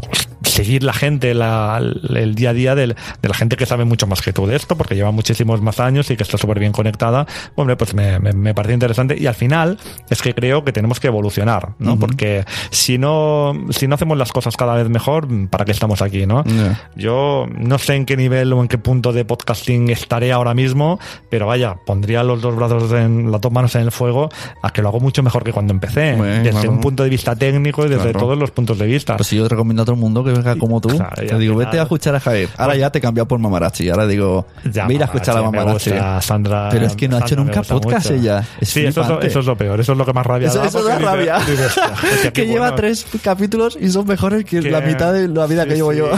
pues, 0.00 0.28
seguir 0.44 0.82
la 0.82 0.92
gente, 0.92 1.34
la- 1.34 1.80
el 2.14 2.34
día 2.34 2.50
a 2.50 2.52
día 2.52 2.74
del- 2.74 2.94
de 3.22 3.28
la 3.28 3.34
gente 3.34 3.56
que 3.56 3.66
sabe 3.66 3.84
mucho 3.84 4.06
más 4.06 4.22
que 4.22 4.32
tú 4.32 4.46
de 4.46 4.56
esto, 4.56 4.76
porque 4.76 4.94
lleva 4.94 5.10
muchísimos 5.10 5.60
más 5.60 5.80
años 5.80 6.10
y 6.10 6.16
que 6.16 6.22
está 6.22 6.38
súper 6.38 6.58
bien 6.58 6.72
conectada. 6.72 7.26
Hombre, 7.56 7.76
pues 7.76 7.94
me, 7.94 8.18
me- 8.20 8.32
me 8.32 8.54
parece 8.54 8.74
interesante. 8.74 9.16
Y 9.18 9.26
al 9.26 9.34
final 9.34 9.78
es 10.10 10.22
que 10.22 10.34
creo 10.34 10.64
que 10.64 10.72
tenemos 10.72 11.00
que 11.00 11.08
evolucionar, 11.08 11.74
¿no? 11.78 11.98
Porque 11.98 12.44
si 12.70 12.98
no, 12.98 13.52
si 13.70 13.86
no 13.88 13.94
hacemos 13.94 14.16
las 14.18 14.32
cosas 14.32 14.56
cada 14.56 14.74
vez 14.74 14.88
mejor, 14.88 15.28
¿para 15.48 15.64
qué 15.64 15.72
estamos 15.72 16.02
aquí, 16.02 16.26
no? 16.26 16.44
Ya. 16.44 16.90
Yo 16.96 17.46
no 17.56 17.78
sé 17.78 17.94
en 17.94 18.04
qué 18.06 18.16
nivel 18.16 18.52
o 18.52 18.60
en 18.60 18.68
qué 18.68 18.78
punto 18.78 19.12
de 19.12 19.24
podcasting 19.24 19.90
estaré 19.90 20.32
ahora 20.32 20.54
mismo, 20.54 20.98
pero 21.30 21.46
vaya, 21.46 21.76
pondría 21.86 22.22
los 22.22 22.40
dos 22.42 22.54
brazos 22.56 22.92
en 22.92 23.30
las 23.30 23.40
dos 23.40 23.52
manos 23.52 23.74
en 23.74 23.82
el 23.82 23.90
fuego 23.92 24.28
a 24.62 24.70
que 24.70 24.82
lo 24.82 24.88
hago 24.88 25.00
mucho 25.00 25.22
mejor 25.22 25.44
que 25.44 25.52
cuando 25.52 25.72
empecé, 25.72 26.14
Bueno, 26.14 26.34
desde 26.42 26.50
claro. 26.50 26.70
un 26.72 26.80
punto 26.80 27.02
de 27.02 27.08
vista 27.10 27.34
técnico 27.36 27.84
y 27.86 27.88
desde 27.88 28.02
Claro. 28.10 28.20
todos 28.20 28.38
los 28.38 28.50
puntos 28.50 28.78
de 28.78 28.86
vista. 28.86 29.16
Pues 29.16 29.28
sí, 29.28 29.36
yo 29.36 29.48
recomiendo 29.48 29.82
a 29.82 29.84
todo 29.84 29.94
el 29.94 30.00
mundo 30.00 30.22
que 30.24 30.33
como 30.58 30.80
tú. 30.80 30.88
Claro, 30.90 31.14
te 31.16 31.38
digo, 31.38 31.56
vete 31.56 31.78
a 31.78 31.82
escuchar 31.82 32.14
a 32.14 32.20
Javier. 32.20 32.48
Ahora 32.56 32.76
ya 32.76 32.90
te 32.90 32.98
he 32.98 33.00
cambiado 33.00 33.26
por 33.28 33.38
Mamarachi. 33.38 33.88
Ahora 33.90 34.06
digo, 34.06 34.46
Ya, 34.70 34.86
ve 34.86 34.98
a 35.00 35.04
escuchar 35.04 35.36
a 35.36 35.42
Mamarachi. 35.42 35.90
Sandra, 36.20 36.68
Pero 36.70 36.86
es 36.86 36.96
que 36.96 37.08
no 37.08 37.16
ha 37.16 37.20
hecho 37.20 37.36
nunca 37.36 37.62
podcast 37.62 38.10
mucho. 38.10 38.20
ella. 38.20 38.44
Es 38.60 38.68
sí, 38.68 38.84
eso 38.84 39.02
es, 39.02 39.08
lo, 39.08 39.20
eso 39.20 39.40
es 39.40 39.46
lo 39.46 39.56
peor. 39.56 39.80
Eso 39.80 39.92
es 39.92 39.98
lo 39.98 40.06
que 40.06 40.12
más 40.12 40.26
rabia 40.26 40.48
Eso, 40.48 40.58
da. 40.58 40.66
eso 40.66 40.82
da 40.84 40.98
rabia. 40.98 41.38
qué 42.22 42.32
que 42.32 42.46
lleva 42.46 42.74
tres 42.74 43.06
capítulos 43.22 43.76
y 43.80 43.90
son 43.90 44.06
mejores 44.06 44.44
que, 44.44 44.62
la 44.62 44.80
mitad 44.80 45.12
de 45.12 45.28
la 45.28 45.46
vida 45.46 45.62
Sí, 45.64 45.68
que 45.68 45.74
llevo 45.76 45.92
sí. 45.92 45.98
yo. 45.98 46.08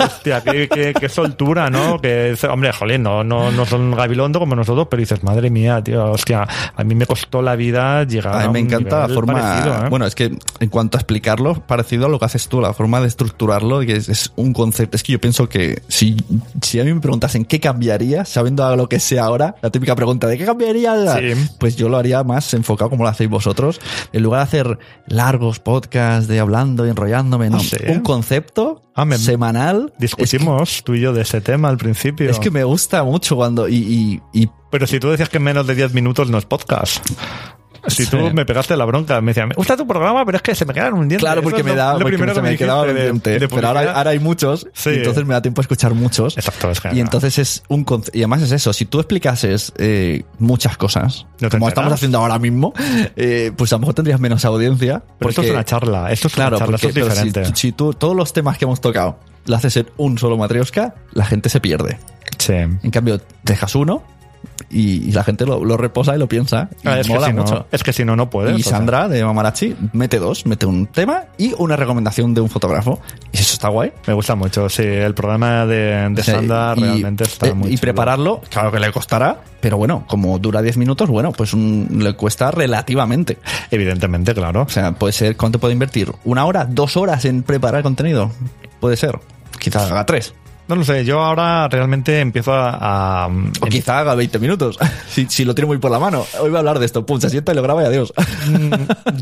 Hostia, 0.00 0.42
qué, 0.42 1.08
soltura, 1.08 1.70
¿no? 1.70 1.98
Que, 2.00 2.36
hombre, 2.50 2.72
jolín, 2.72 3.02
no, 3.02 3.22
no, 3.24 3.50
no 3.50 3.66
son 3.66 3.90
gabilondo 3.92 4.38
como 4.38 4.54
nosotros, 4.54 4.86
pero 4.90 5.00
dices, 5.00 5.22
madre 5.22 5.50
mía, 5.50 5.82
tío, 5.82 6.10
hostia, 6.10 6.46
a 6.76 6.84
mí 6.84 6.94
me 6.94 7.06
costó 7.06 7.42
la 7.42 7.56
vida 7.56 8.04
llegar 8.04 8.34
a, 8.34 8.42
A 8.42 8.46
mí 8.46 8.52
me 8.52 8.58
encanta 8.60 9.06
la 9.06 9.14
forma. 9.14 9.34
parecido, 9.34 9.86
¿eh? 9.86 9.88
Bueno, 9.90 10.06
es 10.06 10.14
que 10.14 10.36
en 10.60 10.68
cuanto 10.68 10.96
a 10.96 11.00
explicarlo, 11.00 11.54
parecido 11.66 12.06
a 12.06 12.08
lo 12.08 12.18
que 12.18 12.24
haces 12.24 12.48
tú, 12.48 12.60
la 12.60 12.72
forma 12.72 13.00
de 13.00 13.08
que 13.86 13.96
es, 13.96 14.08
es 14.08 14.32
un 14.36 14.52
concepto. 14.52 14.96
Es 14.96 15.02
que 15.02 15.12
yo 15.12 15.20
pienso 15.20 15.48
que 15.48 15.82
si, 15.88 16.16
si 16.62 16.80
a 16.80 16.84
mí 16.84 16.92
me 16.92 17.00
preguntasen 17.00 17.44
qué 17.44 17.60
cambiaría, 17.60 18.24
sabiendo 18.24 18.74
lo 18.76 18.88
que 18.88 19.00
sé 19.00 19.18
ahora, 19.18 19.56
la 19.62 19.70
típica 19.70 19.94
pregunta 19.96 20.26
de 20.26 20.38
qué 20.38 20.44
cambiaría, 20.44 20.94
Sí. 21.18 21.34
pues 21.58 21.76
yo 21.76 21.88
lo 21.88 21.96
haría 21.96 22.22
más 22.24 22.52
enfocado 22.54 22.90
como 22.90 23.04
lo 23.04 23.10
hacéis 23.10 23.30
vosotros. 23.30 23.80
En 24.12 24.22
lugar 24.22 24.40
de 24.40 24.44
hacer 24.44 24.78
largos 25.06 25.58
podcasts 25.60 26.28
de 26.28 26.40
hablando 26.40 26.86
y 26.86 26.90
enrollándome, 26.90 27.50
no. 27.50 27.56
Ah, 27.58 27.60
sí. 27.60 27.76
Un 27.88 28.00
concepto 28.00 28.82
Ah, 28.96 29.04
me- 29.04 29.18
semanal. 29.18 29.92
Es 29.98 30.14
que- 30.14 30.22
Discutimos 30.22 30.82
tú 30.84 30.94
y 30.94 31.00
yo 31.00 31.12
de 31.12 31.22
ese 31.22 31.40
tema 31.40 31.68
al 31.68 31.76
principio. 31.78 32.30
Es 32.30 32.38
que, 32.38 32.50
me 32.50 32.62
gusta 32.64 33.02
mucho 33.02 33.34
cuando. 33.36 33.66
Y, 33.68 34.20
y, 34.32 34.42
y 34.42 34.48
Pero 34.70 34.86
si 34.86 35.00
tú 35.00 35.10
decías 35.10 35.28
que 35.28 35.38
en 35.38 35.42
menos 35.42 35.66
de 35.66 35.74
10 35.74 35.94
minutos 35.94 36.30
no 36.30 36.38
es 36.38 36.44
podcast. 36.44 37.04
Si 37.88 38.04
Sí. 38.04 38.10
tú 38.10 38.18
me 38.32 38.44
pegaste 38.46 38.76
la 38.76 38.84
bronca, 38.84 39.20
me 39.20 39.30
decías, 39.32 39.46
me 39.48 39.54
gusta 39.54 39.76
tu 39.76 39.86
programa, 39.86 40.24
pero 40.24 40.36
es 40.36 40.42
que 40.42 40.54
se 40.54 40.64
me 40.64 40.72
quedan 40.74 40.94
un 40.94 41.08
diente. 41.08 41.18
Claro, 41.24 41.42
porque 41.42 41.62
me 41.62 41.74
da, 41.74 41.92
lo 41.94 42.00
porque 42.00 42.16
primero 42.16 42.34
se 42.34 42.40
que 42.40 42.46
me 42.48 42.56
quedaba 42.56 42.86
de- 42.86 43.12
de 43.12 43.48
pero 43.48 43.68
ahora, 43.68 44.08
hay 44.10 44.18
muchos, 44.18 44.66
Sí. 44.72 44.90
y 44.90 44.94
entonces 44.94 45.24
me 45.26 45.34
da 45.34 45.42
tiempo 45.42 45.60
a 45.60 45.62
escuchar 45.62 45.92
muchos. 45.94 46.36
Exacto, 46.36 46.70
es 46.70 46.80
que 46.80 46.94
Y 46.94 47.00
entonces 47.00 47.38
es 47.38 47.62
un 47.68 47.84
y 48.12 48.18
además 48.20 48.42
es 48.42 48.52
eso, 48.52 48.72
si 48.72 48.86
tú 48.86 48.98
explicases 49.00 49.72
eh, 49.78 50.24
muchas 50.38 50.76
cosas, 50.76 51.26
No 51.40 51.50
como 51.50 51.68
estamos 51.68 51.92
haciendo 51.92 52.18
ahora 52.18 52.38
mismo, 52.38 52.72
eh, 53.16 53.52
pues 53.56 53.72
a 53.72 53.76
lo 53.76 53.80
mejor 53.80 53.94
tendrías 53.94 54.20
menos 54.20 54.44
audiencia. 54.44 55.02
Pero 55.18 55.30
esto 55.30 55.42
es 55.42 55.50
una 55.50 55.64
charla, 55.64 56.10
esto 56.12 56.28
es 56.28 56.34
claro, 56.34 56.56
una 56.56 56.58
charla, 56.66 56.78
porque 56.78 56.86
esto 56.88 57.00
es 57.00 57.04
pero 57.06 57.14
si- 57.20 57.26
diferente. 57.26 57.56
Si, 57.56 57.72
tú 57.72 57.92
todos 57.92 58.16
los 58.16 58.32
temas 58.32 58.58
que 58.58 58.64
hemos 58.64 58.80
tocado 58.80 59.18
lo 59.46 59.56
haces 59.56 59.76
en 59.76 59.86
un 59.98 60.16
solo 60.18 60.38
matrioska, 60.38 60.94
la 61.12 61.26
gente 61.26 61.48
se 61.50 61.60
pierde. 61.60 61.98
Sí. 62.38 62.54
En 62.54 62.90
cambio, 62.90 63.20
dejas 63.42 63.74
uno 63.74 64.02
y, 64.74 65.08
y 65.08 65.12
la 65.12 65.24
gente 65.24 65.46
lo, 65.46 65.64
lo 65.64 65.76
reposa 65.76 66.14
y 66.14 66.18
lo 66.18 66.28
piensa. 66.28 66.68
Y 66.82 66.88
Ah, 66.88 67.00
es, 67.00 67.06
que 67.06 67.12
si 67.18 67.32
no, 67.32 67.42
mucho. 67.42 67.66
es 67.70 67.82
que 67.82 67.92
si 67.92 68.04
no, 68.04 68.16
no 68.16 68.28
puedes. 68.28 68.58
Y 68.58 68.60
o 68.60 68.64
sea. 68.64 68.72
Sandra 68.78 69.08
de 69.08 69.24
Mamarachi 69.24 69.74
mete 69.92 70.18
dos, 70.18 70.44
mete 70.46 70.66
un 70.66 70.86
tema 70.86 71.24
y 71.38 71.54
una 71.58 71.76
recomendación 71.76 72.34
de 72.34 72.40
un 72.40 72.50
fotógrafo. 72.50 73.00
Y 73.32 73.38
eso 73.38 73.54
está 73.54 73.68
guay. 73.68 73.92
Me 74.06 74.14
gusta 74.14 74.34
mucho, 74.34 74.68
sí. 74.68 74.82
El 74.82 75.14
programa 75.14 75.64
de, 75.66 76.08
de 76.10 76.20
O 76.20 76.24
sea, 76.24 76.34
Sandra 76.34 76.74
y- 76.76 76.80
realmente 76.80 77.24
está 77.24 77.46
eh, 77.48 77.54
muy 77.54 77.68
Y 77.68 77.70
chulo. 77.72 77.80
prepararlo, 77.80 78.40
claro 78.50 78.72
que 78.72 78.80
le 78.80 78.90
costará, 78.92 79.38
pero 79.60 79.76
bueno, 79.76 80.04
como 80.08 80.38
dura 80.38 80.60
10 80.60 80.76
minutos, 80.76 81.08
bueno, 81.08 81.32
pues 81.32 81.54
un- 81.54 81.88
le 82.00 82.14
cuesta 82.14 82.50
relativamente. 82.50 83.38
Evidentemente, 83.70 84.34
claro. 84.34 84.62
O 84.62 84.68
sea, 84.68 84.92
puede 84.92 85.12
ser, 85.12 85.36
¿cuánto 85.36 85.58
puede 85.58 85.72
invertir? 85.72 86.12
¿Una 86.24 86.44
hora? 86.44 86.64
¿Dos 86.64 86.96
horas 86.96 87.24
en 87.24 87.42
preparar 87.42 87.82
contenido? 87.82 88.30
Puede 88.80 88.96
ser. 88.96 89.18
Quizá 89.58 89.86
haga 89.86 90.04
tres. 90.04 90.34
No 90.66 90.76
lo 90.76 90.84
sé, 90.84 91.04
yo 91.04 91.20
ahora 91.22 91.68
realmente 91.68 92.20
empiezo 92.20 92.52
a... 92.54 93.24
a- 93.24 93.28
O 93.60 93.66
quizá 93.66 93.98
haga 94.00 94.14
20 94.14 94.38
minutos. 94.38 94.78
si, 95.08 95.26
si 95.28 95.44
lo 95.44 95.54
tiene 95.54 95.66
muy 95.66 95.78
por 95.78 95.90
la 95.90 95.98
mano. 95.98 96.24
Hoy 96.40 96.48
voy 96.48 96.56
a 96.56 96.60
hablar 96.60 96.78
de 96.78 96.86
esto. 96.86 97.04
Pum, 97.04 97.20
se 97.20 97.28
sienta 97.28 97.52
y 97.52 97.54
lo 97.54 97.62
graba 97.62 97.82
y 97.82 97.86
adiós. 97.86 98.12
Mm, 98.48 98.72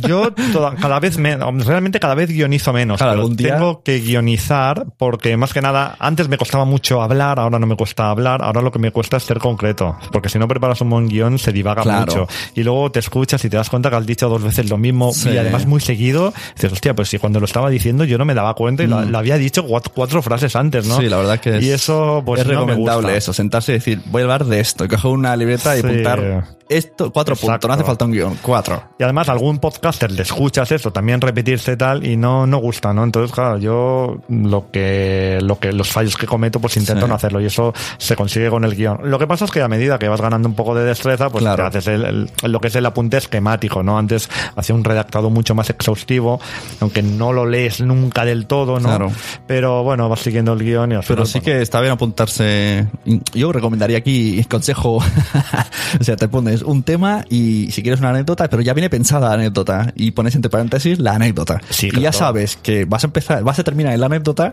Yo 0.07 0.33
toda- 0.53 0.75
cada 0.77 1.01
vez 1.01 1.19
menos, 1.19 1.67
realmente 1.67 1.99
cada 1.99 2.15
vez 2.15 2.31
guionizo 2.31 2.73
menos. 2.73 2.99
Claro, 2.99 3.13
algún 3.23 3.37
día- 3.37 3.55
Tengo 3.57 3.83
que 3.83 3.99
guionizar 4.01 4.87
porque 4.97 5.37
más 5.37 5.53
que 5.53 5.61
nada, 5.61 5.97
antes 5.99 6.29
me 6.29 6.39
costaba 6.39 6.65
mucho 6.65 7.03
hablar, 7.03 7.41
ahora 7.41 7.59
no 7.59 7.67
me 7.67 7.77
cuesta 7.77 8.09
hablar, 8.11 8.43
ahora 8.43 8.63
lo 8.63 8.71
que 8.71 8.79
me 8.79 8.93
cuesta 8.93 9.17
es 9.17 9.25
ser 9.25 9.39
concreto. 9.39 9.97
Porque 10.13 10.29
si 10.29 10.39
no 10.39 10.47
preparas 10.47 10.81
un 10.81 10.91
buen 10.91 11.09
guion 11.09 11.39
se 11.39 11.53
divaga 11.53 11.83
Claro. 11.83 12.01
mucho. 12.07 12.29
Y 12.55 12.63
luego 12.63 12.91
te 12.93 13.01
escuchas 13.01 13.45
y 13.45 13.51
te 13.51 13.57
das 13.57 13.69
cuenta 13.69 13.91
que 13.91 13.97
has 13.97 14.07
dicho 14.07 14.29
dos 14.29 14.43
veces 14.45 14.71
lo 14.71 14.79
mismo 14.79 15.13
Sí. 15.13 15.31
y 15.31 15.39
además 15.39 15.67
muy 15.67 15.81
seguido. 15.81 16.33
Dices, 16.55 16.73
hostia, 16.73 16.95
pues 16.95 17.09
si 17.09 17.19
cuando 17.19 17.41
lo 17.41 17.47
estaba 17.47 17.69
diciendo 17.69 18.05
yo 18.05 18.17
no 18.17 18.25
me 18.25 18.35
daba 18.35 18.55
cuenta 18.55 18.85
y 18.85 18.87
lo, 18.87 18.99
Mm. 19.01 19.11
lo 19.11 19.19
había 19.19 19.37
dicho 19.39 19.65
cuatro, 19.65 19.93
cuatro 19.95 20.23
frases 20.23 20.55
antes, 20.55 20.87
¿no? 20.87 20.99
Sí, 20.99 21.09
la 21.09 21.17
verdad 21.17 21.32
que 21.39 21.59
es, 21.59 21.65
Y 21.65 21.71
eso, 21.73 22.23
pues 22.25 22.41
es 22.41 22.47
no 22.47 22.53
recomendable 22.53 23.17
eso, 23.17 23.33
sentarse 23.33 23.73
y 23.73 23.75
decir, 23.77 24.01
voy 24.07 24.23
a 24.23 24.25
hablar 24.25 24.45
de 24.45 24.61
esto, 24.61 24.85
y 24.85 24.89
coger 24.89 25.11
una 25.11 25.35
libreta 25.37 25.77
y 25.77 25.81
Sí. 25.81 25.87
apuntar 25.87 26.45
esto, 26.69 27.13
cuatro 27.13 27.35
Exacto. 27.35 27.53
puntos, 27.53 27.69
no 27.69 27.75
hace 27.75 27.85
falta 27.85 28.05
un 28.07 28.13
guion, 28.13 28.39
cuatro. 28.41 28.83
Y 28.99 29.03
además 29.03 29.29
algún 29.29 29.59
podcaster 29.59 30.11
le 30.11 30.23
escuchas 30.23 30.73
eso, 30.73 30.91
también 30.93 31.21
repetirse 31.21 31.77
tal 31.77 32.07
y 32.07 32.17
no 32.17 32.47
no 32.47 32.59
gusta, 32.59 32.93
¿no? 32.95 33.05
Entonces, 33.05 33.31
claro, 33.33 33.59
yo 33.59 34.19
lo 34.29 34.71
que 34.71 35.39
lo 35.43 35.59
que 35.59 35.73
los 35.73 35.91
fallos 35.91 36.17
que 36.17 36.27
cometo 36.27 36.61
pues 36.61 36.77
intento 36.79 37.05
Sí. 37.05 37.09
no 37.11 37.15
hacerlo 37.15 37.41
y 37.43 37.47
eso 37.47 37.75
se 37.99 38.17
consigue 38.17 38.49
con 38.49 38.65
el 38.65 38.75
guion. 38.75 39.01
Lo 39.05 39.19
que 39.19 39.27
pasa 39.27 39.45
es 39.45 39.51
que 39.51 39.61
a 39.61 39.69
medida 39.69 39.99
que 39.99 40.09
vas 40.09 40.21
ganando 40.21 40.49
un 40.49 40.55
poco 40.55 40.75
de 40.75 40.85
destreza, 40.85 41.29
pues 41.29 41.43
Claro. 41.43 41.63
te 41.71 41.79
haces 41.79 41.87
el, 41.89 42.05
el- 42.05 42.31
lo 42.53 42.61
que 42.61 42.69
es 42.69 42.75
el 42.77 42.87
apunte 42.87 43.19
esquemático, 43.19 43.83
¿no? 43.83 43.99
Antes 43.99 44.31
hacía 44.57 44.75
un 44.75 44.85
redactado 44.85 45.29
mucho 45.29 45.55
más 45.55 45.69
exhaustivo, 45.69 46.41
aunque 46.81 47.03
no 47.03 47.33
lo 47.35 47.45
lees 47.45 47.81
nunca 47.83 48.25
del 48.25 48.47
todo, 48.47 48.81
¿no? 48.81 48.89
Claro. 48.89 49.13
Pero 49.47 49.83
bueno, 49.83 50.09
vas 50.09 50.21
siguiendo 50.21 50.55
el 50.55 50.61
guion 50.61 50.93
y 50.93 50.95
al 50.95 51.03
Pero 51.23 51.33
sí 51.33 51.41
que 51.41 51.63
está 51.63 51.81
bien 51.81 51.93
apuntarse. 51.93 52.87
Yo 53.35 53.53
recomendaría 53.53 53.99
aquí 53.99 54.43
consejo. 54.45 54.97
o 56.01 56.05
sea, 56.05 56.17
te 56.17 56.29
pones 56.29 56.63
un 56.63 56.83
tema 56.83 57.25
y 57.31 57.71
si 57.71 57.83
quieres 57.83 58.01
una 58.01 58.11
anécdota, 58.11 58.49
pero 58.49 58.63
ya 58.63 58.75
viene 58.75 58.91
pensada 58.91 59.29
la 59.29 59.35
anécdota 59.35 59.93
y 59.97 60.11
pones 60.11 60.35
entre 60.35 60.51
paréntesis 60.51 60.99
la 60.99 61.15
anécdota. 61.15 61.61
Sí, 61.71 61.91
y 61.93 62.01
ya 62.01 62.13
sabes 62.13 62.57
que 62.57 62.85
vas 62.85 63.05
a 63.05 63.07
empezar, 63.07 63.43
vas 63.45 63.59
a 63.59 63.65
terminar 63.65 63.93
en 63.93 64.01
la 64.01 64.07
anécdota 64.07 64.53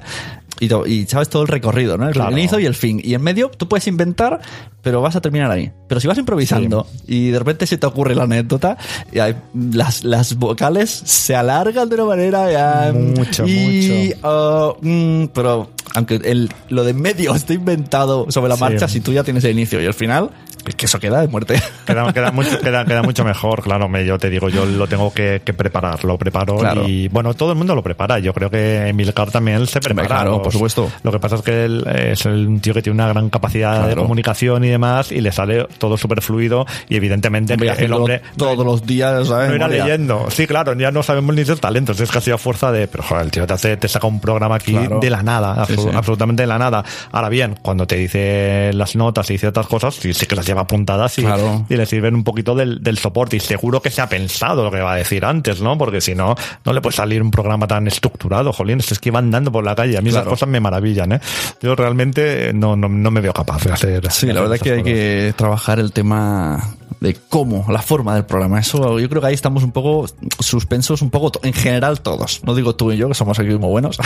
y, 0.60 1.06
sabes 1.06 1.30
todo 1.30 1.44
el 1.44 1.48
recorrido, 1.48 1.98
¿no? 1.98 2.08
El 2.08 2.14
Claro. 2.14 2.32
inicio 2.32 2.60
y 2.60 2.66
el 2.66 2.76
fin. 2.76 3.02
Y 3.04 3.14
en 3.14 3.22
medio 3.22 3.50
tú 3.50 3.68
puedes 3.68 3.88
inventar, 3.88 4.42
pero 4.82 5.02
vas 5.02 5.16
a 5.16 5.22
terminar 5.22 5.52
ahí. 5.52 5.72
Pero 5.88 6.00
si 6.02 6.08
vas 6.08 6.18
improvisando 6.18 6.88
y 7.08 7.30
de 7.30 7.40
repente 7.40 7.66
se 7.68 7.78
te 7.78 7.86
ocurre 7.88 8.16
la 8.16 8.24
anécdota, 8.24 8.78
y 9.12 9.20
hay- 9.20 9.36
las, 9.54 10.04
las 10.04 10.36
vocales 10.36 10.90
se 11.06 11.36
alargan 11.36 11.90
de 11.90 11.96
una 11.96 12.06
manera 12.06 12.52
ya, 12.52 12.94
Mucho, 12.94 13.46
y, 13.48 14.14
mucho. 14.14 14.20
ah, 14.24 14.74
mm, 14.82 15.26
pero 15.34 15.70
aunque 15.96 16.16
el, 16.24 16.50
lo 16.70 16.84
de 16.84 16.94
medio 16.94 17.34
está 17.36 17.54
inventado 17.54 18.28
sobre 18.30 18.50
la 18.50 18.56
Sí. 18.56 18.62
marcha, 18.62 18.88
si 18.88 19.02
tú 19.02 19.12
ya 19.14 19.24
tienes 19.24 19.44
el 19.44 19.52
inicio 19.52 19.82
y 19.82 19.86
el 19.86 19.94
final, 19.94 20.30
es 20.68 20.76
que 20.76 20.86
eso 20.86 21.00
queda 21.00 21.22
de 21.22 21.28
muerte. 21.28 21.62
Queda, 21.86 22.14
queda 22.14 22.32
mucho, 22.32 22.60
queda, 22.60 22.86
queda 22.86 23.02
mucho 23.02 23.24
mejor, 23.26 23.64
claro. 23.64 23.90
Me, 23.90 24.06
yo 24.06 24.18
te 24.20 24.30
digo, 24.30 24.48
yo 24.50 24.66
lo 24.66 24.86
tengo 24.88 25.12
que, 25.12 25.42
que 25.44 25.54
preparar, 25.54 26.04
lo 26.06 26.18
preparo 26.20 26.58
Claro. 26.58 26.88
y 26.88 27.08
bueno, 27.08 27.34
todo 27.34 27.52
el 27.52 27.58
mundo 27.58 27.74
lo 27.74 27.82
prepara. 27.82 28.20
Yo 28.20 28.32
creo 28.34 28.50
que 28.52 28.88
Emilcar 28.90 29.32
también 29.32 29.66
se 29.66 29.80
prepara. 29.80 30.08
claro, 30.08 30.32
Los- 30.34 30.42
por 30.42 30.52
supuesto. 30.54 30.92
Lo 31.02 31.12
que 31.12 31.20
pasa 31.20 31.38
es 31.38 31.42
que 31.42 31.66
él 31.66 31.84
es 31.88 32.24
un 32.26 32.60
tío 32.60 32.74
que 32.76 32.82
tiene 32.84 32.94
una 33.02 33.08
gran 33.08 33.30
capacidad 33.32 33.80
de 33.82 33.86
Claro. 33.94 34.04
comunicación 34.04 34.64
y 34.64 34.68
demás 34.70 35.12
y 35.12 35.22
le 35.22 35.32
sale 35.32 35.66
todo 35.80 35.98
súper 35.98 36.22
fluido 36.22 36.66
y 36.88 36.96
evidentemente 36.98 37.54
Hombre, 37.54 37.74
el 37.80 37.94
hombre 37.94 38.22
todos 38.38 38.64
los 38.66 38.86
días, 38.86 39.28
¿sabes? 39.28 39.50
no 39.50 39.56
irá 39.56 39.68
Memoria. 39.68 39.86
leyendo. 39.86 40.28
Sí, 40.30 40.46
claro, 40.46 40.74
ya 40.76 40.92
no 40.92 41.02
sabemos 41.02 41.34
ni 41.36 41.44
sus 41.46 41.60
talentos. 41.60 42.00
Es 42.00 42.12
casi 42.12 42.30
a 42.32 42.38
fuerza 42.38 42.72
de. 42.72 42.88
Pero 42.88 43.04
joder, 43.04 43.26
el 43.26 43.32
tío 43.32 43.48
te, 43.48 43.54
hace, 43.54 43.78
te 43.78 43.88
saca 43.88 44.06
un 44.06 44.20
programa 44.20 44.56
aquí 44.56 44.74
Claro. 44.74 45.00
de 45.00 45.10
la 45.10 45.24
nada, 45.24 45.66
Sí, 45.66 45.74
absu- 45.74 45.90
sí. 45.90 45.96
absolutamente 45.96 46.44
de 46.44 46.48
la 46.48 46.60
nada. 46.60 46.84
Ahora 47.12 47.30
bien, 47.30 47.56
cuando 47.62 47.88
te 47.88 47.96
dice 47.96 48.72
las 48.74 48.96
notas 48.96 49.28
y 49.30 49.34
dice 49.34 49.48
otras 49.48 49.66
cosas, 49.68 49.96
sí, 49.96 50.14
sí 50.14 50.26
que 50.28 50.36
las 50.36 50.46
lleva 50.50 50.62
apuntadas 50.62 51.18
y, 51.18 51.22
Claro. 51.24 51.66
y 51.70 51.76
le 51.76 51.86
sirven 51.86 52.16
un 52.16 52.24
poquito 52.24 52.56
del, 52.56 52.84
del 52.84 52.98
soporte. 52.98 53.38
Y 53.38 53.40
seguro 53.40 53.82
que 53.82 53.90
se 53.90 54.02
ha 54.02 54.10
pensado 54.10 54.64
lo 54.64 54.72
que 54.72 54.80
va 54.82 54.94
a 54.94 54.96
decir 54.98 55.24
antes, 55.26 55.62
¿no? 55.62 55.78
Porque 55.78 56.02
si 56.02 56.16
no, 56.16 56.36
no 56.66 56.74
le 56.74 56.82
puede 56.82 56.96
salir 56.96 57.22
un 57.22 57.32
programa 57.32 57.68
tan 57.68 57.88
estructurado, 57.88 58.52
jolín. 58.54 58.80
Es 58.80 59.00
que 59.00 59.12
van 59.12 59.26
andando 59.26 59.52
por 59.52 59.64
la 59.64 59.76
calle. 59.76 59.98
A 59.98 60.02
mí 60.02 60.10
esas 60.10 60.20
Claro. 60.24 60.32
cosas 60.32 60.50
me 60.50 60.60
maravillan, 60.60 61.14
¿eh? 61.14 61.20
Yo 61.62 61.76
realmente 61.76 62.52
no, 62.54 62.76
no, 62.76 62.90
no 62.90 63.12
me 63.12 63.22
veo 63.22 63.34
capaz 63.34 63.64
de 63.64 63.72
hacer. 63.74 64.12
Sí, 64.12 64.28
de 64.28 64.34
la 64.34 64.42
verdad 64.42 64.56
esas 64.56 64.64
que 64.68 64.74
hay 64.74 64.84
que 64.84 65.34
trabajar 65.38 65.80
el 65.80 65.92
tema 65.92 66.76
de 67.00 67.14
cómo, 67.30 67.66
la 67.70 67.82
forma 67.82 68.16
del 68.16 68.26
programa. 68.26 68.60
Eso, 68.60 69.00
yo 69.00 69.08
creo 69.08 69.22
que 69.22 69.28
ahí 69.30 69.34
estamos 69.34 69.64
un 69.64 69.72
poco 69.72 70.06
suspensos, 70.40 71.02
un 71.02 71.10
poco 71.10 71.32
en 71.44 71.54
general 71.54 72.02
todos. 72.02 72.42
No 72.44 72.54
digo 72.56 72.76
tú 72.76 72.92
y 72.92 72.98
yo, 72.98 73.08
que 73.08 73.14
somos 73.14 73.40
aquí 73.40 73.48
muy 73.50 73.70
buenos, 73.70 73.98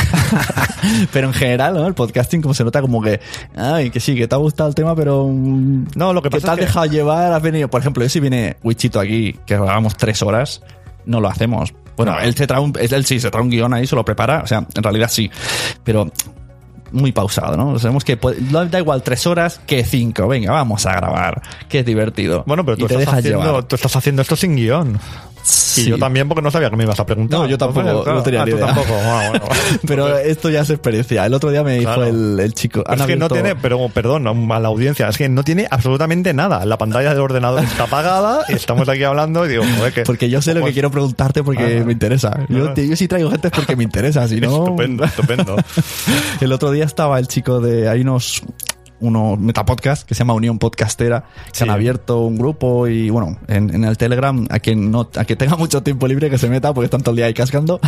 pero 1.11 1.27
en 1.27 1.33
general, 1.33 1.73
¿no? 1.73 1.87
El 1.87 1.93
podcasting 1.95 2.41
como 2.41 2.53
se 2.53 2.63
nota 2.63 2.81
como 2.81 3.01
que, 3.01 3.19
ay, 3.55 3.89
que 3.89 3.99
sí, 3.99 4.15
que 4.15 4.27
te 4.27 4.35
ha 4.35 4.37
gustado 4.37 4.69
el 4.69 4.75
tema, 4.75 4.95
pero... 4.95 5.27
mm, 5.27 5.85
No, 5.95 6.13
lo 6.13 6.21
que 6.21 6.29
te 6.41 6.49
has 6.51 6.55
que- 6.57 6.65
dejado 6.65 6.85
llevar, 6.85 7.31
has 7.33 7.41
venido, 7.41 7.69
por 7.69 7.81
ejemplo, 7.81 8.03
yo 8.03 8.09
si 8.09 8.19
viene 8.19 8.57
Wichito 8.63 8.99
aquí, 8.99 9.33
que 9.45 9.55
grabamos 9.55 9.95
tres 9.97 10.21
horas, 10.21 10.61
no 11.05 11.19
lo 11.21 11.27
hacemos. 11.29 11.73
Bueno, 11.95 12.13
No. 12.13 12.19
él 12.21 12.33
se 12.35 12.47
trae 12.47 12.59
un, 12.59 12.73
él 12.79 13.05
sí 13.05 13.19
se 13.19 13.29
trae 13.29 13.43
un 13.43 13.49
guion 13.49 13.73
ahí, 13.73 13.85
se 13.85 13.95
lo 13.95 14.03
prepara, 14.03 14.41
o 14.43 14.47
sea, 14.47 14.65
en 14.73 14.83
realidad 14.83 15.09
sí, 15.11 15.29
pero 15.83 16.11
muy 16.91 17.11
pausado, 17.11 17.57
¿no? 17.57 17.77
Sabemos 17.79 18.03
que 18.03 18.17
puede- 18.17 18.37
da 18.69 18.79
igual 18.79 19.01
tres 19.01 19.25
horas 19.25 19.59
que 19.65 19.83
cinco. 19.83 20.27
Venga, 20.27 20.51
vamos 20.51 20.85
a 20.85 20.93
grabar. 20.93 21.41
Que 21.67 21.79
es 21.79 21.85
divertido. 21.85 22.43
Bueno, 22.45 22.63
pero 22.63 22.77
tú 22.77 22.85
y 22.85 22.87
te 22.87 22.93
estás, 22.93 22.99
dejas 23.07 23.19
haciendo, 23.19 23.43
llevar. 23.45 23.63
tú 23.63 23.75
estás 23.75 23.95
haciendo 23.95 24.21
esto 24.21 24.35
sin 24.35 24.55
guion. 24.55 24.99
Y 25.75 25.85
yo 25.85 25.97
también 25.97 26.27
porque 26.29 26.41
no 26.41 26.51
sabía 26.51 26.69
que 26.69 26.75
me 26.75 26.83
ibas 26.83 26.99
a 26.99 27.05
preguntar. 27.05 27.39
No, 27.39 27.47
yo 27.47 27.57
tampoco, 27.57 28.03
no 28.05 28.23
tenía 28.23 28.43
ah, 28.43 28.45
ni 28.45 28.51
tú 28.51 28.57
idea. 28.57 28.67
tampoco. 28.67 28.93
Ah, 29.01 29.27
bueno. 29.29 29.45
Pero 29.87 30.17
esto 30.17 30.49
ya 30.49 30.61
es 30.61 30.69
experiencia. 30.69 31.25
El 31.25 31.33
otro 31.33 31.49
día 31.51 31.63
me 31.63 31.77
dijo 31.79 32.03
el, 32.03 32.39
el 32.39 32.53
chico. 32.53 32.83
Es 32.89 33.01
que 33.01 33.15
no 33.15 33.27
tiene, 33.29 33.55
pero 33.55 33.89
perdón 33.89 34.27
a 34.27 34.59
la 34.59 34.67
audiencia, 34.67 35.07
es 35.09 35.17
que 35.17 35.27
no 35.29 35.43
tiene 35.43 35.67
absolutamente 35.69 36.33
nada. 36.33 36.65
La 36.65 36.77
pantalla 36.77 37.09
del 37.09 37.19
ordenador 37.19 37.63
está 37.63 37.83
apagada 37.83 38.45
y 38.49 38.53
estamos 38.53 38.87
aquí 38.87 39.03
hablando 39.03 39.45
y 39.45 39.49
digo, 39.49 39.63
joder, 39.77 39.93
que. 39.93 40.03
Porque 40.03 40.29
yo 40.29 40.41
sé 40.41 40.51
lo 40.53 40.59
que 40.59 40.65
pues- 40.65 40.73
quiero 40.73 40.91
preguntarte 40.91 41.43
porque 41.43 41.79
Ah. 41.81 41.85
me 41.85 41.91
interesa. 41.93 42.45
Yo, 42.49 42.73
sí 42.95 43.07
traigo 43.07 43.31
gente 43.31 43.49
porque 43.49 43.75
me 43.75 43.83
interesa, 43.83 44.27
si 44.27 44.39
no... 44.39 44.57
Estupendo, 44.63 45.03
estupendo. 45.03 45.55
El 46.41 46.51
otro 46.51 46.71
día 46.71 46.85
estaba 46.85 47.19
el 47.19 47.27
chico 47.27 47.59
de... 47.59 47.89
Hay 47.89 48.01
unos 48.01 48.41
unos 49.03 49.37
metapodcast 49.39 50.07
que 50.07 50.15
se 50.15 50.19
llama 50.19 50.33
Unión 50.33 50.57
Podcastera 50.59 51.25
que 51.51 51.57
Sí. 51.59 51.63
han 51.63 51.69
abierto 51.69 52.21
un 52.21 52.37
grupo 52.37 52.87
y 52.87 53.09
bueno 53.09 53.37
en, 53.47 53.73
en 53.73 53.83
el 53.83 53.97
Telegram 53.97 54.45
a 54.49 54.59
quien 54.59 54.89
no 54.91 55.09
a 55.15 55.25
quien 55.25 55.37
tenga 55.37 55.55
mucho 55.57 55.83
tiempo 55.83 56.07
libre 56.07 56.29
que 56.29 56.37
se 56.37 56.49
meta 56.49 56.73
porque 56.73 56.85
están 56.85 57.01
todo 57.01 57.11
el 57.11 57.17
día 57.17 57.25
ahí 57.27 57.33
cascando 57.33 57.79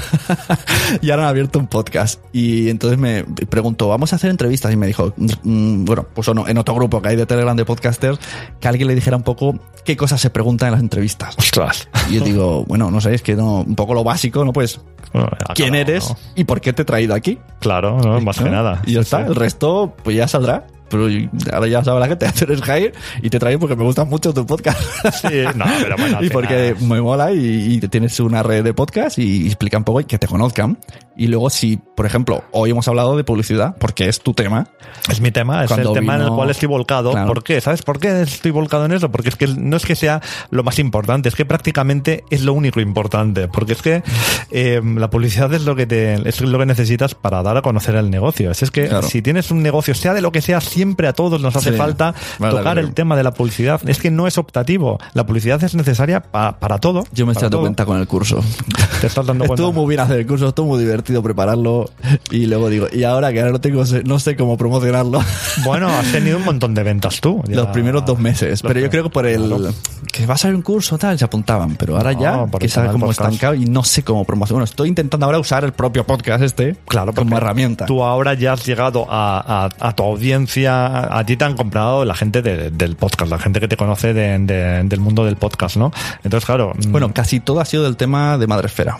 y 1.01 1.09
ahora 1.11 1.23
han 1.23 1.29
abierto 1.29 1.59
un 1.59 1.67
podcast 1.67 2.21
y 2.33 2.69
entonces 2.69 2.99
me 2.99 3.23
preguntó 3.23 3.87
vamos 3.87 4.13
a 4.13 4.17
hacer 4.17 4.29
entrevistas 4.29 4.71
y 4.73 4.77
me 4.77 4.87
dijo 4.87 5.13
mm, 5.17 5.85
bueno 5.85 6.05
pues 6.13 6.27
no, 6.33 6.47
en 6.47 6.57
otro 6.57 6.75
grupo 6.75 7.01
que 7.01 7.09
hay 7.09 7.15
de 7.15 7.25
Telegram 7.25 7.55
de 7.55 7.65
podcasters 7.65 8.19
que 8.59 8.67
alguien 8.67 8.87
le 8.87 8.95
dijera 8.95 9.17
un 9.17 9.23
poco 9.23 9.57
qué 9.83 9.95
cosas 9.97 10.19
se 10.21 10.29
preguntan 10.29 10.67
en 10.67 10.71
las 10.73 10.81
entrevistas 10.81 11.35
Ostras. 11.37 11.87
y 12.09 12.15
yo 12.15 12.21
digo 12.21 12.65
bueno 12.67 12.91
no 12.91 12.99
sé 13.01 13.13
es 13.15 13.21
que 13.21 13.35
no 13.35 13.61
un 13.61 13.75
poco 13.75 13.93
lo 13.93 14.03
básico 14.03 14.43
no 14.43 14.51
pues 14.53 14.79
Bueno, 15.13 15.29
quién 15.53 15.69
claro, 15.69 15.81
eres 15.89 16.09
¿no? 16.09 16.17
y 16.35 16.43
por 16.43 16.59
qué 16.61 16.73
te 16.73 16.81
he 16.81 16.85
traído 16.85 17.13
aquí 17.15 17.37
Claro, 17.59 17.97
no, 17.99 18.21
más 18.21 18.37
que 18.37 18.49
nada. 18.49 18.81
Y 18.85 18.93
ya 18.93 18.99
está, 19.01 19.21
sí. 19.21 19.23
el 19.29 19.35
resto 19.35 19.95
pues 20.03 20.15
ya 20.15 20.27
saldrá. 20.27 20.67
Pero 20.89 21.07
ahora 21.51 21.67
ya 21.67 21.83
sabe 21.83 21.99
la 21.99 22.07
gente, 22.07 22.27
tú 22.37 22.45
eres 22.45 22.61
Jair 22.61 22.93
y 23.21 23.29
te 23.29 23.39
traigo 23.39 23.59
porque 23.59 23.75
me 23.75 23.83
gusta 23.83 24.05
mucho 24.05 24.33
tu 24.33 24.45
podcast. 24.45 24.79
Sí, 25.21 25.43
no, 25.55 25.65
pero 25.81 25.95
bueno, 25.97 26.19
y 26.23 26.29
porque 26.29 26.75
me 26.81 27.01
mola 27.01 27.31
y, 27.31 27.73
y 27.83 27.87
tienes 27.87 28.19
una 28.19 28.43
red 28.43 28.63
de 28.63 28.73
podcast 28.73 29.17
y 29.19 29.45
explica 29.47 29.77
un 29.77 29.83
poco 29.83 30.01
y 30.01 30.05
que 30.05 30.17
te 30.19 30.27
conozcan. 30.27 30.77
Y 31.17 31.27
luego 31.27 31.49
si, 31.49 31.77
por 31.77 32.05
ejemplo, 32.05 32.43
hoy 32.51 32.71
hemos 32.71 32.87
hablado 32.87 33.15
de 33.15 33.23
publicidad 33.23 33.75
porque 33.79 34.09
es 34.09 34.19
tu 34.19 34.33
tema. 34.33 34.67
Es 35.09 35.21
mi 35.21 35.31
tema, 35.31 35.63
es 35.63 35.69
Cuando 35.69 35.89
el 35.93 35.95
tema 35.99 36.15
en 36.15 36.21
el 36.21 36.25
vino- 36.25 36.35
cual 36.35 36.49
estoy 36.49 36.67
volcado. 36.67 37.11
Claro. 37.11 37.27
¿Por 37.27 37.43
qué? 37.43 37.61
¿Sabes 37.61 37.81
por 37.83 37.99
qué 37.99 38.21
estoy 38.21 38.51
volcado 38.51 38.85
en 38.85 38.91
eso? 38.91 39.09
Porque 39.11 39.29
es 39.29 39.35
que 39.37 39.47
no 39.47 39.77
es 39.77 39.85
que 39.85 39.95
sea 39.95 40.21
lo 40.49 40.63
más 40.63 40.77
importante, 40.77 41.29
es 41.29 41.35
que 41.35 41.45
prácticamente 41.45 42.23
es 42.29 42.41
lo 42.43 42.53
único 42.53 42.81
importante. 42.81 43.47
Porque 43.47 43.73
es 43.73 43.81
que 43.81 44.03
eh, 44.51 44.81
la 44.83 45.09
publicidad 45.09 45.53
es 45.53 45.63
lo 45.63 45.75
que 45.75 45.85
te, 45.87 46.27
es 46.27 46.41
lo 46.41 46.59
que 46.59 46.65
necesitas 46.65 47.15
para 47.15 47.41
dar 47.43 47.55
a 47.57 47.61
conocer 47.61 47.95
el 47.95 48.09
negocio. 48.09 48.51
Es, 48.51 48.61
es 48.63 48.71
que 48.71 48.87
Claro. 48.89 49.07
si 49.07 49.21
tienes 49.21 49.51
un 49.51 49.63
negocio, 49.63 49.93
sea 49.95 50.13
de 50.13 50.21
lo 50.21 50.31
que 50.33 50.41
sea, 50.41 50.59
siempre 50.75 51.07
a 51.07 51.13
todos 51.13 51.39
nos 51.41 51.55
hace 51.55 51.71
Sí. 51.71 51.77
falta 51.77 52.13
Vale, 52.37 52.55
tocar 52.57 52.77
el 52.79 52.93
tema 52.93 53.15
de 53.15 53.23
la 53.23 53.33
publicidad. 53.33 53.79
Es 53.87 53.99
que 53.99 54.11
no 54.11 54.27
es 54.27 54.37
optativo. 54.37 54.99
La 55.13 55.25
publicidad 55.25 55.63
es 55.63 55.73
necesaria 55.73 56.19
pa- 56.21 56.59
para 56.59 56.79
todo. 56.79 57.05
Yo 57.13 57.25
me 57.25 57.31
estoy 57.31 57.43
dando 57.45 57.57
todo. 57.57 57.61
cuenta 57.61 57.85
con 57.85 57.97
el 57.99 58.07
curso. 58.07 58.41
Te 59.01 59.07
estás 59.07 59.25
dando 59.25 59.45
cuenta. 59.47 59.53
Estuvo 59.63 59.71
muy 59.73 59.87
bien 59.89 60.01
hacer 60.01 60.19
el 60.19 60.27
curso, 60.27 60.49
estuvo 60.49 60.67
muy 60.67 60.79
divertido 60.79 61.23
prepararlo. 61.23 61.89
Y 62.29 62.45
luego 62.47 62.69
digo, 62.69 62.87
y 62.91 63.03
ahora 63.03 63.31
que 63.31 63.39
ahora 63.39 63.53
no 63.53 63.61
tengo, 63.61 63.83
no 64.03 64.19
sé 64.19 64.35
cómo 64.35 64.57
promocionarlo. 64.57 65.21
Bueno, 65.63 65.87
has 65.87 66.11
tenido 66.11 66.37
un 66.37 66.43
montón 66.43 66.73
de 66.73 66.83
ventas 66.83 67.21
tú. 67.21 67.41
ya. 67.47 67.55
Los 67.55 67.67
primeros 67.67 68.05
dos 68.05 68.19
meses. 68.19 68.61
Los 68.61 68.69
Pero 68.73 68.81
yo 68.81 68.89
creo 68.89 69.03
que 69.03 69.09
por 69.09 69.25
el 69.25 69.47
Claro. 69.47 69.73
que 70.11 70.25
va 70.25 70.33
a 70.33 70.37
salir 70.37 70.55
un 70.55 70.61
curso 70.61 70.97
tal, 70.97 71.17
se 71.17 71.23
apuntaban. 71.25 71.75
Pero 71.77 71.95
ahora 71.97 72.11
No, 72.13 72.19
ya, 72.21 72.45
por 72.45 72.59
que 72.59 72.67
cómo 72.69 73.07
podcast. 73.07 73.21
estancado 73.21 73.53
y 73.55 73.65
no 73.65 73.83
sé 73.83 74.03
cómo 74.03 74.25
promocionar. 74.25 74.55
Bueno, 74.59 74.65
estoy 74.65 74.89
intentando 74.89 75.25
ahora 75.25 75.39
usar 75.39 75.63
el 75.63 75.71
propio 75.73 76.05
podcast 76.05 76.43
este 76.43 76.75
Claro, 76.87 77.13
como 77.13 77.37
herramienta. 77.37 77.85
Tú 77.85 78.03
ahora 78.03 78.33
ya 78.33 78.53
has 78.53 78.65
llegado 78.65 79.07
a, 79.09 79.65
a- 79.79 79.87
a 79.87 79.95
tu 79.95 80.03
audiencia, 80.03 80.64
a 80.67 81.23
ti 81.25 81.37
te 81.37 81.45
han 81.45 81.55
comprado 81.55 82.05
la 82.05 82.15
gente 82.15 82.41
de- 82.41 82.71
del 82.71 82.95
podcast, 82.95 83.29
la 83.31 83.39
gente 83.39 83.59
que 83.59 83.67
te 83.67 83.77
conoce 83.77 84.13
de- 84.13 84.39
de- 84.39 84.83
del 84.83 84.99
mundo 84.99 85.25
del 85.25 85.35
podcast, 85.35 85.77
¿no? 85.77 85.91
Entonces, 86.23 86.45
claro. 86.45 86.73
mm, 86.75 86.91
Bueno, 86.91 87.13
casi 87.13 87.39
todo 87.39 87.59
ha 87.61 87.65
sido 87.65 87.83
del 87.83 87.95
tema 87.97 88.37
de 88.37 88.47
Madresfera. 88.47 88.97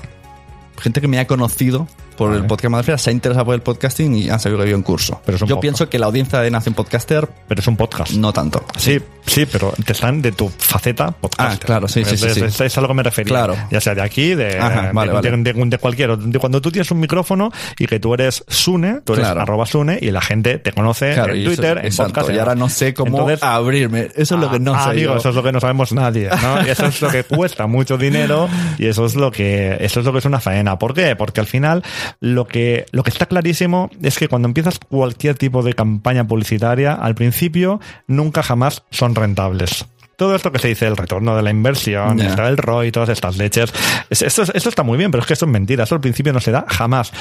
Gente 0.80 1.02
que 1.02 1.08
me 1.08 1.20
ha 1.20 1.28
conocido 1.28 1.88
por 2.18 2.30
Vale. 2.30 2.42
el 2.42 2.48
podcast 2.48 2.72
Madresfera 2.72 2.98
se 2.98 3.10
ha 3.10 3.14
interesado 3.14 3.46
por 3.46 3.56
el 3.56 3.62
podcasting 3.62 4.16
y 4.16 4.30
han 4.30 4.40
sabido 4.40 4.58
que 4.60 4.64
había 4.64 4.76
un 4.76 4.84
curso. 4.84 5.22
Pero 5.26 5.38
Yo 5.38 5.46
podcast. 5.48 5.62
pienso 5.62 5.90
que 5.90 6.00
la 6.00 6.06
audiencia 6.08 6.40
de 6.40 6.52
Nación 6.52 6.74
Podcaster 6.76 7.28
pero 7.48 7.62
es 7.62 7.68
un 7.68 7.78
podcast. 7.78 8.12
no 8.14 8.32
tanto. 8.34 8.64
Sí, 8.78 9.00
sí, 9.26 9.46
pero 9.46 9.74
te 9.86 9.94
están 9.94 10.22
de 10.22 10.32
tu 10.32 10.50
faceta 10.50 11.12
podcast. 11.12 11.62
Ah, 11.62 11.66
claro, 11.66 11.88
sí, 11.88 12.04
sí, 12.06 12.18
sí, 12.18 12.30
sí. 12.50 12.64
Es, 12.64 12.78
a 12.78 12.82
lo 12.82 12.88
que 12.88 12.94
me 12.94 13.04
refería. 13.04 13.30
Claro. 13.30 13.56
Ya 13.72 13.82
sea 13.82 13.96
de 13.96 14.02
aquí, 14.02 14.36
de, 14.36 14.58
Ajá, 14.60 14.92
vale, 14.94 15.10
de, 15.12 15.16
vale. 15.16 15.32
de- 15.32 15.54
de- 15.54 15.66
de 15.66 15.78
cualquier. 15.78 16.18
De 16.18 16.40
cuando 16.40 16.62
tú 16.62 16.72
tienes 16.72 16.90
un 16.92 17.00
micrófono 17.00 17.52
y 17.78 17.86
que 17.88 18.00
tú 18.00 18.14
eres 18.14 18.44
Sune, 18.48 19.02
tú 19.04 19.14
eres 19.14 19.26
Claro. 19.26 19.42
arroba 19.42 19.66
Sune 19.66 19.98
y 20.02 20.12
la 20.12 20.22
gente 20.22 20.58
te 20.60 20.72
conoce 20.72 21.14
Claro, 21.14 21.34
en 21.34 21.40
eso- 21.42 21.48
Twitter, 21.50 21.78
en 21.80 21.86
exacto, 21.86 22.14
podcast. 22.14 22.36
y 22.36 22.40
ahora 22.40 22.56
no 22.56 22.70
sé 22.70 22.94
cómo 22.94 23.18
Entonces, 23.20 23.44
abrirme. 23.44 24.10
Eso 24.16 24.36
es 24.36 24.42
lo 24.42 24.50
que 24.52 24.60
no 24.60 24.74
Ah, 24.76 24.84
sé. 24.86 24.90
amigo, 24.92 25.14
yo. 25.14 25.18
eso 25.20 25.30
es 25.30 25.36
lo 25.36 25.44
que 25.44 25.52
no 25.52 25.60
sabemos 25.60 25.92
nadie, 25.94 26.30
¿no? 26.42 26.66
Y 26.66 26.70
eso 26.70 26.86
es 26.86 27.02
lo 27.02 27.10
que 27.10 27.24
cuesta 27.24 27.68
mucho 27.68 27.98
dinero 27.98 28.48
y 28.78 28.88
eso 28.88 29.06
es 29.06 29.16
lo 29.16 29.32
que 29.32 29.78
eso 29.80 30.00
es 30.00 30.06
lo 30.06 30.12
que 30.12 30.20
es 30.20 30.26
una 30.26 30.40
faena. 30.40 30.78
¿Por 30.80 30.94
qué? 30.94 31.16
Porque 31.16 31.40
al 31.42 31.48
final 31.48 31.84
lo 32.20 32.48
que 32.48 32.86
lo 32.92 33.04
que 33.04 33.10
está 33.10 33.26
clarísimo 33.26 33.90
es 34.02 34.18
que 34.18 34.28
cuando 34.28 34.48
empiezas 34.48 34.80
cualquier 34.80 35.38
tipo 35.38 35.64
de 35.64 35.74
campaña 35.74 36.28
publicitaria, 36.28 36.94
al 36.94 37.16
principio 37.16 37.80
nunca 38.08 38.44
jamás 38.44 38.84
son 38.92 39.16
rentables. 39.16 39.86
Todo 40.18 40.36
esto 40.36 40.52
que 40.52 40.60
se 40.60 40.68
dice, 40.70 40.88
el 40.88 40.98
retorno 40.98 41.36
de 41.36 41.42
la 41.44 41.52
inversión, 41.52 42.20
está 42.28 42.48
el 42.48 42.58
ROI, 42.58 42.92
todas 42.92 43.10
estas 43.10 43.38
leches, 43.38 43.74
es- 44.10 44.22
esto, 44.22 44.44
es- 44.44 44.52
esto 44.54 44.70
está 44.70 44.84
muy 44.84 44.98
bien, 44.98 45.12
pero 45.12 45.22
es 45.22 45.28
que 45.28 45.34
esto 45.34 45.46
es 45.46 45.52
mentira, 45.52 45.84
eso 45.84 45.96
al 45.96 46.02
principio 46.02 46.32
no 46.34 46.40
se 46.40 46.52
da 46.52 46.66
jamás. 46.68 47.12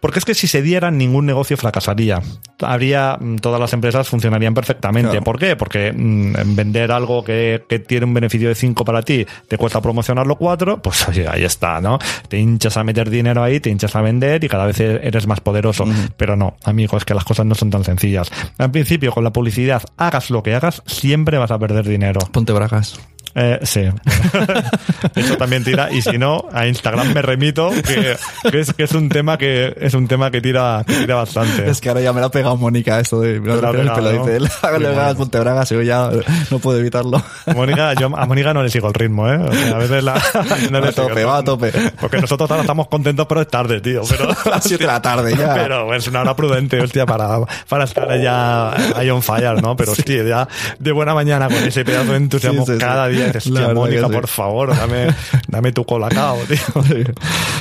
Porque 0.00 0.18
es 0.18 0.24
que 0.24 0.34
si 0.34 0.46
se 0.46 0.62
diera, 0.62 0.90
ningún 0.90 1.26
negocio 1.26 1.56
fracasaría. 1.56 2.20
Habría, 2.62 3.16
mm, 3.20 3.36
todas 3.36 3.60
las 3.60 3.72
empresas 3.72 4.08
funcionarían 4.08 4.54
perfectamente. 4.54 5.10
Claro. 5.10 5.24
¿Por 5.24 5.38
qué? 5.38 5.56
Porque 5.56 5.92
mm, 5.92 6.54
vender 6.56 6.92
algo 6.92 7.24
que, 7.24 7.64
que 7.68 7.78
tiene 7.78 8.06
un 8.06 8.14
beneficio 8.14 8.48
de 8.48 8.54
5 8.54 8.84
para 8.84 9.02
ti, 9.02 9.26
te 9.48 9.56
cuesta 9.56 9.80
promocionarlo 9.80 10.36
4, 10.36 10.82
pues 10.82 11.08
oye, 11.08 11.26
ahí 11.28 11.44
está, 11.44 11.80
¿no? 11.80 11.98
Te 12.28 12.38
hinchas 12.38 12.76
a 12.76 12.84
meter 12.84 13.08
dinero 13.10 13.42
ahí, 13.42 13.60
te 13.60 13.70
hinchas 13.70 13.94
a 13.96 14.02
vender 14.02 14.42
y 14.44 14.48
cada 14.48 14.66
vez 14.66 14.80
e-, 14.80 15.00
eres 15.06 15.26
más 15.26 15.40
poderoso. 15.40 15.84
Pero 16.16 16.36
no, 16.36 16.56
amigo, 16.64 16.96
es 16.96 17.04
que 17.04 17.14
las 17.14 17.24
cosas 17.24 17.46
no 17.46 17.54
son 17.54 17.70
tan 17.70 17.84
sencillas. 17.84 18.30
Al 18.58 18.70
principio, 18.70 19.12
con 19.12 19.24
la 19.24 19.32
publicidad, 19.32 19.82
hagas 19.96 20.30
lo 20.30 20.42
que 20.42 20.54
hagas, 20.54 20.82
siempre 20.86 21.38
vas 21.38 21.50
a 21.50 21.58
perder 21.58 21.86
dinero. 21.86 22.20
Ponte 22.40 22.54
bragas. 22.54 22.98
Eh, 23.34 23.60
sí. 23.62 23.82
Eso 25.14 25.36
también 25.36 25.64
tira. 25.64 25.90
Y 25.92 26.02
si 26.02 26.18
no, 26.18 26.46
a 26.52 26.66
Instagram 26.66 27.12
me 27.12 27.22
remito, 27.22 27.70
que, 27.70 28.16
que 28.50 28.60
es, 28.60 28.72
que 28.72 28.84
es 28.84 28.92
un 28.92 29.08
tema 29.08 29.38
que 29.38 29.74
es 29.80 29.94
un 29.94 30.08
tema 30.08 30.30
que 30.30 30.40
tira, 30.40 30.84
que 30.86 30.94
tira 30.94 31.16
bastante. 31.16 31.70
Es 31.70 31.80
que 31.80 31.88
ahora 31.88 32.00
ya 32.00 32.12
me 32.12 32.20
lo 32.20 32.26
ha 32.26 32.30
pegado 32.30 32.56
Mónica 32.56 32.98
esto 33.00 33.20
de 33.20 33.40
me 33.40 33.48
lo 33.48 33.54
ha 33.54 33.72
pegado 33.72 33.80
el 33.80 33.90
pelo, 33.90 34.12
¿no? 34.12 34.26
dice, 34.26 34.54
hágale 34.62 34.86
Sí, 35.66 35.74
bueno. 35.74 35.82
ya 35.82 36.10
no 36.50 36.58
puedo 36.58 36.78
evitarlo. 36.78 37.22
Mónica, 37.54 37.94
yo 37.94 38.06
a 38.16 38.26
Mónica 38.26 38.52
no 38.52 38.62
le 38.62 38.70
sigo 38.70 38.88
el 38.88 38.94
ritmo, 38.94 39.28
¿eh? 39.28 39.36
O 39.36 39.52
sea, 39.52 39.76
a 39.76 39.78
veces 39.78 40.02
la, 40.04 40.14
no 40.70 40.80
le 40.80 40.88
a 40.88 40.92
tope, 40.92 41.24
va 41.24 41.38
a 41.38 41.44
tope. 41.44 41.72
Porque 42.00 42.20
nosotros 42.20 42.50
ahora 42.50 42.62
estamos 42.62 42.88
contentos, 42.88 43.26
pero 43.26 43.40
es 43.40 43.48
tarde, 43.48 43.80
tío. 43.80 44.02
Pero, 44.08 44.28
Las 44.50 44.64
siete 44.64 44.84
de 44.84 44.88
la 44.88 45.02
tarde 45.02 45.36
ya. 45.36 45.54
Pero 45.54 45.94
es 45.94 46.06
una 46.08 46.22
hora 46.22 46.34
prudente, 46.34 46.80
hostia, 46.80 47.06
para, 47.06 47.38
para 47.68 47.84
estar 47.84 48.20
ya 48.20 48.70
ahí 48.96 49.10
on 49.10 49.22
fire, 49.22 49.62
¿no? 49.62 49.76
Pero 49.76 49.92
hostia, 49.92 50.22
ya 50.24 50.48
de 50.78 50.92
buena 50.92 51.14
mañana 51.14 51.46
con 51.48 51.58
ese 51.58 51.84
pedazo 51.84 52.12
de 52.12 52.16
entusiasmo 52.16 52.66
Sí, 52.66 52.72
sí, 52.72 52.78
sí. 52.78 52.84
cada 52.84 53.08
día. 53.08 53.19
Hostia, 53.28 53.52
verdad 53.52 53.74
Mónica, 53.74 54.06
sí. 54.06 54.12
por 54.12 54.26
favor, 54.28 54.76
dame, 54.76 55.14
dame 55.48 55.72
tu 55.72 55.84
colacao, 55.84 56.38
tío. 56.48 57.04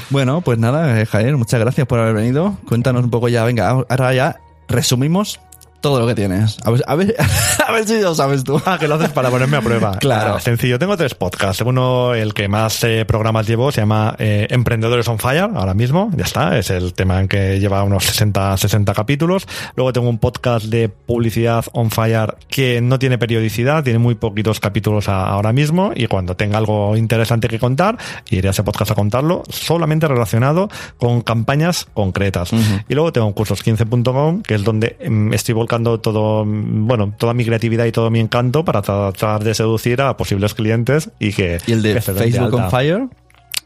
Bueno, 0.10 0.42
pues 0.42 0.58
nada, 0.58 1.00
eh, 1.00 1.06
Javier, 1.06 1.38
muchas 1.38 1.60
gracias 1.60 1.86
por 1.88 2.00
haber 2.00 2.14
venido. 2.14 2.58
Cuéntanos 2.68 3.04
un 3.04 3.10
poco 3.10 3.30
ya, 3.30 3.44
venga, 3.44 3.70
ahora 3.70 4.14
ya 4.14 4.40
resumimos 4.68 5.40
todo 5.82 6.00
lo 6.00 6.08
que 6.08 6.16
tienes. 6.16 6.58
A 6.66 6.72
ver, 6.72 6.84
a 6.88 6.96
ver, 6.96 7.16
a 7.68 7.72
ver 7.72 7.88
si 7.88 8.02
lo 8.02 8.14
sabes 8.16 8.44
tú. 8.44 8.62
Ah, 8.66 8.78
que 8.80 8.88
lo 8.88 8.96
haces 8.96 9.10
para 9.10 9.30
ponerme 9.30 9.58
a 9.58 9.62
prueba. 9.62 9.98
Claro. 10.00 10.36
Ah, 10.36 10.40
sencillo. 10.40 10.80
Tengo 10.80 10.96
tres 10.98 11.14
podcasts. 11.16 11.62
Uno, 11.66 12.14
el 12.14 12.34
que 12.34 12.48
más 12.48 12.84
eh, 12.84 13.06
programas 13.06 13.48
llevo, 13.48 13.72
se 13.72 13.82
llama 13.82 14.16
eh, 14.20 14.48
Emprendedores 14.50 15.08
on 15.08 15.20
Fire, 15.20 15.50
ahora 15.56 15.74
mismo. 15.74 16.10
Ya 16.16 16.24
está. 16.26 16.58
Es 16.58 16.70
el 16.70 16.94
tema 16.94 17.20
en 17.20 17.28
que 17.28 17.60
lleva 17.60 17.84
unos 17.84 18.04
60, 18.06 18.58
60 18.58 18.94
capítulos. 18.94 19.48
Luego 19.76 19.94
tengo 19.94 20.10
un 20.10 20.18
podcast 20.20 20.66
de 20.66 20.90
publicidad 20.90 21.66
on 21.74 21.92
fire 21.92 22.36
que 22.48 22.82
no 22.82 22.98
tiene 23.00 23.18
periodicidad, 23.18 23.84
tiene 23.84 24.00
muy 24.00 24.16
poquitos 24.16 24.60
capítulos 24.60 25.10
a- 25.10 25.28
ahora 25.28 25.52
mismo. 25.54 25.92
Y 25.96 26.08
cuando 26.08 26.36
tenga 26.36 26.58
algo 26.58 26.96
interesante 26.98 27.48
que 27.48 27.60
contar, 27.60 27.98
iré 28.30 28.48
a 28.48 28.52
ese 28.52 28.64
podcast 28.64 28.92
a 28.92 28.96
contarlo, 28.96 29.44
solamente 29.50 30.08
relacionado 30.08 30.70
con 30.98 31.22
campañas 31.22 31.88
concretas. 31.94 32.52
Y 32.88 32.94
luego 32.94 33.12
tengo 33.14 33.28
un 33.28 33.36
cursos15.com, 33.36 34.42
que 34.42 34.56
es 34.56 34.64
donde 34.64 34.98
mm, 35.10 35.34
estoy 35.34 35.54
volcando 35.70 36.00
todo, 36.00 36.46
bueno, 36.48 37.14
toda 37.16 37.36
mi 37.36 37.46
creatividad 37.46 37.86
y 37.86 37.92
todo 37.92 38.10
mi 38.10 38.20
encanto 38.20 38.66
para 38.66 38.82
tratar 38.82 39.44
de 39.44 39.54
seducir 39.54 40.02
a 40.02 40.18
posibles 40.18 40.56
clientes 40.56 41.12
y 41.20 41.32
que 41.32 41.60
¿Y 41.68 41.74
el 41.74 41.84
de 41.84 42.02
Facebook 42.02 42.56
on. 42.56 42.72
Fire? 42.72 43.08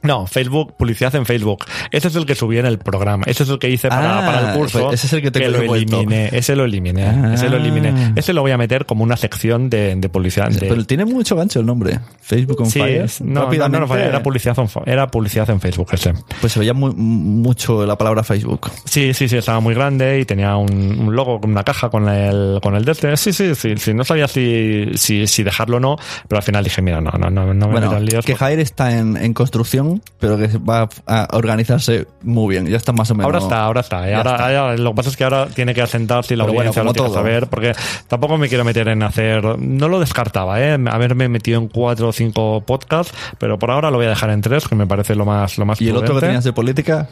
No, 0.03 0.27
Facebook, 0.27 0.75
publicidad 0.77 1.15
en 1.15 1.25
Facebook. 1.25 1.65
Ese 1.91 2.07
es 2.09 2.15
el 2.15 2.25
que 2.25 2.35
subí 2.35 2.57
en 2.57 2.65
el 2.65 2.77
programa. 2.79 3.23
Ese 3.27 3.43
es 3.43 3.49
el 3.49 3.57
que 3.59 3.69
hice 3.69 3.87
para, 3.89 4.19
Ah, 4.19 4.25
para 4.25 4.51
el 4.51 4.57
curso. 4.59 4.81
pues 4.87 4.93
ese 4.95 5.07
es 5.07 5.13
el 5.13 5.21
que 5.21 5.31
te 5.31 5.47
lo 5.49 5.61
he 5.61 5.67
vuelto. 5.67 5.97
eliminé. 5.97 6.29
Ese 6.31 6.55
lo 6.55 6.65
eliminé. 6.65 7.03
Ah. 7.05 7.31
Ese 7.33 7.49
lo 7.49 7.57
eliminé. 7.57 8.13
Ese 8.15 8.33
lo 8.33 8.41
voy 8.41 8.51
a 8.51 8.57
meter 8.57 8.85
como 8.85 9.03
una 9.03 9.17
sección 9.17 9.69
de, 9.69 9.95
de 9.95 10.09
publicidad. 10.09 10.49
de- 10.49 10.67
Pero 10.67 10.85
tiene 10.85 11.05
mucho 11.05 11.35
gancho 11.35 11.59
el 11.59 11.65
nombre. 11.65 11.99
Facebook 12.21 12.61
on 12.61 12.69
sí, 12.69 12.79
Fire. 12.79 13.05
no, 13.21 13.49
no, 13.51 13.69
no, 13.69 13.95
era 13.95 14.21
publicidad, 14.23 14.57
era 14.85 15.07
publicidad 15.09 15.49
en 15.49 15.59
Facebook 15.59 15.87
ese. 15.93 16.13
Pues 16.41 16.53
se 16.53 16.59
veía 16.59 16.73
muy- 16.73 16.93
mucho 16.93 17.85
la 17.85 17.97
palabra 17.97 18.23
Facebook. 18.23 18.71
Sí, 18.85 19.13
sí, 19.13 19.27
sí, 19.27 19.37
estaba 19.37 19.59
muy 19.59 19.73
grande 19.75 20.19
y 20.19 20.25
tenía 20.25 20.55
un, 20.57 20.71
un 20.73 21.15
logo 21.15 21.39
con 21.41 21.51
una 21.51 21.63
caja 21.63 21.89
con 21.89 22.07
el, 22.09 22.59
con 22.61 22.75
el 22.75 22.85
de 22.85 22.91
este. 22.93 23.17
Sí, 23.17 23.33
sí, 23.33 23.55
sí, 23.55 23.75
sí, 23.77 23.93
no 23.93 24.03
sabía 24.03 24.27
si, 24.27 24.91
si, 24.95 25.27
si 25.27 25.43
dejarlo 25.43 25.77
o 25.77 25.79
no, 25.79 25.97
pero 26.27 26.37
al 26.39 26.43
final 26.43 26.63
dije, 26.63 26.81
mira, 26.81 27.01
no, 27.01 27.11
no, 27.11 27.29
no, 27.29 27.53
no 27.53 27.67
me 27.67 27.71
Bueno, 27.73 27.87
meto 27.89 27.97
en 27.97 28.05
líos. 28.05 28.25
que 28.25 28.35
Jair 28.35 28.59
está 28.59 28.97
en, 28.97 29.17
en 29.17 29.33
construcción, 29.33 29.92
pero 30.19 30.37
que 30.37 30.47
va 30.57 30.89
a 31.07 31.27
organizarse 31.33 32.07
muy 32.21 32.55
bien. 32.55 32.67
Ya 32.67 32.77
está 32.77 32.91
más 32.91 33.09
o 33.11 33.15
menos. 33.15 33.25
Ahora 33.25 33.39
está, 33.39 33.63
ahora 33.63 33.81
está. 33.81 34.09
¿eh? 34.09 34.15
Ahora, 34.15 34.31
está. 34.31 34.59
ahora- 34.59 34.77
lo 34.77 34.91
que 34.91 34.95
pasa 34.95 35.09
es 35.09 35.17
que 35.17 35.23
ahora 35.23 35.47
tiene 35.47 35.73
que 35.73 35.81
asentarse 35.81 36.33
y 36.33 36.37
la 36.37 36.43
Pero 36.45 36.53
bueno, 36.53 36.69
audiencia 36.71 36.81
como 36.81 36.89
lo 36.89 36.93
tiene 36.93 37.09
que 37.09 37.13
saber, 37.15 37.47
porque 37.47 37.73
tampoco 38.07 38.37
me 38.37 38.47
quiero 38.49 38.63
meter 38.63 38.87
en 38.87 39.03
hacer. 39.03 39.43
No 39.59 39.87
lo 39.87 39.99
descartaba, 39.99 40.61
¿eh? 40.61 40.77
Haberme 40.89 41.29
metido 41.29 41.59
en 41.59 41.67
cuatro 41.67 42.09
o 42.09 42.13
cinco 42.13 42.61
podcasts, 42.65 43.13
pero 43.37 43.57
por 43.59 43.71
ahora 43.71 43.91
lo 43.91 43.97
voy 43.97 44.05
a 44.05 44.09
dejar 44.09 44.29
en 44.29 44.41
tres, 44.41 44.67
que 44.67 44.75
me 44.75 44.87
parece 44.87 45.15
lo 45.15 45.25
más, 45.25 45.57
lo 45.57 45.65
más 45.65 45.81
Y 45.81 45.89
el 45.89 45.97
otro 45.97 46.15
que 46.15 46.21
tenías 46.21 46.43
de 46.43 46.53
política, 46.53 47.09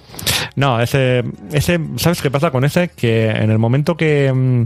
No, 0.55 0.79
ese, 0.81 1.23
ese, 1.51 1.79
¿sabes 1.97 2.21
qué 2.21 2.29
pasa 2.29 2.51
con 2.51 2.63
ese? 2.65 2.89
Que 2.89 3.29
en 3.29 3.51
el 3.51 3.59
momento 3.59 3.95
que 3.95 4.31
mm, 4.33 4.65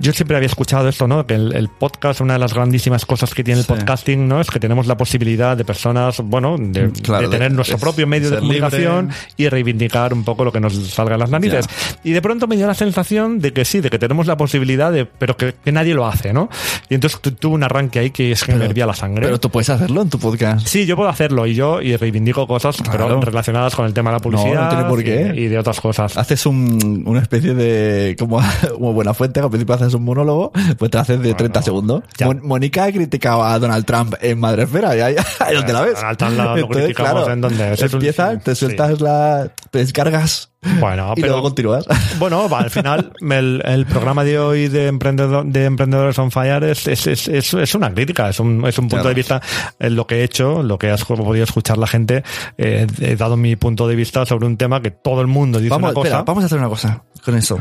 yo 0.00 0.12
siempre 0.12 0.36
había 0.36 0.46
escuchado 0.46 0.88
esto, 0.88 1.06
¿no? 1.06 1.26
Que 1.26 1.34
el, 1.34 1.54
el 1.54 1.68
podcast, 1.68 2.20
una 2.20 2.34
de 2.34 2.38
las 2.40 2.54
grandísimas 2.54 3.06
cosas 3.06 3.34
que 3.34 3.44
tiene 3.44 3.60
el 3.60 3.66
podcasting, 3.66 4.26
¿no? 4.28 4.40
Es 4.40 4.50
que 4.50 4.58
tenemos 4.58 4.86
la 4.86 4.96
posibilidad 4.96 5.56
de 5.56 5.64
personas, 5.64 6.20
bueno, 6.20 6.56
de, 6.58 6.90
Claro, 7.02 7.22
de 7.22 7.25
tener 7.30 7.50
de- 7.50 7.56
nuestro 7.56 7.76
de 7.76 7.80
propio 7.80 8.06
medio 8.06 8.30
de 8.30 8.36
ser 8.36 8.42
libre. 8.42 8.58
comunicación 8.60 9.10
y 9.36 9.48
reivindicar 9.48 10.12
un 10.14 10.24
poco 10.24 10.44
lo 10.44 10.52
que 10.52 10.60
nos 10.60 10.74
salga 10.88 11.14
a 11.14 11.18
las 11.18 11.30
narices. 11.30 11.66
Y 12.04 12.12
de 12.12 12.22
pronto 12.22 12.46
me 12.46 12.56
dio 12.56 12.66
la 12.66 12.74
sensación 12.74 13.38
de 13.40 13.52
que 13.52 13.64
sí, 13.64 13.80
de 13.80 13.90
que 13.90 13.98
tenemos 13.98 14.26
la 14.26 14.36
posibilidad 14.36 14.92
de, 14.92 15.06
pero 15.06 15.36
que, 15.36 15.54
que 15.64 15.72
nadie 15.72 15.94
lo 15.94 16.06
hace, 16.06 16.32
¿no? 16.32 16.48
Y 16.88 16.94
entonces 16.94 17.20
tu- 17.20 17.32
tuve 17.32 17.54
un 17.54 17.62
arranque 17.64 17.98
ahí 17.98 18.10
que 18.10 18.32
es 18.32 18.44
que 18.44 18.54
me 18.54 18.64
hervía 18.64 18.86
la 18.86 18.94
sangre. 18.94 19.26
pero 19.26 19.38
tú 19.40 19.50
puedes 19.50 19.68
hacerlo 19.70 20.02
en 20.02 20.10
tu 20.10 20.18
podcast. 20.18 20.66
Sí, 20.66 20.86
yo 20.86 20.96
puedo 20.96 21.08
hacerlo 21.08 21.46
y 21.46 21.54
yo 21.54 21.80
y 21.82 21.96
reivindico 21.96 22.46
cosas 22.46 22.76
pero 22.90 23.06
Claro. 23.06 23.20
relacionadas 23.20 23.74
con 23.74 23.86
el 23.86 23.92
tema 23.94 24.10
de 24.10 24.16
la 24.16 24.20
publicidad 24.20 24.62
no 24.64 24.68
tiene 24.68 24.84
por 24.84 25.02
qué. 25.02 25.32
Y, 25.36 25.40
y 25.44 25.48
de 25.48 25.58
otras 25.58 25.80
cosas. 25.80 26.16
Haces 26.16 26.46
un, 26.46 27.02
una 27.06 27.20
especie 27.20 27.54
de. 27.54 28.16
Como, 28.18 28.40
como 28.74 28.92
buena 28.92 29.14
fuente, 29.14 29.40
que 29.40 29.44
al 29.44 29.50
principio 29.50 29.74
haces 29.74 29.94
un 29.94 30.04
monólogo, 30.04 30.52
pues 30.78 30.90
te 30.90 30.98
haces 30.98 31.20
de 31.20 31.34
30 31.34 31.62
segundos. 31.62 32.02
ya. 32.18 32.26
Mon- 32.26 32.40
Mónica 32.46 32.90
criticaba 32.92 33.52
a 33.54 33.58
Donald 33.58 33.84
Trump 33.84 34.14
en 34.20 34.38
Madresfera, 34.40 34.96
y 34.96 35.00
ahí, 35.00 35.16
ahí 35.40 35.54
donde 35.56 35.72
la 35.72 35.80
ves. 35.82 35.94
Donald 35.94 36.18
Trump 36.18 36.36
lo- 36.36 36.56
lo 36.56 36.68
criticamos 36.68 37.15
en 37.28 37.40
donde- 37.40 37.72
ese 37.72 37.86
es 37.86 37.92
un- 37.92 37.96
empieza, 37.98 38.38
te 38.38 38.54
sí. 38.54 38.66
sueltas 38.66 39.00
la. 39.00 39.50
te 39.70 39.78
descargas 39.78 40.50
Bueno, 40.80 41.12
y 41.16 41.20
pero 41.20 41.32
luego 41.34 41.42
continúas. 41.48 41.84
bueno, 42.18 42.48
va, 42.48 42.60
al 42.60 42.70
final 42.70 43.12
el, 43.20 43.62
el 43.64 43.86
programa 43.86 44.24
de 44.24 44.38
hoy 44.38 44.68
de, 44.68 44.88
emprendedor, 44.88 45.46
de 45.46 45.64
Emprendedores 45.64 46.18
on 46.18 46.30
Fire 46.30 46.62
es, 46.64 46.86
es, 46.86 47.06
es, 47.28 47.74
una 47.74 47.92
crítica, 47.94 48.28
es 48.28 48.40
un, 48.40 48.66
es 48.66 48.76
un 48.78 48.84
punto 48.84 48.96
Claro. 48.96 49.08
de 49.10 49.14
vista 49.14 49.40
en 49.78 49.94
lo 49.96 50.06
que 50.06 50.16
he 50.20 50.24
hecho, 50.24 50.62
lo 50.62 50.78
que 50.78 50.90
has 50.90 51.04
podido 51.04 51.44
escuchar 51.44 51.78
la 51.78 51.86
gente. 51.86 52.22
eh, 52.58 52.86
he 53.00 53.16
dado 53.16 53.36
mi 53.36 53.54
punto 53.56 53.86
de 53.88 53.94
vista 53.96 54.26
sobre 54.26 54.46
un 54.46 54.56
tema 54.56 54.82
que 54.82 54.90
todo 54.90 55.20
el 55.20 55.26
mundo 55.28 55.58
dice 55.58 55.70
Vamos, 55.70 55.88
una 55.90 55.94
cosa. 55.94 56.06
espera, 56.08 56.22
vamos 56.24 56.42
a 56.42 56.46
hacer 56.46 56.58
una 56.58 56.68
cosa 56.68 57.04
con 57.24 57.36
eso. 57.36 57.60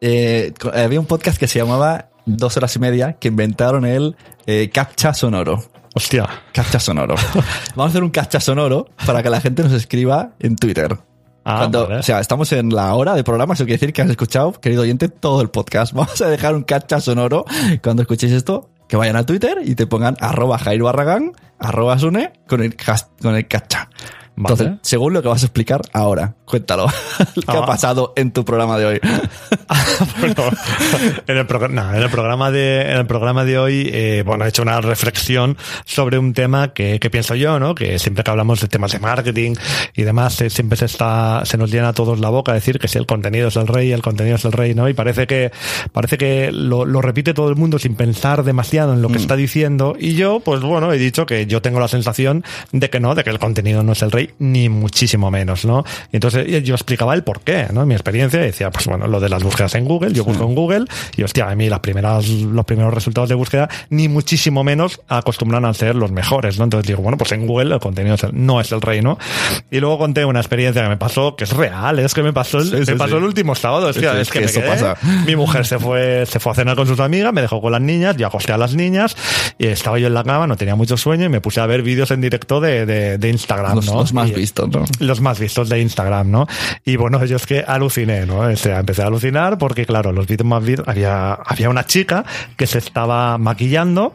Eh, 0.00 0.52
había 0.74 1.00
un 1.00 1.06
podcast 1.06 1.38
que 1.38 1.46
se 1.46 1.58
llamaba 1.58 2.10
Dos 2.26 2.56
horas 2.56 2.74
y 2.76 2.78
media 2.78 3.14
que 3.20 3.28
inventaron 3.28 3.84
el 3.84 4.16
eh, 4.46 4.70
captcha 4.72 5.12
sonoro. 5.12 5.62
Hostia. 5.94 6.28
Captcha 6.52 6.80
sonoro. 6.80 7.14
Vamos 7.76 7.86
a 7.86 7.90
hacer 7.90 8.02
un 8.02 8.10
captcha 8.10 8.40
sonoro 8.40 8.88
para 9.06 9.22
que 9.22 9.30
la 9.30 9.40
gente 9.40 9.62
nos 9.62 9.72
escriba 9.72 10.32
en 10.40 10.56
Twitter. 10.56 10.98
Ah, 11.44 11.58
Cuando, 11.58 11.86
vale. 11.86 12.00
O 12.00 12.02
sea, 12.02 12.20
estamos 12.20 12.50
en 12.52 12.70
la 12.70 12.94
hora 12.94 13.14
de 13.14 13.22
programa, 13.22 13.54
eso 13.54 13.64
quiere 13.64 13.78
decir 13.78 13.92
que 13.92 14.02
has 14.02 14.10
escuchado, 14.10 14.52
querido 14.52 14.82
oyente, 14.82 15.08
todo 15.08 15.40
el 15.40 15.50
podcast. 15.50 15.92
Vamos 15.94 16.20
a 16.20 16.28
dejar 16.28 16.54
un 16.54 16.62
captcha 16.64 17.00
sonoro 17.00 17.44
cuando 17.82 18.02
escuchéis 18.02 18.32
esto, 18.32 18.70
que 18.88 18.96
vayan 18.96 19.16
a 19.16 19.24
Twitter 19.24 19.58
y 19.64 19.74
te 19.74 19.86
pongan 19.86 20.16
arroba 20.20 20.58
Jairo 20.58 20.86
Barragán, 20.86 21.32
arroba 21.58 21.98
Sune, 21.98 22.32
con 22.48 22.62
el, 22.62 22.76
con 23.20 23.36
el 23.36 23.46
captcha. 23.46 23.88
Vale. 24.36 24.52
Entonces, 24.54 24.78
según 24.82 25.12
lo 25.12 25.22
que 25.22 25.28
vas 25.28 25.42
a 25.42 25.46
explicar 25.46 25.80
ahora, 25.92 26.34
cuéntalo. 26.44 26.86
¿Qué 27.34 27.56
ha 27.56 27.60
Ah. 27.60 27.66
pasado 27.66 28.12
en 28.16 28.32
tu 28.32 28.44
programa 28.44 28.78
de 28.78 28.86
hoy? 28.86 29.00
Bueno, 30.20 30.50
en, 31.26 31.36
el 31.36 31.46
no, 31.74 31.94
en 31.94 32.02
el 32.02 32.10
programa 32.10 32.50
de 32.50 32.82
en 32.82 32.98
el 32.98 33.06
programa 33.06 33.44
de 33.44 33.58
hoy 33.58 33.88
eh, 33.92 34.22
bueno 34.24 34.44
he 34.44 34.48
hecho 34.48 34.62
una 34.62 34.80
reflexión 34.80 35.56
sobre 35.84 36.18
un 36.18 36.32
tema 36.32 36.72
que, 36.72 36.98
que 37.00 37.10
pienso 37.10 37.34
yo 37.34 37.58
no 37.58 37.74
que 37.74 37.98
siempre 37.98 38.24
que 38.24 38.30
hablamos 38.30 38.60
de 38.60 38.68
temas 38.68 38.92
de 38.92 38.98
marketing 38.98 39.54
y 39.94 40.02
demás 40.02 40.40
eh, 40.40 40.50
siempre 40.50 40.76
se 40.76 40.86
está 40.86 41.42
se 41.44 41.56
nos 41.58 41.70
llena 41.70 41.88
a 41.88 41.92
todos 41.92 42.20
la 42.20 42.28
boca 42.28 42.52
decir 42.52 42.78
que 42.78 42.88
si 42.88 42.98
el 42.98 43.06
contenido 43.06 43.48
es 43.48 43.56
el 43.56 43.66
rey 43.66 43.92
el 43.92 44.02
contenido 44.02 44.36
es 44.36 44.44
el 44.44 44.52
rey 44.52 44.74
no 44.74 44.88
y 44.88 44.94
parece 44.94 45.26
que 45.26 45.50
parece 45.92 46.18
que 46.18 46.50
lo, 46.52 46.84
lo 46.84 47.00
repite 47.00 47.34
todo 47.34 47.48
el 47.48 47.56
mundo 47.56 47.78
sin 47.78 47.94
pensar 47.94 48.42
demasiado 48.44 48.92
en 48.94 49.02
lo 49.02 49.08
que 49.08 49.18
está 49.18 49.36
diciendo 49.36 49.94
y 49.98 50.14
yo 50.14 50.40
pues 50.40 50.60
bueno 50.60 50.92
he 50.92 50.98
dicho 50.98 51.26
que 51.26 51.46
yo 51.46 51.62
tengo 51.62 51.80
la 51.80 51.88
sensación 51.88 52.44
de 52.72 52.90
que 52.90 53.00
no 53.00 53.14
de 53.14 53.24
que 53.24 53.30
el 53.30 53.38
contenido 53.38 53.82
no 53.82 53.92
es 53.92 54.02
el 54.02 54.10
rey 54.10 54.23
ni 54.38 54.68
muchísimo 54.68 55.30
menos 55.30 55.64
no 55.64 55.84
y 56.12 56.16
entonces 56.16 56.46
yo 56.64 56.74
explicaba 56.74 57.14
el 57.14 57.22
por 57.24 57.40
qué 57.40 57.66
no 57.72 57.84
mi 57.86 57.94
experiencia 57.94 58.40
decía 58.40 58.70
pues 58.70 58.86
bueno 58.86 59.06
lo 59.06 59.20
de 59.20 59.28
las 59.28 59.42
búsquedas 59.42 59.74
en 59.74 59.84
Google 59.84 60.12
yo 60.12 60.24
busco 60.24 60.44
en 60.44 60.54
Google 60.54 60.84
y 61.16 61.22
hostia 61.22 61.48
a 61.50 61.54
mí 61.54 61.68
las 61.68 61.80
primeras 61.80 62.28
los 62.28 62.64
primeros 62.64 62.92
resultados 62.94 63.28
de 63.28 63.34
búsqueda 63.34 63.68
ni 63.90 64.08
muchísimo 64.08 64.64
menos 64.64 65.00
acostumbran 65.08 65.64
a 65.64 65.74
ser 65.74 65.94
los 65.96 66.10
mejores 66.10 66.58
no 66.58 66.64
entonces 66.64 66.86
digo 66.86 67.02
bueno 67.02 67.16
pues 67.18 67.32
en 67.32 67.46
Google 67.46 67.74
el 67.74 67.80
contenido 67.80 68.16
no 68.32 68.60
es 68.60 68.72
el 68.72 68.80
rey 68.80 69.02
no 69.02 69.18
y 69.70 69.80
luego 69.80 69.98
conté 69.98 70.24
una 70.24 70.40
experiencia 70.40 70.82
que 70.82 70.88
me 70.88 70.96
pasó 70.96 71.36
que 71.36 71.44
es 71.44 71.52
real 71.52 71.98
es 71.98 72.14
que 72.14 72.22
me 72.22 72.32
pasó 72.32 72.58
el, 72.58 72.64
Sí, 72.68 72.76
me 72.76 72.86
sí, 72.86 72.92
pasó 72.94 73.12
sí. 73.12 73.16
el 73.18 73.24
último 73.24 73.54
sábado 73.54 73.88
hostia, 73.88 74.18
es 74.20 74.30
que, 74.30 74.40
me 74.40 74.46
eso 74.46 74.60
quedé- 74.60 74.68
pasa. 74.68 74.96
mi 75.26 75.36
mujer 75.36 75.66
se 75.66 75.78
fue 75.78 76.24
se 76.26 76.40
fue 76.40 76.52
a 76.52 76.54
cenar 76.54 76.76
con 76.76 76.86
sus 76.86 77.00
amigas 77.00 77.32
me 77.32 77.40
dejó 77.42 77.60
con 77.60 77.72
las 77.72 77.80
niñas 77.82 78.16
yo 78.16 78.26
acosté 78.26 78.52
a 78.52 78.58
las 78.58 78.74
niñas 78.74 79.16
y 79.58 79.66
estaba 79.66 79.98
yo 79.98 80.06
en 80.06 80.14
la 80.14 80.24
cama 80.24 80.46
no 80.46 80.56
tenía 80.56 80.74
mucho 80.76 80.96
sueño 80.96 81.26
y 81.26 81.28
me 81.28 81.40
puse 81.40 81.60
a 81.60 81.66
ver 81.66 81.82
vídeos 81.82 82.10
en 82.10 82.20
directo 82.20 82.60
de, 82.60 82.86
de, 82.86 83.18
de 83.18 83.28
Instagram 83.28 83.76
Los, 83.76 83.86
¿no? 83.86 83.94
los 84.00 84.13
más 84.14 84.30
Y- 84.30 84.34
vistos, 84.34 84.68
¿no? 84.70 84.84
los 85.00 85.20
más 85.20 85.38
vistos 85.38 85.68
de 85.68 85.80
Instagram, 85.80 86.30
¿no? 86.30 86.46
Y 86.84 86.96
bueno, 86.96 87.22
yo 87.24 87.36
es 87.36 87.46
que 87.46 87.60
aluciné, 87.66 88.24
¿no? 88.26 88.38
O 88.38 88.56
sea, 88.56 88.80
empecé 88.80 89.02
a 89.02 89.06
alucinar 89.06 89.58
porque, 89.58 89.84
claro, 89.84 90.12
los 90.12 90.26
vídeos 90.26 90.46
más 90.46 90.64
vistos, 90.64 90.88
había, 90.88 91.34
había 91.34 91.68
una 91.68 91.84
chica 91.84 92.24
que 92.56 92.66
se 92.66 92.78
estaba 92.78 93.36
maquillando. 93.38 94.14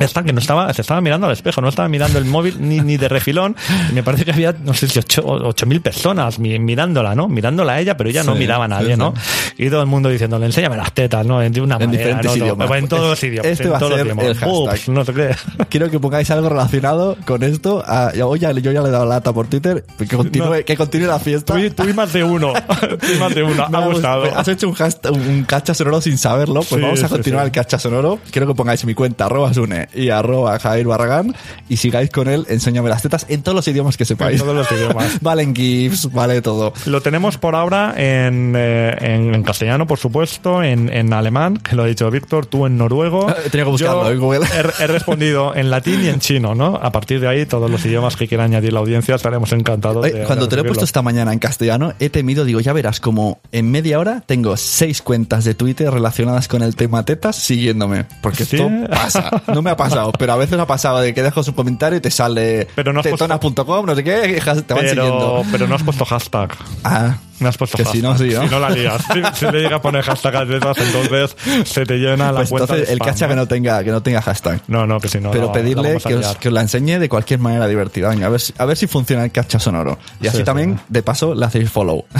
Esta 0.00 0.22
que 0.22 0.32
no 0.32 0.40
estaba, 0.40 0.72
se 0.74 0.82
estaba 0.82 1.00
mirando 1.00 1.26
al 1.26 1.32
espejo, 1.32 1.60
no 1.60 1.68
estaba 1.68 1.88
mirando 1.88 2.18
el 2.18 2.24
móvil 2.24 2.56
ni, 2.60 2.80
ni 2.80 2.96
de 2.96 3.08
refilón. 3.08 3.56
Me 3.92 4.02
parece 4.02 4.24
que 4.24 4.32
había, 4.32 4.52
no 4.64 4.74
sé 4.74 4.88
si 4.88 5.00
ocho, 5.22 5.66
mil 5.66 5.80
personas 5.80 6.38
mi- 6.38 6.58
mirándola, 6.58 7.14
¿no? 7.14 7.28
Mirándola 7.28 7.74
a 7.74 7.80
ella, 7.80 7.96
pero 7.96 8.10
ella 8.10 8.22
no 8.24 8.32
Sí, 8.34 8.38
miraba 8.40 8.64
a 8.64 8.68
nadie, 8.68 8.94
sí. 8.94 8.98
¿no? 8.98 9.14
Y 9.58 9.68
todo 9.70 9.80
el 9.82 9.86
mundo 9.86 10.08
diciéndole, 10.08 10.46
enséñame 10.46 10.76
las 10.76 10.92
tetas, 10.92 11.24
¿no? 11.26 11.38
De 11.40 11.60
una 11.60 11.76
En 11.76 11.86
manera, 11.86 11.90
diferentes 11.90 12.30
¿no? 12.36 12.44
idiomas. 12.44 12.70
En 12.70 12.88
todos 12.88 13.10
los 13.10 13.22
idiomas. 13.24 13.46
Este 13.52 13.64
en 13.64 13.72
va 13.72 13.76
a 13.76 13.78
todos 13.78 13.90
los 13.90 13.98
ser 13.98 14.06
idiomas. 14.06 14.24
el 14.26 14.34
hashtag. 14.36 14.54
Ups, 14.74 14.88
no 14.88 15.04
sé 15.04 15.12
qué. 15.14 15.36
Quiero 15.68 15.90
que 15.90 16.00
pongáis 16.00 16.30
algo 16.30 16.48
relacionado 16.48 17.16
con 17.26 17.42
esto. 17.42 17.82
Ah, 17.86 18.10
ya- 18.16 18.26
oye, 18.26 18.46
yo 18.62 18.72
ya 18.72 18.80
le 18.82 18.88
he 18.88 18.92
dado 18.92 19.06
lata 19.06 19.32
por 19.32 19.46
Twitter. 19.48 19.84
Que 19.98 20.06
continúe, 20.06 20.44
No. 20.58 20.64
que 20.64 20.76
continúe 20.76 21.06
la 21.06 21.18
fiesta. 21.18 21.54
Tú, 21.54 21.70
tú 21.70 21.88
y 21.88 21.92
más 21.92 22.12
de 22.12 22.24
uno. 22.24 22.52
Tú 22.80 23.06
y 23.14 23.18
más 23.18 23.34
de 23.34 23.42
uno. 23.42 23.68
Me 23.68 23.78
Ha 23.78 23.86
gustado. 23.86 24.24
Has 24.36 24.48
hecho 24.48 24.68
un, 24.68 24.74
hashtag, 24.74 25.12
un 25.12 25.44
cacha 25.44 25.74
sonoro 25.74 26.00
sin 26.00 26.16
saberlo. 26.16 26.62
Pues 26.62 26.80
vamos 26.80 27.02
a 27.02 27.08
continuar 27.08 27.44
el 27.44 27.52
cacha 27.52 27.78
sonoro. 27.78 28.18
Quiero 28.30 28.46
que 28.46 28.54
pongáis 28.54 28.84
mi 28.84 28.94
cuenta, 28.94 29.26
arroba 29.26 29.52
Sune 29.52 29.88
y 29.94 30.10
arroba 30.10 30.58
Jair 30.58 30.86
Barragán. 30.86 31.34
Y 31.68 31.76
sigáis 31.76 32.10
con 32.10 32.28
él, 32.28 32.46
enséñame 32.48 32.88
las 32.88 33.02
tetas 33.02 33.26
en 33.28 33.42
todos 33.42 33.54
los 33.56 33.68
idiomas 33.68 33.96
que 33.96 34.04
sepáis. 34.04 34.40
En 34.40 34.46
todos 34.46 34.56
los 34.56 34.70
idiomas. 34.72 35.18
valen 35.20 35.54
GIFs, 35.54 36.12
vale 36.12 36.42
todo. 36.42 36.72
Lo 36.86 37.00
tenemos 37.00 37.38
por 37.38 37.54
ahora 37.54 37.94
en, 37.96 38.54
eh, 38.56 38.96
en, 39.00 39.34
en 39.34 39.42
castellano, 39.42 39.86
por 39.86 39.98
supuesto, 39.98 40.62
en, 40.62 40.88
en 40.92 41.12
alemán, 41.12 41.56
que 41.58 41.76
lo 41.76 41.82
ha 41.82 41.86
dicho 41.86 42.10
Víctor, 42.10 42.46
tú 42.46 42.66
en 42.66 42.76
noruego. 42.78 43.28
Ah, 43.28 43.36
tenía 43.50 43.64
que 43.64 43.70
buscarlo 43.70 44.04
Yo 44.04 44.10
en 44.12 44.20
Google. 44.20 44.40
He, 44.46 44.82
he 44.84 44.86
respondido 44.86 45.54
en 45.54 45.70
latín 45.70 46.04
y 46.04 46.08
en 46.08 46.20
chino, 46.20 46.54
¿no? 46.54 46.76
A 46.82 46.90
partir 46.92 47.20
de 47.20 47.28
ahí, 47.28 47.46
todos 47.46 47.70
los 47.70 47.84
idiomas 47.84 48.16
que 48.16 48.26
quiera 48.28 48.44
añadir 48.44 48.72
la 48.72 48.80
audiencia 48.80 49.14
estaremos 49.14 49.52
encantados. 49.52 50.04
Oye, 50.04 50.12
de- 50.20 50.24
cuando 50.24 50.46
de 50.46 50.50
te 50.50 50.56
lo 50.56 50.62
he 50.62 50.64
puesto 50.66 50.84
esta 50.84 51.02
mañana 51.02 51.32
en 51.32 51.38
castellano, 51.38 51.92
he 51.98 52.10
temido, 52.10 52.44
digo, 52.44 52.60
ya 52.60 52.72
verás, 52.72 53.00
como 53.00 53.40
en 53.52 53.70
media 53.70 53.98
hora 53.98 54.22
tengo 54.26 54.56
seis 54.56 55.02
cuentas 55.02 55.44
de 55.44 55.54
Twitter 55.54 55.90
relacionadas 55.90 56.48
con 56.48 56.62
el 56.62 56.76
tema 56.76 57.04
tetas 57.04 57.36
siguiéndome. 57.36 58.04
Porque 58.22 58.44
¿Sí? 58.44 58.56
esto 58.56 58.68
pasa. 58.90 59.42
No 59.52 59.62
me 59.62 59.69
ha 59.70 59.76
pasado, 59.76 60.12
pero 60.18 60.32
a 60.32 60.36
veces 60.36 60.58
ha 60.58 60.66
pasado 60.66 61.00
de 61.00 61.14
que 61.14 61.22
dejas 61.22 61.46
un 61.48 61.54
comentario 61.54 61.98
y 61.98 62.00
te 62.00 62.10
sale 62.10 62.68
Pero 62.74 62.92
no 62.92 63.00
has 63.00 63.04
tetonas.com, 63.06 63.86
no 63.86 63.94
sé 63.94 64.04
qué, 64.04 64.36
y 64.36 64.40
te 64.40 64.74
van 64.74 64.84
pero, 64.84 64.88
siguiendo. 64.88 65.42
pero 65.50 65.66
no 65.66 65.74
has 65.74 65.82
puesto 65.82 66.04
hashtag. 66.04 66.50
Ah, 66.84 67.16
No 67.40 67.48
has 67.48 67.56
puesto 67.58 67.76
Que 67.76 67.84
hashtag. 67.84 68.00
si 68.00 68.06
no, 68.06 68.16
sí, 68.18 68.34
¿no? 68.34 68.42
Si 68.48 68.48
no 68.50 68.60
la 68.60 68.70
lías. 68.70 69.02
Si, 69.12 69.20
si 69.38 69.44
le 69.52 69.60
llega 69.62 69.76
a 69.76 69.82
poner 69.82 70.02
hashtag 70.04 70.36
a 70.36 70.46
tetas, 70.46 70.76
entonces 70.78 71.36
se 71.68 71.84
te 71.86 71.96
llena 71.98 72.32
la 72.32 72.40
pues 72.40 72.50
cuenta 72.50 72.64
entonces 72.74 72.86
de 72.88 72.92
el 72.94 72.98
cacha 73.00 73.28
que 73.28 73.34
no 73.34 73.46
tenga, 73.48 73.82
que 73.84 73.90
no 73.90 74.02
tenga 74.02 74.22
hashtag. 74.22 74.60
No, 74.68 74.86
no, 74.86 75.00
que 75.00 75.08
si 75.08 75.18
no. 75.20 75.30
Pero 75.30 75.50
pedirle 75.52 75.98
que 75.98 76.14
os, 76.16 76.36
que 76.36 76.48
os 76.48 76.54
la 76.54 76.60
enseñe 76.60 76.98
de 76.98 77.08
cualquier 77.08 77.40
manera 77.40 77.66
divertida. 77.66 78.08
Venga, 78.10 78.26
a 78.26 78.30
ver, 78.30 78.40
si- 78.40 78.54
a 78.58 78.64
ver 78.64 78.76
si 78.76 78.86
funciona 78.86 79.24
el 79.24 79.30
cacha 79.32 79.58
sonoro. 79.58 79.98
Y 80.20 80.26
así 80.28 80.38
Sí, 80.38 80.44
también, 80.44 80.78
de 80.88 81.02
paso, 81.02 81.34
le 81.34 81.44
hacéis 81.46 81.70
follow. 81.70 82.04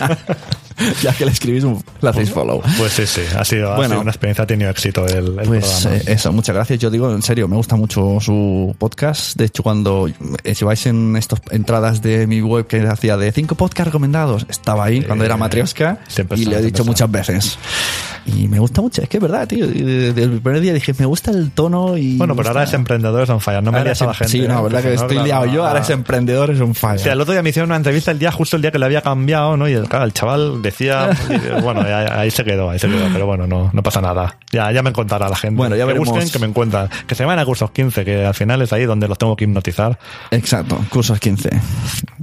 ya 1.02 1.12
que 1.12 1.24
le 1.26 1.30
escribís, 1.32 1.64
un- 1.64 1.82
le 2.00 2.08
hacéis 2.08 2.30
follow. 2.30 2.62
Pues 2.78 2.92
sí, 2.92 3.06
sí, 3.06 3.20
ha 3.36 3.44
sido, 3.44 3.72
ha 3.74 3.84
sido 3.86 4.00
una 4.00 4.10
experiencia, 4.10 4.44
ha 4.44 4.46
tenido 4.46 4.70
éxito 4.70 5.06
el, 5.06 5.38
el 5.38 5.46
Pues 5.46 5.64
programa. 5.82 5.96
eh, 5.96 6.02
eso, 6.14 6.32
muchas 6.32 6.54
gracias. 6.54 6.78
Yo 6.78 6.90
digo, 6.90 7.10
en 7.12 7.22
serio, 7.22 7.48
me 7.48 7.56
gusta 7.56 7.76
mucho 7.76 8.18
su 8.20 8.74
podcast. 8.78 9.36
De 9.36 9.44
hecho, 9.46 9.62
cuando 9.62 10.08
si 10.54 10.64
vais 10.64 10.86
en 10.86 11.16
estas 11.16 11.40
entradas 11.50 12.00
de 12.02 12.26
mi 12.26 12.40
web 12.40 12.66
que 12.66 12.80
hacía 12.86 13.16
de 13.16 13.30
cinco 13.32 13.54
podcasts 13.54 13.86
recomendados, 13.88 14.39
estaba 14.48 14.84
ahí 14.84 15.02
cuando 15.02 15.24
era 15.24 15.36
Matrioska 15.36 15.98
siempre 16.08 16.38
y 16.38 16.44
le 16.44 16.58
he 16.58 16.62
dicho 16.62 16.84
muchas 16.84 17.10
veces. 17.10 17.58
Y 18.26 18.48
me 18.48 18.58
gusta 18.58 18.82
mucho, 18.82 19.02
es 19.02 19.08
que 19.08 19.16
es 19.16 19.22
verdad, 19.22 19.48
tío. 19.48 19.66
Desde 19.66 20.22
el 20.22 20.40
primer 20.42 20.60
día 20.60 20.74
dije, 20.74 20.94
me 20.98 21.06
gusta 21.06 21.30
el 21.30 21.50
tono 21.52 21.96
y. 21.96 22.16
Bueno, 22.18 22.36
pero 22.36 22.48
ahora 22.48 22.62
es 22.62 22.68
gusta- 22.68 22.76
emprendedores 22.76 23.30
on 23.30 23.40
fire, 23.40 23.62
no 23.62 23.72
me 23.72 23.82
lías 23.82 24.00
a 24.02 24.06
la 24.06 24.12
es- 24.12 24.18
gente. 24.18 24.32
Sí, 24.32 24.40
no, 24.46 24.58
¿eh? 24.60 24.62
verdad 24.64 24.82
que 24.82 24.94
estoy 24.94 25.18
liado 25.18 25.46
yo, 25.46 25.66
ahora 25.66 25.80
es 25.80 25.90
emprendedor, 25.90 26.50
es 26.50 26.60
un 26.60 26.74
fire. 26.74 26.96
O 26.96 27.02
sea, 27.02 27.12
el 27.14 27.20
otro 27.20 27.32
día 27.32 27.42
me 27.42 27.48
hicieron 27.48 27.70
una 27.70 27.76
entrevista 27.76 28.10
el 28.10 28.18
día 28.18 28.30
justo 28.30 28.56
el 28.56 28.62
día 28.62 28.70
que 28.70 28.78
le 28.78 28.84
había 28.84 29.00
cambiado, 29.00 29.56
¿no? 29.56 29.68
Y 29.68 29.72
el, 29.72 29.88
chaval 30.12 30.60
decía, 30.60 31.10
bueno, 31.62 31.80
ahí, 31.80 32.30
se 32.30 32.44
quedó, 32.44 32.70
ahí 32.70 32.78
se 32.78 32.88
quedó, 32.88 33.06
pero 33.12 33.26
bueno, 33.26 33.46
no, 33.46 33.70
no 33.72 33.82
pasa 33.82 34.00
nada. 34.02 34.36
Ya, 34.52 34.70
ya 34.70 34.82
me 34.82 34.92
contará 34.92 35.28
la 35.28 35.36
gente. 35.36 35.56
Bueno, 35.56 35.74
ya 35.74 35.82
que 35.82 35.86
veremos. 35.88 36.08
busquen, 36.10 36.28
que 36.30 36.38
me 36.38 36.46
encuentran. 36.46 36.88
Que 37.06 37.14
se 37.14 37.24
vayan 37.24 37.38
a 37.40 37.44
cursos 37.46 37.70
15, 37.70 38.04
que 38.04 38.26
al 38.26 38.34
final 38.34 38.60
es 38.62 38.72
ahí 38.72 38.84
donde 38.84 39.08
los 39.08 39.16
tengo 39.16 39.34
que 39.34 39.44
hipnotizar. 39.44 39.98
Exacto, 40.30 40.78
cursos 40.90 41.18
15. 41.18 41.50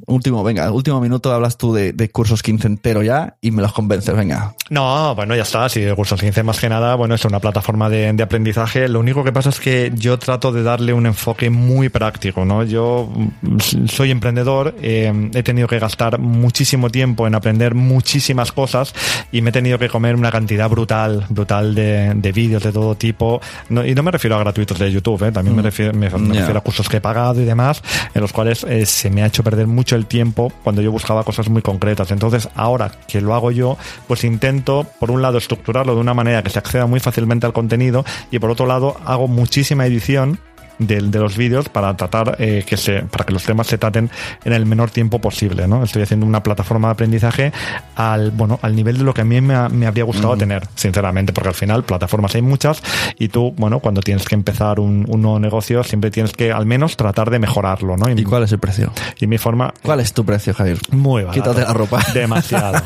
Último, 0.05 0.43
venga, 0.43 0.71
último 0.71 1.01
minuto 1.01 1.33
hablas 1.33 1.57
tú 1.57 1.73
de, 1.73 1.91
de 1.91 2.06
cursos 2.11 2.41
15 2.43 2.67
entero 2.67 3.03
ya 3.03 3.35
y 3.41 3.51
me 3.51 3.61
los 3.61 3.73
convences, 3.73 4.15
venga. 4.15 4.53
No, 4.69 5.15
bueno, 5.15 5.35
ya 5.35 5.43
está. 5.43 5.69
Si 5.69 5.81
el 5.81 5.95
curso 5.95 6.15
15 6.15 6.43
más 6.43 6.59
que 6.59 6.69
nada, 6.69 6.95
bueno, 6.95 7.15
es 7.15 7.23
una 7.25 7.39
plataforma 7.39 7.89
de, 7.89 8.11
de 8.13 8.23
aprendizaje. 8.23 8.87
Lo 8.87 8.99
único 8.99 9.23
que 9.23 9.31
pasa 9.31 9.49
es 9.49 9.59
que 9.59 9.91
yo 9.95 10.19
trato 10.19 10.51
de 10.51 10.63
darle 10.63 10.93
un 10.93 11.05
enfoque 11.05 11.49
muy 11.49 11.89
práctico, 11.89 12.45
¿no? 12.45 12.63
Yo 12.63 13.09
mm, 13.41 13.87
soy 13.87 14.11
emprendedor, 14.11 14.75
eh, 14.81 15.29
he 15.33 15.43
tenido 15.43 15.67
que 15.67 15.79
gastar 15.79 16.19
muchísimo 16.19 16.89
tiempo 16.89 17.27
en 17.27 17.35
aprender 17.35 17.73
muchísimas 17.75 18.51
cosas 18.51 18.93
y 19.31 19.41
me 19.41 19.49
he 19.49 19.53
tenido 19.53 19.79
que 19.79 19.89
comer 19.89 20.15
una 20.15 20.31
cantidad 20.31 20.69
brutal, 20.69 21.25
brutal 21.29 21.73
de, 21.75 22.13
de 22.15 22.31
vídeos 22.31 22.63
de 22.63 22.71
todo 22.71 22.95
tipo. 22.95 23.41
No- 23.69 23.85
y 23.85 23.95
no 23.95 24.03
me 24.03 24.11
refiero 24.11 24.35
a 24.35 24.39
gratuitos 24.39 24.77
de 24.79 24.91
YouTube, 24.91 25.23
¿eh? 25.23 25.31
también 25.31 25.55
me 25.55 25.61
refiero, 25.61 25.93
me, 25.93 26.09
refiero 26.09 26.57
a 26.59 26.61
cursos 26.61 26.87
que 26.89 26.97
he 26.97 27.01
pagado 27.01 27.41
y 27.41 27.45
demás, 27.45 27.81
en 28.13 28.21
los 28.21 28.31
cuales 28.33 28.63
eh, 28.65 28.85
se 28.85 29.09
me 29.09 29.23
ha 29.23 29.27
hecho 29.27 29.43
perder 29.43 29.67
mucho 29.67 29.95
el 29.95 30.05
tiempo 30.05 30.51
cuando 30.63 30.81
yo 30.81 30.91
buscaba 30.91 31.23
cosas 31.23 31.49
muy 31.49 31.61
concretas. 31.61 31.96
Entonces, 32.09 32.49
ahora 32.55 32.91
que 33.07 33.21
lo 33.21 33.33
hago 33.33 33.51
yo, 33.51 33.77
pues 34.07 34.23
intento, 34.23 34.85
por 34.99 35.11
un 35.11 35.21
lado, 35.21 35.37
estructurarlo 35.37 35.95
de 35.95 36.01
una 36.01 36.13
manera 36.13 36.43
que 36.43 36.49
se 36.49 36.59
acceda 36.59 36.85
muy 36.85 36.99
fácilmente 36.99 37.45
al 37.45 37.53
contenido 37.53 38.05
y 38.31 38.39
por 38.39 38.51
otro 38.51 38.65
lado, 38.65 38.97
hago 39.05 39.27
muchísima 39.27 39.85
edición 39.85 40.39
de, 40.79 41.01
de 41.01 41.19
los 41.19 41.37
vídeos 41.37 41.69
para 41.69 41.95
tratar 41.95 42.35
eh, 42.39 42.63
que 42.67 42.77
se 42.77 43.01
para 43.03 43.25
que 43.25 43.33
los 43.33 43.43
temas 43.43 43.67
se 43.67 43.77
traten 43.77 44.09
en 44.45 44.53
el 44.53 44.65
menor 44.65 44.89
tiempo 44.91 45.19
posible 45.19 45.67
no 45.67 45.83
estoy 45.83 46.03
haciendo 46.03 46.25
una 46.25 46.43
plataforma 46.43 46.89
de 46.89 46.91
aprendizaje 46.93 47.51
al 47.95 48.31
bueno 48.31 48.59
al 48.61 48.75
nivel 48.75 48.97
de 48.97 49.03
lo 49.03 49.13
que 49.13 49.21
a 49.21 49.25
mí 49.25 49.41
me, 49.41 49.69
me 49.69 49.87
habría 49.87 50.03
gustado 50.03 50.37
tener 50.37 50.67
sinceramente 50.75 51.33
porque 51.33 51.49
al 51.49 51.55
final 51.55 51.83
plataformas 51.83 52.35
hay 52.35 52.41
muchas 52.41 52.81
y 53.17 53.29
tú 53.29 53.53
bueno 53.57 53.79
cuando 53.79 54.01
tienes 54.01 54.25
que 54.25 54.35
empezar 54.35 54.79
un, 54.79 55.05
un 55.07 55.21
nuevo 55.21 55.39
negocio 55.39 55.83
siempre 55.83 56.11
tienes 56.11 56.33
que 56.33 56.51
al 56.51 56.65
menos 56.65 56.97
tratar 56.97 57.29
de 57.29 57.39
mejorarlo 57.39 57.97
no 57.97 58.09
¿Y 58.09 58.23
cuál 58.23 58.43
es 58.43 58.51
el 58.51 58.59
precio? 58.59 58.91
y 59.19 59.27
mi 59.27 59.37
forma 59.37 59.73
¿Cuál 59.83 59.99
es 59.99 60.13
tu 60.13 60.25
precio, 60.25 60.53
Javier? 60.53 60.77
muy 60.91 61.23
barato. 61.23 61.41
Quítate 61.41 61.61
la 61.61 61.73
ropa. 61.73 61.99
Demasiado. 62.13 62.79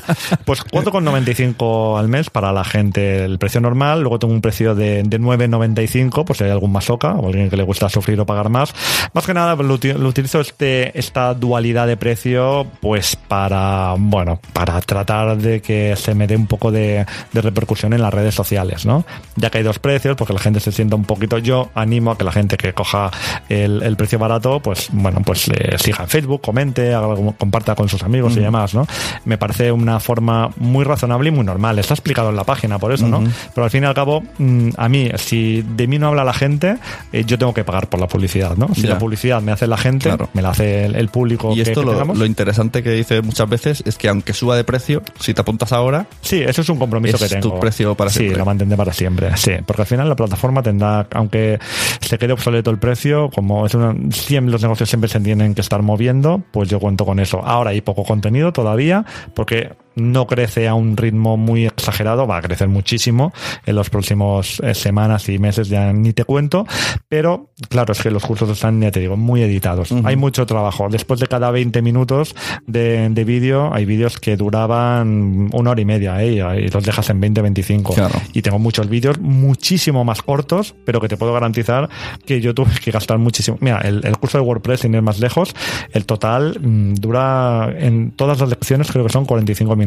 Pues 0.45 0.63
4,95 0.65 1.99
al 1.99 2.07
mes 2.07 2.29
para 2.29 2.51
la 2.51 2.63
gente 2.63 3.23
el 3.25 3.37
precio 3.39 3.61
normal. 3.61 4.01
Luego 4.01 4.19
tengo 4.19 4.33
un 4.33 4.41
precio 4.41 4.75
de, 4.75 5.03
de 5.03 5.19
9,95 5.19 6.25
pues 6.25 6.37
si 6.37 6.43
hay 6.43 6.51
algún 6.51 6.71
masoca 6.71 7.13
o 7.13 7.27
alguien 7.27 7.49
que 7.49 7.57
le 7.57 7.63
gusta 7.81 7.89
sufrir 7.89 8.19
o 8.19 8.25
pagar 8.25 8.49
más. 8.49 8.73
Más 9.13 9.25
que 9.25 9.33
nada 9.33 9.55
lo, 9.55 9.75
uti- 9.77 9.93
lo 9.93 10.07
utilizo 10.09 10.39
este, 10.41 10.97
esta 10.97 11.33
dualidad 11.33 11.87
de 11.87 11.97
precio 11.97 12.67
pues 12.79 13.15
para, 13.15 13.95
bueno, 13.97 14.39
para 14.53 14.79
tratar 14.81 15.37
de 15.37 15.61
que 15.61 15.95
se 15.95 16.13
me 16.13 16.27
dé 16.27 16.35
un 16.35 16.47
poco 16.47 16.71
de, 16.71 17.05
de 17.33 17.41
repercusión 17.41 17.93
en 17.93 18.01
las 18.01 18.13
redes 18.13 18.35
sociales, 18.35 18.85
¿no? 18.85 19.03
Ya 19.35 19.49
que 19.49 19.59
hay 19.59 19.63
dos 19.63 19.79
precios, 19.79 20.15
porque 20.15 20.33
la 20.33 20.39
gente 20.39 20.59
se 20.59 20.71
sienta 20.71 20.95
un 20.95 21.05
poquito, 21.05 21.37
yo 21.39 21.69
animo 21.75 22.11
a 22.11 22.17
que 22.17 22.23
la 22.23 22.31
gente 22.31 22.57
que 22.57 22.73
coja 22.73 23.09
el, 23.49 23.81
el 23.83 23.95
precio 23.95 24.19
barato, 24.19 24.59
pues 24.59 24.89
bueno, 24.91 25.21
pues 25.25 25.47
eh, 25.49 25.77
siga 25.79 26.03
en 26.03 26.09
Facebook, 26.09 26.41
comente, 26.41 26.93
haga 26.93 27.07
algo- 27.07 27.35
comparta 27.37 27.75
con 27.75 27.89
sus 27.89 28.03
amigos 28.03 28.35
y 28.37 28.39
demás, 28.41 28.73
¿no? 28.75 28.85
Me 29.25 29.37
parece 29.37 29.71
una 29.71 29.99
forma 29.99 30.49
muy 30.57 30.83
razonable 30.85 31.29
y 31.29 31.31
muy 31.31 31.45
normal. 31.45 31.79
Está 31.79 31.93
explicado 31.95 32.29
en 32.29 32.35
la 32.35 32.43
página 32.43 32.77
por 32.79 32.91
eso, 32.91 33.07
¿no? 33.07 33.23
Pero 33.55 33.65
al 33.65 33.71
fin 33.71 33.83
y 33.83 33.87
al 33.87 33.93
cabo, 33.93 34.23
mm, 34.37 34.69
a 34.77 34.89
mí, 34.89 35.09
si 35.15 35.61
de 35.63 35.87
mí 35.87 35.97
no 35.97 36.07
habla 36.07 36.23
la 36.23 36.33
gente, 36.33 36.77
eh, 37.11 37.23
yo 37.25 37.37
tengo 37.37 37.53
que 37.53 37.63
pagar 37.71 37.89
por 37.89 37.99
la 37.99 38.07
publicidad, 38.07 38.55
¿no? 38.57 38.73
Si 38.75 38.81
Ya. 38.81 38.89
la 38.89 38.97
publicidad 38.99 39.41
me 39.41 39.51
hace 39.51 39.65
la 39.67 39.77
gente, 39.77 40.09
Claro. 40.09 40.29
me 40.33 40.41
la 40.41 40.49
hace 40.49 40.85
el, 40.85 40.95
el 40.95 41.07
público 41.09 41.51
Y 41.53 41.55
que- 41.55 41.61
esto 41.71 41.81
que 41.81 41.85
lo, 41.87 42.13
lo 42.13 42.25
interesante 42.25 42.83
que 42.83 42.89
dice 42.91 43.21
muchas 43.21 43.47
veces 43.49 43.81
es 43.85 43.97
que 43.97 44.09
aunque 44.09 44.33
suba 44.33 44.55
de 44.55 44.63
precio, 44.63 45.01
si 45.19 45.33
te 45.33 45.41
apuntas 45.41 45.71
ahora, 45.71 46.07
Sí, 46.21 46.41
eso 46.41 46.61
es 46.61 46.69
un 46.69 46.77
compromiso 46.77 47.15
Es 47.15 47.23
que 47.23 47.29
tengo. 47.39 47.53
tu 47.53 47.59
precio 47.59 47.95
para 47.95 48.09
sí, 48.09 48.19
siempre. 48.19 48.37
lo 48.39 48.45
mantendré 48.45 48.77
para 48.77 48.93
siempre. 48.93 49.35
Sí, 49.37 49.51
porque 49.65 49.83
al 49.83 49.87
final 49.87 50.09
la 50.09 50.15
plataforma 50.15 50.61
tendrá, 50.61 51.07
aunque 51.13 51.59
se 52.01 52.17
quede 52.17 52.33
obsoleto 52.33 52.69
el 52.71 52.77
precio, 52.77 53.29
como 53.33 53.65
es 53.65 53.73
una, 53.75 53.95
siempre 54.11 54.51
los 54.51 54.61
negocios 54.61 54.89
siempre 54.89 55.07
se 55.09 55.19
tienen 55.19 55.53
que 55.55 55.61
estar 55.61 55.81
moviendo, 55.81 56.41
pues 56.51 56.67
yo 56.69 56.79
cuento 56.79 57.05
con 57.05 57.19
eso. 57.19 57.41
Ahora 57.45 57.69
hay 57.71 57.81
poco 57.81 58.03
contenido 58.03 58.51
todavía, 58.51 59.05
porque 59.33 59.73
no 59.95 60.27
crece 60.27 60.67
a 60.67 60.73
un 60.73 60.97
ritmo 60.97 61.37
muy 61.37 61.65
exagerado, 61.65 62.27
va 62.27 62.37
a 62.37 62.41
crecer 62.41 62.67
muchísimo 62.67 63.33
en 63.65 63.75
los 63.75 63.89
próximos 63.89 64.61
eh, 64.63 64.73
semanas 64.73 65.27
y 65.29 65.39
meses, 65.39 65.69
ya 65.69 65.91
ni 65.93 66.13
te 66.13 66.23
cuento, 66.23 66.65
pero 67.09 67.51
claro, 67.69 67.93
es 67.93 68.01
que 68.01 68.11
los 68.11 68.25
cursos 68.25 68.49
están, 68.49 68.81
ya 68.81 68.91
te 68.91 68.99
digo, 68.99 69.17
muy 69.17 69.41
editados. 69.41 69.91
Hay 70.03 70.15
mucho 70.15 70.45
trabajo. 70.45 70.87
Después 70.89 71.19
de 71.19 71.27
cada 71.27 71.51
20 71.51 71.81
minutos 71.81 72.35
de, 72.67 73.09
de 73.09 73.23
vídeo, 73.23 73.73
hay 73.73 73.85
vídeos 73.85 74.17
que 74.17 74.37
duraban 74.37 75.49
una 75.53 75.71
hora 75.71 75.81
y 75.81 75.85
media, 75.85 76.21
¿eh? 76.23 76.33
y 76.33 76.67
los 76.69 76.83
dejas 76.83 77.09
en 77.09 77.19
20, 77.19 77.41
25. 77.41 77.93
Claro. 77.93 78.15
Y 78.33 78.41
tengo 78.41 78.59
muchos 78.59 78.89
vídeos 78.89 79.19
muchísimo 79.19 80.03
más 80.03 80.21
cortos, 80.21 80.75
pero 80.85 80.99
que 80.99 81.07
te 81.07 81.17
puedo 81.17 81.33
garantizar 81.33 81.89
que 82.25 82.41
yo 82.41 82.53
tuve 82.53 82.71
que 82.83 82.91
gastar 82.91 83.17
muchísimo. 83.17 83.57
Mira, 83.59 83.79
el, 83.81 84.05
el 84.05 84.17
curso 84.17 84.37
de 84.37 84.43
WordPress, 84.43 84.81
sin 84.81 84.93
ir 84.93 85.01
más 85.01 85.19
lejos, 85.19 85.53
el 85.91 86.05
total 86.05 86.59
mm, 86.59 86.95
dura 86.95 87.73
en 87.77 88.11
todas 88.11 88.39
las 88.39 88.49
lecciones, 88.49 88.91
creo 88.91 89.05
que 89.05 89.11
son 89.11 89.25
45 89.25 89.75
minutos. 89.75 89.80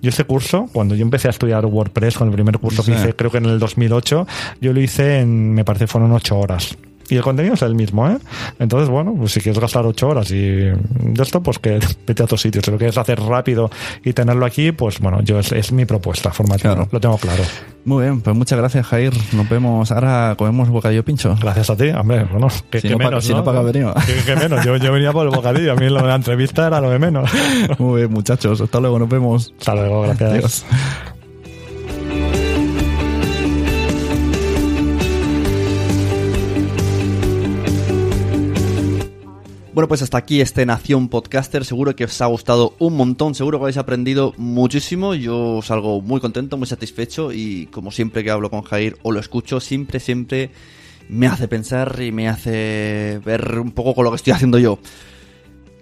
Yo 0.00 0.10
este 0.10 0.24
curso, 0.24 0.68
cuando 0.72 0.94
yo 0.94 1.02
empecé 1.02 1.28
a 1.28 1.30
estudiar 1.30 1.64
WordPress, 1.66 2.16
con 2.18 2.28
el 2.28 2.34
primer 2.34 2.58
curso 2.58 2.82
Sí. 2.82 2.92
que 2.92 2.98
hice, 2.98 3.14
creo 3.14 3.30
que 3.30 3.38
en 3.38 3.46
el 3.46 3.58
2008, 3.58 4.26
yo 4.60 4.72
lo 4.72 4.80
hice 4.80 5.20
en, 5.20 5.52
me 5.54 5.64
parece, 5.64 5.86
fueron 5.86 6.12
8 6.12 6.38
horas. 6.38 6.76
Y 7.08 7.16
el 7.16 7.22
contenido 7.22 7.54
es 7.54 7.62
el 7.62 7.74
mismo, 7.74 8.08
¿eh? 8.08 8.16
Entonces, 8.58 8.88
bueno, 8.88 9.14
pues 9.16 9.32
si 9.32 9.40
quieres 9.40 9.60
gastar 9.60 9.84
ocho 9.86 10.08
horas 10.08 10.30
y 10.30 10.40
de 10.40 10.74
esto, 11.22 11.42
pues 11.42 11.58
que 11.58 11.78
vete 12.06 12.22
a 12.22 12.24
otro 12.24 12.36
sitio. 12.38 12.62
Si 12.64 12.70
lo 12.70 12.78
quieres 12.78 12.96
hacer 12.98 13.20
rápido 13.20 13.70
y 14.04 14.12
tenerlo 14.12 14.46
aquí, 14.46 14.72
pues 14.72 14.98
bueno, 15.00 15.20
yo 15.22 15.38
es, 15.38 15.52
es 15.52 15.72
mi 15.72 15.84
propuesta 15.84 16.30
formativa. 16.30 16.74
Claro. 16.74 16.88
Lo 16.90 17.00
tengo 17.00 17.18
claro. 17.18 17.42
muy 17.84 18.04
bien, 18.04 18.20
pues 18.20 18.34
muchas 18.36 18.58
gracias, 18.58 18.86
Jair. 18.86 19.12
Nos 19.32 19.48
vemos. 19.48 19.90
Ahora 19.92 20.34
comemos 20.38 20.68
bocadillo 20.70 21.04
pincho. 21.04 21.36
Gracias 21.40 21.70
a 21.70 21.76
ti, 21.76 21.88
hombre. 21.90 22.24
Bueno, 22.24 22.48
que, 22.70 22.80
Si 22.80 22.88
que 22.88 22.94
no 22.94 22.98
pa- 22.98 23.04
menos, 23.04 23.24
si 23.24 23.32
no 23.34 23.44
paga 23.44 23.62
venido. 23.62 23.92
Que, 24.06 24.14
que 24.24 24.36
menos. 24.36 24.64
Yo, 24.64 24.76
yo 24.76 24.92
venía 24.92 25.12
por 25.12 25.26
el 25.26 25.34
bocadillo. 25.34 25.72
A 25.72 25.76
mí 25.76 25.88
la 25.90 26.14
entrevista 26.14 26.66
era 26.66 26.80
lo 26.80 26.90
de 26.90 26.98
menos. 26.98 27.30
Muy 27.78 28.00
bien, 28.02 28.12
muchachos. 28.12 28.60
Hasta 28.60 28.80
luego, 28.80 28.98
nos 28.98 29.08
vemos. 29.08 29.54
Hasta 29.58 29.74
luego, 29.74 30.02
gracias. 30.02 30.30
Adiós. 30.32 30.64
Bueno, 39.74 39.88
pues 39.88 40.02
hasta 40.02 40.18
aquí 40.18 40.40
este 40.40 40.64
Nación 40.66 41.08
Podcaster. 41.08 41.64
Seguro 41.64 41.96
que 41.96 42.04
os 42.04 42.20
ha 42.20 42.26
gustado 42.26 42.76
un 42.78 42.96
montón, 42.96 43.34
seguro 43.34 43.58
que 43.58 43.64
habéis 43.64 43.76
aprendido 43.76 44.32
muchísimo. 44.36 45.16
Yo 45.16 45.62
salgo 45.62 46.00
muy 46.00 46.20
contento, 46.20 46.56
muy 46.56 46.68
satisfecho 46.68 47.32
y 47.32 47.66
como 47.72 47.90
siempre 47.90 48.22
que 48.22 48.30
hablo 48.30 48.50
con 48.50 48.62
Jair 48.62 48.96
o 49.02 49.10
lo 49.10 49.18
escucho, 49.18 49.58
siempre, 49.58 49.98
siempre 49.98 50.50
me 51.08 51.26
hace 51.26 51.48
pensar 51.48 52.00
y 52.00 52.12
me 52.12 52.28
hace 52.28 53.20
ver 53.24 53.58
un 53.58 53.72
poco 53.72 53.96
con 53.96 54.04
lo 54.04 54.10
que 54.12 54.16
estoy 54.16 54.32
haciendo 54.32 54.60
yo. 54.60 54.78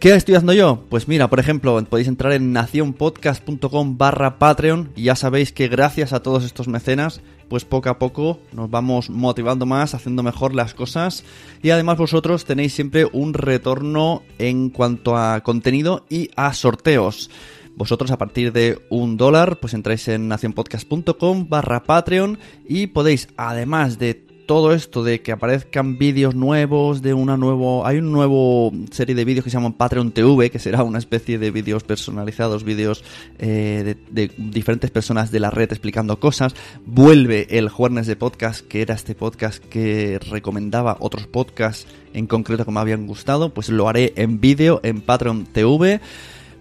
¿Qué 0.02 0.12
estoy 0.12 0.34
haciendo 0.34 0.52
yo? 0.52 0.84
Pues 0.88 1.06
mira, 1.06 1.30
por 1.30 1.38
ejemplo, 1.38 1.80
podéis 1.84 2.08
entrar 2.08 2.32
en 2.32 2.52
nacionpodcast.com 2.52 3.98
barra 3.98 4.36
Patreon 4.40 4.90
y 4.96 5.04
ya 5.04 5.14
sabéis 5.14 5.52
que 5.52 5.68
gracias 5.68 6.12
a 6.12 6.24
todos 6.24 6.42
estos 6.42 6.66
mecenas, 6.66 7.20
pues 7.48 7.64
poco 7.64 7.88
a 7.88 8.00
poco 8.00 8.40
nos 8.50 8.68
vamos 8.68 9.10
motivando 9.10 9.64
más, 9.64 9.94
haciendo 9.94 10.24
mejor 10.24 10.56
las 10.56 10.74
cosas 10.74 11.22
y 11.62 11.70
además 11.70 11.98
vosotros 11.98 12.44
tenéis 12.44 12.74
siempre 12.74 13.06
un 13.12 13.32
retorno 13.32 14.24
en 14.40 14.70
cuanto 14.70 15.16
a 15.16 15.40
contenido 15.42 16.04
y 16.10 16.30
a 16.34 16.52
sorteos. 16.52 17.30
Vosotros 17.76 18.10
a 18.10 18.18
partir 18.18 18.52
de 18.52 18.82
un 18.90 19.16
dólar, 19.16 19.60
pues 19.60 19.72
entráis 19.72 20.08
en 20.08 20.26
nacionpodcast.com 20.26 21.48
barra 21.48 21.84
Patreon 21.84 22.40
y 22.68 22.88
podéis, 22.88 23.28
además 23.36 24.00
de 24.00 24.31
todo 24.46 24.72
esto 24.72 25.04
de 25.04 25.22
que 25.22 25.32
aparezcan 25.32 25.98
vídeos 25.98 26.34
nuevos 26.34 27.02
de 27.02 27.14
una 27.14 27.36
nuevo 27.36 27.86
hay 27.86 27.98
un 27.98 28.12
nuevo 28.12 28.72
serie 28.90 29.14
de 29.14 29.24
vídeos 29.24 29.44
que 29.44 29.50
se 29.50 29.56
llaman 29.56 29.72
Patreon 29.72 30.12
TV 30.12 30.50
que 30.50 30.58
será 30.58 30.82
una 30.82 30.98
especie 30.98 31.38
de 31.38 31.50
vídeos 31.50 31.84
personalizados 31.84 32.64
vídeos 32.64 33.04
eh, 33.38 33.96
de, 34.10 34.30
diferentes 34.36 34.90
personas 34.90 35.30
de 35.30 35.40
la 35.40 35.50
red 35.50 35.70
explicando 35.70 36.18
cosas 36.18 36.54
vuelve 36.84 37.46
el 37.50 37.68
jueves 37.68 38.06
de 38.06 38.16
podcast 38.16 38.66
que 38.66 38.82
era 38.82 38.94
este 38.94 39.14
podcast 39.14 39.62
que 39.64 40.18
recomendaba 40.30 40.96
otros 41.00 41.26
podcasts 41.26 41.86
en 42.12 42.26
concreto 42.26 42.64
que 42.64 42.70
me 42.72 42.80
habían 42.80 43.06
gustado 43.06 43.54
pues 43.54 43.68
lo 43.68 43.88
haré 43.88 44.12
en 44.16 44.40
vídeo 44.40 44.80
en 44.82 45.00
Patreon 45.00 45.46
TV 45.46 46.00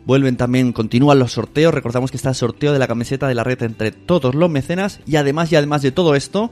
Vuelven 0.03 0.36
también, 0.36 0.74
continúan 0.74 1.20
los 1.20 1.34
sorteos. 1.34 1.74
Recordamos 1.74 2.10
que 2.10 2.18
está 2.18 2.30
el 2.30 2.36
sorteo 2.36 2.74
de 2.74 2.80
la 2.80 2.88
camiseta 2.88 3.28
de 3.28 3.36
la 3.36 3.44
red 3.44 3.62
entre 3.62 3.91
todos 3.91 4.34
los 4.34 4.49
mecenas. 4.49 4.99
Y 5.06 5.18
además, 5.18 5.52
y 5.52 5.56
además 5.56 5.84
de 5.84 5.91
todo 5.91 6.16
esto, 6.16 6.52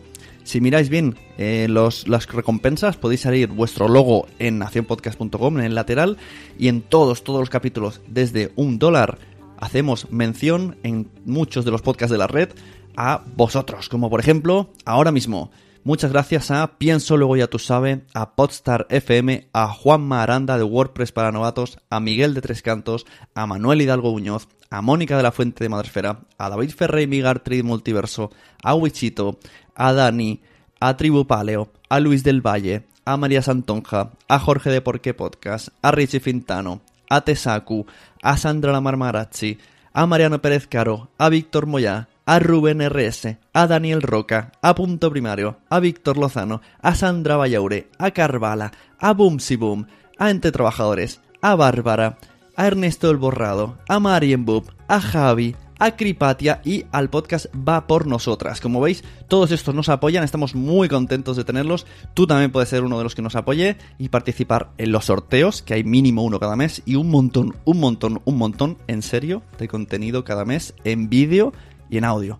si 0.49 0.61
miráis 0.61 0.89
bien 0.89 1.15
eh, 1.37 1.67
los, 1.69 2.07
las 2.07 2.25
recompensas, 2.27 2.97
podéis 2.97 3.21
salir 3.21 3.49
vuestro 3.49 3.87
logo 3.87 4.25
en 4.39 4.57
nacionpodcast.com, 4.57 5.59
en 5.59 5.63
el 5.63 5.75
lateral, 5.75 6.17
y 6.57 6.69
en 6.69 6.81
todos, 6.81 7.23
todos 7.23 7.39
los 7.39 7.51
capítulos, 7.51 8.01
desde 8.07 8.51
un 8.55 8.79
dólar, 8.79 9.19
hacemos 9.59 10.09
mención 10.09 10.77
en 10.81 11.07
muchos 11.23 11.65
de 11.65 11.71
los 11.71 11.83
podcasts 11.83 12.11
de 12.11 12.17
la 12.17 12.25
red 12.25 12.49
a 12.97 13.21
vosotros, 13.35 13.89
como 13.89 14.09
por 14.09 14.19
ejemplo, 14.19 14.73
ahora 14.85 15.11
mismo. 15.11 15.51
Muchas 15.83 16.11
gracias 16.11 16.49
a 16.49 16.79
Pienso 16.79 17.15
Luego 17.15 17.37
Ya 17.37 17.47
Tú 17.47 17.59
Sabe, 17.59 18.01
a 18.15 18.35
Podstar 18.35 18.87
FM, 18.89 19.49
a 19.53 19.67
Juanma 19.67 20.23
Aranda 20.23 20.57
de 20.57 20.63
WordPress 20.63 21.11
para 21.11 21.31
Novatos, 21.31 21.77
a 21.91 21.99
Miguel 21.99 22.33
de 22.33 22.41
Tres 22.41 22.63
Cantos, 22.63 23.05
a 23.35 23.45
Manuel 23.45 23.81
Hidalgo 23.81 24.11
Muñoz, 24.11 24.47
a 24.69 24.81
Mónica 24.81 25.15
de 25.15 25.23
la 25.23 25.31
Fuente 25.31 25.63
de 25.63 25.69
Madresfera, 25.69 26.21
a 26.37 26.49
David 26.49 26.71
Ferrey 26.71 27.07
Migar 27.07 27.39
Trade 27.39 27.63
Multiverso, 27.63 28.31
a 28.61 28.75
Wichito, 28.75 29.39
a 29.79 29.93
Dani, 29.93 30.41
a 30.79 30.95
Tribu 30.97 31.25
Paleo, 31.25 31.71
a 31.89 31.99
Luis 31.99 32.23
del 32.23 32.45
Valle, 32.45 32.83
a 33.05 33.17
María 33.17 33.41
Santonja, 33.41 34.11
a 34.27 34.37
Jorge 34.37 34.69
de 34.69 34.81
Porqué 34.81 35.13
Podcast, 35.13 35.69
a 35.81 35.91
Richie 35.91 36.19
Fintano, 36.19 36.81
a 37.09 37.21
Tesaku, 37.21 37.87
a 38.21 38.37
Sandra 38.37 38.73
La 38.73 38.81
Marmarazzi, 38.81 39.57
a 39.93 40.05
Mariano 40.05 40.41
Pérez 40.41 40.67
Caro, 40.67 41.09
a 41.17 41.29
Víctor 41.29 41.65
Moyá, 41.65 42.09
a 42.25 42.39
Rubén 42.39 42.87
RS, 42.87 43.37
a 43.53 43.67
Daniel 43.67 44.01
Roca, 44.01 44.51
a 44.61 44.75
Punto 44.75 45.09
Primario, 45.09 45.57
a 45.69 45.79
Víctor 45.79 46.17
Lozano, 46.17 46.61
a 46.81 46.93
Sandra 46.93 47.37
Vallaure, 47.37 47.87
a 47.97 48.11
Carvala, 48.11 48.71
a 48.99 49.13
Boomsy 49.13 49.55
Boom, 49.55 49.87
a 50.17 50.29
Entre 50.29 50.51
Trabajadores, 50.51 51.21
a 51.41 51.55
Bárbara, 51.55 52.17
a 52.55 52.67
Ernesto 52.67 53.09
el 53.09 53.17
Borrado, 53.17 53.77
a 53.87 53.99
Marien 53.99 54.45
Boop, 54.45 54.69
a 54.89 54.99
Javi, 54.99 55.55
a 55.79 55.95
Cripatia 55.95 56.61
y 56.63 56.85
al 56.91 57.09
podcast 57.09 57.47
Va 57.55 57.87
por 57.87 58.05
Nosotras. 58.05 58.61
Como 58.61 58.81
veis, 58.81 59.03
todos 59.27 59.51
estos 59.51 59.73
nos 59.73 59.89
apoyan, 59.89 60.23
estamos 60.23 60.53
muy 60.53 60.89
contentos 60.89 61.37
de 61.37 61.45
tenerlos. 61.45 61.87
Tú 62.13 62.27
también 62.27 62.51
puedes 62.51 62.69
ser 62.69 62.83
uno 62.83 62.97
de 62.97 63.05
los 63.05 63.15
que 63.15 63.21
nos 63.21 63.35
apoye 63.35 63.77
y 63.97 64.09
participar 64.09 64.69
en 64.77 64.91
los 64.91 65.05
sorteos, 65.05 65.61
que 65.61 65.73
hay 65.73 65.83
mínimo 65.83 66.23
uno 66.23 66.39
cada 66.39 66.55
mes, 66.55 66.83
y 66.85 66.95
un 66.95 67.09
montón, 67.09 67.55
un 67.63 67.79
montón, 67.79 68.21
un 68.25 68.37
montón, 68.37 68.77
en 68.87 69.01
serio, 69.01 69.41
de 69.57 69.67
contenido 69.67 70.23
cada 70.23 70.45
mes 70.45 70.75
en 70.83 71.09
vídeo 71.09 71.53
y 71.89 71.97
en 71.97 72.03
audio. 72.03 72.39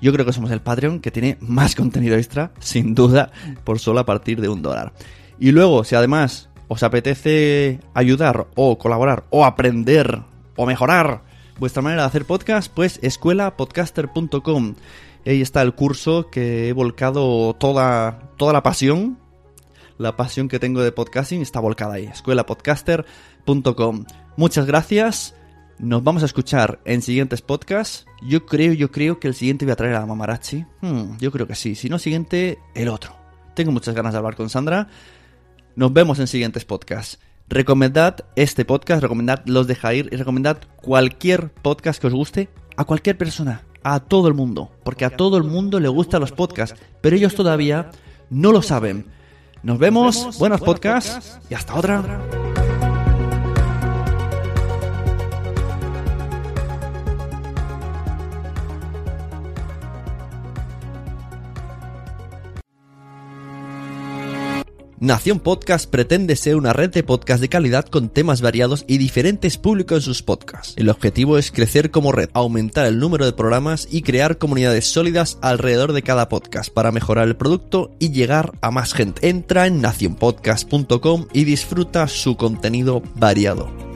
Yo 0.00 0.12
creo 0.12 0.26
que 0.26 0.32
somos 0.32 0.50
el 0.50 0.60
Patreon 0.60 0.98
que 0.98 1.12
tiene 1.12 1.38
más 1.40 1.76
contenido 1.76 2.16
extra, 2.16 2.50
sin 2.58 2.94
duda, 2.94 3.30
por 3.62 3.78
solo 3.78 4.00
a 4.00 4.06
partir 4.06 4.40
de 4.40 4.48
un 4.48 4.60
dólar. 4.60 4.92
Y 5.38 5.52
luego, 5.52 5.84
si 5.84 5.94
además 5.94 6.48
os 6.66 6.82
apetece 6.82 7.80
ayudar 7.94 8.48
o 8.56 8.78
colaborar 8.78 9.24
o 9.30 9.44
aprender 9.44 10.22
o 10.56 10.66
mejorar 10.66 11.22
vuestra 11.62 11.80
manera 11.80 12.02
de 12.02 12.08
hacer 12.08 12.24
podcast, 12.24 12.72
pues 12.74 12.98
escuelapodcaster.com. 13.02 14.74
Ahí 15.24 15.40
está 15.40 15.62
el 15.62 15.76
curso 15.76 16.28
que 16.28 16.68
he 16.68 16.72
volcado 16.72 17.54
toda, 17.54 18.32
toda 18.36 18.52
la 18.52 18.64
pasión. 18.64 19.16
La 19.96 20.16
pasión 20.16 20.48
que 20.48 20.58
tengo 20.58 20.82
de 20.82 20.90
podcasting 20.90 21.40
está 21.40 21.60
volcada 21.60 21.94
ahí. 21.94 22.06
escuelapodcaster.com. 22.06 24.06
Muchas 24.36 24.66
gracias. 24.66 25.36
Nos 25.78 26.02
vamos 26.02 26.24
a 26.24 26.26
escuchar 26.26 26.80
en 26.84 27.00
siguientes 27.00 27.42
podcasts. 27.42 28.06
Yo 28.22 28.44
creo, 28.44 28.72
yo 28.72 28.90
creo 28.90 29.20
que 29.20 29.28
el 29.28 29.36
siguiente 29.36 29.64
voy 29.64 29.70
a 29.70 29.76
traer 29.76 29.94
a 29.94 30.04
Mamarachi. 30.04 30.66
Hmm, 30.80 31.16
yo 31.18 31.30
creo 31.30 31.46
que 31.46 31.54
sí. 31.54 31.76
Si 31.76 31.88
no, 31.88 32.00
siguiente, 32.00 32.58
el 32.74 32.88
otro. 32.88 33.14
Tengo 33.54 33.70
muchas 33.70 33.94
ganas 33.94 34.14
de 34.14 34.18
hablar 34.18 34.34
con 34.34 34.50
Sandra. 34.50 34.88
Nos 35.76 35.92
vemos 35.92 36.18
en 36.18 36.26
siguientes 36.26 36.64
podcasts. 36.64 37.20
Recomendad 37.52 38.16
este 38.34 38.64
podcast, 38.64 39.02
recomendad 39.02 39.42
los 39.44 39.66
de 39.66 39.74
Jair 39.74 40.08
y 40.10 40.16
recomendad 40.16 40.56
cualquier 40.80 41.50
podcast 41.50 42.00
que 42.00 42.06
os 42.06 42.14
guste 42.14 42.48
a 42.78 42.86
cualquier 42.86 43.18
persona, 43.18 43.60
a 43.82 44.00
todo 44.00 44.26
el 44.26 44.32
mundo, 44.32 44.72
porque 44.84 45.04
a 45.04 45.10
todo 45.10 45.36
el 45.36 45.44
mundo 45.44 45.78
le 45.78 45.88
gustan 45.88 46.22
los 46.22 46.32
podcasts, 46.32 46.80
pero 47.02 47.14
ellos 47.14 47.34
todavía 47.34 47.90
no 48.30 48.52
lo 48.52 48.62
saben. 48.62 49.04
Nos 49.62 49.78
vemos, 49.78 50.38
buenos 50.38 50.62
podcasts 50.62 51.40
y 51.50 51.54
hasta 51.54 51.74
otra. 51.74 52.61
Nación 65.02 65.40
Podcast 65.40 65.90
pretende 65.90 66.36
ser 66.36 66.54
una 66.54 66.72
red 66.72 66.90
de 66.90 67.02
podcast 67.02 67.40
de 67.40 67.48
calidad 67.48 67.86
con 67.86 68.08
temas 68.08 68.40
variados 68.40 68.84
y 68.86 68.98
diferentes 68.98 69.58
públicos 69.58 69.96
en 69.96 70.02
sus 70.02 70.22
podcasts. 70.22 70.74
El 70.76 70.88
objetivo 70.88 71.38
es 71.38 71.50
crecer 71.50 71.90
como 71.90 72.12
red, 72.12 72.30
aumentar 72.34 72.86
el 72.86 73.00
número 73.00 73.24
de 73.24 73.32
programas 73.32 73.88
y 73.90 74.02
crear 74.02 74.38
comunidades 74.38 74.86
sólidas 74.86 75.38
alrededor 75.42 75.92
de 75.92 76.02
cada 76.02 76.28
podcast 76.28 76.72
para 76.72 76.92
mejorar 76.92 77.26
el 77.26 77.34
producto 77.34 77.90
y 77.98 78.12
llegar 78.12 78.52
a 78.60 78.70
más 78.70 78.94
gente. 78.94 79.28
Entra 79.28 79.66
en 79.66 79.80
nacionpodcast.com 79.80 81.26
y 81.32 81.46
disfruta 81.46 82.06
su 82.06 82.36
contenido 82.36 83.02
variado. 83.16 83.91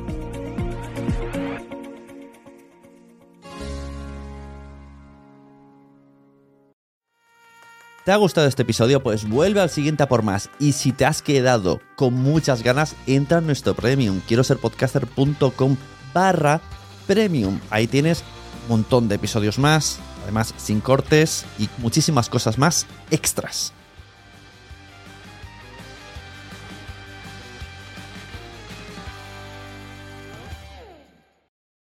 ¿Te 8.07 8.13
ha 8.13 8.17
gustado 8.19 8.47
este 8.47 8.63
episodio? 8.63 9.03
Pues 9.03 9.29
vuelve 9.29 9.61
al 9.61 9.69
siguiente 9.69 10.05
a 10.05 10.09
por 10.09 10.23
más. 10.23 10.49
Y 10.61 10.75
si 10.75 10.93
te 10.93 11.05
has 11.05 11.23
quedado 11.23 11.81
con 11.97 12.15
muchas 12.15 12.63
ganas, 12.63 12.95
entra 13.09 13.39
en 13.39 13.47
nuestro 13.47 13.75
premium. 13.75 14.21
Quiero 14.29 14.45
ser 14.45 14.59
podcaster.com 14.59 15.77
barra 16.15 16.61
premium. 17.09 17.59
Ahí 17.69 17.89
tienes 17.89 18.23
un 18.63 18.69
montón 18.69 19.09
de 19.09 19.17
episodios 19.17 19.59
más, 19.59 19.99
además 20.23 20.55
sin 20.57 20.81
cortes 20.81 21.47
y 21.59 21.69
muchísimas 21.79 22.29
cosas 22.29 22.59
más 22.59 22.87
extras. 23.11 23.73